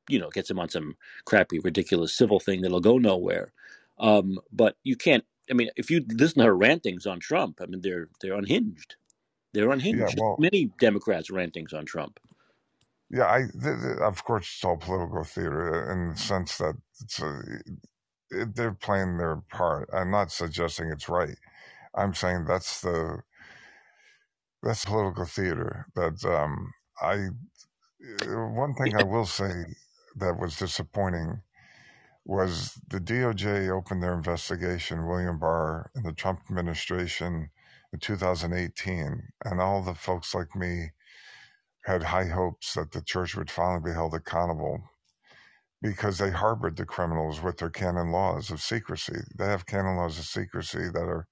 you 0.09 0.19
know 0.19 0.31
gets 0.31 0.51
him 0.51 0.59
on 0.61 0.69
some 0.71 0.97
crappy, 1.27 1.61
ridiculous 1.61 2.17
civil 2.17 2.41
thing 2.41 2.63
that'll 2.63 2.81
go 2.81 2.99
nowhere. 2.99 3.53
Um, 3.99 4.39
but 4.53 4.77
you 4.85 4.97
can't. 4.97 5.25
I 5.51 5.55
mean, 5.55 5.71
if 5.77 5.91
you 5.91 6.05
listen 6.09 6.41
to 6.41 6.47
her 6.47 6.57
rantings 6.57 7.07
on 7.07 7.21
Trump, 7.21 7.61
I 7.63 7.67
mean, 7.67 7.83
they're 7.83 8.09
they're 8.23 8.35
unhinged. 8.37 8.97
They're 9.55 9.71
Yeah, 9.91 10.11
unhinged. 10.11 10.17
well, 10.17 10.39
Many 10.39 10.67
Democrats 10.81 11.31
rantings 11.31 11.75
on 11.75 11.87
Trump. 11.87 12.21
yeah, 13.11 13.27
I, 13.27 13.41
th- 13.41 13.53
th- 13.83 13.99
of 14.01 14.25
course, 14.25 14.47
it's 14.55 14.65
all 14.65 14.77
political 14.79 15.25
theater 15.25 15.93
in 15.93 16.11
the 16.11 16.17
sense 16.17 16.59
that 16.59 16.77
it's 17.03 17.21
a, 17.23 17.43
they're 18.31 18.73
playing 18.73 19.19
their 19.19 19.37
part. 19.51 19.89
I'm 19.93 20.11
not 20.11 20.33
suggesting 20.33 20.91
it's 20.91 21.09
right. 21.09 21.37
I'm 21.95 22.15
saying 22.15 22.45
that's 22.47 22.81
the 22.81 23.23
that's 24.63 24.85
political 24.85 25.25
theater. 25.25 25.87
That 25.95 26.25
um, 26.25 26.73
I 27.01 27.29
uh, 28.23 28.49
one 28.49 28.75
thing 28.75 28.97
I 28.97 29.05
will 29.05 29.27
say 29.27 29.53
that 30.17 30.39
was 30.39 30.57
disappointing 30.57 31.43
was 32.25 32.81
the 32.89 33.01
DOJ 33.01 33.71
opened 33.71 34.03
their 34.03 34.15
investigation, 34.15 35.07
William 35.07 35.39
Barr, 35.39 35.91
in 35.95 36.03
the 36.03 36.13
Trump 36.13 36.41
administration 36.51 37.51
in 37.93 37.99
2018, 38.01 39.23
and 39.45 39.61
all 39.61 39.83
the 39.83 39.95
folks 39.95 40.35
like 40.35 40.57
me 40.57 40.91
had 41.85 42.03
high 42.03 42.27
hopes 42.27 42.75
that 42.75 42.91
the 42.91 43.01
church 43.01 43.37
would 43.37 43.51
finally 43.51 43.91
be 43.91 43.95
held 43.95 44.13
accountable 44.13 44.83
because 45.83 46.19
they 46.19 46.31
harbored 46.31 46.77
the 46.77 46.87
criminals 46.87 47.43
with 47.43 47.59
their 47.59 47.71
canon 47.71 48.11
laws 48.13 48.51
of 48.51 48.61
secrecy. 48.61 49.21
They 49.39 49.47
have 49.47 49.67
canon 49.67 49.97
laws 49.97 50.19
of 50.19 50.25
secrecy 50.27 50.89
that 50.93 51.05
are 51.09 51.27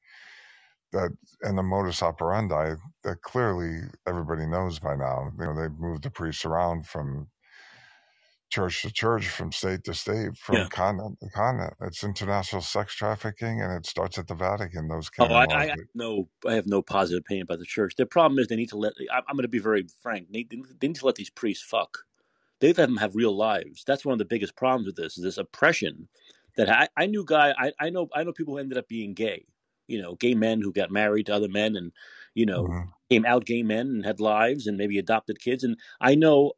that 0.93 1.11
and 1.43 1.59
the 1.59 1.63
modus 1.63 2.03
operandi 2.03 2.75
that 3.05 3.23
clearly 3.23 3.89
everybody 4.07 4.47
knows 4.47 4.79
by 4.79 4.97
now. 4.97 5.33
You 5.39 5.47
know, 5.47 5.55
they've 5.57 5.79
moved 5.79 6.05
the 6.05 6.11
priests 6.11 6.45
around 6.45 6.87
from 6.87 7.29
church 8.51 8.83
to 8.83 8.93
church, 8.93 9.29
from 9.29 9.53
state 9.53 9.85
to 9.85 9.95
state, 9.95 10.37
from 10.37 10.65
Yeah. 10.65 10.69
continent 10.69 11.19
to 11.21 11.29
continent. 11.31 11.75
It's 11.81 12.05
international 12.05 12.63
sex 12.63 12.95
trafficking, 12.95 13.61
and 13.61 13.73
it 13.73 13.87
starts 13.87 14.19
at 14.19 14.29
the 14.29 14.35
Vatican. 14.35 14.89
Those 14.89 15.11
Oh, 15.19 15.33
canon 15.33 15.33
I, 15.33 15.45
laws. 15.45 15.65
I 15.65 15.67
have 15.67 15.79
no, 15.95 16.29
I 16.47 16.55
have 16.55 16.67
no 16.67 16.83
positive 16.83 17.21
opinion 17.21 17.45
about 17.45 17.61
the 17.61 17.65
church. 17.65 17.95
The 17.97 18.07
problem 18.07 18.39
is 18.39 18.49
they 18.49 18.57
need 18.57 18.71
to 18.71 18.77
let. 18.79 18.95
I, 19.13 19.19
I'm 19.29 19.37
going 19.37 19.43
to 19.43 19.49
be 19.49 19.61
very 19.61 19.87
frank. 20.03 20.29
They, 20.33 20.45
they 20.45 20.89
need 20.89 20.97
to 20.97 21.07
let 21.07 21.15
these 21.15 21.31
priests 21.31 21.65
fuck. 21.65 22.01
They 22.65 22.73
let 22.73 22.87
them 22.87 22.97
have 22.97 23.15
real 23.15 23.37
lives. 23.37 23.85
That's 23.87 24.07
one 24.07 24.15
of 24.15 24.19
the 24.19 24.25
biggest 24.25 24.57
problems 24.57 24.87
with 24.87 24.97
this. 24.97 25.19
Is 25.19 25.23
this 25.25 25.37
oppression 25.39 26.09
that 26.57 26.71
I, 26.71 26.89
I 26.97 27.07
knew 27.07 27.23
guy. 27.27 27.55
I, 27.59 27.73
I 27.79 27.91
know. 27.91 28.09
I 28.15 28.25
know 28.25 28.33
people 28.33 28.55
who 28.55 28.61
ended 28.61 28.79
up 28.79 28.89
being 28.89 29.13
gay. 29.13 29.47
You 29.87 30.01
know, 30.01 30.15
gay 30.15 30.35
men 30.35 30.63
who 30.63 30.73
got 30.73 30.91
married 30.91 31.27
to 31.27 31.35
other 31.35 31.49
men, 31.49 31.77
and 31.77 31.93
you 32.35 32.47
know, 32.47 32.71
Mhm. 32.71 32.95
came 33.11 33.27
out 33.27 33.45
gay 33.45 33.63
men 33.63 33.89
and 33.89 34.05
had 34.07 34.19
lives 34.21 34.67
and 34.67 34.79
maybe 34.79 34.99
adopted 34.99 35.41
kids. 35.41 35.63
And 35.63 35.79
I 36.01 36.15
know 36.15 36.55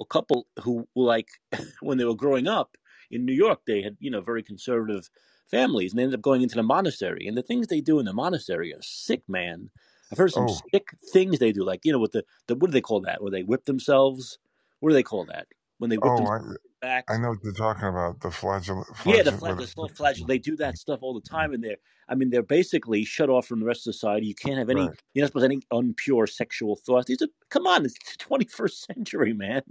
a 0.00 0.04
couple 0.04 0.46
who 0.62 0.86
like 0.94 1.28
when 1.80 1.98
they 1.98 2.04
were 2.04 2.14
growing 2.14 2.46
up 2.46 2.76
in 3.10 3.24
New 3.24 3.32
York, 3.32 3.62
they 3.66 3.82
had 3.82 3.96
you 4.00 4.10
know 4.12 4.20
very 4.20 4.44
conservative 4.44 5.10
families 5.50 5.92
and 5.92 5.98
they 5.98 6.04
ended 6.04 6.18
up 6.20 6.22
going 6.22 6.42
into 6.42 6.54
the 6.56 6.62
monastery. 6.62 7.26
And 7.26 7.36
the 7.36 7.42
things 7.42 7.66
they 7.66 7.80
do 7.80 7.98
in 7.98 8.06
the 8.06 8.12
monastery 8.12 8.72
are 8.74 8.82
sick, 8.82 9.22
man. 9.28 9.70
I've 10.12 10.18
heard 10.18 10.32
some 10.32 10.46
Oh, 10.46 10.70
sick 10.72 10.88
things 11.12 11.38
they 11.40 11.52
do, 11.52 11.64
like 11.64 11.84
you 11.84 11.92
know, 11.92 11.98
with 11.98 12.12
the, 12.12 12.24
the 12.46 12.54
what 12.54 12.68
do 12.68 12.72
they 12.72 12.80
call 12.80 13.00
that? 13.02 13.22
Where 13.22 13.30
they 13.32 13.42
whip 13.42 13.64
themselves? 13.64 14.38
What 14.80 14.90
do 14.90 14.94
they 14.94 15.02
call 15.02 15.24
that? 15.26 15.46
When 15.78 15.90
they 15.90 15.96
whip 15.96 16.12
oh, 16.12 16.26
I, 16.26 16.40
back? 16.80 17.04
I 17.08 17.18
know 17.18 17.30
what 17.30 17.38
you're 17.42 17.52
talking 17.52 17.88
about. 17.88 18.20
The 18.20 18.28
flagell, 18.28 18.84
Yeah, 19.04 19.22
the 19.22 19.30
flagell, 19.30 19.88
the 19.88 19.94
flagell. 19.94 20.26
They 20.26 20.38
do 20.38 20.56
that 20.56 20.76
stuff 20.76 21.00
all 21.02 21.14
the 21.14 21.28
time, 21.28 21.52
and 21.52 21.62
they're, 21.62 21.76
I 22.08 22.14
mean, 22.14 22.30
they're 22.30 22.42
basically 22.42 23.04
shut 23.04 23.30
off 23.30 23.46
from 23.46 23.60
the 23.60 23.66
rest 23.66 23.86
of 23.86 23.94
society. 23.94 24.26
You 24.26 24.34
can't 24.34 24.58
have 24.58 24.70
any, 24.70 24.82
right? 24.82 25.00
you're 25.14 25.22
not 25.22 25.28
supposed 25.28 25.48
to 25.48 25.54
have 25.54 25.62
any 25.72 25.92
unpure 25.92 26.28
sexual 26.28 26.76
thoughts. 26.76 27.06
These 27.06 27.22
are, 27.22 27.28
come 27.48 27.66
on, 27.66 27.84
it's 27.84 27.94
the 27.94 28.24
21st 28.24 28.86
century, 28.94 29.32
man. 29.32 29.62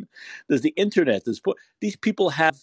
There's 0.47 0.61
the 0.61 0.73
internet. 0.77 1.25
There's 1.25 1.39
po- 1.39 1.55
these 1.81 1.95
people 1.95 2.29
have, 2.31 2.59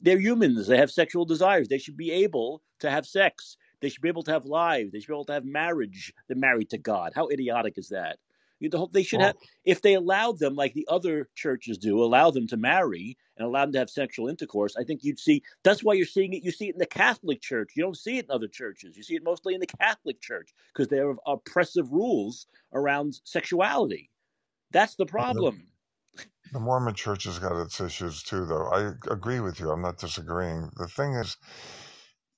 they're 0.00 0.18
humans. 0.18 0.66
They 0.66 0.78
have 0.78 0.90
sexual 0.90 1.24
desires. 1.24 1.68
They 1.68 1.78
should 1.78 1.96
be 1.96 2.10
able 2.10 2.62
to 2.80 2.90
have 2.90 3.06
sex. 3.06 3.56
They 3.80 3.88
should 3.88 4.02
be 4.02 4.08
able 4.08 4.24
to 4.24 4.32
have 4.32 4.44
lives. 4.44 4.92
They 4.92 5.00
should 5.00 5.08
be 5.08 5.14
able 5.14 5.24
to 5.26 5.34
have 5.34 5.44
marriage. 5.44 6.12
They're 6.26 6.36
married 6.36 6.70
to 6.70 6.78
God. 6.78 7.12
How 7.14 7.28
idiotic 7.28 7.78
is 7.78 7.90
that? 7.90 8.18
You 8.60 8.68
the 8.68 8.78
whole, 8.78 8.90
they 8.92 9.02
should 9.02 9.20
have 9.20 9.36
if 9.64 9.82
they 9.82 9.94
allowed 9.94 10.38
them, 10.38 10.56
like 10.56 10.74
the 10.74 10.86
other 10.88 11.28
churches 11.34 11.78
do, 11.78 12.02
allow 12.02 12.30
them 12.30 12.46
to 12.48 12.56
marry 12.56 13.16
and 13.36 13.46
allow 13.46 13.64
them 13.64 13.72
to 13.72 13.78
have 13.78 13.90
sexual 13.90 14.28
intercourse, 14.28 14.76
I 14.76 14.84
think 14.84 15.04
you'd 15.04 15.20
see. 15.20 15.42
That's 15.62 15.84
why 15.84 15.94
you're 15.94 16.06
seeing 16.06 16.32
it. 16.32 16.42
You 16.42 16.50
see 16.50 16.68
it 16.68 16.74
in 16.74 16.78
the 16.78 16.86
Catholic 16.86 17.40
Church. 17.40 17.72
You 17.76 17.82
don't 17.82 17.96
see 17.96 18.18
it 18.18 18.24
in 18.24 18.30
other 18.30 18.48
churches. 18.48 18.96
You 18.96 19.02
see 19.02 19.14
it 19.14 19.24
mostly 19.24 19.54
in 19.54 19.60
the 19.60 19.66
Catholic 19.66 20.20
Church 20.20 20.52
because 20.72 20.88
they 20.88 20.96
have 20.96 21.18
oppressive 21.26 21.92
rules 21.92 22.46
around 22.72 23.20
sexuality. 23.24 24.10
That's 24.72 24.96
the 24.96 25.04
the, 25.04 25.10
problem. 25.10 25.68
the 26.52 26.60
Mormon 26.60 26.94
Church 26.94 27.24
has 27.24 27.38
got 27.38 27.60
its 27.60 27.80
issues 27.80 28.22
too, 28.22 28.44
though. 28.44 28.66
I 28.66 28.92
agree 29.10 29.40
with 29.40 29.60
you. 29.60 29.70
I'm 29.70 29.82
not 29.82 29.98
disagreeing. 29.98 30.70
The 30.76 30.88
thing 30.88 31.14
is, 31.14 31.36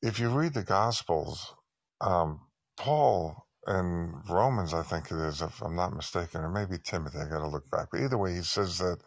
if 0.03 0.19
you 0.19 0.29
read 0.29 0.55
the 0.55 0.63
Gospels, 0.63 1.55
um, 2.01 2.41
Paul 2.77 3.47
in 3.71 4.23
Romans, 4.29 4.75
I 4.75 4.83
think 4.85 5.13
it 5.13 5.19
is, 5.19 5.43
if 5.43 5.63
I'm 5.63 5.77
not 5.77 5.95
mistaken, 5.95 6.43
or 6.43 6.51
maybe 6.51 6.79
Timothy, 6.79 7.19
I 7.21 7.29
got 7.31 7.41
to 7.41 7.49
look 7.49 7.71
back. 7.71 7.91
But 7.93 8.03
either 8.03 8.19
way, 8.19 8.35
he 8.35 8.43
says 8.43 8.79
that, 8.79 9.03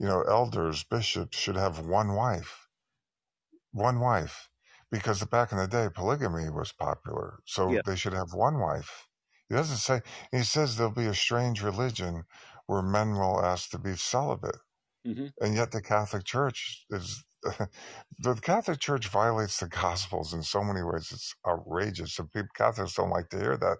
you 0.00 0.06
know, 0.06 0.22
elders, 0.22 0.84
bishops 0.84 1.38
should 1.38 1.56
have 1.56 1.86
one 1.86 2.14
wife, 2.14 2.68
one 3.72 4.00
wife, 4.00 4.50
because 4.90 5.24
back 5.24 5.52
in 5.52 5.58
the 5.58 5.68
day, 5.68 5.88
polygamy 5.94 6.50
was 6.50 6.72
popular. 6.72 7.40
So 7.46 7.76
Yeah. 7.76 7.82
they 7.84 7.96
should 7.96 8.14
have 8.14 8.34
one 8.34 8.60
wife. 8.60 9.08
He 9.48 9.56
doesn't 9.56 9.78
say, 9.78 10.02
he 10.32 10.44
says 10.44 10.76
there'll 10.76 10.92
be 10.92 11.06
a 11.06 11.14
strange 11.14 11.62
religion 11.62 12.24
where 12.66 12.82
men 12.82 13.14
will 13.14 13.44
ask 13.44 13.70
to 13.70 13.78
be 13.78 13.96
celibate 13.96 14.56
hmm 15.04 15.30
and 15.40 15.54
yet 15.54 15.72
the 15.72 15.82
Catholic 15.82 16.24
Church 16.24 16.86
is 16.90 17.24
the 18.18 18.34
Catholic 18.42 18.80
Church 18.80 19.08
violates 19.08 19.58
the 19.58 19.68
Gospels 19.68 20.32
in 20.34 20.42
so 20.42 20.62
many 20.62 20.82
ways. 20.82 21.10
It's 21.12 21.34
outrageous. 21.46 22.14
So 22.14 22.24
people 22.24 22.48
Catholics 22.54 22.94
don't 22.94 23.10
like 23.10 23.28
to 23.30 23.38
hear 23.38 23.56
that, 23.56 23.78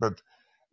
but 0.00 0.22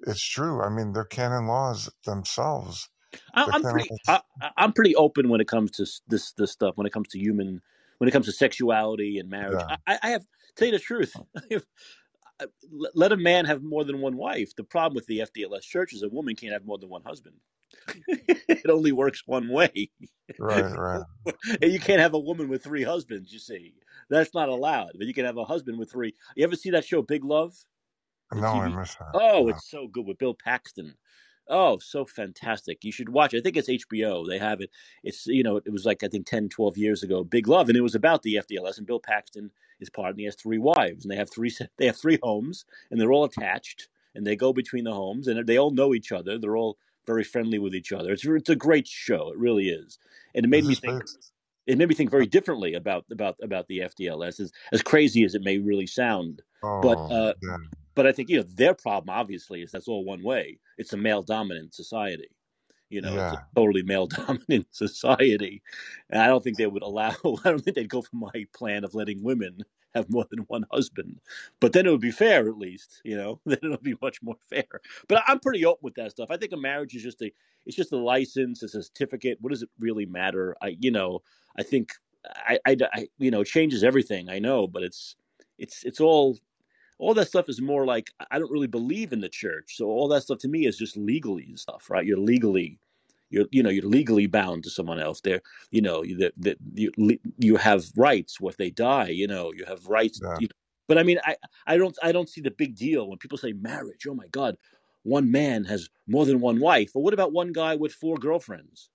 it's 0.01 0.25
true. 0.27 0.61
I 0.61 0.69
mean, 0.69 0.93
their 0.93 1.05
canon 1.05 1.47
laws 1.47 1.89
themselves. 2.05 2.89
I, 3.33 3.45
canon 3.45 3.63
pretty. 3.63 3.89
laws, 4.07 4.21
I, 4.41 4.49
I'm 4.57 4.73
pretty 4.73 4.95
open 4.95 5.29
when 5.29 5.41
it 5.41 5.47
comes 5.47 5.71
to 5.71 5.85
this 6.07 6.33
this 6.33 6.51
stuff. 6.51 6.77
When 6.77 6.87
it 6.87 6.93
comes 6.93 7.09
to 7.09 7.19
human, 7.19 7.61
when 7.97 8.07
it 8.07 8.11
comes 8.11 8.27
to 8.27 8.31
sexuality 8.31 9.17
and 9.17 9.29
marriage, 9.29 9.61
yeah, 9.69 9.75
I, 9.87 9.99
I 10.03 10.09
have 10.11 10.25
tell 10.55 10.67
you 10.67 10.73
the 10.73 10.79
truth. 10.79 11.15
Let 12.93 13.11
a 13.11 13.17
man 13.17 13.45
have 13.45 13.63
more 13.63 13.83
than 13.83 13.99
one 13.99 14.15
wife. 14.15 14.55
The 14.55 14.63
problem 14.63 14.95
with 14.95 15.07
the 15.07 15.19
FDLS 15.19 15.63
church 15.63 15.93
is 15.93 16.03
a 16.03 16.09
woman 16.09 16.35
can't 16.35 16.53
have 16.53 16.65
more 16.65 16.77
than 16.77 16.89
one 16.89 17.03
husband. 17.03 17.35
it 18.07 18.69
only 18.69 18.91
works 18.91 19.23
one 19.25 19.49
way. 19.49 19.89
right, 20.39 20.71
right. 20.77 21.03
And 21.61 21.71
you 21.71 21.79
can't 21.79 22.01
have 22.01 22.13
a 22.13 22.19
woman 22.19 22.49
with 22.49 22.63
three 22.63 22.83
husbands. 22.83 23.31
You 23.33 23.39
see, 23.39 23.73
that's 24.09 24.33
not 24.33 24.49
allowed. 24.49 24.91
But 24.97 25.07
you 25.07 25.13
can 25.13 25.25
have 25.25 25.37
a 25.37 25.45
husband 25.45 25.77
with 25.79 25.91
three. 25.91 26.13
You 26.35 26.43
ever 26.43 26.55
see 26.55 26.71
that 26.71 26.85
show 26.85 27.01
Big 27.01 27.23
Love? 27.23 27.55
No, 28.33 28.45
I 28.47 28.69
miss 28.69 28.95
that. 28.95 29.09
Oh, 29.13 29.43
No. 29.43 29.49
it's 29.49 29.69
so 29.69 29.87
good 29.87 30.05
with 30.05 30.17
Bill 30.19 30.35
Paxton. 30.35 30.95
Oh, 31.51 31.79
so 31.79 32.05
fantastic. 32.05 32.83
You 32.83 32.91
should 32.91 33.09
watch 33.09 33.33
it. 33.33 33.39
I 33.39 33.41
think 33.41 33.57
it's 33.57 33.69
HBO. 33.69 34.27
They 34.27 34.37
have 34.37 34.61
it. 34.61 34.69
It's, 35.03 35.25
you 35.25 35.41
know, 35.41 35.57
it 35.57 35.71
was 35.71 35.83
like, 35.83 36.03
I 36.03 36.07
think 36.07 36.27
10, 36.27 36.47
12 36.49 36.77
years 36.77 37.01
ago, 37.01 37.23
Big 37.23 37.47
Love. 37.47 37.69
And 37.69 37.77
it 37.77 37.81
was 37.81 37.95
about 37.95 38.21
the 38.21 38.35
FDLS. 38.35 38.77
And 38.77 38.85
Bill 38.85 38.99
Paxton 38.99 39.49
is 39.79 39.89
part, 39.89 40.11
and 40.11 40.19
he 40.19 40.25
has 40.25 40.35
three 40.35 40.59
wives. 40.59 41.03
And 41.03 41.11
they 41.11 41.15
have 41.15 41.31
three, 41.31 41.51
they 41.77 41.87
have 41.87 41.97
three 41.97 42.19
homes, 42.21 42.65
and 42.91 43.01
they're 43.01 43.11
all 43.11 43.23
attached. 43.23 43.87
And 44.13 44.27
they 44.27 44.35
go 44.35 44.53
between 44.53 44.83
the 44.83 44.93
homes, 44.93 45.27
and 45.27 45.43
they 45.47 45.57
all 45.57 45.71
know 45.71 45.95
each 45.95 46.11
other. 46.11 46.37
They're 46.37 46.57
all 46.57 46.77
very 47.09 47.23
friendly 47.23 47.57
with 47.57 47.73
each 47.73 47.91
other. 47.91 48.11
It's, 48.13 48.23
it's 48.23 48.49
a 48.49 48.55
great 48.55 48.87
show. 48.87 49.31
It 49.31 49.39
really 49.39 49.69
is. 49.69 49.97
And 50.35 50.45
it 50.45 50.47
made 50.47 50.63
me 50.63 50.75
think 50.75 51.01
based? 51.01 51.31
it 51.65 51.77
made 51.77 51.89
me 51.89 51.95
think 51.95 52.11
very 52.11 52.27
differently 52.27 52.75
about 52.75 53.05
about 53.11 53.35
about 53.41 53.67
the 53.67 53.79
FDLS, 53.79 54.39
as 54.39 54.51
as 54.71 54.83
crazy 54.83 55.23
as 55.23 55.33
it 55.33 55.41
may 55.41 55.57
really 55.57 55.87
sound. 55.87 56.43
But 56.61 56.99
Oh, 56.99 57.33
uh, 57.47 57.57
but 57.95 58.05
I 58.05 58.11
think 58.11 58.29
you 58.29 58.37
know 58.37 58.45
their 58.55 58.75
problem 58.75 59.09
obviously 59.09 59.63
is 59.63 59.71
that's 59.71 59.87
all 59.87 60.05
one 60.05 60.23
way. 60.23 60.59
It's 60.77 60.93
a 60.93 60.97
male 60.97 61.23
dominant 61.23 61.73
society. 61.73 62.29
You 62.89 63.01
know, 63.01 63.13
it's 63.13 63.37
a 63.37 63.45
totally 63.55 63.83
male 63.83 64.07
dominant 64.27 64.67
society, 64.71 65.63
and 66.09 66.21
I 66.21 66.27
don't 66.27 66.43
think 66.43 66.57
they 66.57 66.67
would 66.67 66.83
allow. 66.83 67.15
I 67.43 67.49
don't 67.49 67.59
think 67.59 67.75
they'd 67.75 67.89
go 67.89 68.03
for 68.03 68.15
my 68.15 68.45
plan 68.53 68.83
of 68.83 68.93
letting 68.93 69.23
women 69.23 69.63
have 69.95 70.09
more 70.09 70.25
than 70.29 70.39
one 70.47 70.65
husband. 70.71 71.19
But 71.59 71.73
then 71.73 71.85
it 71.85 71.91
would 71.91 72.01
be 72.01 72.11
fair, 72.11 72.47
at 72.47 72.57
least, 72.57 73.01
you 73.03 73.17
know. 73.17 73.39
Then 73.45 73.59
it'll 73.63 73.77
be 73.77 73.95
much 74.01 74.21
more 74.21 74.37
fair. 74.49 74.81
But 75.07 75.23
I'm 75.27 75.39
pretty 75.39 75.65
open 75.65 75.79
with 75.81 75.95
that 75.95 76.11
stuff. 76.11 76.29
I 76.29 76.37
think 76.37 76.51
a 76.51 76.57
marriage 76.57 76.95
is 76.95 77.03
just 77.03 77.21
a 77.21 77.31
it's 77.65 77.75
just 77.75 77.91
a 77.91 77.97
license, 77.97 78.63
it's 78.63 78.75
a 78.75 78.83
certificate. 78.83 79.37
What 79.41 79.51
does 79.51 79.63
it 79.63 79.69
really 79.79 80.05
matter? 80.05 80.55
I 80.61 80.77
you 80.79 80.91
know, 80.91 81.21
I 81.57 81.63
think 81.63 81.93
I, 82.25 82.59
I, 82.65 82.77
I 82.93 83.07
you 83.17 83.31
know 83.31 83.43
changes 83.43 83.83
everything. 83.83 84.29
I 84.29 84.39
know, 84.39 84.67
but 84.67 84.83
it's 84.83 85.15
it's 85.57 85.83
it's 85.83 85.99
all 85.99 86.37
all 86.99 87.13
that 87.13 87.27
stuff 87.27 87.49
is 87.49 87.61
more 87.61 87.85
like 87.85 88.11
I 88.29 88.39
don't 88.39 88.51
really 88.51 88.67
believe 88.67 89.13
in 89.13 89.21
the 89.21 89.29
church. 89.29 89.77
So 89.77 89.85
all 89.87 90.07
that 90.09 90.23
stuff 90.23 90.39
to 90.39 90.47
me 90.47 90.65
is 90.67 90.77
just 90.77 90.97
legally 90.97 91.55
stuff, 91.55 91.89
right? 91.89 92.05
You're 92.05 92.17
legally 92.19 92.77
you're 93.29 93.47
you 93.51 93.61
know 93.63 93.69
you're 93.69 93.83
legally 93.87 94.27
bound 94.27 94.63
to 94.63 94.69
someone 94.69 94.99
else 94.99 95.21
there 95.21 95.41
you 95.71 95.81
know 95.81 96.03
that 96.17 96.33
that 96.37 96.57
you 96.73 96.91
you 97.37 97.55
have 97.57 97.85
rights 97.95 98.37
if 98.41 98.57
they 98.57 98.69
die 98.69 99.09
you 99.09 99.27
know 99.27 99.51
you 99.53 99.65
have 99.65 99.85
rights 99.87 100.21
Yeah. 100.21 100.39
you 100.39 100.47
know. 100.47 100.53
but 100.87 100.97
i 100.97 101.03
mean 101.03 101.19
i 101.25 101.35
i 101.67 101.77
don't 101.77 101.97
i 102.03 102.11
don't 102.11 102.29
see 102.29 102.41
the 102.41 102.51
big 102.51 102.75
deal 102.75 103.07
when 103.07 103.17
people 103.17 103.37
say 103.37 103.53
marriage 103.53 104.05
oh 104.07 104.15
my 104.15 104.27
god 104.27 104.57
one 105.03 105.31
man 105.31 105.63
has 105.65 105.89
more 106.07 106.25
than 106.25 106.39
one 106.39 106.59
wife 106.59 106.91
But 106.93 107.01
what 107.01 107.13
about 107.13 107.31
one 107.33 107.51
guy 107.53 107.75
with 107.75 107.93
four 107.93 108.17
girlfriends 108.17 108.89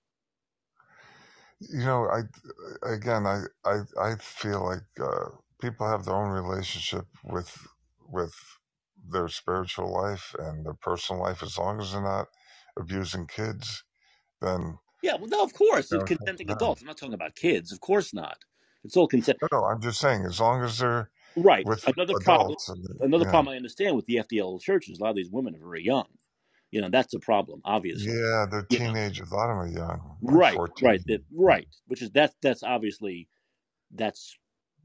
You 1.59 1.79
know, 1.85 2.09
I 2.09 2.23
again, 2.83 3.25
I 3.25 3.43
I, 3.63 3.81
I 3.99 4.15
feel 4.17 4.63
like 4.65 4.83
uh, 4.99 5.29
people 5.61 5.87
have 5.87 6.05
their 6.05 6.15
own 6.15 6.31
relationship 6.31 7.07
with 7.23 7.67
with 8.07 8.35
their 8.97 9.29
spiritual 9.29 9.91
life 9.91 10.35
and 10.37 10.65
their 10.65 10.73
personal 10.73 11.21
life. 11.21 11.41
As 11.41 11.57
long 11.57 11.79
as 11.79 11.91
they're 11.93 12.01
not 12.01 12.27
abusing 12.77 13.27
kids, 13.27 13.83
then 14.41 14.77
yeah 15.01 15.15
well 15.15 15.27
no 15.27 15.43
of 15.43 15.53
course 15.53 15.91
you 15.91 15.97
it's 15.97 15.99
know, 15.99 16.03
it's 16.03 16.03
up 16.03 16.07
to 16.09 16.17
consenting 16.17 16.49
adults. 16.51 16.81
I'm 16.81 16.87
not 16.87 16.97
talking 16.97 17.13
about 17.13 17.35
kids. 17.35 17.71
Of 17.71 17.79
course 17.79 18.13
not. 18.13 18.37
It's 18.83 18.95
all 18.97 19.07
consent 19.07 19.37
No, 19.41 19.47
no, 19.51 19.65
I'm 19.65 19.81
just 19.81 19.99
saying, 19.99 20.25
as 20.25 20.39
long 20.39 20.63
as 20.63 20.77
they're 20.79 21.09
right. 21.35 21.65
with 21.65 21.87
another 21.87 22.15
problem 22.19 22.55
another 23.01 23.25
yeah, 23.25 23.31
problem 23.31 23.53
i 23.53 23.57
understand 23.57 23.95
with 23.95 24.05
the 24.05 24.15
fdl 24.17 24.61
churches 24.61 24.99
a 24.99 25.03
lot 25.03 25.09
of 25.09 25.15
these 25.15 25.29
women 25.29 25.55
are 25.55 25.59
very 25.59 25.83
young. 25.83 26.07
You 26.71 26.81
know 26.81 26.89
that's 26.89 27.13
a 27.13 27.19
problem 27.19 27.61
obviously. 27.65 28.11
Yeah, 28.11 28.45
they're 28.49 28.67
you 28.69 28.79
know. 28.79 28.85
A 28.91 29.35
lot 29.35 29.49
of 29.49 29.55
them 29.55 29.57
are 29.59 29.67
young, 29.67 30.17
like 30.23 30.37
right 30.37 30.57
right 30.81 31.01
that 31.07 31.21
14. 31.21 31.25
right 31.35 31.67
which 31.87 32.01
is 32.01 32.11
that's 32.11 32.35
that's 32.41 32.63
obviously 32.63 33.27
that's 33.91 34.37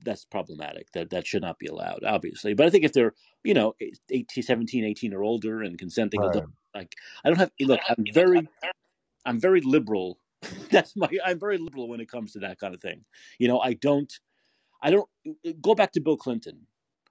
that's 0.04 0.24
problematic 0.24 0.90
that 0.92 1.10
that 1.10 1.26
should 1.26 1.42
not 1.42 1.58
be 1.58 1.66
allowed 1.66 2.04
obviously. 2.04 2.54
But 2.54 2.66
i 2.66 2.70
think 2.70 2.84
if 2.84 2.92
they're 2.92 3.14
you 3.44 3.54
know 3.54 3.74
18 4.10 4.42
17 4.42 4.84
18 4.84 5.14
or 5.14 5.22
older 5.22 5.62
and 5.62 5.78
consenting 5.78 6.20
Right. 6.20 6.28
adults 6.28 6.48
like 6.74 6.94
i 7.24 7.28
don't 7.28 7.38
have 7.38 7.50
look 7.60 7.80
i'm 7.88 8.04
very 8.12 8.48
i'm 9.26 9.40
very 9.40 9.60
liberal 9.62 10.18
that's 10.70 10.96
my 10.96 11.08
i'm 11.24 11.38
very 11.38 11.58
liberal 11.58 11.88
when 11.88 12.00
it 12.00 12.10
comes 12.10 12.32
to 12.32 12.40
that 12.40 12.58
kind 12.58 12.74
of 12.74 12.80
thing 12.80 13.04
you 13.38 13.48
know 13.48 13.60
i 13.60 13.74
don't 13.74 14.20
i 14.82 14.90
don't 14.90 15.08
go 15.62 15.74
back 15.74 15.92
to 15.92 16.00
bill 16.00 16.16
clinton 16.16 16.66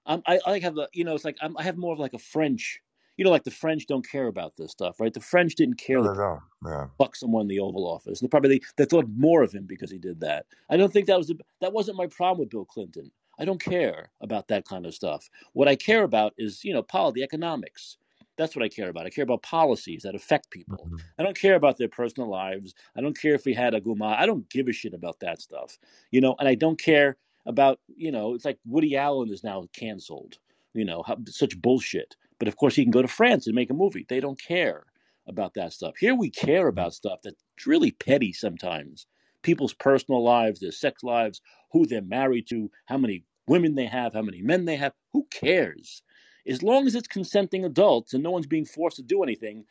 I'm, 0.06 0.22
i 0.26 0.40
i 0.46 0.58
have 0.60 0.78
a 0.78 0.88
you 0.92 1.04
know 1.04 1.14
it's 1.14 1.24
like 1.24 1.36
I'm, 1.42 1.56
i 1.58 1.62
have 1.64 1.76
more 1.78 1.92
of 1.92 1.98
like 2.00 2.14
a 2.14 2.18
french 2.18 2.80
you 3.16 3.24
know 3.24 3.30
like 3.30 3.44
the 3.44 3.50
french 3.50 3.86
don't 3.86 4.08
care 4.08 4.28
about 4.28 4.56
this 4.56 4.72
stuff 4.72 5.00
right 5.00 5.14
the 5.14 5.20
french 5.20 5.54
didn't 5.56 5.78
care 5.78 6.00
No. 6.00 6.40
Yeah. 6.66 6.86
fuck 6.98 7.16
someone 7.16 7.42
in 7.42 7.48
the 7.48 7.60
Oval 7.60 7.86
Office. 7.86 8.20
And 8.20 8.30
probably 8.30 8.58
they, 8.58 8.60
they 8.76 8.84
thought 8.86 9.08
more 9.16 9.42
of 9.42 9.52
him 9.52 9.64
because 9.66 9.90
he 9.90 9.98
did 9.98 10.20
that. 10.20 10.46
I 10.70 10.76
don't 10.76 10.92
think 10.92 11.06
that 11.06 11.18
was 11.18 11.28
the, 11.28 11.38
that 11.60 11.72
wasn't 11.72 11.96
my 11.98 12.06
problem 12.06 12.40
with 12.40 12.50
Bill 12.50 12.64
Clinton. 12.64 13.10
I 13.38 13.44
don't 13.44 13.62
care 13.62 14.10
about 14.20 14.48
that 14.48 14.66
kind 14.66 14.86
of 14.86 14.94
stuff. 14.94 15.28
What 15.54 15.68
I 15.68 15.76
care 15.76 16.04
about 16.04 16.34
is 16.38 16.64
you 16.64 16.72
know 16.72 16.82
policy, 16.82 17.22
economics. 17.22 17.96
That's 18.36 18.56
what 18.56 18.64
I 18.64 18.68
care 18.68 18.88
about. 18.88 19.06
I 19.06 19.10
care 19.10 19.24
about 19.24 19.42
policies 19.42 20.02
that 20.02 20.14
affect 20.14 20.50
people. 20.50 20.88
Mhm. 20.90 21.00
I 21.18 21.22
don't 21.22 21.36
care 21.38 21.56
about 21.56 21.76
their 21.78 21.88
personal 21.88 22.28
lives. 22.28 22.74
I 22.96 23.00
don't 23.00 23.18
care 23.18 23.34
if 23.34 23.44
we 23.44 23.54
had 23.54 23.74
a 23.74 23.80
guma. 23.80 24.16
I 24.16 24.26
don't 24.26 24.48
give 24.48 24.68
a 24.68 24.72
shit 24.72 24.94
about 24.94 25.20
that 25.20 25.40
stuff. 25.40 25.78
You 26.10 26.20
know, 26.20 26.36
and 26.38 26.48
I 26.48 26.54
don't 26.54 26.80
care 26.80 27.16
about 27.46 27.80
you 27.96 28.10
know. 28.10 28.34
It's 28.34 28.44
like 28.44 28.58
Woody 28.64 28.96
Allen 28.96 29.30
is 29.30 29.44
now 29.44 29.66
canceled. 29.72 30.38
You 30.74 30.84
know, 30.84 31.02
how, 31.02 31.16
such 31.26 31.60
bullshit. 31.60 32.16
But 32.38 32.48
of 32.48 32.56
course, 32.56 32.76
he 32.76 32.84
can 32.84 32.92
go 32.92 33.02
to 33.02 33.08
France 33.08 33.46
and 33.46 33.54
make 33.54 33.70
a 33.70 33.74
movie. 33.74 34.06
They 34.08 34.20
don't 34.20 34.40
care 34.40 34.86
about 35.26 35.54
that 35.54 35.72
stuff. 35.72 35.96
Here 35.98 36.14
we 36.14 36.30
care 36.30 36.68
about 36.68 36.94
stuff 36.94 37.20
that's 37.22 37.42
really 37.66 37.90
petty 37.90 38.32
sometimes. 38.32 39.06
People's 39.42 39.74
personal 39.74 40.22
lives, 40.22 40.60
their 40.60 40.72
sex 40.72 41.02
lives, 41.02 41.40
who 41.72 41.86
they're 41.86 42.02
married 42.02 42.46
to, 42.48 42.70
how 42.86 42.98
many 42.98 43.24
women 43.46 43.74
they 43.74 43.86
have, 43.86 44.12
how 44.14 44.22
many 44.22 44.42
men 44.42 44.64
they 44.64 44.76
have. 44.76 44.92
Who 45.12 45.26
cares? 45.30 46.02
As 46.46 46.62
long 46.62 46.86
as 46.86 46.94
it's 46.94 47.08
consenting 47.08 47.64
adults 47.64 48.14
and 48.14 48.22
no 48.22 48.30
one's 48.30 48.46
being 48.46 48.64
forced 48.64 48.96
to 48.96 49.02
do 49.02 49.22
anything, 49.22 49.64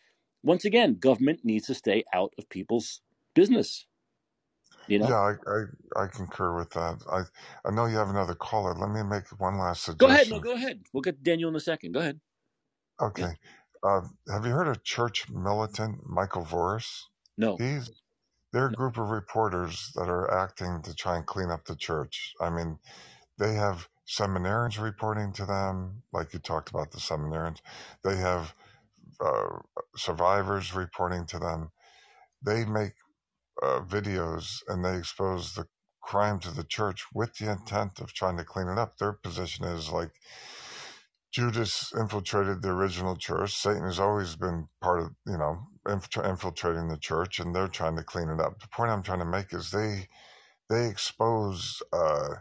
once 0.43 0.65
again, 0.65 0.95
government 0.95 1.41
needs 1.43 1.67
to 1.67 1.75
stay 1.75 2.03
out 2.13 2.33
of 2.37 2.49
people's 2.49 3.01
business. 3.33 3.85
You 4.87 4.99
know? 4.99 5.07
Yeah, 5.09 5.15
I, 5.15 6.01
I 6.01 6.03
I 6.03 6.07
concur 6.07 6.55
with 6.55 6.71
that. 6.71 7.03
I 7.11 7.21
I 7.67 7.71
know 7.71 7.85
you 7.85 7.97
have 7.97 8.09
another 8.09 8.33
caller. 8.33 8.73
Let 8.73 8.89
me 8.89 9.03
make 9.03 9.27
one 9.39 9.59
last 9.59 9.83
suggestion. 9.83 10.07
Go 10.07 10.13
ahead, 10.13 10.29
no, 10.29 10.39
go 10.39 10.53
ahead. 10.53 10.81
We'll 10.93 11.01
get 11.01 11.23
Daniel 11.23 11.49
in 11.49 11.55
a 11.55 11.59
second. 11.59 11.91
Go 11.91 11.99
ahead. 11.99 12.19
Okay. 12.99 13.33
Uh, 13.83 14.01
have 14.31 14.45
you 14.45 14.51
heard 14.51 14.67
of 14.67 14.83
church 14.83 15.29
militant 15.29 15.99
Michael 16.07 16.43
Voris? 16.43 17.03
No. 17.37 17.55
He's 17.57 17.91
they're 18.51 18.67
a 18.67 18.71
group 18.71 18.97
of 18.97 19.09
reporters 19.09 19.91
that 19.95 20.09
are 20.09 20.39
acting 20.39 20.81
to 20.83 20.95
try 20.95 21.17
and 21.17 21.25
clean 21.25 21.51
up 21.51 21.65
the 21.65 21.75
church. 21.75 22.33
I 22.41 22.49
mean, 22.49 22.79
they 23.37 23.53
have 23.53 23.87
seminarians 24.09 24.81
reporting 24.81 25.31
to 25.33 25.45
them, 25.45 26.01
like 26.11 26.33
you 26.33 26.39
talked 26.39 26.69
about 26.69 26.91
the 26.91 26.97
seminarians. 26.97 27.59
They 28.03 28.15
have 28.17 28.53
uh, 29.23 29.59
survivors 29.95 30.73
reporting 30.73 31.25
to 31.27 31.39
them. 31.39 31.69
They 32.41 32.65
make 32.65 32.93
uh, 33.61 33.81
videos 33.81 34.63
and 34.67 34.83
they 34.83 34.97
expose 34.97 35.53
the 35.53 35.67
crime 36.01 36.39
to 36.39 36.51
the 36.51 36.63
church 36.63 37.05
with 37.13 37.35
the 37.35 37.51
intent 37.51 37.99
of 37.99 38.13
trying 38.13 38.37
to 38.37 38.43
clean 38.43 38.67
it 38.67 38.77
up. 38.79 38.97
Their 38.97 39.13
position 39.13 39.65
is 39.65 39.89
like 39.89 40.11
Judas 41.31 41.93
infiltrated 41.95 42.61
the 42.61 42.69
original 42.69 43.15
church. 43.15 43.53
Satan 43.53 43.83
has 43.83 43.99
always 43.99 44.35
been 44.35 44.67
part 44.81 45.01
of, 45.01 45.09
you 45.27 45.37
know, 45.37 45.67
infiltrating 45.87 46.87
the 46.87 46.97
church, 46.97 47.39
and 47.39 47.53
they're 47.53 47.67
trying 47.67 47.95
to 47.97 48.03
clean 48.03 48.29
it 48.29 48.39
up. 48.39 48.59
The 48.59 48.67
point 48.69 48.89
I'm 48.89 49.03
trying 49.03 49.19
to 49.19 49.25
make 49.25 49.53
is 49.53 49.69
they 49.69 50.07
they 50.69 50.87
expose 50.87 51.81
uh, 51.93 52.35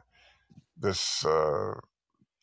this 0.81 1.25
uh, 1.25 1.75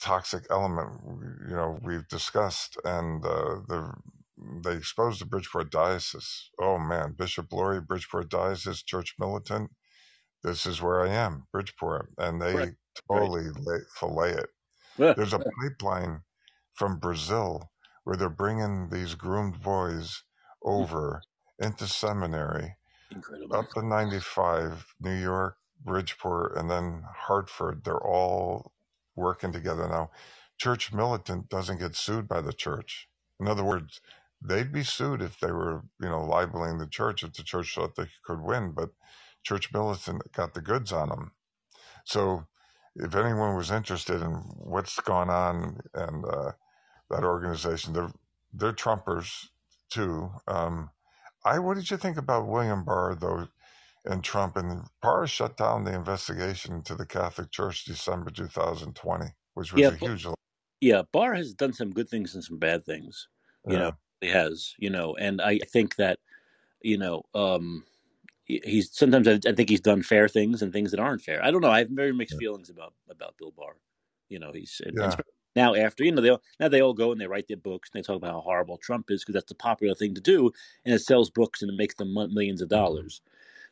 toxic 0.01 0.45
element, 0.51 1.01
you 1.49 1.55
know, 1.55 1.79
we've 1.83 2.07
discussed, 2.07 2.77
and 2.85 3.25
uh, 3.25 3.61
the 3.67 3.93
they 4.63 4.75
exposed 4.75 5.21
the 5.21 5.25
Bridgeport 5.25 5.71
diocese. 5.71 6.49
Oh 6.59 6.79
man, 6.79 7.15
Bishop 7.17 7.53
Lori, 7.53 7.81
Bridgeport 7.81 8.29
diocese, 8.29 8.83
church 8.83 9.15
militant. 9.19 9.71
This 10.43 10.65
is 10.65 10.81
where 10.81 11.01
I 11.01 11.09
am, 11.09 11.47
Bridgeport, 11.51 12.13
and 12.17 12.41
they 12.41 12.55
Right. 12.55 12.71
totally 13.11 13.45
lay, 13.65 13.79
fillet 13.99 14.31
it. 14.33 14.49
There's 15.15 15.33
a 15.33 15.45
pipeline 15.61 16.21
from 16.73 16.99
Brazil 16.99 17.71
where 18.05 18.17
they're 18.17 18.29
bringing 18.29 18.89
these 18.89 19.15
groomed 19.15 19.61
boys 19.61 20.23
over 20.63 21.25
into 21.59 21.87
seminary 21.87 22.75
Incredible. 23.11 23.49
up 23.53 23.69
the 23.75 23.83
95, 23.83 24.85
New 25.01 25.15
York, 25.15 25.57
Bridgeport, 25.83 26.55
and 26.57 26.69
then 26.69 27.03
Hartford. 27.07 27.83
They're 27.83 27.97
all 27.97 28.73
working 29.15 29.51
together 29.51 29.87
now. 29.87 30.11
Church 30.57 30.93
militant 30.93 31.49
doesn't 31.49 31.79
get 31.79 31.95
sued 31.95 32.27
by 32.27 32.41
the 32.41 32.53
church. 32.53 33.07
In 33.39 33.47
other 33.47 33.63
words, 33.63 34.01
they'd 34.41 34.71
be 34.71 34.83
sued 34.83 35.21
if 35.21 35.39
they 35.39 35.51
were, 35.51 35.83
you 35.99 36.09
know, 36.09 36.23
libeling 36.23 36.77
the 36.77 36.87
church 36.87 37.23
if 37.23 37.33
the 37.33 37.43
church 37.43 37.75
thought 37.75 37.95
they 37.95 38.07
could 38.25 38.41
win, 38.41 38.71
but 38.71 38.91
church 39.43 39.71
militant 39.73 40.31
got 40.31 40.53
the 40.53 40.61
goods 40.61 40.91
on 40.91 41.09
them. 41.09 41.31
So 42.05 42.45
if 42.95 43.15
anyone 43.15 43.55
was 43.55 43.71
interested 43.71 44.21
in 44.21 44.33
what's 44.57 44.99
gone 44.99 45.29
on 45.29 45.81
and 45.93 46.25
uh, 46.25 46.51
that 47.09 47.23
organization, 47.23 47.93
they're 47.93 48.11
they're 48.53 48.73
Trumpers 48.73 49.47
too. 49.89 50.31
Um, 50.47 50.91
I 51.43 51.59
what 51.59 51.75
did 51.75 51.91
you 51.91 51.97
think 51.97 52.17
about 52.17 52.47
William 52.47 52.85
Barr 52.85 53.15
though 53.15 53.47
and 54.05 54.23
Trump 54.23 54.55
and 54.57 54.87
Barr 55.01 55.27
shut 55.27 55.57
down 55.57 55.83
the 55.83 55.93
investigation 55.93 56.75
into 56.75 56.95
the 56.95 57.05
Catholic 57.05 57.51
Church 57.51 57.85
December 57.85 58.29
2020, 58.31 59.25
which 59.53 59.73
was 59.73 59.81
Yeah, 59.81 59.89
a 59.89 59.95
huge 59.95 60.25
yeah, 60.81 61.01
Barr 61.11 61.33
has 61.33 61.53
done 61.53 61.73
some 61.73 61.91
good 61.91 62.09
things 62.09 62.35
and 62.35 62.43
some 62.43 62.59
bad 62.59 62.85
things. 62.85 63.27
You 63.67 63.73
yeah. 63.73 63.79
know, 63.79 63.91
he 64.21 64.27
has. 64.27 64.73
You 64.77 64.89
know, 64.89 65.15
and 65.15 65.41
I 65.41 65.59
think 65.59 65.95
that 65.95 66.19
you 66.81 66.97
know, 66.97 67.23
um, 67.33 67.85
he's 68.45 68.95
sometimes 68.95 69.27
I, 69.27 69.39
I 69.47 69.53
think 69.53 69.69
he's 69.69 69.81
done 69.81 70.03
fair 70.03 70.27
things 70.27 70.61
and 70.61 70.71
things 70.71 70.91
that 70.91 70.99
aren't 70.99 71.21
fair. 71.21 71.43
I 71.43 71.51
don't 71.51 71.61
know. 71.61 71.71
I 71.71 71.79
have 71.79 71.89
very 71.89 72.13
mixed 72.13 72.37
feelings 72.37 72.69
about 72.69 72.93
about 73.09 73.37
Bill 73.37 73.51
Barr. 73.51 73.77
You 74.29 74.39
know, 74.39 74.51
he's 74.51 74.81
and, 74.85 74.97
Yeah. 74.97 75.03
and 75.03 75.15
now 75.55 75.75
after 75.75 76.03
you 76.03 76.11
know 76.11 76.21
they 76.21 76.29
all, 76.29 76.41
now 76.59 76.67
they 76.67 76.81
all 76.81 76.93
go 76.93 77.11
and 77.11 77.19
they 77.19 77.27
write 77.27 77.47
their 77.47 77.57
books 77.57 77.89
and 77.93 77.99
they 77.99 78.05
talk 78.05 78.17
about 78.17 78.31
how 78.33 78.41
horrible 78.41 78.77
Trump 78.77 79.09
is 79.09 79.23
because 79.23 79.33
that's 79.33 79.49
the 79.49 79.55
popular 79.55 79.95
thing 79.95 80.13
to 80.15 80.21
do 80.21 80.51
and 80.83 80.93
it 80.93 80.99
sells 80.99 81.29
books 81.29 81.61
and 81.61 81.71
it 81.71 81.77
makes 81.77 81.95
them 81.95 82.13
millions 82.13 82.61
of 82.61 82.69
dollars. 82.69 83.21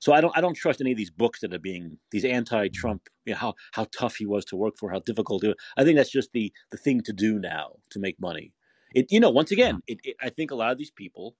So 0.03 0.11
I 0.11 0.19
don't 0.19 0.37
I 0.37 0.41
don't 0.41 0.53
trust 0.53 0.81
any 0.81 0.91
of 0.91 0.97
these 0.97 1.09
books 1.09 1.39
that 1.39 1.53
are 1.53 1.59
being 1.59 1.97
these 2.11 2.25
mm-hmm. 2.25 2.35
anti-Trump. 2.35 3.07
You 3.25 3.31
know, 3.31 3.39
how 3.39 3.53
how 3.71 3.87
tough 3.97 4.17
he 4.17 4.25
was 4.25 4.43
to 4.45 4.57
work 4.57 4.73
for, 4.77 4.91
how 4.91 4.99
difficult. 4.99 5.45
It, 5.45 5.55
I 5.77 5.85
think 5.85 5.95
that's 5.95 6.11
just 6.11 6.33
the 6.33 6.51
the 6.71 6.77
thing 6.77 6.99
to 7.03 7.13
do 7.13 7.39
now 7.39 7.77
to 7.91 7.99
make 7.99 8.19
money. 8.19 8.51
It 8.93 9.09
you 9.13 9.21
know 9.21 9.29
once 9.29 9.51
again 9.51 9.75
mm-hmm. 9.75 9.93
it, 9.93 9.99
it, 10.03 10.15
I 10.21 10.27
think 10.27 10.51
a 10.51 10.55
lot 10.55 10.73
of 10.73 10.77
these 10.77 10.91
people 10.91 11.37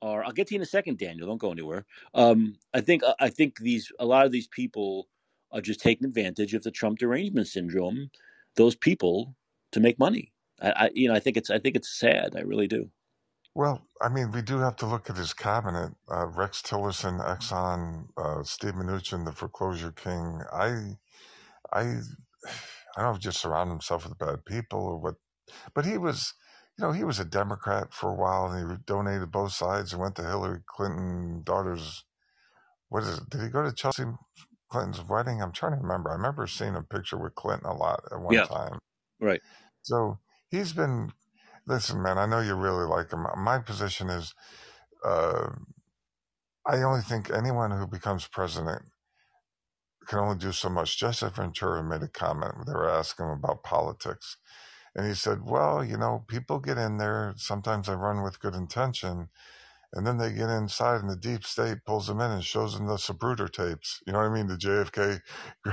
are. 0.00 0.24
I'll 0.24 0.32
get 0.32 0.46
to 0.46 0.54
you 0.54 0.60
in 0.60 0.62
a 0.62 0.66
second, 0.66 0.96
Daniel. 0.96 1.28
Don't 1.28 1.36
go 1.36 1.52
anywhere. 1.52 1.84
Um, 2.14 2.56
I 2.72 2.80
think 2.80 3.02
uh, 3.02 3.12
I 3.20 3.28
think 3.28 3.58
these 3.58 3.92
a 3.98 4.06
lot 4.06 4.24
of 4.24 4.32
these 4.32 4.48
people 4.48 5.08
are 5.52 5.60
just 5.60 5.80
taking 5.80 6.06
advantage 6.06 6.54
of 6.54 6.62
the 6.62 6.70
Trump 6.70 6.98
derangement 6.98 7.48
syndrome 7.48 8.10
those 8.54 8.76
people 8.76 9.34
to 9.72 9.80
make 9.80 9.98
money. 9.98 10.32
I, 10.62 10.70
I 10.70 10.90
you 10.94 11.06
know 11.08 11.14
I 11.14 11.20
think 11.20 11.36
it's 11.36 11.50
I 11.50 11.58
think 11.58 11.76
it's 11.76 11.90
sad. 11.90 12.34
I 12.34 12.40
really 12.40 12.66
do. 12.66 12.88
Well, 13.56 13.80
I 14.02 14.10
mean, 14.10 14.32
we 14.32 14.42
do 14.42 14.58
have 14.58 14.76
to 14.76 14.86
look 14.86 15.08
at 15.08 15.16
his 15.16 15.32
cabinet. 15.32 15.94
Uh, 16.12 16.26
Rex 16.26 16.60
Tillerson, 16.60 17.24
Exxon, 17.26 18.08
uh, 18.18 18.42
Steve 18.42 18.74
Mnuchin, 18.74 19.24
the 19.24 19.32
foreclosure 19.32 19.92
king. 19.92 20.42
I, 20.52 20.98
I, 21.72 21.80
I 21.82 21.90
don't 22.98 23.04
know 23.04 23.10
if 23.12 23.18
just 23.18 23.40
surround 23.40 23.70
himself 23.70 24.06
with 24.06 24.18
bad 24.18 24.44
people 24.44 24.80
or 24.80 24.98
what, 24.98 25.14
but 25.74 25.86
he 25.86 25.96
was, 25.96 26.34
you 26.78 26.84
know, 26.84 26.92
he 26.92 27.02
was 27.02 27.18
a 27.18 27.24
Democrat 27.24 27.94
for 27.94 28.10
a 28.10 28.14
while 28.14 28.52
and 28.52 28.72
he 28.72 28.76
donated 28.84 29.30
both 29.32 29.52
sides 29.52 29.94
and 29.94 30.02
went 30.02 30.16
to 30.16 30.22
Hillary 30.22 30.60
Clinton 30.66 31.40
daughter's, 31.42 32.04
what 32.90 33.04
is 33.04 33.16
it? 33.16 33.30
Did 33.30 33.40
he 33.40 33.48
go 33.48 33.62
to 33.62 33.72
Chelsea 33.72 34.04
Clinton's 34.70 35.02
wedding? 35.08 35.40
I'm 35.40 35.52
trying 35.52 35.72
to 35.72 35.78
remember. 35.78 36.10
I 36.10 36.16
remember 36.16 36.46
seeing 36.46 36.76
a 36.76 36.82
picture 36.82 37.16
with 37.16 37.34
Clinton 37.34 37.70
a 37.70 37.74
lot 37.74 38.00
at 38.12 38.20
one 38.20 38.34
Yeah. 38.34 38.44
time. 38.44 38.80
Right. 39.18 39.40
So 39.80 40.18
he's 40.50 40.74
been. 40.74 41.12
Listen, 41.66 42.02
man. 42.02 42.18
I 42.18 42.26
know 42.26 42.40
you 42.40 42.56
really 42.56 42.86
like 42.86 43.12
him. 43.12 43.26
My 43.38 43.58
position 43.60 44.10
is, 44.10 44.34
uh, 45.04 45.50
I 46.66 46.82
only 46.82 47.02
think 47.02 47.30
anyone 47.30 47.72
who 47.72 47.86
becomes 47.86 48.28
president 48.28 48.82
can 50.08 50.20
only 50.20 50.38
do 50.38 50.52
so 50.52 50.68
much. 50.70 50.98
Joseph 50.98 51.36
Ventura 51.36 51.82
made 51.82 52.02
a 52.02 52.08
comment. 52.08 52.54
They 52.66 52.72
were 52.74 52.90
asking 52.90 53.26
him 53.26 53.32
about 53.32 53.64
politics, 53.64 54.38
and 54.94 55.06
he 55.06 55.14
said, 55.14 55.44
"Well, 55.44 55.84
you 55.84 55.98
know, 55.98 56.24
people 56.28 56.60
get 56.60 56.78
in 56.78 56.98
there. 56.98 57.34
Sometimes 57.36 57.88
I 57.88 57.94
run 57.94 58.22
with 58.22 58.40
good 58.40 58.54
intention." 58.54 59.30
And 59.92 60.06
then 60.06 60.18
they 60.18 60.32
get 60.32 60.50
inside, 60.50 61.00
and 61.00 61.10
the 61.10 61.16
deep 61.16 61.44
state 61.44 61.78
pulls 61.86 62.06
them 62.06 62.20
in 62.20 62.30
and 62.30 62.44
shows 62.44 62.74
them 62.74 62.86
the 62.86 62.94
Zapruder 62.96 63.50
tapes. 63.50 64.02
You 64.06 64.12
know 64.12 64.18
what 64.18 64.28
I 64.28 64.34
mean? 64.34 64.46
The 64.46 64.56
JFK 64.56 65.20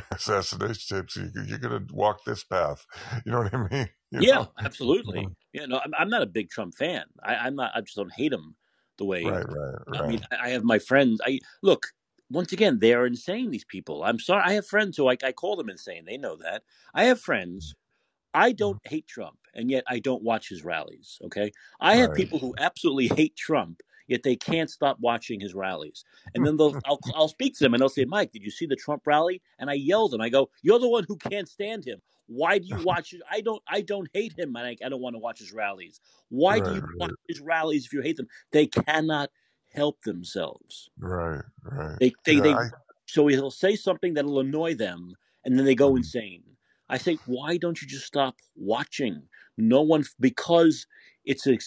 assassination 0.11 0.97
tapes. 0.97 1.15
You, 1.15 1.29
you're 1.45 1.57
going 1.57 1.87
to 1.87 1.93
walk 1.93 2.23
this 2.25 2.43
path. 2.43 2.85
You 3.25 3.31
know 3.31 3.39
what 3.39 3.53
I 3.53 3.67
mean? 3.69 3.89
You 4.13 4.19
yeah, 4.21 4.35
know? 4.35 4.51
absolutely. 4.59 5.27
Yeah, 5.53 5.65
no, 5.65 5.79
I'm, 5.83 5.91
I'm 5.97 6.09
not 6.09 6.21
a 6.21 6.27
big 6.27 6.51
Trump 6.51 6.75
fan. 6.75 7.05
I, 7.23 7.35
I'm 7.35 7.55
not. 7.55 7.71
I 7.75 7.81
just 7.81 7.95
don't 7.95 8.13
hate 8.13 8.31
him 8.31 8.55
the 8.99 9.05
way. 9.05 9.23
Right, 9.23 9.43
right, 9.47 9.75
right. 9.87 10.01
I 10.01 10.07
mean, 10.07 10.21
I 10.31 10.45
I 10.45 10.49
have 10.49 10.63
my 10.63 10.77
friends. 10.77 11.19
I 11.25 11.39
look 11.63 11.87
once 12.29 12.51
again. 12.51 12.79
They 12.79 12.93
are 12.93 13.05
insane. 13.07 13.49
These 13.49 13.65
people. 13.65 14.03
I'm 14.03 14.19
sorry. 14.19 14.43
I 14.45 14.53
have 14.53 14.67
friends 14.67 14.97
who 14.97 15.09
I, 15.09 15.17
I 15.23 15.31
call 15.31 15.55
them 15.55 15.69
insane. 15.69 16.05
They 16.05 16.17
know 16.17 16.35
that. 16.37 16.63
I 16.93 17.05
have 17.05 17.19
friends. 17.19 17.73
Mm-hmm. 17.73 18.43
I 18.43 18.51
don't 18.51 18.77
mm-hmm. 18.77 18.95
hate 18.95 19.07
Trump, 19.07 19.37
and 19.53 19.69
yet 19.69 19.83
I 19.87 19.99
don't 19.99 20.23
watch 20.23 20.49
his 20.49 20.63
rallies. 20.63 21.19
Okay, 21.25 21.51
I 21.79 21.95
have 21.95 22.09
Right. 22.09 22.17
people 22.17 22.39
who 22.39 22.53
absolutely 22.57 23.07
hate 23.15 23.35
Trump, 23.35 23.81
yet 24.07 24.23
they 24.23 24.35
can't 24.35 24.69
stop 24.69 24.97
watching 24.99 25.39
his 25.39 25.53
rallies. 25.53 26.03
And 26.33 26.45
then 26.45 26.57
they'll, 26.57 26.77
I'll, 26.85 26.99
I'll 27.13 27.27
speak 27.27 27.55
to 27.57 27.63
them, 27.63 27.73
and 27.73 27.81
they'll 27.81 27.89
say, 27.89 28.05
"Mike, 28.05 28.31
did 28.31 28.43
you 28.43 28.51
see 28.51 28.65
the 28.65 28.75
Trump 28.75 29.03
rally?" 29.05 29.41
And 29.59 29.69
I 29.69 29.73
yell 29.73 30.09
them. 30.09 30.21
I 30.21 30.29
go, 30.29 30.49
"You're 30.61 30.79
the 30.79 30.89
one 30.89 31.05
who 31.07 31.17
can't 31.17 31.47
stand 31.49 31.85
him. 31.85 32.01
Why 32.27 32.57
do 32.57 32.67
you 32.67 32.79
watch 32.83 33.13
it? 33.13 33.21
I 33.29 33.41
don't. 33.41 33.61
I 33.67 33.81
don't 33.81 34.09
hate 34.13 34.37
him, 34.37 34.55
and 34.55 34.65
I, 34.65 34.77
I 34.85 34.89
don't 34.89 35.01
want 35.01 35.15
to 35.15 35.19
watch 35.19 35.39
his 35.39 35.51
rallies. 35.53 35.99
Why 36.29 36.59
do 36.59 36.71
Right, 36.71 36.73
you 36.73 36.81
right. 36.81 36.97
watch 36.99 37.11
his 37.27 37.41
rallies 37.41 37.85
if 37.85 37.93
you 37.93 38.01
hate 38.01 38.17
them? 38.17 38.27
They 38.51 38.67
cannot 38.67 39.29
help 39.71 40.01
themselves. 40.03 40.89
Right, 40.97 41.43
right. 41.63 41.99
They, 41.99 42.13
they, 42.25 42.35
Yeah, 42.35 42.41
they. 42.41 42.61
I- 42.61 42.69
So 43.05 43.27
he'll 43.27 43.51
say 43.51 43.75
something 43.75 44.13
that'll 44.13 44.39
annoy 44.39 44.75
them, 44.75 45.15
and 45.43 45.57
then 45.57 45.65
they 45.65 45.75
go 45.75 45.95
Mhm. 45.95 45.97
insane. 45.97 46.43
I 46.89 46.97
say, 46.97 47.19
why 47.25 47.57
don't 47.57 47.81
you 47.81 47.87
just 47.87 48.05
stop 48.05 48.35
watching? 48.55 49.27
No 49.57 49.81
one, 49.81 50.03
because 50.19 50.87
it's 51.25 51.47
a 51.47 51.57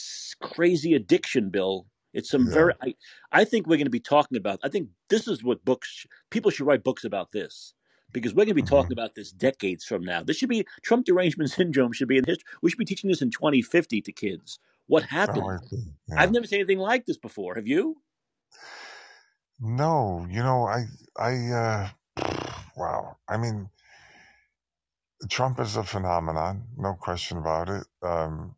crazy 0.43 0.95
addiction, 0.95 1.51
Bill. 1.51 1.87
It's 2.17 2.31
some 2.31 2.49
very. 2.51 2.73
I, 2.83 2.95
I 3.33 3.45
think 3.45 3.67
we're 3.67 3.77
going 3.77 3.87
to 3.87 3.91
be 3.91 4.01
talking 4.01 4.39
about. 4.39 4.59
I 4.65 4.69
think 4.69 4.89
this 5.11 5.29
is 5.29 5.45
what 5.45 5.65
books. 5.65 6.07
People 6.31 6.51
should 6.51 6.67
write 6.67 6.83
books 6.85 7.05
about 7.05 7.33
this 7.33 7.75
because 8.13 8.33
we're 8.33 8.47
going 8.47 8.57
to 8.57 8.63
be 8.63 8.63
talking 8.63 8.87
Mm-hmm. 8.87 8.93
about 9.01 9.15
this 9.15 9.33
decades 9.33 9.85
from 9.85 10.03
now. 10.03 10.23
This 10.23 10.39
should 10.39 10.49
be 10.49 10.67
Trump 10.83 11.07
derangement 11.07 11.51
syndrome. 11.59 11.93
Should 11.93 12.09
be 12.09 12.19
in 12.19 12.25
history. 12.25 12.47
We 12.63 12.71
should 12.71 12.79
be 12.79 12.85
teaching 12.87 13.09
this 13.11 13.23
in 13.23 13.31
2050 13.31 14.01
to 14.03 14.13
kids. 14.13 14.59
What 14.89 15.05
happened? 15.05 15.43
oh, 15.45 15.51
I 15.51 15.59
see. 15.69 15.85
Yeah. 16.09 16.15
I've 16.19 16.33
never 16.33 16.47
seen 16.47 16.61
anything 16.61 16.79
like 16.79 17.07
this 17.07 17.19
before. 17.19 17.55
Have 17.57 17.67
you? 17.67 17.99
No, 19.61 20.27
you 20.31 20.43
know, 20.43 20.65
I, 20.67 20.85
I, 21.19 21.33
uh, 21.53 21.89
wow. 22.77 23.17
I 23.29 23.37
mean, 23.39 23.71
Trump 25.31 25.61
is 25.61 25.77
a 25.77 25.83
phenomenon, 25.85 26.65
no 26.77 26.95
question 26.95 27.39
about 27.39 27.69
it. 27.71 27.85
Um, 28.03 28.55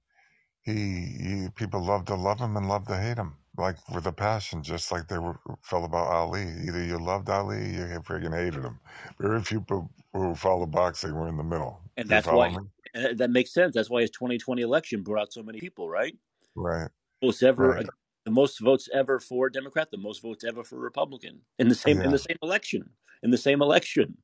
he, 0.63 0.73
he, 0.75 1.49
people 1.55 1.83
love 1.85 2.05
to 2.07 2.15
love 2.17 2.41
him 2.41 2.57
and 2.57 2.69
love 2.69 2.87
to 2.89 2.99
hate 3.01 3.17
him, 3.17 3.37
like 3.59 3.77
with 3.95 4.07
a 4.07 4.13
passion, 4.13 4.63
just 4.63 4.93
like 4.93 5.09
they 5.09 5.19
were 5.19 5.39
felt 5.63 5.85
about 5.87 6.09
Ali. 6.09 6.45
Either 6.67 6.85
you 6.85 6.99
loved 6.99 7.31
Ali, 7.31 7.77
or 7.79 7.89
you 7.89 8.01
freaking 8.01 8.35
hated 8.37 8.65
him. 8.65 8.81
Very 9.21 9.43
few 9.43 9.61
people 9.61 9.91
who 10.15 10.35
follow 10.37 10.67
boxing 10.67 11.15
were 11.15 11.29
in 11.29 11.39
the 11.39 11.45
middle. 11.45 11.81
And 11.97 12.09
that's 12.11 12.31
why- 12.31 12.51
me? 12.51 12.59
That- 12.95 13.19
that 13.19 13.31
makes 13.31 13.53
sense. 13.53 13.75
That's 13.75 13.91
why 13.91 14.03
his 14.03 14.11
2020 14.11 14.63
election 14.63 15.03
brought 15.03 15.23
out 15.23 15.33
so 15.35 15.43
many 15.43 15.61
people, 15.61 15.89
right? 15.91 16.17
Right. 16.57 16.91
most 17.23 17.43
ever 17.43 17.69
Right. 17.69 17.87
the 18.25 18.31
most 18.31 18.61
votes 18.61 18.89
ever 18.93 19.21
for 19.21 19.51
Democrat, 19.51 19.91
the 19.91 19.99
most 19.99 20.23
votes 20.23 20.45
ever 20.45 20.65
for 20.65 20.79
Republican 20.79 21.43
in 21.59 21.69
the 21.69 21.75
same 21.75 22.03
in 22.03 22.11
the 22.11 22.19
same 22.19 22.37
election. 22.43 22.91
In 23.23 23.31
the 23.31 23.39
same 23.39 23.63
election. 23.63 24.19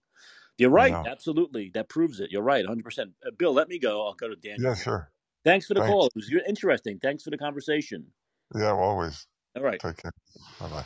You're 0.59 0.71
right. 0.71 1.01
Absolutely. 1.07 1.71
That 1.75 1.89
proves 1.89 2.21
it. 2.21 2.31
You're 2.31 2.43
right. 2.43 2.65
100%. 2.65 3.15
Uh, 3.27 3.31
Bill, 3.33 3.53
let 3.53 3.69
me 3.69 3.79
go. 3.79 4.07
I'll 4.07 4.15
go 4.15 4.29
to 4.29 4.37
Daniel. 4.37 4.71
Yeah, 4.71 4.75
sure. 4.75 5.13
Thanks 5.45 5.67
for 5.67 5.75
the 5.75 5.81
Thanks. 5.81 5.91
call. 5.91 6.07
It 6.07 6.13
was 6.17 6.33
interesting. 6.49 6.99
Thanks 7.01 7.23
for 7.25 7.31
the 7.31 7.39
conversation. 7.39 8.13
Yeah, 8.55 8.73
always. 8.73 9.27
All 9.57 9.63
right. 9.63 9.81
Take 9.81 9.97
care. 9.99 10.13
Bye 10.61 10.69
bye. 10.69 10.85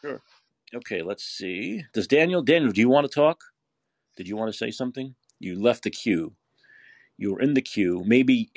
Sure. 0.00 0.20
Okay, 0.74 1.02
let's 1.02 1.24
see. 1.24 1.84
Does 1.92 2.06
Daniel 2.06 2.42
Daniel, 2.42 2.72
do 2.72 2.80
you 2.80 2.88
want 2.88 3.06
to 3.08 3.14
talk? 3.14 3.42
Did 4.16 4.28
you 4.28 4.36
want 4.36 4.50
to 4.52 4.56
say 4.56 4.70
something? 4.70 5.14
You 5.38 5.60
left 5.60 5.84
the 5.84 5.90
queue. 5.90 6.34
You 7.18 7.34
were 7.34 7.40
in 7.40 7.54
the 7.54 7.62
queue. 7.62 8.02
Maybe 8.06 8.50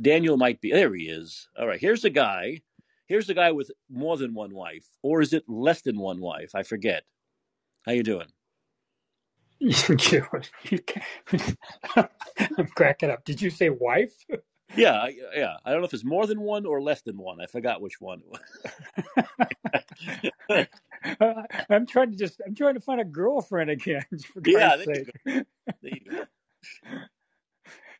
Daniel 0.00 0.36
might 0.36 0.60
be 0.60 0.72
there 0.72 0.94
he 0.94 1.04
is. 1.04 1.48
All 1.58 1.66
right, 1.66 1.80
here's 1.80 2.04
a 2.04 2.10
guy. 2.10 2.62
Here's 3.06 3.28
a 3.28 3.34
guy 3.34 3.52
with 3.52 3.70
more 3.90 4.16
than 4.16 4.34
one 4.34 4.54
wife 4.54 4.86
or 5.02 5.20
is 5.20 5.32
it 5.32 5.44
less 5.48 5.82
than 5.82 5.98
one 5.98 6.20
wife? 6.20 6.54
I 6.54 6.62
forget. 6.62 7.04
How 7.86 7.92
you 7.92 8.02
doing? 8.02 8.28
You, 9.58 9.74
you 9.88 10.78
can't- 10.78 11.56
I'm 12.58 12.66
cracking 12.74 13.10
up. 13.10 13.24
Did 13.24 13.40
you 13.40 13.50
say 13.50 13.70
wife? 13.70 14.14
Yeah, 14.76 14.92
I, 14.92 15.14
yeah. 15.34 15.56
I 15.64 15.70
don't 15.70 15.80
know 15.80 15.86
if 15.86 15.94
it's 15.94 16.04
more 16.04 16.26
than 16.26 16.40
one 16.40 16.66
or 16.66 16.80
less 16.80 17.02
than 17.02 17.18
one. 17.18 17.40
I 17.40 17.46
forgot 17.46 17.80
which 17.80 18.00
one. 18.00 18.22
Uh, 20.48 20.62
I'm 21.70 21.86
trying 21.86 22.10
to 22.10 22.16
just 22.16 22.40
I'm 22.46 22.54
trying 22.54 22.74
to 22.74 22.80
find 22.80 23.00
a 23.00 23.04
girlfriend 23.04 23.70
again. 23.70 24.04
For 24.32 24.40
Yeah, 24.44 24.76
there 24.76 24.96
you. 24.98 25.06
There 25.24 25.44
you 25.82 26.00
go. 26.10 26.24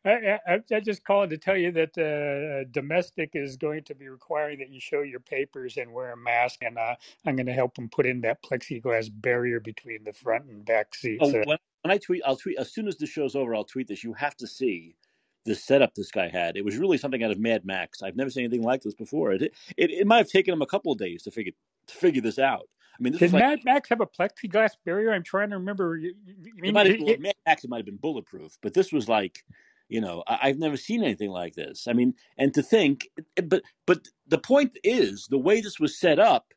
I, 0.04 0.38
I, 0.46 0.60
I 0.72 0.80
just 0.80 1.04
called 1.04 1.30
to 1.30 1.38
tell 1.38 1.56
you 1.56 1.70
that 1.72 1.96
uh, 1.96 2.68
domestic 2.72 3.30
is 3.34 3.56
going 3.56 3.84
to 3.84 3.94
be 3.94 4.08
requiring 4.08 4.58
that 4.58 4.70
you 4.70 4.80
show 4.80 5.02
your 5.02 5.20
papers 5.20 5.76
and 5.76 5.92
wear 5.92 6.12
a 6.12 6.16
mask, 6.16 6.62
and 6.62 6.76
uh, 6.76 6.96
I'm 7.24 7.36
going 7.36 7.46
to 7.46 7.52
help 7.52 7.76
them 7.76 7.88
put 7.88 8.06
in 8.06 8.20
that 8.22 8.42
plexiglass 8.42 9.10
barrier 9.12 9.60
between 9.60 10.02
the 10.02 10.12
front 10.12 10.46
and 10.46 10.64
back 10.64 10.96
seats. 10.96 11.22
Oh, 11.22 11.30
Uh, 11.30 11.44
when, 11.46 11.58
when 11.82 11.92
I 11.92 11.98
tweet, 11.98 12.22
I'll 12.26 12.36
tweet 12.36 12.58
as 12.58 12.72
soon 12.72 12.88
as 12.88 12.96
the 12.96 13.06
show's 13.06 13.36
over. 13.36 13.54
I'll 13.54 13.62
tweet 13.62 13.86
this. 13.86 14.02
You 14.02 14.12
have 14.14 14.36
to 14.38 14.46
see 14.48 14.96
the 15.44 15.54
setup 15.54 15.94
this 15.94 16.10
guy 16.10 16.28
had. 16.28 16.56
It 16.56 16.64
was 16.64 16.76
really 16.76 16.98
something 16.98 17.22
out 17.22 17.30
of 17.30 17.38
Mad 17.38 17.64
Max. 17.64 18.02
I've 18.02 18.16
never 18.16 18.30
seen 18.30 18.44
anything 18.44 18.62
like 18.62 18.82
this 18.82 18.94
before. 18.94 19.32
It 19.32 19.42
it, 19.42 19.90
it 19.90 20.06
might 20.06 20.18
have 20.18 20.28
taken 20.28 20.52
him 20.54 20.62
a 20.62 20.66
couple 20.66 20.92
of 20.92 20.98
days 20.98 21.22
to 21.24 21.30
figure 21.30 21.52
to 21.88 21.94
figure 21.94 22.22
this 22.22 22.38
out. 22.38 22.68
I 22.98 23.02
mean, 23.02 23.12
this 23.12 23.20
did 23.20 23.32
like 23.32 23.42
Mad 23.42 23.58
Max 23.64 23.88
have 23.88 24.00
a 24.00 24.06
plexiglass 24.06 24.72
barrier? 24.84 25.12
I'm 25.12 25.22
trying 25.22 25.50
to 25.50 25.56
remember. 25.56 25.96
You, 25.96 26.14
you- 26.26 26.52
mean, 26.62 26.74
might 26.74 26.86
have, 26.86 26.96
it- 26.96 27.08
it- 27.08 27.20
Mad 27.20 27.34
Max 27.46 27.64
might 27.66 27.78
have 27.78 27.86
been 27.86 27.96
bulletproof, 27.96 28.58
but 28.62 28.74
this 28.74 28.92
was 28.92 29.08
like, 29.08 29.44
you 29.88 30.00
know, 30.00 30.22
I, 30.26 30.38
I've 30.42 30.58
never 30.58 30.76
seen 30.76 31.02
anything 31.02 31.30
like 31.30 31.54
this. 31.54 31.88
I 31.88 31.92
mean, 31.94 32.14
and 32.38 32.52
to 32.54 32.62
think, 32.62 33.08
but 33.44 33.62
but 33.86 34.06
the 34.28 34.38
point 34.38 34.78
is, 34.84 35.26
the 35.30 35.38
way 35.38 35.60
this 35.60 35.80
was 35.80 35.98
set 35.98 36.18
up, 36.18 36.52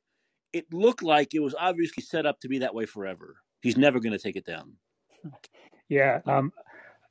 it 0.54 0.72
looked 0.74 1.02
like 1.04 1.34
it 1.34 1.40
was 1.40 1.56
obviously 1.58 2.04
set 2.04 2.26
up 2.26 2.40
to 2.42 2.48
be 2.50 2.60
that 2.60 2.76
way 2.76 2.86
forever. 2.86 3.38
He's 3.62 3.78
never 3.78 4.00
going 4.00 4.14
to 4.14 4.20
take 4.20 4.36
it 4.36 4.46
down. 4.46 4.74
Yeah, 5.90 6.20
um, 6.26 6.52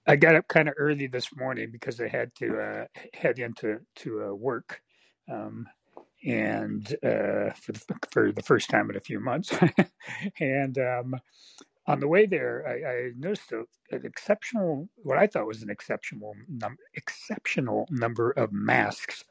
I 0.06 0.16
got 0.16 0.36
up 0.36 0.48
kind 0.48 0.68
of 0.68 0.74
early 0.78 1.08
this 1.08 1.34
morning 1.36 1.70
because 1.72 2.00
I 2.00 2.08
had 2.08 2.34
to 2.36 2.60
uh, 2.60 2.86
head 3.14 3.40
into 3.40 3.80
to 3.98 4.24
uh, 4.30 4.34
work, 4.34 4.82
um, 5.32 5.68
and 6.26 6.86
uh, 7.04 7.52
for 7.54 7.72
the, 7.72 7.82
for 8.10 8.32
the 8.32 8.42
first 8.42 8.70
time 8.70 8.90
in 8.90 8.96
a 8.96 9.00
few 9.00 9.20
months. 9.20 9.52
and 10.40 10.78
um, 10.78 11.16
on 11.86 12.00
the 12.00 12.08
way 12.08 12.26
there, 12.26 12.64
I, 12.66 12.90
I 12.90 13.10
noticed 13.18 13.52
a, 13.52 13.64
an 13.94 14.06
exceptional, 14.06 14.88
what 14.96 15.18
I 15.18 15.28
thought 15.28 15.46
was 15.48 15.62
an 15.62 15.70
exceptional 15.70 16.34
num- 16.48 16.78
exceptional 16.94 17.86
number 17.90 18.32
of 18.32 18.52
masks 18.52 19.24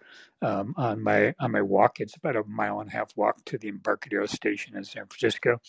um, 0.44 0.76
on 0.78 1.04
my 1.04 1.36
on 1.40 1.52
my 1.54 1.64
walk. 1.64 2.00
It's 2.02 2.18
about 2.18 2.38
a 2.38 2.44
mile 2.46 2.82
and 2.82 2.92
a 2.92 2.94
half 2.94 3.12
walk 3.18 3.46
to 3.48 3.58
the 3.60 3.70
Embarcadero 3.70 4.28
station 4.28 4.78
in 4.78 4.86
San 4.86 5.08
Francisco. 5.08 5.62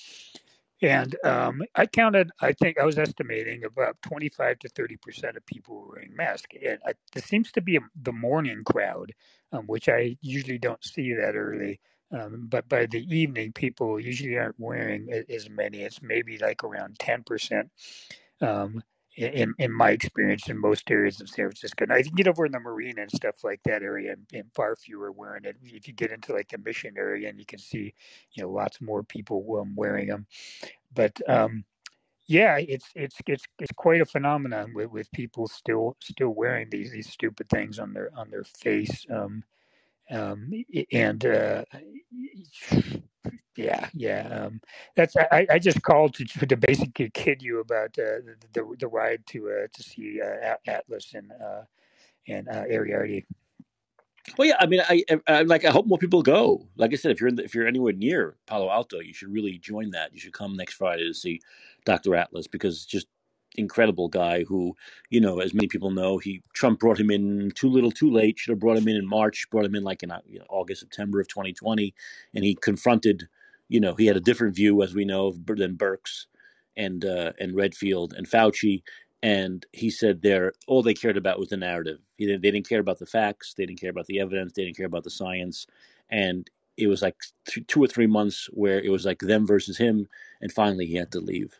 And 0.84 1.16
um, 1.24 1.62
I 1.74 1.86
counted, 1.86 2.30
I 2.42 2.52
think 2.52 2.78
I 2.78 2.84
was 2.84 2.98
estimating 2.98 3.64
about 3.64 3.96
25 4.02 4.58
to 4.58 4.68
30% 4.68 5.34
of 5.34 5.46
people 5.46 5.86
wearing 5.88 6.14
masks. 6.14 6.54
And 6.62 6.78
I, 6.86 6.92
this 7.14 7.24
seems 7.24 7.50
to 7.52 7.62
be 7.62 7.76
a, 7.76 7.80
the 8.02 8.12
morning 8.12 8.64
crowd, 8.66 9.12
um, 9.50 9.66
which 9.66 9.88
I 9.88 10.18
usually 10.20 10.58
don't 10.58 10.84
see 10.84 11.14
that 11.14 11.36
early. 11.36 11.80
Um, 12.12 12.48
but 12.50 12.68
by 12.68 12.84
the 12.84 13.00
evening, 13.00 13.54
people 13.54 13.98
usually 13.98 14.36
aren't 14.36 14.60
wearing 14.60 15.08
as 15.30 15.48
many. 15.48 15.78
It's 15.78 16.02
maybe 16.02 16.36
like 16.36 16.62
around 16.62 16.98
10%. 16.98 17.70
Um, 18.42 18.82
in, 19.16 19.54
in 19.58 19.72
my 19.72 19.90
experience 19.90 20.48
in 20.48 20.58
most 20.58 20.90
areas 20.90 21.20
of 21.20 21.28
San 21.28 21.46
Francisco. 21.46 21.86
Now, 21.86 21.96
if 21.96 22.06
you 22.06 22.12
get 22.12 22.28
over 22.28 22.46
in 22.46 22.52
the 22.52 22.60
marina 22.60 23.02
and 23.02 23.10
stuff 23.10 23.44
like 23.44 23.60
that 23.64 23.82
area, 23.82 24.12
and, 24.12 24.26
and 24.32 24.52
far 24.54 24.76
fewer 24.76 25.12
wearing 25.12 25.44
it. 25.44 25.56
If 25.62 25.86
you 25.86 25.94
get 25.94 26.12
into 26.12 26.32
like 26.32 26.48
the 26.48 26.58
Mission 26.58 26.94
area, 26.96 27.28
and 27.28 27.38
you 27.38 27.46
can 27.46 27.58
see, 27.58 27.94
you 28.32 28.42
know, 28.42 28.50
lots 28.50 28.80
more 28.80 29.02
people 29.02 29.44
um, 29.60 29.74
wearing 29.76 30.08
them. 30.08 30.26
But 30.94 31.18
um, 31.28 31.64
yeah, 32.26 32.58
it's 32.58 32.90
it's 32.94 33.16
it's 33.26 33.44
it's 33.58 33.72
quite 33.76 34.00
a 34.00 34.06
phenomenon 34.06 34.72
with, 34.74 34.90
with 34.90 35.12
people 35.12 35.46
still 35.46 35.96
still 36.00 36.30
wearing 36.30 36.68
these 36.70 36.90
these 36.92 37.10
stupid 37.10 37.48
things 37.48 37.78
on 37.78 37.92
their 37.92 38.10
on 38.16 38.30
their 38.30 38.44
face. 38.44 39.06
Um, 39.10 39.44
um, 40.10 40.50
and 40.92 41.24
uh, 41.24 41.64
yeah, 43.56 43.88
yeah. 43.94 44.28
Um, 44.28 44.60
that's 44.96 45.16
I, 45.16 45.46
I 45.50 45.58
just 45.58 45.82
called 45.82 46.14
to 46.14 46.24
to 46.46 46.56
basically 46.56 47.10
kid 47.10 47.42
you 47.42 47.60
about 47.60 47.98
uh, 47.98 48.20
the, 48.52 48.76
the, 48.78 48.88
ride 48.88 49.26
to 49.28 49.50
uh, 49.50 49.66
to 49.72 49.82
see 49.82 50.20
uh, 50.20 50.56
Atlas 50.66 51.14
and 51.14 51.30
uh, 51.32 51.62
and 52.28 52.48
uh, 52.48 52.64
Ariarty. 52.64 53.24
Well, 54.38 54.48
yeah. 54.48 54.56
I 54.58 54.66
mean, 54.66 54.80
I, 54.88 55.04
I 55.26 55.42
like. 55.42 55.64
I 55.64 55.70
hope 55.70 55.86
more 55.86 55.98
people 55.98 56.22
go. 56.22 56.66
Like 56.76 56.92
I 56.92 56.96
said, 56.96 57.12
if 57.12 57.20
you're 57.20 57.28
in 57.28 57.36
the, 57.36 57.44
if 57.44 57.54
you're 57.54 57.66
anywhere 57.66 57.92
near 57.92 58.36
Palo 58.46 58.70
Alto, 58.70 59.00
you 59.00 59.12
should 59.12 59.32
really 59.32 59.58
join 59.58 59.90
that. 59.90 60.12
You 60.12 60.20
should 60.20 60.32
come 60.32 60.56
next 60.56 60.74
Friday 60.74 61.06
to 61.06 61.14
see 61.14 61.40
Dr. 61.84 62.14
Atlas 62.16 62.46
because 62.46 62.86
just 62.86 63.06
incredible 63.56 64.08
guy 64.08 64.42
who, 64.44 64.74
you 65.10 65.20
know, 65.20 65.40
as 65.40 65.54
many 65.54 65.68
people 65.68 65.90
know, 65.90 66.18
he 66.18 66.42
Trump 66.54 66.80
brought 66.80 66.98
him 66.98 67.10
in 67.10 67.52
too 67.54 67.68
little, 67.68 67.90
too 67.90 68.10
late. 68.10 68.38
Should 68.38 68.52
have 68.52 68.60
brought 68.60 68.78
him 68.78 68.88
in 68.88 68.96
in 68.96 69.06
March. 69.06 69.46
Brought 69.50 69.66
him 69.66 69.74
in 69.74 69.84
like 69.84 70.02
in 70.02 70.12
you 70.26 70.38
know, 70.38 70.46
August, 70.48 70.80
September 70.80 71.20
of 71.20 71.28
2020, 71.28 71.94
and 72.34 72.44
he 72.44 72.54
confronted. 72.54 73.28
You 73.68 73.80
know, 73.80 73.94
he 73.94 74.06
had 74.06 74.16
a 74.16 74.20
different 74.20 74.54
view, 74.54 74.82
as 74.82 74.94
we 74.94 75.04
know, 75.04 75.32
than 75.32 75.76
Birx 75.76 76.26
and 76.76 77.04
uh, 77.04 77.32
and 77.38 77.54
Redfield 77.54 78.14
and 78.14 78.28
Fauci. 78.28 78.82
And 79.22 79.64
he 79.72 79.88
said 79.88 80.20
they're 80.20 80.52
all 80.66 80.82
they 80.82 80.92
cared 80.94 81.16
about 81.16 81.38
was 81.38 81.48
the 81.48 81.56
narrative. 81.56 81.98
He 82.18 82.26
didn't, 82.26 82.42
they 82.42 82.50
didn't 82.50 82.68
care 82.68 82.80
about 82.80 82.98
the 82.98 83.06
facts. 83.06 83.54
They 83.56 83.64
didn't 83.64 83.80
care 83.80 83.90
about 83.90 84.06
the 84.06 84.20
evidence. 84.20 84.52
They 84.52 84.64
didn't 84.64 84.76
care 84.76 84.86
about 84.86 85.04
the 85.04 85.10
science. 85.10 85.66
And 86.10 86.50
it 86.76 86.88
was 86.88 87.00
like 87.00 87.16
th- 87.46 87.66
two 87.66 87.82
or 87.82 87.86
three 87.86 88.06
months 88.06 88.48
where 88.52 88.80
it 88.80 88.90
was 88.90 89.06
like 89.06 89.20
them 89.20 89.46
versus 89.46 89.78
him. 89.78 90.08
And 90.42 90.52
finally, 90.52 90.86
he 90.86 90.96
had 90.96 91.12
to 91.12 91.20
leave. 91.20 91.58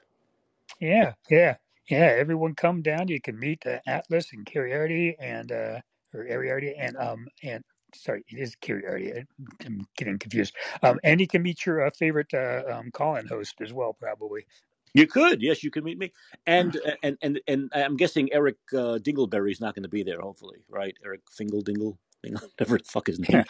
Yeah, 0.81 1.15
yeah. 1.31 1.57
Yeah, 1.89 2.15
everyone 2.19 2.55
come 2.55 2.83
down. 2.83 3.09
You 3.09 3.21
can 3.21 3.39
meet 3.39 3.67
uh, 3.67 3.79
Atlas 3.87 4.33
and 4.33 4.47
Kheriaty 4.47 5.15
and 5.19 5.53
uh, 5.53 5.81
or 6.15 6.25
Ariarty 6.25 6.75
and 6.79 6.97
um 6.97 7.27
and 7.43 7.63
sorry, 7.95 8.25
it 8.29 8.39
is 8.39 8.57
Kheriaty. 8.57 9.25
I'm 9.65 9.87
getting 9.97 10.19
confused. 10.19 10.55
Um, 10.83 10.99
and 11.05 11.21
you 11.21 11.27
can 11.27 11.43
meet 11.43 11.65
your 11.67 11.87
uh, 11.87 11.91
favorite 11.91 12.33
uh, 12.35 12.63
um, 12.71 12.91
call-in 12.91 13.27
host 13.27 13.57
as 13.61 13.73
well, 13.73 13.93
probably. 13.93 14.47
You 14.95 15.09
could, 15.09 15.43
yes, 15.43 15.65
you 15.65 15.73
could 15.73 15.83
meet 15.83 15.99
me, 15.99 16.13
and 16.47 16.81
and 17.03 17.19
and 17.21 17.41
and 17.49 17.69
I'm 17.75 17.97
guessing 17.97 18.33
Eric 18.33 18.57
uh, 18.73 18.99
Dingleberry 19.03 19.51
is 19.51 19.61
not 19.61 19.75
going 19.75 19.83
to 19.83 19.89
be 19.89 20.05
there. 20.05 20.21
Hopefully, 20.21 20.59
right? 20.69 20.97
Eric 21.05 21.23
Fingle 21.37 21.63
Dingle, 21.63 21.99
whatever 22.23 22.79
the 22.79 22.85
fuck 22.85 23.09
his 23.09 23.19
name 23.19 23.43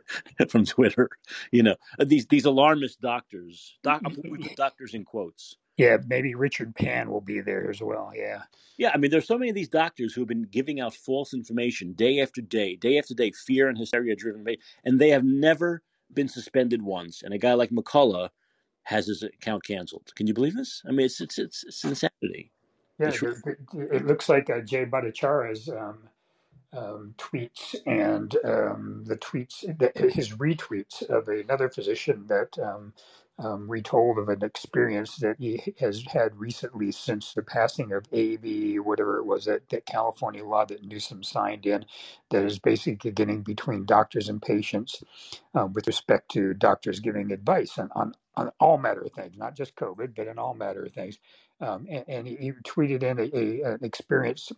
from 0.48 0.64
Twitter. 0.64 1.10
You 1.50 1.64
know 1.64 1.76
uh, 1.98 2.04
these 2.04 2.26
these 2.26 2.44
alarmist 2.44 3.00
doctors. 3.00 3.78
Doc, 3.82 4.02
we 4.24 4.38
put 4.38 4.56
doctors 4.56 4.94
in 4.94 5.04
quotes. 5.04 5.56
Yeah, 5.76 5.98
maybe 6.06 6.34
Richard 6.34 6.74
Pan 6.74 7.10
will 7.10 7.20
be 7.20 7.40
there 7.40 7.70
as 7.70 7.80
well. 7.80 8.12
Yeah. 8.14 8.42
Yeah, 8.76 8.90
I 8.94 8.98
mean, 8.98 9.10
there's 9.10 9.26
so 9.26 9.38
many 9.38 9.50
of 9.50 9.54
these 9.54 9.68
doctors 9.68 10.12
who 10.12 10.20
have 10.20 10.28
been 10.28 10.42
giving 10.42 10.80
out 10.80 10.94
false 10.94 11.32
information 11.32 11.92
day 11.92 12.20
after 12.20 12.40
day, 12.40 12.76
day 12.76 12.98
after 12.98 13.14
day, 13.14 13.30
fear 13.30 13.68
and 13.68 13.78
hysteria 13.78 14.16
driven, 14.16 14.44
and 14.84 14.98
they 14.98 15.10
have 15.10 15.24
never 15.24 15.82
been 16.12 16.28
suspended 16.28 16.82
once. 16.82 17.22
And 17.22 17.32
a 17.32 17.38
guy 17.38 17.54
like 17.54 17.70
McCullough 17.70 18.28
has 18.84 19.06
his 19.06 19.22
account 19.22 19.64
canceled. 19.64 20.12
Can 20.14 20.26
you 20.26 20.34
believe 20.34 20.56
this? 20.56 20.82
I 20.86 20.90
mean, 20.90 21.06
it's 21.06 21.20
it's 21.20 21.38
it's, 21.38 21.64
it's 21.64 21.84
insanity. 21.84 22.50
Yeah, 22.98 23.08
it, 23.08 23.58
it, 23.92 24.06
looks 24.06 24.28
like 24.28 24.50
uh, 24.50 24.60
Jay 24.60 24.84
Bhattacharya's 24.84 25.68
um, 25.68 26.08
um, 26.72 27.14
tweets 27.18 27.74
and 27.86 28.36
um, 28.44 29.04
the 29.06 29.16
tweets, 29.16 29.62
his 30.12 30.30
retweets 30.32 31.02
of 31.08 31.28
another 31.28 31.68
physician 31.68 32.26
that 32.28 32.58
um, 33.42 33.70
retold 33.70 34.18
of 34.18 34.30
an 34.30 34.44
experience 34.44 35.16
that 35.18 35.36
he 35.40 35.74
has 35.80 36.04
had 36.12 36.36
recently 36.38 36.92
since 36.92 37.34
the 37.34 37.42
passing 37.42 37.92
of 37.92 38.06
AB, 38.12 38.78
whatever 38.80 39.18
it 39.18 39.26
was, 39.26 39.46
that, 39.46 39.68
that 39.70 39.86
California 39.86 40.44
law 40.44 40.64
that 40.66 40.84
Newsom 40.84 41.22
signed 41.24 41.66
in, 41.66 41.86
that 42.30 42.44
is 42.44 42.60
basically 42.60 43.12
getting 43.12 43.42
between 43.42 43.86
doctors 43.86 44.28
and 44.28 44.42
patients 44.42 45.02
uh, 45.54 45.66
with 45.66 45.86
respect 45.86 46.30
to 46.32 46.54
doctors 46.54 47.00
giving 47.00 47.32
advice 47.32 47.78
on, 47.78 47.90
on, 47.94 48.14
on 48.36 48.50
all 48.60 48.78
matter 48.78 49.02
of 49.02 49.12
things, 49.12 49.36
not 49.38 49.56
just 49.56 49.76
COVID, 49.76 50.14
but 50.16 50.28
in 50.28 50.38
all 50.38 50.54
matter 50.54 50.84
of 50.84 50.92
things. 50.92 51.18
Um, 51.60 51.86
and, 51.90 52.04
and 52.08 52.28
he, 52.28 52.36
he, 52.36 52.52
tweeted 52.66 53.02
in 53.04 53.18
a, 53.20 53.64
a, 53.64 53.74
an 53.74 53.84
experience 53.84 54.50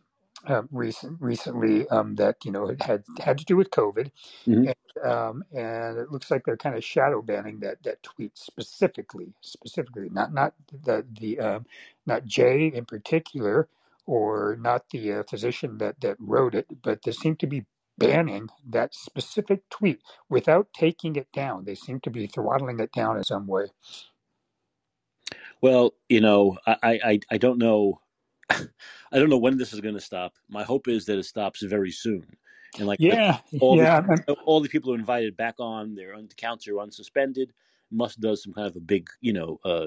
uh, 0.47 0.63
recent, 0.71 1.21
recently 1.21 1.89
um, 1.89 2.15
that 2.17 2.37
you 2.45 2.53
know 2.53 2.75
had 2.81 3.05
had 3.19 3.39
to 3.39 3.45
do 3.45 3.57
with 3.57 3.71
COVID, 3.71 4.11
mm-hmm. 4.47 4.69
and, 4.69 5.11
um, 5.11 5.45
and 5.53 5.99
it 5.99 6.11
looks 6.11 6.31
like 6.31 6.45
they're 6.45 6.57
kind 6.57 6.77
of 6.77 6.85
shadow 6.85 7.23
banning 7.23 7.61
that 7.61 7.83
that 7.83 8.03
tweet 8.03 8.37
specifically, 8.37 9.33
specifically, 9.41 10.09
not 10.11 10.33
not 10.33 10.55
the 10.85 11.05
the 11.21 11.39
um, 11.41 11.67
not 12.07 12.25
Jay 12.25 12.67
in 12.67 12.85
particular, 12.85 13.69
or 14.07 14.57
not 14.61 14.85
the 14.91 15.13
uh, 15.13 15.23
physician 15.25 15.79
that 15.79 16.01
that 16.01 16.17
wrote 16.19 16.55
it, 16.55 16.67
but 16.83 17.03
they 17.03 17.13
seem 17.13 17.37
to 17.37 17.47
be 17.47 17.65
banning 17.97 18.49
that 18.69 18.95
specific 18.95 19.69
tweet 19.71 20.01
without 20.29 20.69
taking 20.75 21.17
it 21.17 21.29
down. 21.33 21.65
They 21.65 21.75
seem 21.77 22.01
to 22.01 22.11
be 22.11 22.27
throttling 22.27 22.81
it 22.81 22.93
down 22.93 23.17
in 23.17 23.25
some 23.25 23.47
way. 23.47 23.67
Well, 25.61 25.95
you 26.09 26.21
know, 26.21 26.59
I 26.67 27.01
I, 27.05 27.21
I 27.31 27.39
don't 27.39 27.59
know 27.59 28.01
I 28.51 29.19
don't 29.19 29.31
know 29.31 29.39
when 29.39 29.59
this 29.59 29.73
is 29.73 29.81
going 29.81 29.95
to 29.95 30.01
stop. 30.01 30.35
My 30.49 30.65
hope 30.65 30.89
is 30.89 31.07
that 31.07 31.19
it 31.19 31.25
stops 31.25 31.63
very 31.63 31.91
soon. 31.91 32.27
And 32.79 32.87
like 32.87 32.99
yeah, 33.01 33.39
all 33.61 33.77
yeah. 33.77 34.01
The, 34.01 34.37
all 34.45 34.61
the 34.61 34.69
people 34.69 34.93
are 34.93 34.99
invited 34.99 35.37
back 35.37 35.55
on, 35.59 35.95
their 35.95 36.15
accounts 36.15 36.67
are 36.67 36.75
unsuspended. 36.75 37.51
Musk 37.91 38.19
does 38.19 38.43
some 38.43 38.53
kind 38.53 38.67
of 38.67 38.75
a 38.75 38.81
big, 38.81 39.09
you 39.21 39.33
know, 39.33 39.61
uh, 39.65 39.87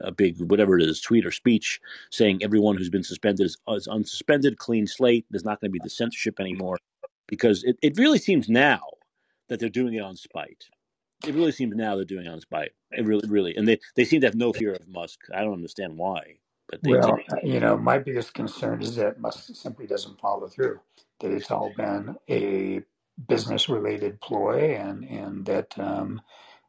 a 0.00 0.12
big 0.12 0.40
whatever 0.50 0.78
it 0.78 0.84
is, 0.84 1.00
tweet 1.00 1.26
or 1.26 1.30
speech 1.30 1.80
saying 2.10 2.40
everyone 2.42 2.76
who's 2.76 2.90
been 2.90 3.02
suspended 3.02 3.46
is, 3.46 3.58
is 3.68 3.88
unsuspended, 3.88 4.56
clean 4.56 4.86
slate. 4.86 5.26
There's 5.30 5.44
not 5.44 5.60
going 5.60 5.70
to 5.70 5.72
be 5.72 5.80
the 5.82 5.90
censorship 5.90 6.40
anymore 6.40 6.78
because 7.26 7.62
it, 7.64 7.76
it 7.82 7.98
really 7.98 8.18
seems 8.18 8.48
now 8.48 8.80
that 9.48 9.60
they're 9.60 9.68
doing 9.68 9.94
it 9.94 10.00
on 10.00 10.16
spite. 10.16 10.64
It 11.26 11.34
really 11.34 11.52
seems 11.52 11.74
now 11.74 11.96
they're 11.96 12.04
doing 12.04 12.26
it 12.26 12.30
on 12.30 12.40
spite. 12.40 12.72
It 12.92 13.04
really, 13.04 13.28
really, 13.28 13.56
and 13.56 13.66
they, 13.66 13.78
they 13.96 14.04
seem 14.04 14.20
to 14.20 14.26
have 14.26 14.34
no 14.34 14.52
fear 14.52 14.72
of 14.72 14.88
Musk. 14.88 15.20
I 15.34 15.42
don't 15.42 15.54
understand 15.54 15.96
why. 15.96 16.38
But 16.68 16.80
well, 16.84 17.16
do. 17.16 17.48
you 17.48 17.60
know, 17.60 17.76
my 17.76 17.98
biggest 17.98 18.34
concern 18.34 18.82
is 18.82 18.96
that 18.96 19.20
Musk 19.20 19.54
simply 19.54 19.86
doesn't 19.86 20.20
follow 20.20 20.48
through. 20.48 20.80
That 21.20 21.30
it's 21.30 21.50
all 21.50 21.72
been 21.76 22.16
a 22.28 22.82
business-related 23.28 24.20
ploy, 24.20 24.74
and 24.76 25.04
and 25.04 25.46
that 25.46 25.78
um, 25.78 26.20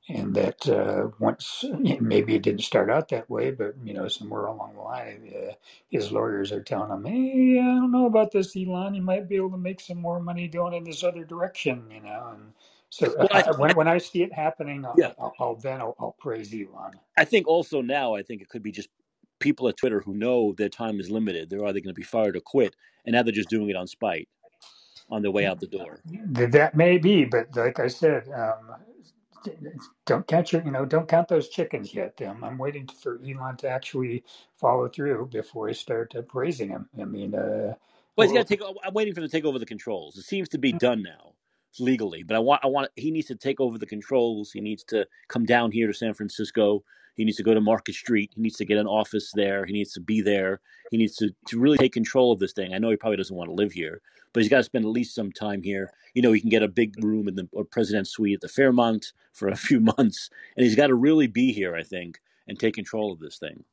and 0.07 0.35
that 0.35 0.67
uh, 0.67 1.09
once 1.19 1.63
maybe 1.99 2.35
it 2.35 2.43
didn't 2.43 2.61
start 2.61 2.89
out 2.89 3.09
that 3.09 3.29
way, 3.29 3.51
but 3.51 3.73
you 3.83 3.93
know, 3.93 4.07
somewhere 4.07 4.45
along 4.45 4.75
the 4.75 4.81
line, 4.81 5.33
uh, 5.35 5.53
his 5.89 6.11
lawyers 6.11 6.51
are 6.51 6.61
telling 6.61 6.91
him, 6.91 7.05
"Hey, 7.05 7.59
I 7.59 7.63
don't 7.63 7.91
know 7.91 8.05
about 8.05 8.31
this, 8.31 8.55
Elon. 8.55 8.93
You 8.93 9.01
might 9.01 9.27
be 9.27 9.35
able 9.35 9.51
to 9.51 9.57
make 9.57 9.79
some 9.79 9.97
more 9.97 10.19
money 10.19 10.47
going 10.47 10.73
in 10.73 10.83
this 10.83 11.03
other 11.03 11.23
direction," 11.23 11.89
you 11.89 12.01
know, 12.01 12.33
and 12.33 12.53
so 12.89 13.13
well, 13.17 13.27
I, 13.31 13.51
when, 13.57 13.75
when 13.75 13.87
I 13.87 13.97
see 13.97 14.21
it 14.21 14.31
happening, 14.31 14.85
I'll, 14.85 14.95
yeah. 14.97 15.13
I'll, 15.17 15.33
I'll 15.39 15.55
then 15.55 15.81
I'll, 15.81 15.95
I'll, 15.99 16.15
praise 16.19 16.53
Elon. 16.53 16.91
I 17.17 17.25
think 17.25 17.47
also 17.47 17.81
now 17.81 18.13
I 18.13 18.21
think 18.21 18.41
it 18.41 18.49
could 18.49 18.63
be 18.63 18.71
just 18.71 18.89
people 19.39 19.67
at 19.67 19.77
Twitter 19.77 20.01
who 20.01 20.13
know 20.13 20.53
their 20.57 20.69
time 20.69 20.99
is 20.99 21.09
limited. 21.09 21.49
They're 21.49 21.65
either 21.65 21.79
going 21.79 21.93
to 21.93 21.99
be 21.99 22.03
fired 22.03 22.35
or 22.35 22.41
quit, 22.41 22.75
and 23.05 23.13
now 23.13 23.23
they're 23.23 23.33
just 23.33 23.49
doing 23.49 23.69
it 23.69 23.75
on 23.75 23.87
spite 23.87 24.27
on 25.09 25.21
their 25.21 25.31
way 25.31 25.45
out 25.45 25.59
the 25.59 25.67
door. 25.67 26.01
That 26.05 26.75
may 26.75 26.97
be, 26.97 27.25
but 27.25 27.55
like 27.55 27.79
I 27.79 27.87
said, 27.87 28.27
um, 28.29 28.75
don't 30.05 30.25
catch 30.27 30.53
your, 30.53 30.63
you 30.63 30.71
know, 30.71 30.85
don't 30.85 31.07
count 31.07 31.27
those 31.27 31.49
chickens 31.49 31.93
yet. 31.93 32.19
Um, 32.25 32.43
I'm 32.43 32.57
waiting 32.57 32.87
for 32.87 33.19
Elon 33.25 33.57
to 33.57 33.69
actually 33.69 34.23
follow 34.57 34.87
through 34.87 35.29
before 35.31 35.69
I 35.69 35.73
start 35.73 36.15
uh, 36.15 36.21
praising 36.21 36.69
him. 36.69 36.89
I 36.99 37.05
mean, 37.05 37.35
uh, 37.35 37.73
well, 38.15 38.27
he's 38.27 38.35
got 38.35 38.47
to 38.47 38.57
take. 38.57 38.65
I'm 38.83 38.93
waiting 38.93 39.13
for 39.13 39.19
him 39.21 39.27
to 39.27 39.31
take 39.31 39.45
over 39.45 39.59
the 39.59 39.65
controls. 39.65 40.17
It 40.17 40.23
seems 40.23 40.49
to 40.49 40.57
be 40.57 40.71
done 40.71 41.03
now 41.03 41.33
legally, 41.79 42.23
but 42.23 42.35
I 42.35 42.39
want, 42.39 42.61
I 42.63 42.67
want. 42.67 42.89
He 42.95 43.11
needs 43.11 43.27
to 43.27 43.35
take 43.35 43.59
over 43.59 43.77
the 43.77 43.85
controls. 43.85 44.51
He 44.51 44.61
needs 44.61 44.83
to 44.85 45.05
come 45.27 45.45
down 45.45 45.71
here 45.71 45.87
to 45.87 45.93
San 45.93 46.13
Francisco 46.13 46.83
he 47.15 47.23
needs 47.23 47.37
to 47.37 47.43
go 47.43 47.53
to 47.53 47.61
Market 47.61 47.95
Street. 47.95 48.31
He 48.35 48.41
needs 48.41 48.57
to 48.57 48.65
get 48.65 48.77
an 48.77 48.87
office 48.87 49.31
there. 49.33 49.65
He 49.65 49.73
needs 49.73 49.93
to 49.93 49.99
be 49.99 50.21
there. 50.21 50.59
He 50.91 50.97
needs 50.97 51.15
to, 51.17 51.33
to 51.47 51.59
really 51.59 51.77
take 51.77 51.93
control 51.93 52.31
of 52.31 52.39
this 52.39 52.53
thing. 52.53 52.73
I 52.73 52.77
know 52.77 52.89
he 52.89 52.97
probably 52.97 53.17
doesn't 53.17 53.35
want 53.35 53.49
to 53.49 53.55
live 53.55 53.71
here, 53.71 54.01
but 54.33 54.43
he's 54.43 54.49
got 54.49 54.57
to 54.57 54.63
spend 54.63 54.85
at 54.85 54.91
least 54.91 55.15
some 55.15 55.31
time 55.31 55.63
here. 55.63 55.91
You 56.13 56.21
know, 56.21 56.31
he 56.31 56.41
can 56.41 56.49
get 56.49 56.63
a 56.63 56.67
big 56.67 57.03
room 57.03 57.27
in 57.27 57.35
the 57.35 57.47
president's 57.71 58.11
suite 58.11 58.35
at 58.35 58.41
the 58.41 58.49
Fairmont 58.49 59.13
for 59.33 59.47
a 59.47 59.55
few 59.55 59.79
months, 59.79 60.29
and 60.55 60.63
he's 60.63 60.75
got 60.75 60.87
to 60.87 60.95
really 60.95 61.27
be 61.27 61.51
here, 61.51 61.75
I 61.75 61.83
think, 61.83 62.19
and 62.47 62.59
take 62.59 62.75
control 62.75 63.11
of 63.11 63.19
this 63.19 63.37
thing. 63.37 63.63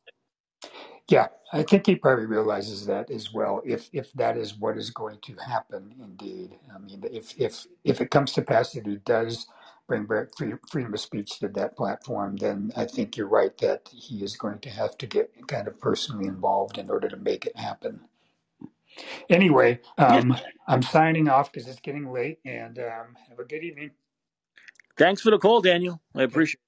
Yeah, 1.09 1.27
I 1.53 1.65
think 1.65 1.87
he 1.87 1.97
probably 1.97 2.27
realizes 2.27 2.87
that 2.87 3.11
as 3.11 3.35
well. 3.35 3.61
If 3.67 3.91
if 3.93 4.13
that 4.13 4.37
is 4.37 4.57
what 4.57 4.79
is 4.79 4.91
going 4.91 5.19
to 5.23 5.35
happen, 5.35 5.93
indeed, 6.03 6.57
I 6.75 6.79
mean, 6.79 7.05
if 7.11 7.35
if 7.39 7.67
if 7.83 8.01
it 8.01 8.11
comes 8.11 8.33
to 8.35 8.43
pass 8.43 8.73
that 8.73 8.87
he 8.87 8.97
does 9.05 9.47
bring 9.89 10.07
back 10.07 10.29
free, 10.37 10.55
freedom 10.71 10.95
of 10.95 11.01
speech 11.01 11.39
to 11.41 11.49
that 11.49 11.77
platform, 11.77 12.37
then 12.37 12.73
I 12.77 12.87
think 12.87 13.17
you're 13.17 13.29
right 13.29 13.57
that 13.59 13.89
he 13.93 14.25
is 14.25 14.37
going 14.37 14.61
to 14.61 14.71
have 14.71 14.99
to 14.99 15.07
get 15.07 15.31
kind 15.49 15.69
of 15.69 15.81
personally 15.81 16.27
involved 16.29 16.79
in 16.79 16.91
order 16.91 17.09
to 17.09 17.17
make 17.17 17.47
it 17.47 17.57
happen. 17.57 18.01
Anyway, 19.31 19.81
um, 19.99 20.37
I'm 20.69 20.83
signing 20.83 21.29
off 21.29 21.53
because 21.53 21.69
it's 21.69 21.81
getting 21.81 22.13
late, 22.13 22.39
and 22.45 22.79
um, 22.79 23.17
have 23.29 23.39
a 23.41 23.45
good 23.45 23.65
evening. 23.65 23.91
Thanks 24.99 25.23
for 25.23 25.31
the 25.31 25.39
call, 25.39 25.63
Daniel. 25.63 26.01
I 26.15 26.23
appreciate 26.25 26.61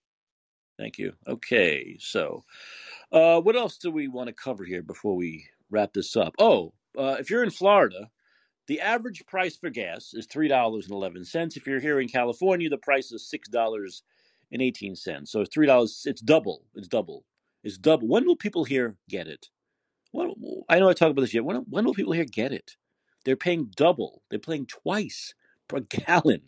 it. 0.63 0.83
Thank 0.83 0.99
you. 0.99 1.15
Okay, 1.29 1.97
so 2.01 2.45
uh, 3.13 3.41
what 3.41 3.57
else 3.57 3.79
do 3.79 3.91
we 3.91 4.09
want 4.09 4.29
to 4.29 4.35
cover 4.35 4.65
here 4.65 4.83
before 4.83 5.17
we 5.17 5.47
wrap 5.71 5.93
this 5.95 6.17
up? 6.17 6.35
Oh, 6.39 6.75
uh, 6.99 7.17
if 7.21 7.31
you're 7.31 7.45
in 7.45 7.51
Florida, 7.51 8.11
the 8.69 8.81
average 8.81 9.25
price 9.27 9.57
for 9.57 9.71
gas 9.71 10.15
is 10.15 10.27
three 10.27 10.49
dollars 10.49 10.87
and 10.87 10.95
eleven 10.95 11.25
cents. 11.25 11.57
If 11.57 11.67
you're 11.67 11.81
here 11.81 12.01
in 12.01 12.09
California, 12.09 12.71
the 12.71 12.79
price 12.79 13.13
is 13.13 13.29
six 13.29 13.49
dollars 13.49 14.03
and 14.53 14.63
eighteen 14.63 14.97
cents. 14.97 15.33
So 15.33 15.41
it's 15.43 15.55
three 15.55 15.67
dollars. 15.67 16.05
It's 16.07 16.23
double. 16.23 16.65
It's 16.75 16.89
double. 16.89 17.25
It's 17.65 17.79
double. 17.79 18.09
When 18.09 18.27
will 18.27 18.37
people 18.37 18.65
here 18.65 18.97
get 19.09 19.29
it? 19.29 19.49
When, 20.13 20.33
I 20.69 20.79
know 20.79 20.89
I 20.89 20.95
talk 20.95 21.11
about 21.11 21.23
this 21.23 21.35
yet. 21.35 21.45
When, 21.45 21.57
when 21.69 21.85
will 21.85 21.95
people 21.95 22.13
here 22.13 22.25
get 22.27 22.53
it? 22.53 22.77
They're 23.25 23.37
paying 23.37 23.71
double. 23.77 24.23
They're 24.31 24.39
paying 24.39 24.67
twice 24.67 25.35
per 25.69 25.81
gallon 26.07 26.43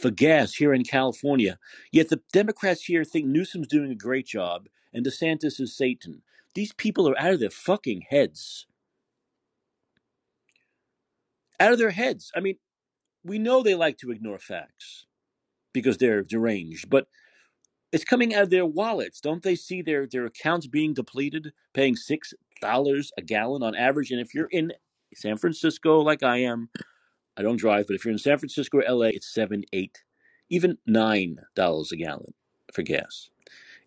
for 0.00 0.10
gas 0.10 0.54
here 0.54 0.74
in 0.74 0.84
California. 0.84 1.58
Yet 1.92 2.08
the 2.08 2.22
Democrats 2.32 2.84
here 2.84 3.04
think 3.04 3.26
Newsom's 3.26 3.68
doing 3.68 3.90
a 3.90 3.96
great 3.96 4.26
job 4.26 4.68
and 4.92 5.06
DeSantis 5.06 5.60
is 5.60 5.76
Satan. 5.76 6.22
These 6.54 6.72
people 6.74 7.08
are 7.08 7.18
out 7.20 7.34
of 7.34 7.40
their 7.40 7.50
fucking 7.50 8.06
heads. 8.10 8.66
Out 11.60 11.72
of 11.74 11.78
their 11.78 11.92
heads. 11.92 12.32
I 12.36 12.40
mean, 12.40 12.56
we 13.24 13.38
know 13.38 13.62
they 13.62 13.74
like 13.74 13.98
to 13.98 14.10
ignore 14.10 14.38
facts 14.38 15.06
because 15.72 15.98
they're 15.98 16.22
deranged, 16.22 16.90
but 16.90 17.08
it's 17.92 18.04
coming 18.04 18.34
out 18.34 18.44
of 18.44 18.50
their 18.50 18.66
wallets. 18.66 19.20
Don't 19.20 19.42
they 19.42 19.56
see 19.56 19.82
their, 19.82 20.06
their 20.06 20.26
accounts 20.26 20.66
being 20.66 20.94
depleted, 20.94 21.52
paying 21.74 21.96
six 21.96 22.34
dollars 22.60 23.12
a 23.18 23.22
gallon 23.22 23.62
on 23.62 23.74
average? 23.76 24.10
And 24.10 24.20
if 24.20 24.34
you're 24.34 24.48
in 24.50 24.72
San 25.14 25.38
Francisco 25.38 26.00
like 26.00 26.22
I 26.22 26.38
am, 26.38 26.70
I 27.36 27.42
don't 27.42 27.58
drive, 27.58 27.86
but 27.88 27.96
if 27.96 28.04
you're 28.04 28.12
in 28.12 28.18
San 28.18 28.38
Francisco 28.38 28.78
or 28.78 28.84
LA, 28.88 29.08
it's 29.08 29.32
seven, 29.32 29.64
eight, 29.72 30.04
even 30.50 30.78
nine 30.86 31.40
dollars 31.56 31.92
a 31.92 31.96
gallon 31.96 32.34
for 32.72 32.82
gas. 32.82 33.30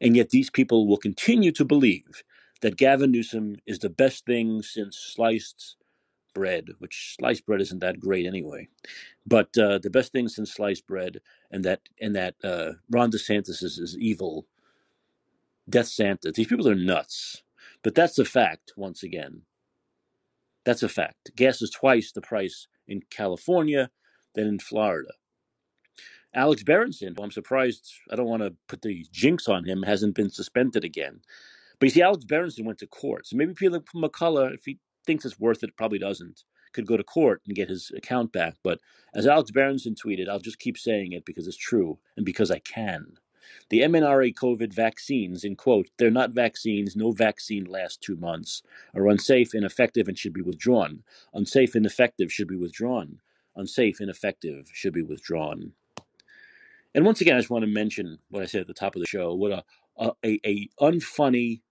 And 0.01 0.15
yet 0.15 0.29
these 0.31 0.49
people 0.49 0.87
will 0.87 0.97
continue 0.97 1.51
to 1.53 1.65
believe 1.65 2.23
that 2.61 2.77
Gavin 2.77 3.11
Newsom 3.11 3.57
is 3.65 3.79
the 3.79 3.89
best 3.89 4.25
thing 4.25 4.61
since 4.63 4.97
sliced 4.97 5.77
bread, 6.33 6.69
which 6.79 7.15
sliced 7.19 7.45
bread 7.45 7.61
isn't 7.61 7.79
that 7.79 7.99
great 7.99 8.25
anyway. 8.25 8.67
But 9.25 9.57
uh, 9.57 9.79
the 9.79 9.89
best 9.89 10.11
thing 10.11 10.27
since 10.27 10.53
sliced 10.53 10.87
bread, 10.87 11.21
and 11.51 11.63
that 11.63 11.81
and 12.01 12.15
that 12.15 12.35
uh, 12.43 12.73
Ron 12.89 13.11
DeSantis 13.11 13.63
is, 13.63 13.79
is 13.79 13.97
evil, 13.97 14.47
Death 15.69 15.87
Santa. 15.87 16.31
These 16.31 16.47
people 16.47 16.67
are 16.67 16.75
nuts. 16.75 17.43
But 17.83 17.95
that's 17.95 18.17
a 18.17 18.25
fact. 18.25 18.73
Once 18.77 19.03
again, 19.03 19.41
that's 20.65 20.83
a 20.83 20.89
fact. 20.89 21.31
Gas 21.35 21.61
is 21.61 21.69
twice 21.69 22.11
the 22.11 22.21
price 22.21 22.67
in 22.87 23.01
California 23.09 23.89
than 24.35 24.47
in 24.47 24.59
Florida. 24.59 25.11
Alex 26.35 26.63
Berenson, 26.63 27.13
I'm 27.21 27.31
surprised, 27.31 27.93
I 28.11 28.15
don't 28.15 28.27
want 28.27 28.41
to 28.41 28.55
put 28.67 28.81
the 28.81 29.05
jinx 29.11 29.47
on 29.47 29.65
him, 29.65 29.83
hasn't 29.83 30.15
been 30.15 30.31
suspended 30.31 30.83
again. 30.83 31.21
But 31.79 31.87
you 31.87 31.89
see, 31.91 32.01
Alex 32.01 32.25
Berenson 32.25 32.65
went 32.65 32.79
to 32.79 32.87
court. 32.87 33.27
So 33.27 33.37
maybe 33.37 33.53
Peter 33.53 33.79
McCullough, 33.95 34.55
if 34.55 34.65
he 34.65 34.79
thinks 35.05 35.25
it's 35.25 35.39
worth 35.39 35.63
it, 35.63 35.77
probably 35.77 35.99
doesn't, 35.99 36.43
could 36.73 36.87
go 36.87 36.97
to 36.97 37.03
court 37.03 37.41
and 37.45 37.55
get 37.55 37.69
his 37.69 37.91
account 37.95 38.31
back. 38.31 38.55
But 38.63 38.79
as 39.13 39.27
Alex 39.27 39.51
Berenson 39.51 39.95
tweeted, 39.95 40.27
I'll 40.27 40.39
just 40.39 40.59
keep 40.59 40.77
saying 40.77 41.11
it 41.11 41.25
because 41.25 41.47
it's 41.47 41.57
true 41.57 41.99
and 42.15 42.25
because 42.25 42.51
I 42.51 42.59
can. 42.59 43.17
The 43.69 43.79
mRNA 43.81 44.35
COVID 44.35 44.73
vaccines, 44.73 45.43
in 45.43 45.55
quote, 45.55 45.89
they're 45.97 46.09
not 46.09 46.31
vaccines, 46.31 46.95
no 46.95 47.11
vaccine 47.11 47.65
lasts 47.65 47.97
two 47.97 48.15
months, 48.15 48.63
are 48.95 49.07
unsafe, 49.07 49.53
ineffective, 49.53 50.07
and 50.07 50.17
should 50.17 50.33
be 50.33 50.41
withdrawn. 50.41 51.03
Unsafe, 51.33 51.75
ineffective 51.75 52.31
should 52.31 52.47
be 52.47 52.55
withdrawn. 52.55 53.19
Unsafe, 53.55 53.99
ineffective 53.99 54.69
should 54.73 54.93
be 54.93 55.03
withdrawn. 55.03 55.73
And 56.95 57.05
once 57.05 57.21
again, 57.21 57.35
I 57.35 57.39
just 57.39 57.49
want 57.49 57.63
to 57.65 57.71
mention 57.71 58.19
what 58.29 58.43
I 58.43 58.45
said 58.45 58.61
at 58.61 58.67
the 58.67 58.73
top 58.73 58.95
of 58.95 59.01
the 59.01 59.07
show: 59.07 59.33
what 59.33 59.51
a 59.51 59.63
a, 59.97 60.11
a, 60.23 60.39
a 60.45 60.69
unfunny, 60.79 61.61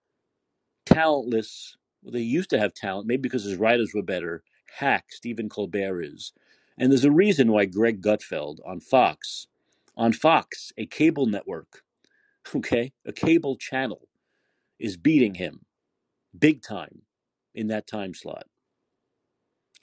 talentless. 0.87 1.77
They 2.05 2.21
used 2.21 2.51
to 2.51 2.59
have 2.59 2.75
talent, 2.75 3.07
maybe 3.07 3.23
because 3.23 3.45
his 3.45 3.57
writers 3.57 3.93
were 3.95 4.03
better. 4.03 4.43
Hack 4.79 5.07
Stephen 5.11 5.49
Colbert 5.49 6.03
is, 6.03 6.33
and 6.79 6.91
there's 6.91 7.05
a 7.05 7.11
reason 7.11 7.53
why 7.53 7.67
Greg 7.67 8.03
Gutfeld 8.03 8.59
on 8.67 8.81
Fox, 8.81 9.47
on 9.97 10.13
Fox, 10.13 10.73
a 10.79 10.87
cable 10.87 11.27
network, 11.27 11.83
okay, 12.57 12.93
a 13.07 13.13
cable 13.13 13.57
channel, 13.57 14.09
is 14.79 14.97
beating 14.97 15.35
him, 15.35 15.61
big 16.37 16.63
time, 16.63 17.03
in 17.55 17.69
that 17.69 17.87
time 17.87 18.15
slot, 18.15 18.47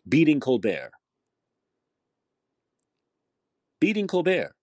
beating 0.07 0.39
Colbert, 0.39 0.91
beating 3.79 4.07
Colbert 4.07 4.55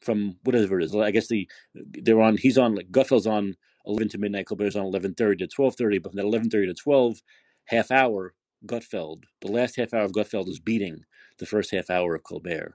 from 0.00 0.36
whatever 0.44 0.80
it 0.80 0.84
is. 0.84 0.94
I 0.94 1.10
guess 1.10 1.28
the 1.28 1.48
they're 1.74 2.20
on. 2.20 2.36
He's 2.36 2.58
on 2.58 2.74
like 2.74 2.90
Gutfeld's 2.90 3.26
on 3.26 3.56
eleven 3.86 4.08
to 4.10 4.18
midnight. 4.18 4.46
Colbert's 4.46 4.76
on 4.76 4.84
eleven 4.86 5.14
thirty 5.14 5.38
to 5.46 5.48
twelve 5.48 5.76
thirty. 5.76 5.98
But 5.98 6.12
from 6.12 6.18
that 6.18 6.26
eleven 6.26 6.50
thirty 6.50 6.66
to 6.66 6.74
twelve, 6.74 7.22
half 7.66 7.90
hour 7.90 8.34
Gutfeld. 8.66 9.24
The 9.40 9.50
last 9.52 9.76
half 9.76 9.94
hour 9.94 10.02
of 10.04 10.12
Gutfeld 10.12 10.48
is 10.48 10.60
beating 10.60 11.04
the 11.38 11.46
first 11.46 11.70
half 11.72 11.90
hour 11.90 12.14
of 12.14 12.22
Colbert. 12.22 12.74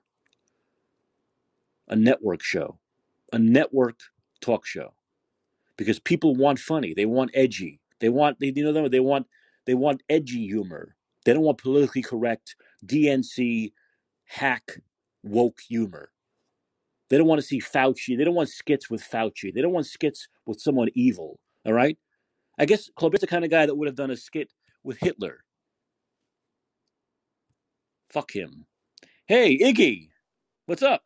A 1.87 1.95
network 1.95 2.43
show, 2.43 2.79
a 3.31 3.39
network 3.39 3.99
talk 4.41 4.65
show, 4.65 4.93
because 5.77 5.99
people 5.99 6.35
want 6.35 6.59
funny. 6.59 6.93
They 6.93 7.05
want 7.05 7.31
edgy. 7.33 7.79
They 7.99 8.09
want 8.09 8.39
they 8.39 8.53
you 8.55 8.71
know 8.71 8.89
they 8.89 8.99
want 8.99 9.27
they 9.65 9.73
want 9.73 10.03
edgy 10.09 10.47
humor. 10.47 10.95
They 11.25 11.33
don't 11.33 11.43
want 11.43 11.57
politically 11.59 12.01
correct 12.01 12.55
DNC 12.85 13.71
hack 14.25 14.81
woke 15.23 15.59
humor. 15.67 16.11
They 17.09 17.17
don't 17.17 17.27
want 17.27 17.39
to 17.39 17.47
see 17.47 17.59
Fauci. 17.59 18.17
They 18.17 18.23
don't 18.23 18.35
want 18.35 18.49
skits 18.49 18.89
with 18.89 19.01
Fauci. 19.01 19.53
They 19.53 19.61
don't 19.61 19.71
want 19.73 19.85
skits 19.85 20.27
with 20.45 20.59
someone 20.59 20.89
evil. 20.93 21.39
All 21.65 21.73
right. 21.73 21.97
I 22.57 22.65
guess 22.65 22.89
Colbert's 22.97 23.21
the 23.21 23.27
kind 23.27 23.45
of 23.45 23.51
guy 23.51 23.65
that 23.65 23.75
would 23.75 23.87
have 23.87 23.95
done 23.95 24.11
a 24.11 24.17
skit 24.17 24.51
with 24.83 24.97
Hitler. 24.99 25.43
Fuck 28.09 28.31
him. 28.31 28.65
Hey, 29.25 29.57
Iggy, 29.57 30.09
what's 30.65 30.81
up? 30.81 31.03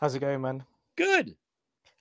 How's 0.00 0.14
it 0.14 0.20
going, 0.20 0.40
man? 0.42 0.64
Good. 0.96 1.36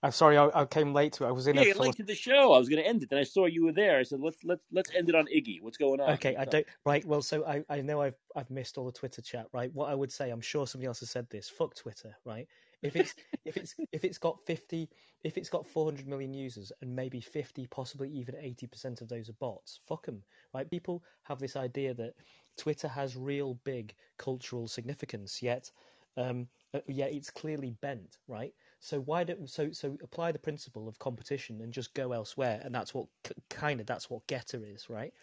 I'm 0.03 0.11
sorry, 0.11 0.35
I, 0.37 0.49
I 0.53 0.65
came 0.65 0.93
late 0.93 1.13
to 1.13 1.25
it. 1.25 1.27
I 1.27 1.31
was 1.31 1.45
in 1.45 1.55
Yeah, 1.55 1.73
late 1.77 1.95
to 1.97 2.03
the 2.03 2.15
show. 2.15 2.53
I 2.53 2.57
was 2.57 2.69
going 2.69 2.81
to 2.81 2.87
end 2.87 3.03
it, 3.03 3.09
then 3.09 3.19
I 3.19 3.23
saw 3.23 3.45
you 3.45 3.65
were 3.65 3.71
there. 3.71 3.99
I 3.99 4.03
said, 4.03 4.19
let's 4.19 4.43
let's 4.43 4.63
let's 4.71 4.89
end 4.95 5.09
it 5.09 5.15
on 5.15 5.25
Iggy. 5.27 5.61
What's 5.61 5.77
going 5.77 5.99
on? 5.99 6.09
Okay, 6.11 6.35
I 6.35 6.45
don't. 6.45 6.65
Right. 6.85 7.05
Well, 7.05 7.21
so 7.21 7.45
I, 7.45 7.63
I 7.69 7.81
know 7.81 8.01
I've 8.01 8.15
I've 8.35 8.49
missed 8.49 8.77
all 8.77 8.85
the 8.85 8.91
Twitter 8.91 9.21
chat. 9.21 9.45
Right. 9.53 9.71
What 9.73 9.89
I 9.89 9.95
would 9.95 10.11
say, 10.11 10.31
I'm 10.31 10.41
sure 10.41 10.65
somebody 10.65 10.87
else 10.87 11.01
has 11.01 11.11
said 11.11 11.29
this. 11.29 11.49
Fuck 11.49 11.75
Twitter. 11.75 12.15
Right. 12.25 12.47
If 12.81 12.95
it's 12.95 13.13
if 13.45 13.57
it's 13.57 13.75
if 13.91 14.03
it's 14.03 14.17
got 14.17 14.39
50, 14.47 14.89
if 15.23 15.37
it's 15.37 15.49
got 15.49 15.67
400 15.67 16.07
million 16.07 16.33
users, 16.33 16.71
and 16.81 16.95
maybe 16.95 17.21
50, 17.21 17.67
possibly 17.67 18.09
even 18.09 18.35
80 18.39 18.67
percent 18.67 19.01
of 19.01 19.07
those 19.07 19.29
are 19.29 19.33
bots. 19.33 19.81
Fuck 19.87 20.07
them. 20.07 20.23
Right. 20.51 20.69
People 20.69 21.03
have 21.23 21.37
this 21.37 21.55
idea 21.55 21.93
that 21.93 22.15
Twitter 22.57 22.87
has 22.87 23.15
real 23.15 23.59
big 23.65 23.93
cultural 24.17 24.67
significance, 24.67 25.43
yet 25.43 25.71
um, 26.17 26.47
uh, 26.73 26.79
yet 26.87 27.13
it's 27.13 27.29
clearly 27.29 27.75
bent. 27.81 28.17
Right. 28.27 28.53
So 28.81 28.99
why 28.99 29.23
don't 29.23 29.49
so 29.49 29.71
so 29.71 29.97
apply 30.03 30.31
the 30.33 30.39
principle 30.39 30.87
of 30.89 30.99
competition 30.99 31.61
and 31.61 31.71
just 31.73 31.93
go 31.93 32.11
elsewhere, 32.13 32.61
and 32.63 32.73
that's 32.75 32.93
what 32.93 33.07
kind 33.49 33.79
of 33.79 33.85
that's 33.87 34.09
what 34.09 34.27
Gettr 34.27 34.65
is, 34.73 34.89
right? 34.89 35.13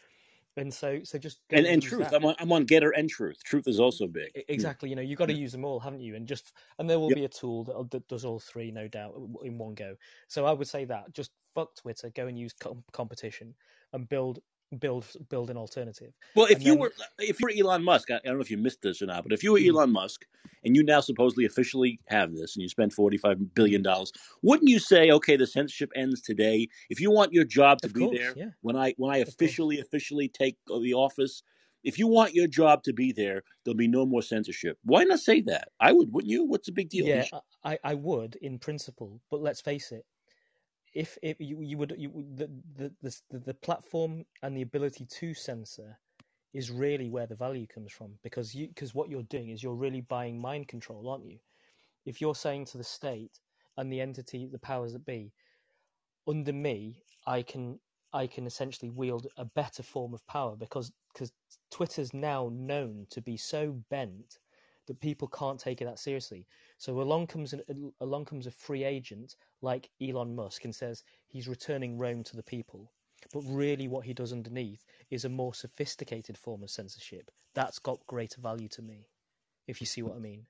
And 0.57 0.73
so 0.75 1.05
so 1.05 1.19
just 1.19 1.43
go 1.49 1.59
And 1.59 1.67
and 1.67 1.83
truth. 1.83 2.13
that. 2.13 2.15
I'm 2.15 2.25
on 2.25 2.35
I'm 2.39 2.53
on 2.53 2.67
Gettr 2.67 2.91
and 2.97 3.09
Truth. 3.09 3.43
Truth 3.45 3.69
is 3.69 3.81
also 3.81 4.07
big. 4.07 4.33
E- 4.37 4.45
Mm. 4.57 4.71
Exactly, 4.71 4.89
you 4.91 4.97
know, 4.97 5.03
you've 5.03 5.19
got 5.19 5.27
to 5.27 5.33
Yeah. 5.33 5.35
use 5.35 5.53
them 5.53 5.65
all, 5.65 5.81
haven't 5.81 6.01
you? 6.01 6.15
And 6.15 6.27
just 6.29 6.53
and 6.79 6.89
there 6.89 7.01
will 7.01 7.11
Yep. 7.11 7.19
be 7.21 7.25
a 7.25 7.29
tool 7.29 7.65
that, 7.65 7.91
that 7.91 8.09
does 8.09 8.25
all 8.25 8.39
three, 8.41 8.71
no 8.71 8.89
doubt, 8.89 9.15
in 9.43 9.59
one 9.59 9.75
go. 9.75 9.97
So 10.29 10.47
I 10.47 10.53
would 10.53 10.69
say 10.69 10.85
that 10.87 11.13
just 11.13 11.33
fuck 11.55 11.75
Twitter, 11.77 12.11
go 12.11 12.27
and 12.27 12.39
use 12.39 12.53
com- 12.53 12.85
competition 12.93 13.55
and 13.93 14.09
build 14.09 14.41
build 14.79 15.07
build 15.29 15.51
an 15.51 15.57
alternative. 15.57 16.15
Well, 16.35 16.47
if 16.47 16.59
And 16.59 16.65
you 16.65 16.77
then 16.77 16.79
were 16.79 16.93
if 17.19 17.41
you 17.41 17.47
were 17.47 17.53
Elon 17.67 17.83
Musk, 17.83 18.11
I, 18.11 18.17
I 18.17 18.21
don't 18.25 18.35
know 18.35 18.41
if 18.41 18.51
you 18.51 18.59
missed 18.59 18.83
this 18.83 19.03
or 19.03 19.07
not, 19.07 19.25
but 19.25 19.33
if 19.33 19.43
you 19.43 19.53
were 19.53 19.59
Mhm. 19.59 19.79
Elon 19.79 19.91
Musk 19.91 20.25
and 20.65 20.77
you 20.77 20.83
now 20.85 21.01
supposedly 21.01 21.45
officially 21.45 22.01
have 22.07 22.33
this 22.35 22.55
and 22.55 22.63
you 22.63 22.69
spent 22.69 22.93
forty 22.93 23.17
five 23.17 23.55
billion 23.55 23.83
dollars, 23.83 24.13
wouldn't 24.43 24.69
you 24.69 24.79
say, 24.79 25.11
okay, 25.11 25.37
the 25.37 25.47
censorship 25.47 25.91
ends 25.97 26.21
today? 26.21 26.69
If 26.91 27.01
you 27.01 27.11
want 27.11 27.33
your 27.33 27.45
job 27.45 27.81
to 27.83 27.89
of 27.89 27.93
be 27.93 28.07
course, 28.07 28.11
there 28.11 28.37
yeah, 28.37 28.53
when 28.61 28.77
I 28.77 28.95
when 28.99 29.13
I 29.13 29.19
of 29.27 29.37
course. 29.37 29.59
officially 29.59 29.81
officially 29.81 30.29
take 30.29 30.57
the 30.67 30.95
office, 30.95 31.43
if 31.83 31.99
you 31.99 32.07
want 32.07 32.35
your 32.35 32.47
job 32.47 32.85
to 32.85 32.93
be 32.93 33.11
there, 33.13 33.43
there'll 33.65 33.77
be 33.77 33.89
no 33.89 34.07
more 34.07 34.23
censorship. 34.23 34.79
Why 34.85 35.03
not 35.05 35.19
say 35.21 35.41
that? 35.43 35.69
I 35.81 35.93
would, 35.93 36.13
wouldn't 36.13 36.31
you? 36.31 36.45
What's 36.45 36.67
the 36.67 36.73
big 36.73 36.89
deal? 36.91 37.11
Yeah, 37.11 37.27
I 37.65 37.79
I 37.83 37.95
would 37.95 38.37
in 38.37 38.59
principle, 38.59 39.23
but 39.31 39.41
let's 39.41 39.61
face 39.63 39.91
it. 39.93 40.07
If 40.95 41.19
if 41.23 41.41
you 41.41 41.61
you 41.61 41.79
would 41.79 41.95
you 41.97 42.11
the 42.35 42.51
the 42.77 42.93
the 43.03 43.17
the 43.31 43.39
the 43.39 43.55
platform 43.55 44.25
and 44.43 44.57
the 44.57 44.63
ability 44.63 45.07
to 45.07 45.35
censor 45.35 45.99
is 46.55 46.71
really 46.71 47.11
where 47.11 47.27
the 47.27 47.37
value 47.37 47.67
comes 47.67 47.93
from 47.93 48.13
because 48.23 48.55
you 48.55 48.69
because 48.69 48.95
what 48.95 49.11
you're 49.11 49.23
doing 49.25 49.51
is 49.51 49.63
you're 49.63 49.75
really 49.75 50.01
buying 50.01 50.41
mind 50.41 50.69
control, 50.69 51.09
aren't 51.09 51.27
you? 51.27 51.39
if 52.09 52.21
you're 52.23 52.35
saying 52.35 52.65
to 52.65 52.79
the 52.79 52.85
state 52.85 53.39
and 53.77 53.93
the 53.93 54.01
entity, 54.01 54.47
the 54.47 54.59
powers 54.59 54.95
that 54.95 55.05
be, 55.05 55.31
under 56.27 56.53
me, 56.53 57.03
I 57.27 57.43
can 57.43 57.79
I 58.15 58.27
can 58.27 58.47
essentially 58.47 58.89
wield 58.89 59.27
a 59.37 59.45
better 59.45 59.83
form 59.83 60.15
of 60.15 60.27
power 60.27 60.57
because 60.57 60.91
because 61.13 61.33
Twitter's 61.71 62.15
now 62.15 62.51
known 62.51 63.07
to 63.11 63.21
be 63.21 63.37
so 63.37 63.73
bent 63.91 64.39
that 64.89 65.01
people 65.01 65.29
can't 65.29 65.61
take 65.61 65.81
it 65.81 65.85
that 65.85 65.99
seriously. 65.99 66.47
So 66.79 67.01
along 67.01 67.29
comes 67.29 67.53
an, 67.53 67.93
along 68.01 68.25
comes 68.25 68.47
a 68.47 68.51
free 68.51 68.85
agent 68.85 69.37
like 69.63 69.89
Elon 70.03 70.35
Musk 70.35 70.65
and 70.65 70.75
says 70.75 71.05
he's 71.29 71.49
returning 71.49 71.97
Rome 71.97 72.25
to 72.25 72.37
the 72.37 72.43
people. 72.43 72.91
But 73.33 73.43
really, 73.47 73.89
what 73.89 74.05
he 74.05 74.15
does 74.15 74.33
underneath 74.33 74.85
is 75.11 75.25
a 75.25 75.29
more 75.29 75.55
sophisticated 75.55 76.37
form 76.39 76.63
of 76.63 76.71
censorship. 76.71 77.31
That's 77.55 77.79
got 77.79 78.07
greater 78.07 78.41
value 78.41 78.69
to 78.69 78.83
me, 78.83 79.09
if 79.67 79.81
you 79.81 79.87
see 79.87 80.03
what 80.03 80.17
I 80.17 80.19
mean. 80.19 80.47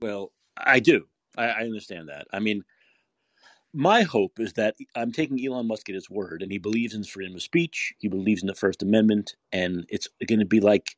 Well, 0.00 0.32
I 0.56 0.80
do. 0.80 1.06
I, 1.36 1.46
I 1.46 1.60
understand 1.62 2.08
that. 2.08 2.26
I 2.32 2.38
mean, 2.38 2.64
my 3.72 4.02
hope 4.02 4.38
is 4.38 4.54
that 4.54 4.76
I'm 4.94 5.12
taking 5.12 5.44
Elon 5.44 5.66
Musk 5.66 5.88
at 5.88 5.94
his 5.94 6.08
word, 6.08 6.42
and 6.42 6.52
he 6.52 6.58
believes 6.58 6.94
in 6.94 7.04
freedom 7.04 7.34
of 7.34 7.42
speech. 7.42 7.94
He 7.98 8.08
believes 8.08 8.42
in 8.42 8.46
the 8.46 8.54
First 8.54 8.82
Amendment, 8.82 9.36
and 9.52 9.84
it's 9.88 10.08
going 10.26 10.38
to 10.38 10.46
be 10.46 10.60
like 10.60 10.96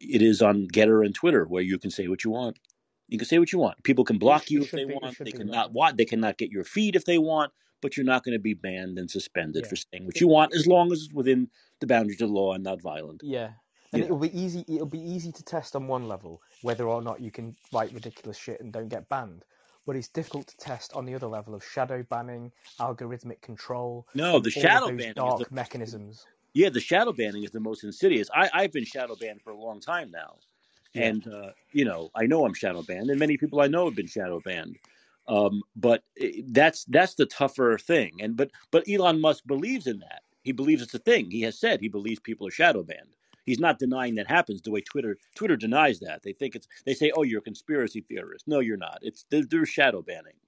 it 0.00 0.22
is 0.22 0.42
on 0.42 0.68
Gettr 0.68 1.04
and 1.04 1.14
Twitter, 1.14 1.44
where 1.44 1.62
you 1.62 1.78
can 1.78 1.90
say 1.90 2.08
what 2.08 2.24
you 2.24 2.30
want. 2.30 2.58
You 3.08 3.18
can 3.18 3.26
say 3.26 3.38
what 3.38 3.52
you 3.52 3.58
want. 3.58 3.82
People 3.84 4.04
can 4.04 4.18
block 4.18 4.50
you 4.50 4.62
if 4.62 4.70
they 4.70 4.84
be- 4.84 4.94
want. 4.94 5.16
They 5.18 5.32
cannot 5.32 5.72
want. 5.72 5.96
They 5.96 6.04
cannot 6.04 6.36
get 6.38 6.50
your 6.50 6.64
feed 6.64 6.94
if 6.96 7.04
they 7.04 7.18
want. 7.18 7.52
But 7.80 7.96
you're 7.96 8.04
not 8.04 8.24
going 8.24 8.32
to 8.34 8.40
be 8.40 8.54
banned 8.54 8.98
and 8.98 9.08
suspended 9.08 9.62
Yeah. 9.62 9.68
for 9.68 9.76
saying 9.76 10.04
what 10.04 10.20
you 10.20 10.26
want, 10.26 10.52
as 10.52 10.66
long 10.66 10.90
as 10.92 11.04
it's 11.04 11.12
within 11.14 11.48
the 11.80 11.86
boundaries 11.86 12.20
of 12.20 12.28
the 12.28 12.34
law 12.34 12.52
and 12.54 12.64
not 12.64 12.82
violent. 12.82 13.20
Yeah. 13.24 13.52
And 13.92 14.00
Yeah. 14.00 14.06
it'll 14.06 14.18
be 14.18 14.36
easy. 14.36 14.64
It'll 14.66 14.84
be 14.84 15.00
easy 15.00 15.30
to 15.30 15.44
test 15.44 15.76
on 15.76 15.86
one 15.86 16.08
level 16.08 16.42
whether 16.62 16.88
or 16.88 17.00
not 17.02 17.20
you 17.20 17.30
can 17.30 17.54
write 17.72 17.92
ridiculous 17.92 18.36
shit 18.36 18.60
and 18.60 18.72
don't 18.72 18.88
get 18.88 19.08
banned. 19.08 19.44
But 19.86 19.94
it's 19.94 20.08
difficult 20.08 20.48
to 20.48 20.56
test 20.58 20.92
on 20.94 21.06
the 21.06 21.14
other 21.14 21.28
level 21.28 21.54
of 21.54 21.64
shadow 21.64 22.02
banning, 22.02 22.50
algorithmic 22.80 23.40
control, 23.42 24.06
No, 24.12 24.40
the 24.40 24.50
shadow 24.50 24.88
banning 24.88 25.00
is 25.10 25.14
dark 25.14 25.48
the 25.48 25.54
mechanisms. 25.54 26.26
Yeah, 26.58 26.70
the 26.70 26.80
shadow 26.80 27.12
banning 27.12 27.44
is 27.44 27.52
the 27.52 27.60
most 27.60 27.84
insidious. 27.84 28.28
I, 28.34 28.50
I've 28.52 28.72
been 28.72 28.84
shadow 28.84 29.14
banned 29.14 29.42
for 29.42 29.50
a 29.50 29.56
long 29.56 29.78
time 29.78 30.10
now. 30.10 30.38
Yeah. 30.92 31.04
And, 31.04 31.28
uh, 31.28 31.50
you 31.70 31.84
know, 31.84 32.10
I 32.16 32.26
know 32.26 32.44
I'm 32.44 32.52
shadow 32.52 32.82
banned, 32.82 33.10
and 33.10 33.20
many 33.20 33.36
people 33.36 33.60
I 33.60 33.68
know 33.68 33.84
have 33.84 33.94
been 33.94 34.08
shadow 34.08 34.40
banned. 34.40 34.76
Um, 35.28 35.62
but 35.76 36.02
eh, 36.20 36.42
that's 36.48 36.84
that's 36.86 37.14
the 37.14 37.26
tougher 37.26 37.78
thing. 37.78 38.10
And 38.20 38.36
but 38.36 38.50
but 38.72 38.88
Elon 38.88 39.20
Musk 39.20 39.46
believes 39.46 39.86
in 39.86 40.00
that. 40.00 40.22
He 40.42 40.50
believes 40.50 40.82
it's 40.82 40.94
a 40.94 40.98
thing. 40.98 41.30
He 41.30 41.42
has 41.42 41.60
said 41.60 41.80
he 41.80 41.88
believes 41.88 42.18
people 42.18 42.48
are 42.48 42.50
shadow 42.50 42.82
banned. 42.82 43.14
He's 43.46 43.60
not 43.60 43.78
denying 43.78 44.16
that 44.16 44.26
happens 44.26 44.60
the 44.60 44.72
way 44.72 44.80
Twitter 44.80 45.16
Twitter 45.36 45.56
denies 45.56 46.00
that. 46.00 46.24
They 46.24 46.32
think 46.32 46.56
it's 46.56 46.66
they 46.84 46.94
say, 46.94 47.12
"Oh, 47.14 47.22
you're 47.22 47.38
a 47.38 47.42
conspiracy 47.42 48.00
theorist." 48.00 48.48
No, 48.48 48.58
you're 48.58 48.76
not. 48.76 48.98
It's 49.02 49.26
they're, 49.30 49.44
they're 49.44 49.64
shadow 49.64 50.02
banning. 50.02 50.38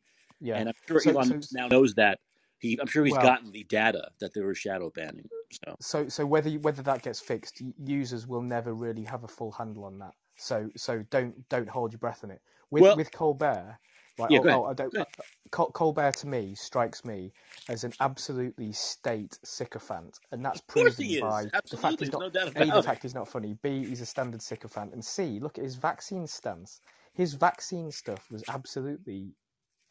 Yeah. 0.41 0.57
And 0.57 0.71
I'm 0.71 0.75
sure 0.89 1.01
So- 1.01 1.11
Elon 1.11 1.27
so- 1.29 1.35
Musk 1.37 1.51
now 1.53 1.69
knows 1.69 1.95
that. 1.95 2.19
He, 2.61 2.79
I'm 2.81 2.87
sure 2.87 3.05
he's 3.05 3.15
Well- 3.15 3.23
gotten 3.23 3.51
the 3.53 3.65
data 3.65 4.11
that 4.21 4.35
there 4.35 4.45
were 4.45 4.55
shadow 4.55 4.91
banning. 4.91 5.29
So 5.67 5.77
so 5.81 6.09
so 6.09 6.27
whether 6.27 6.49
you- 6.49 6.61
whether 6.61 6.83
that 6.83 7.03
gets 7.03 7.21
fixed, 7.21 7.61
users 7.79 8.27
will 8.27 8.43
never 8.43 8.75
really 8.75 9.03
have 9.05 9.25
a 9.25 9.29
full 9.29 9.51
handle 9.53 9.85
on 9.85 9.99
that. 9.99 10.15
So 10.37 10.71
so 10.77 11.03
don't 11.11 11.49
don't 11.49 11.69
hold 11.69 11.93
your 11.93 11.99
breath 11.99 12.23
on 12.23 12.31
it. 12.31 12.41
With 12.71 12.83
Well- 12.83 12.97
with 12.97 13.11
Colbert, 13.11 13.79
right? 14.19 14.31
Yeah, 14.31 14.41
oh, 14.45 14.49
oh, 14.51 14.65
I 14.67 14.75
don't, 14.75 14.97
uh, 14.97 15.05
Col- 15.51 15.73
Colbert 15.73 16.13
to 16.19 16.29
me 16.29 16.55
strikes 16.55 17.05
me 17.05 17.33
as 17.69 17.83
an 17.83 17.93
absolutely 17.99 18.73
state 18.73 19.39
sycophant, 19.43 20.21
and 20.31 20.45
that's 20.45 20.61
proven 20.61 20.93
by 21.21 21.47
the 21.69 21.77
fact 21.77 21.99
he's 21.99 22.13
not 22.13 22.21
no 22.21 22.27
A, 22.55 22.67
the 22.67 22.83
fact 22.83 23.03
he's 23.03 23.15
not 23.15 23.27
funny. 23.27 23.55
B, 23.63 23.85
he's 23.87 24.01
a 24.03 24.07
standard 24.07 24.43
sycophant. 24.43 24.93
And 24.93 25.05
C, 25.05 25.41
look 25.41 25.59
at 25.59 25.65
his 25.65 25.75
vaccine 25.77 26.27
stance. 26.29 26.81
His 27.13 27.35
vaccine 27.35 27.91
stuff 27.91 28.31
was 28.31 28.45
absolutely 28.49 29.35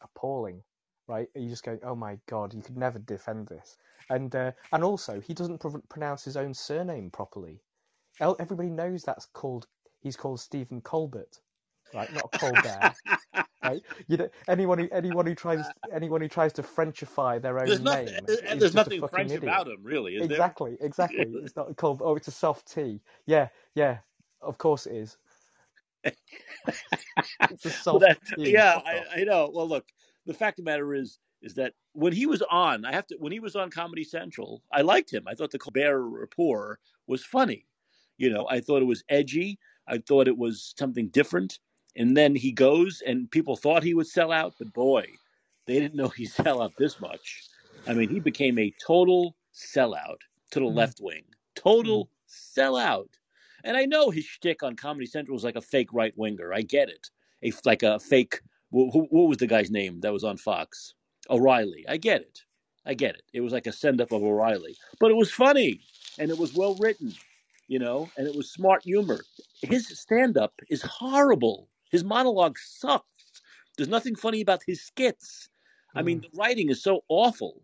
appalling, 0.00 0.62
right? 1.10 1.28
You 1.36 1.50
just 1.50 1.64
go, 1.64 1.78
oh 1.84 1.96
my 1.96 2.18
god, 2.28 2.54
you 2.54 2.62
could 2.62 2.78
never 2.78 3.00
defend 3.00 3.48
this. 3.48 3.78
And 4.10 4.34
uh, 4.36 4.52
and 4.72 4.84
also, 4.84 5.20
he 5.20 5.34
doesn't 5.34 5.60
pr- 5.60 5.78
pronounce 5.90 6.24
his 6.24 6.38
own 6.38 6.54
surname 6.54 7.10
properly. 7.10 7.62
El- 8.20 8.36
Everybody 8.40 8.70
knows 8.70 9.04
that's 9.04 9.26
called. 9.26 9.68
He's 10.00 10.16
called 10.16 10.40
Stephen 10.40 10.82
Colbert, 10.82 11.40
right? 11.94 12.12
Not 12.12 12.32
Colbert. 12.34 12.94
right? 13.64 13.82
You 14.08 14.18
know, 14.18 14.30
anyone 14.48 14.78
who 14.78 14.88
anyone 14.92 15.26
who 15.26 15.36
tries 15.36 15.72
anyone 15.92 16.22
who 16.22 16.28
tries 16.28 16.54
to 16.54 16.62
Frenchify 16.62 17.42
their 17.42 17.60
own 17.60 17.66
There's 17.66 17.80
name. 17.82 17.86
nothing. 17.86 18.26
is 18.28 18.42
There's 18.58 18.72
just 18.72 18.88
a 18.88 18.92
nothing 18.92 19.02
French 19.10 19.32
idiot. 19.32 19.42
about 19.42 19.68
him, 19.68 19.78
really, 19.82 20.16
is 20.16 20.28
there? 20.28 20.38
Exactly, 20.38 20.78
exactly. 20.80 21.40
It's 21.44 21.56
not 21.56 21.76
called. 21.76 22.02
Oh, 22.04 22.16
it's 22.16 22.28
a 22.28 22.32
soft 22.32 22.72
tea. 22.72 23.02
Yeah, 23.26 23.48
yeah. 23.74 23.98
Of 24.42 24.58
course 24.58 24.86
it 24.86 24.96
is. 24.96 25.18
it's 27.50 27.66
a 27.66 27.70
Well, 27.90 28.00
soft 28.00 28.00
that- 28.00 28.20
tea. 28.36 28.52
yeah, 28.52 28.80
I. 28.84 29.20
I 29.20 29.24
know. 29.24 29.50
Well, 29.54 29.68
look, 29.68 29.86
the 30.30 30.38
fact 30.38 30.58
of 30.60 30.64
the 30.64 30.70
matter 30.70 30.94
is, 30.94 31.18
is 31.42 31.54
that 31.54 31.74
when 31.92 32.12
he 32.12 32.24
was 32.26 32.40
on, 32.50 32.84
I 32.84 32.92
have 32.92 33.06
to. 33.08 33.16
When 33.18 33.32
he 33.32 33.40
was 33.40 33.56
on 33.56 33.68
Comedy 33.70 34.04
Central, 34.04 34.62
I 34.72 34.82
liked 34.82 35.12
him. 35.12 35.24
I 35.26 35.34
thought 35.34 35.50
the 35.50 35.58
Colbert 35.58 36.08
Report 36.08 36.78
was 37.08 37.24
funny. 37.24 37.66
You 38.16 38.30
know, 38.30 38.46
I 38.48 38.60
thought 38.60 38.82
it 38.82 38.86
was 38.86 39.02
edgy. 39.08 39.58
I 39.88 39.98
thought 39.98 40.28
it 40.28 40.38
was 40.38 40.74
something 40.78 41.08
different. 41.08 41.58
And 41.96 42.16
then 42.16 42.36
he 42.36 42.52
goes, 42.52 43.02
and 43.04 43.28
people 43.30 43.56
thought 43.56 43.82
he 43.82 43.94
would 43.94 44.06
sell 44.06 44.30
out, 44.30 44.54
but 44.58 44.72
boy, 44.72 45.06
they 45.66 45.80
didn't 45.80 45.96
know 45.96 46.08
he'd 46.16 46.26
sell 46.26 46.62
out 46.62 46.72
this 46.78 47.00
much. 47.00 47.42
I 47.88 47.94
mean, 47.94 48.08
he 48.08 48.20
became 48.20 48.58
a 48.58 48.72
total 48.86 49.34
sellout 49.52 50.20
to 50.52 50.60
the 50.60 50.66
Mhm. 50.66 50.76
left 50.76 51.00
wing. 51.00 51.24
Total 51.56 52.08
sellout. 52.28 53.08
And 53.64 53.76
I 53.76 53.84
know 53.84 54.10
his 54.10 54.24
shtick 54.24 54.62
on 54.62 54.76
Comedy 54.76 55.06
Central 55.06 55.34
was 55.34 55.44
like 55.44 55.56
a 55.56 55.60
fake 55.60 55.92
right 55.92 56.16
winger. 56.16 56.52
I 56.52 56.62
get 56.62 56.88
it. 56.88 57.10
A 57.42 57.52
like 57.64 57.82
a 57.82 57.98
fake. 57.98 58.40
Who, 58.70 58.90
who- 58.90 59.08
what 59.10 59.28
was 59.28 59.38
the 59.38 59.46
guy's 59.46 59.70
name 59.70 60.00
that 60.00 60.12
was 60.12 60.24
on 60.24 60.36
Fox? 60.36 60.94
O'Reilly. 61.28 61.84
I 61.88 61.96
get 61.96 62.22
it. 62.22 62.42
I 62.86 62.94
get 62.94 63.14
it. 63.14 63.22
It 63.32 63.40
was 63.40 63.52
like 63.52 63.66
a 63.66 63.72
send 63.72 64.00
up 64.00 64.12
of 64.12 64.22
O'Reilly, 64.22 64.76
but 64.98 65.10
it 65.10 65.16
was 65.16 65.30
funny 65.30 65.80
and 66.18 66.30
it 66.30 66.38
was 66.38 66.54
well 66.54 66.74
written, 66.76 67.12
you 67.68 67.78
know, 67.78 68.10
and 68.16 68.26
it 68.26 68.34
was 68.34 68.50
smart 68.50 68.82
humor. 68.82 69.20
His 69.62 69.86
stand 69.98 70.38
up 70.38 70.54
is 70.70 70.82
horrible. 70.82 71.68
His 71.90 72.04
monologue 72.04 72.58
sucks. 72.58 73.04
There's 73.76 73.88
nothing 73.88 74.14
funny 74.16 74.40
about 74.40 74.62
his 74.66 74.82
skits. 74.82 75.48
I 75.94 76.02
mean, 76.02 76.18
hmm. 76.18 76.22
the 76.22 76.38
writing 76.38 76.70
is 76.70 76.82
so 76.82 77.04
awful. 77.08 77.62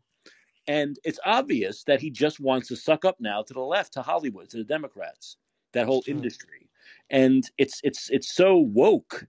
And 0.69 0.99
it's 1.05 1.21
obvious 1.25 1.85
that 1.85 2.01
he 2.01 2.11
just 2.11 2.41
wants 2.41 2.69
to 2.69 2.77
suck 2.77 3.05
up 3.05 3.17
now 3.21 3.43
to 3.43 3.55
the 3.55 3.61
left, 3.61 3.93
to 3.95 4.03
Hollywood, 4.03 4.51
to 4.51 4.57
the 4.57 4.65
Democrats, 4.65 5.37
that 5.73 5.87
whole 5.87 6.03
industry. 6.09 6.69
And 7.09 7.49
it's 7.57 7.81
it's 7.85 8.11
it's 8.11 8.35
so 8.35 8.57
woke. 8.59 9.27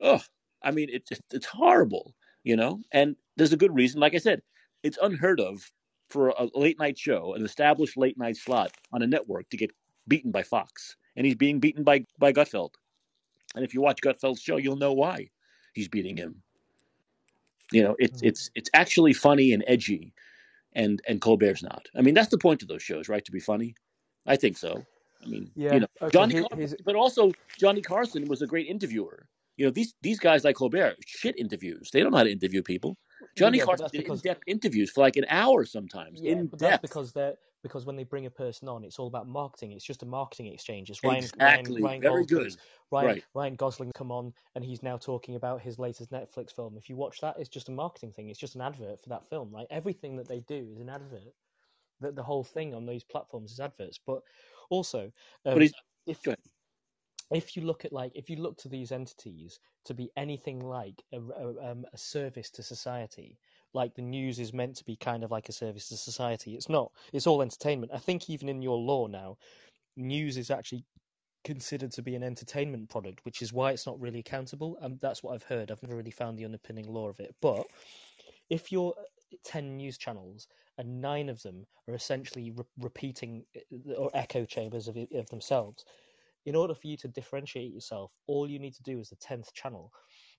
Oh, 0.00 0.22
I 0.62 0.70
mean, 0.70 0.88
it's 0.92 1.10
it's 1.32 1.46
horrible, 1.46 2.14
you 2.44 2.56
know. 2.56 2.80
And 2.92 3.16
there's 3.36 3.52
a 3.52 3.56
good 3.56 3.74
reason. 3.74 4.00
Like 4.00 4.14
I 4.14 4.18
said, 4.18 4.42
it's 4.82 4.98
unheard 5.02 5.40
of 5.40 5.70
for 6.08 6.30
a 6.30 6.48
late 6.54 6.78
night 6.78 6.98
show, 6.98 7.34
an 7.34 7.44
established 7.44 7.96
late 7.96 8.18
night 8.18 8.36
slot 8.36 8.72
on 8.92 9.02
a 9.02 9.06
network, 9.06 9.48
to 9.50 9.56
get 9.56 9.70
beaten 10.08 10.30
by 10.30 10.42
Fox, 10.42 10.96
and 11.16 11.24
he's 11.26 11.36
being 11.36 11.60
beaten 11.60 11.84
by 11.84 12.04
by 12.18 12.32
Gutfeld. 12.32 12.74
And 13.54 13.64
if 13.64 13.74
you 13.74 13.80
watch 13.80 14.00
Gutfeld's 14.00 14.40
show, 14.42 14.56
you'll 14.56 14.76
know 14.76 14.92
why 14.92 15.30
he's 15.74 15.88
beating 15.88 16.16
him. 16.16 16.42
You 17.72 17.82
know, 17.84 17.96
it's 17.98 18.20
Mhm. 18.20 18.28
it's 18.28 18.50
it's 18.54 18.70
actually 18.74 19.12
funny 19.12 19.52
and 19.52 19.62
edgy, 19.66 20.12
and 20.72 21.00
and 21.08 21.20
Colbert's 21.20 21.62
not. 21.62 21.88
I 21.94 22.02
mean, 22.02 22.14
that's 22.14 22.28
the 22.30 22.38
point 22.38 22.62
of 22.62 22.68
those 22.68 22.82
shows, 22.82 23.08
right? 23.08 23.24
To 23.24 23.32
be 23.32 23.40
funny. 23.40 23.74
I 24.26 24.36
think 24.36 24.56
so. 24.58 24.84
I 25.22 25.26
mean, 25.26 25.50
Yeah, 25.54 25.74
you 25.74 25.80
know, 25.80 25.86
okay, 26.02 26.12
Johnny, 26.12 26.34
here- 26.34 26.44
Carson, 26.50 26.78
but 26.84 26.96
also 26.96 27.32
Johnny 27.58 27.82
Carson 27.82 28.24
was 28.26 28.42
a 28.42 28.46
great 28.46 28.66
interviewer. 28.66 29.28
You 29.60 29.66
know, 29.66 29.72
these 29.72 29.92
these 30.00 30.18
guys 30.18 30.42
like 30.42 30.56
Colbert, 30.56 30.96
shit 31.06 31.38
interviews. 31.38 31.90
They 31.92 32.00
don't 32.00 32.12
know 32.12 32.16
how 32.16 32.24
to 32.24 32.32
interview 32.32 32.62
people. 32.62 32.96
Johnny 33.36 33.58
Yeah, 33.58 33.64
Carson 33.64 33.84
that's 33.84 33.92
did 33.92 33.98
because- 33.98 34.20
in-depth 34.24 34.44
interviews 34.46 34.90
for 34.90 35.02
like 35.02 35.16
an 35.16 35.26
hour 35.28 35.66
sometimes. 35.66 36.18
Yeah, 36.22 36.32
in 36.32 36.46
but 36.46 36.58
that's 36.58 36.70
depth. 36.70 36.82
because 36.82 37.12
they're 37.12 37.34
because 37.62 37.84
when 37.84 37.94
they 37.94 38.04
bring 38.04 38.24
a 38.24 38.30
person 38.30 38.68
on, 38.68 38.84
it's 38.84 38.98
all 38.98 39.06
about 39.06 39.28
marketing. 39.28 39.72
It's 39.72 39.84
just 39.84 40.02
a 40.02 40.06
marketing 40.06 40.46
exchange. 40.46 40.88
It's 40.88 41.04
Ryan, 41.04 41.18
Exactly. 41.24 41.82
Ryan, 41.82 41.84
Ryan 41.84 42.00
Very 42.00 42.24
Goldberg's- 42.24 42.56
good. 42.56 42.62
Ryan, 42.90 43.06
Right. 43.06 43.24
Ryan 43.34 43.54
Gosling 43.56 43.92
come 43.94 44.10
on, 44.10 44.32
and 44.54 44.64
he's 44.64 44.82
now 44.82 44.96
talking 44.96 45.34
about 45.34 45.60
his 45.60 45.78
latest 45.78 46.10
Netflix 46.10 46.54
film. 46.56 46.78
If 46.78 46.88
you 46.88 46.96
watch 46.96 47.20
that, 47.20 47.38
it's 47.38 47.50
just 47.50 47.68
a 47.68 47.72
marketing 47.72 48.12
thing. 48.12 48.30
It's 48.30 48.38
just 48.40 48.54
an 48.54 48.62
advert 48.62 48.98
for 49.02 49.10
that 49.10 49.28
film, 49.28 49.50
right? 49.50 49.66
Everything 49.68 50.16
that 50.16 50.26
they 50.26 50.40
do 50.40 50.70
is 50.72 50.80
an 50.80 50.88
advert. 50.88 51.34
The, 52.00 52.12
the 52.12 52.22
whole 52.22 52.44
thing 52.44 52.74
on 52.74 52.86
these 52.86 53.04
platforms 53.04 53.52
is 53.52 53.60
adverts. 53.60 53.98
But 54.06 54.22
also, 54.70 55.12
um, 55.44 55.52
But 55.58 55.62
if. 56.06 56.18
If 57.30 57.56
you 57.56 57.62
look 57.62 57.84
at 57.84 57.92
like 57.92 58.12
if 58.14 58.28
you 58.28 58.36
look 58.36 58.56
to 58.58 58.68
these 58.68 58.92
entities 58.92 59.60
to 59.84 59.94
be 59.94 60.10
anything 60.16 60.60
like 60.60 61.02
a, 61.12 61.18
a, 61.18 61.70
um, 61.70 61.84
a 61.92 61.98
service 61.98 62.50
to 62.50 62.62
society 62.62 63.38
like 63.72 63.94
the 63.94 64.02
news 64.02 64.38
is 64.38 64.52
meant 64.52 64.76
to 64.76 64.84
be 64.84 64.96
kind 64.96 65.22
of 65.22 65.30
like 65.30 65.48
a 65.48 65.52
service 65.52 65.88
to 65.88 65.96
society 65.96 66.54
it's 66.54 66.68
not 66.68 66.90
it's 67.12 67.26
all 67.26 67.42
entertainment. 67.42 67.92
I 67.94 67.98
think 67.98 68.28
even 68.28 68.48
in 68.48 68.62
your 68.62 68.78
law 68.78 69.06
now 69.06 69.36
news 69.96 70.36
is 70.36 70.50
actually 70.50 70.84
considered 71.44 71.90
to 71.90 72.02
be 72.02 72.14
an 72.14 72.22
entertainment 72.22 72.90
product 72.90 73.24
which 73.24 73.40
is 73.40 73.52
why 73.52 73.70
it's 73.70 73.86
not 73.86 73.98
really 73.98 74.18
accountable 74.18 74.76
and 74.82 75.00
that's 75.00 75.22
what 75.22 75.34
i've 75.34 75.42
heard. 75.42 75.70
I've 75.70 75.82
never 75.82 75.96
really 75.96 76.10
found 76.10 76.38
the 76.38 76.44
underpinning 76.44 76.92
law 76.92 77.08
of 77.08 77.20
it. 77.20 77.34
But 77.40 77.64
if 78.50 78.72
you're 78.72 78.94
10 79.44 79.76
news 79.76 79.96
channels 79.96 80.48
and 80.78 81.00
nine 81.00 81.28
of 81.28 81.40
them 81.42 81.64
are 81.88 81.94
essentially 81.94 82.50
re- 82.50 82.64
repeating 82.80 83.44
uh, 83.56 83.92
or 83.92 84.10
echo 84.14 84.44
chambers 84.44 84.88
of, 84.88 84.96
of 85.14 85.28
themselves 85.30 85.84
in 86.46 86.56
order 86.56 86.74
for 86.74 86.86
you 86.86 86.96
to 86.98 87.08
differentiate 87.08 87.72
yourself, 87.72 88.12
all 88.26 88.48
you 88.48 88.58
need 88.58 88.74
to 88.74 88.82
do 88.82 88.98
is 88.98 89.10
the 89.10 89.16
tenth 89.16 89.52
channel 89.52 89.92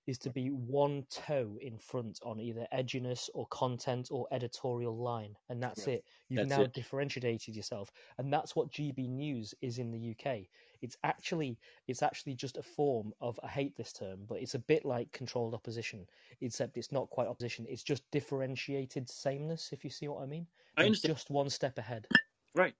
is 0.07 0.17
to 0.17 0.29
be 0.31 0.47
one 0.49 1.05
toe 1.11 1.57
in 1.61 1.77
front 1.77 2.19
on 2.23 2.39
either 2.39 2.67
edginess 2.73 3.29
or 3.33 3.45
content 3.47 4.09
or 4.11 4.27
editorial 4.31 4.97
line, 4.97 5.35
and 5.49 5.61
that's 5.61 5.85
Yeah, 5.85 5.93
it. 5.93 6.05
You've 6.27 6.41
that's 6.41 6.49
now 6.49 6.63
it. 6.63 6.73
differentiated 6.73 7.55
yourself, 7.55 7.91
and 8.17 8.33
that's 8.33 8.55
what 8.55 8.71
GB 8.71 9.07
News 9.07 9.53
is 9.61 9.77
in 9.77 9.91
the 9.91 10.11
UK. 10.11 10.47
It's 10.81 10.97
actually 11.03 11.59
it's 11.87 12.01
actually 12.01 12.33
just 12.33 12.57
a 12.57 12.63
form 12.63 13.13
of 13.21 13.39
I 13.43 13.47
hate 13.47 13.75
this 13.77 13.93
term, 13.93 14.25
but 14.25 14.41
it's 14.41 14.55
a 14.55 14.59
bit 14.59 14.85
like 14.85 15.11
controlled 15.11 15.53
opposition, 15.53 16.07
except 16.41 16.77
it's 16.77 16.91
not 16.91 17.09
quite 17.11 17.27
opposition. 17.27 17.67
It's 17.69 17.83
just 17.83 18.09
differentiated 18.11 19.07
sameness, 19.07 19.71
if 19.71 19.83
you 19.83 19.91
see 19.91 20.07
what 20.07 20.23
I 20.23 20.25
mean. 20.25 20.47
I 20.77 20.85
understand. 20.85 21.15
just 21.15 21.29
one 21.29 21.49
step 21.49 21.77
ahead. 21.77 22.07
Right. 22.55 22.75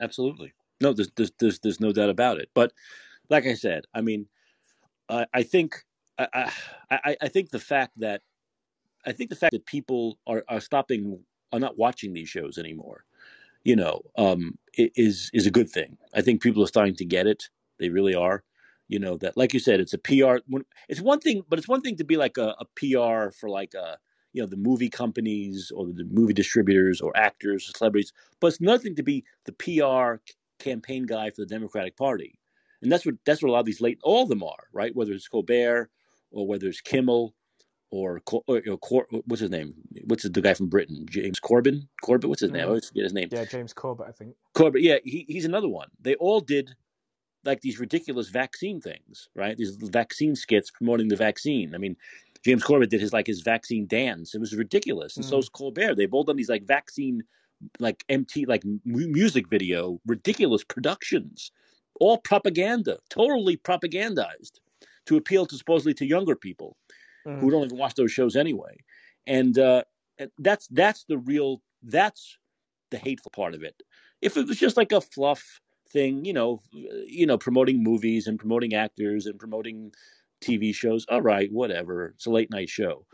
Absolutely. 0.00 0.54
No, 0.80 0.92
there's, 0.92 1.10
there's 1.16 1.32
there's 1.38 1.58
there's 1.60 1.80
no 1.80 1.92
doubt 1.92 2.10
about 2.10 2.38
it. 2.38 2.50
But 2.54 2.72
like 3.30 3.46
I 3.46 3.54
said, 3.54 3.84
I 3.94 4.00
mean, 4.00 4.26
I, 5.08 5.26
I 5.32 5.42
think 5.42 5.84
I, 6.18 6.52
I 6.90 7.16
I 7.22 7.28
think 7.28 7.50
the 7.50 7.58
fact 7.58 7.98
that 7.98 8.22
I 9.06 9.12
think 9.12 9.30
the 9.30 9.36
fact 9.36 9.52
that 9.52 9.66
people 9.66 10.18
are, 10.26 10.44
are 10.48 10.60
stopping 10.60 11.20
are 11.52 11.60
not 11.60 11.78
watching 11.78 12.12
these 12.12 12.28
shows 12.28 12.58
anymore, 12.58 13.04
you 13.64 13.76
know, 13.76 14.02
um, 14.18 14.58
is 14.76 15.30
is 15.32 15.46
a 15.46 15.50
good 15.50 15.70
thing. 15.70 15.96
I 16.14 16.20
think 16.22 16.42
people 16.42 16.62
are 16.62 16.68
starting 16.68 16.96
to 16.96 17.04
get 17.04 17.26
it. 17.26 17.48
They 17.78 17.88
really 17.88 18.14
are. 18.14 18.42
You 18.88 19.00
know 19.00 19.16
that, 19.18 19.36
like 19.36 19.52
you 19.52 19.60
said, 19.60 19.80
it's 19.80 19.94
a 19.94 19.98
PR. 19.98 20.38
It's 20.88 21.00
one 21.00 21.20
thing, 21.20 21.42
but 21.48 21.58
it's 21.58 21.68
one 21.68 21.80
thing 21.80 21.96
to 21.96 22.04
be 22.04 22.16
like 22.16 22.38
a, 22.38 22.54
a 22.60 22.66
PR 22.76 23.30
for 23.32 23.48
like 23.48 23.74
a 23.74 23.98
you 24.32 24.42
know 24.42 24.46
the 24.46 24.56
movie 24.56 24.90
companies 24.90 25.72
or 25.74 25.86
the 25.86 26.04
movie 26.10 26.34
distributors 26.34 27.00
or 27.00 27.16
actors 27.16 27.68
or 27.68 27.72
celebrities, 27.76 28.12
but 28.40 28.48
it's 28.48 28.60
nothing 28.60 28.94
to 28.96 29.02
be 29.02 29.24
the 29.44 29.52
PR 29.52 30.20
campaign 30.58 31.06
guy 31.06 31.30
for 31.30 31.42
the 31.42 31.46
Democratic 31.46 31.96
Party, 31.96 32.38
and 32.82 32.90
that's 32.90 33.04
what 33.06 33.14
that's 33.24 33.42
what 33.42 33.48
a 33.50 33.52
lot 33.52 33.60
of 33.60 33.66
these 33.66 33.80
late 33.80 33.98
all 34.02 34.22
of 34.22 34.28
them 34.28 34.42
are, 34.42 34.64
right? 34.72 34.94
Whether 34.94 35.12
it's 35.12 35.28
Colbert 35.28 35.90
or 36.30 36.46
whether 36.46 36.66
it's 36.68 36.80
Kimmel 36.80 37.34
or, 37.90 38.20
or 38.48 38.60
Cor- 38.78 39.06
what's 39.26 39.40
his 39.40 39.50
name? 39.50 39.72
What's 40.06 40.24
the 40.28 40.40
guy 40.40 40.54
from 40.54 40.66
Britain? 40.68 41.06
James 41.08 41.38
Corbyn? 41.38 41.86
Corbett? 42.02 42.28
What's 42.28 42.40
his 42.42 42.50
name? 42.50 42.62
I 42.62 42.64
Mm. 42.64 42.68
always 42.68 42.88
forget 42.88 43.04
his 43.04 43.12
name. 43.14 43.28
Yeah, 43.30 43.44
James 43.44 43.72
Corbett, 43.72 44.06
I 44.08 44.12
think. 44.12 44.34
Corbett. 44.54 44.82
Yeah, 44.82 44.98
he, 45.04 45.24
he's 45.28 45.44
another 45.44 45.68
one. 45.68 45.88
They 46.00 46.16
all 46.16 46.40
did 46.40 46.74
like 47.44 47.60
these 47.60 47.78
ridiculous 47.78 48.28
vaccine 48.28 48.80
things, 48.80 49.28
right? 49.36 49.56
These 49.56 49.76
vaccine 49.76 50.34
skits 50.34 50.70
promoting 50.72 51.06
the 51.08 51.14
vaccine. 51.16 51.76
I 51.76 51.78
mean, 51.78 51.96
James 52.44 52.64
Corbett 52.64 52.90
did 52.90 53.00
his 53.00 53.12
like 53.12 53.28
his 53.28 53.40
vaccine 53.42 53.86
dance. 53.86 54.34
It 54.34 54.40
was 54.40 54.54
ridiculous, 54.56 55.16
and 55.16 55.24
Mm. 55.24 55.28
so's 55.30 55.48
Colbert. 55.48 55.94
They've 55.94 56.12
all 56.12 56.24
done 56.24 56.36
these 56.36 56.48
like 56.48 56.64
vaccine, 56.64 57.22
like 57.78 58.04
MT, 58.08 58.46
like 58.46 58.62
music 58.84 59.48
video, 59.48 60.00
ridiculous 60.06 60.64
productions, 60.64 61.50
all 62.00 62.18
propaganda, 62.18 62.98
totally 63.10 63.56
propagandized 63.56 64.60
to 65.06 65.16
appeal 65.16 65.46
to 65.46 65.56
supposedly 65.56 65.94
to 65.94 66.06
younger 66.06 66.36
people 66.36 66.76
who 67.38 67.48
Mm. 67.48 67.50
don't 67.50 67.64
even 67.64 67.78
watch 67.78 67.94
those 67.94 68.12
shows 68.12 68.36
anyway. 68.36 68.76
And 69.26 69.58
uh, 69.58 69.84
and 70.18 70.30
that's 70.38 70.68
that's 70.68 71.04
the 71.04 71.18
real 71.18 71.62
that's 71.82 72.38
the 72.90 72.98
hateful 72.98 73.30
part 73.32 73.54
of 73.54 73.62
it. 73.62 73.82
If 74.22 74.36
it 74.36 74.46
was 74.46 74.58
just 74.58 74.76
like 74.76 74.92
a 74.92 75.00
fluff 75.00 75.60
thing, 75.90 76.24
you 76.24 76.32
know, 76.32 76.62
you 76.72 77.26
know, 77.26 77.38
promoting 77.38 77.82
movies 77.82 78.26
and 78.26 78.38
promoting 78.38 78.74
actors 78.74 79.26
and 79.26 79.38
promoting 79.38 79.92
TV 80.40 80.72
shows, 80.74 81.06
all 81.08 81.22
right, 81.22 81.50
whatever. 81.52 82.08
It's 82.16 82.26
a 82.26 82.30
late 82.30 82.50
night 82.50 82.68
show. 82.68 83.06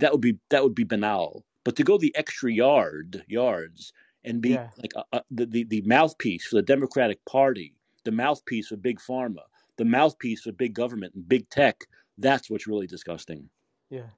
That 0.00 0.12
would 0.12 0.20
be 0.20 0.38
that 0.50 0.62
would 0.62 0.74
be 0.74 0.84
banal. 0.84 1.44
But 1.66 1.74
to 1.76 1.82
go 1.82 1.98
the 1.98 2.14
extra 2.14 2.52
yard 2.52 3.24
yards 3.26 3.92
and 4.22 4.40
be 4.40 4.50
Yeah. 4.50 4.70
like 4.78 4.92
a, 4.94 5.04
a, 5.16 5.22
the, 5.32 5.46
the 5.46 5.64
the 5.64 5.82
mouthpiece 5.82 6.46
for 6.46 6.54
the 6.54 6.62
Democratic 6.62 7.24
Party, 7.24 7.74
the 8.04 8.12
mouthpiece 8.12 8.68
for 8.68 8.76
big 8.76 9.00
pharma, 9.00 9.42
the 9.76 9.84
mouthpiece 9.84 10.42
for 10.42 10.52
big 10.52 10.74
government 10.74 11.14
and 11.16 11.28
big 11.28 11.50
tech, 11.50 11.80
that's 12.18 12.48
what's 12.48 12.68
really 12.68 12.86
disgusting. 12.86 13.50
Yeah. 13.90 14.10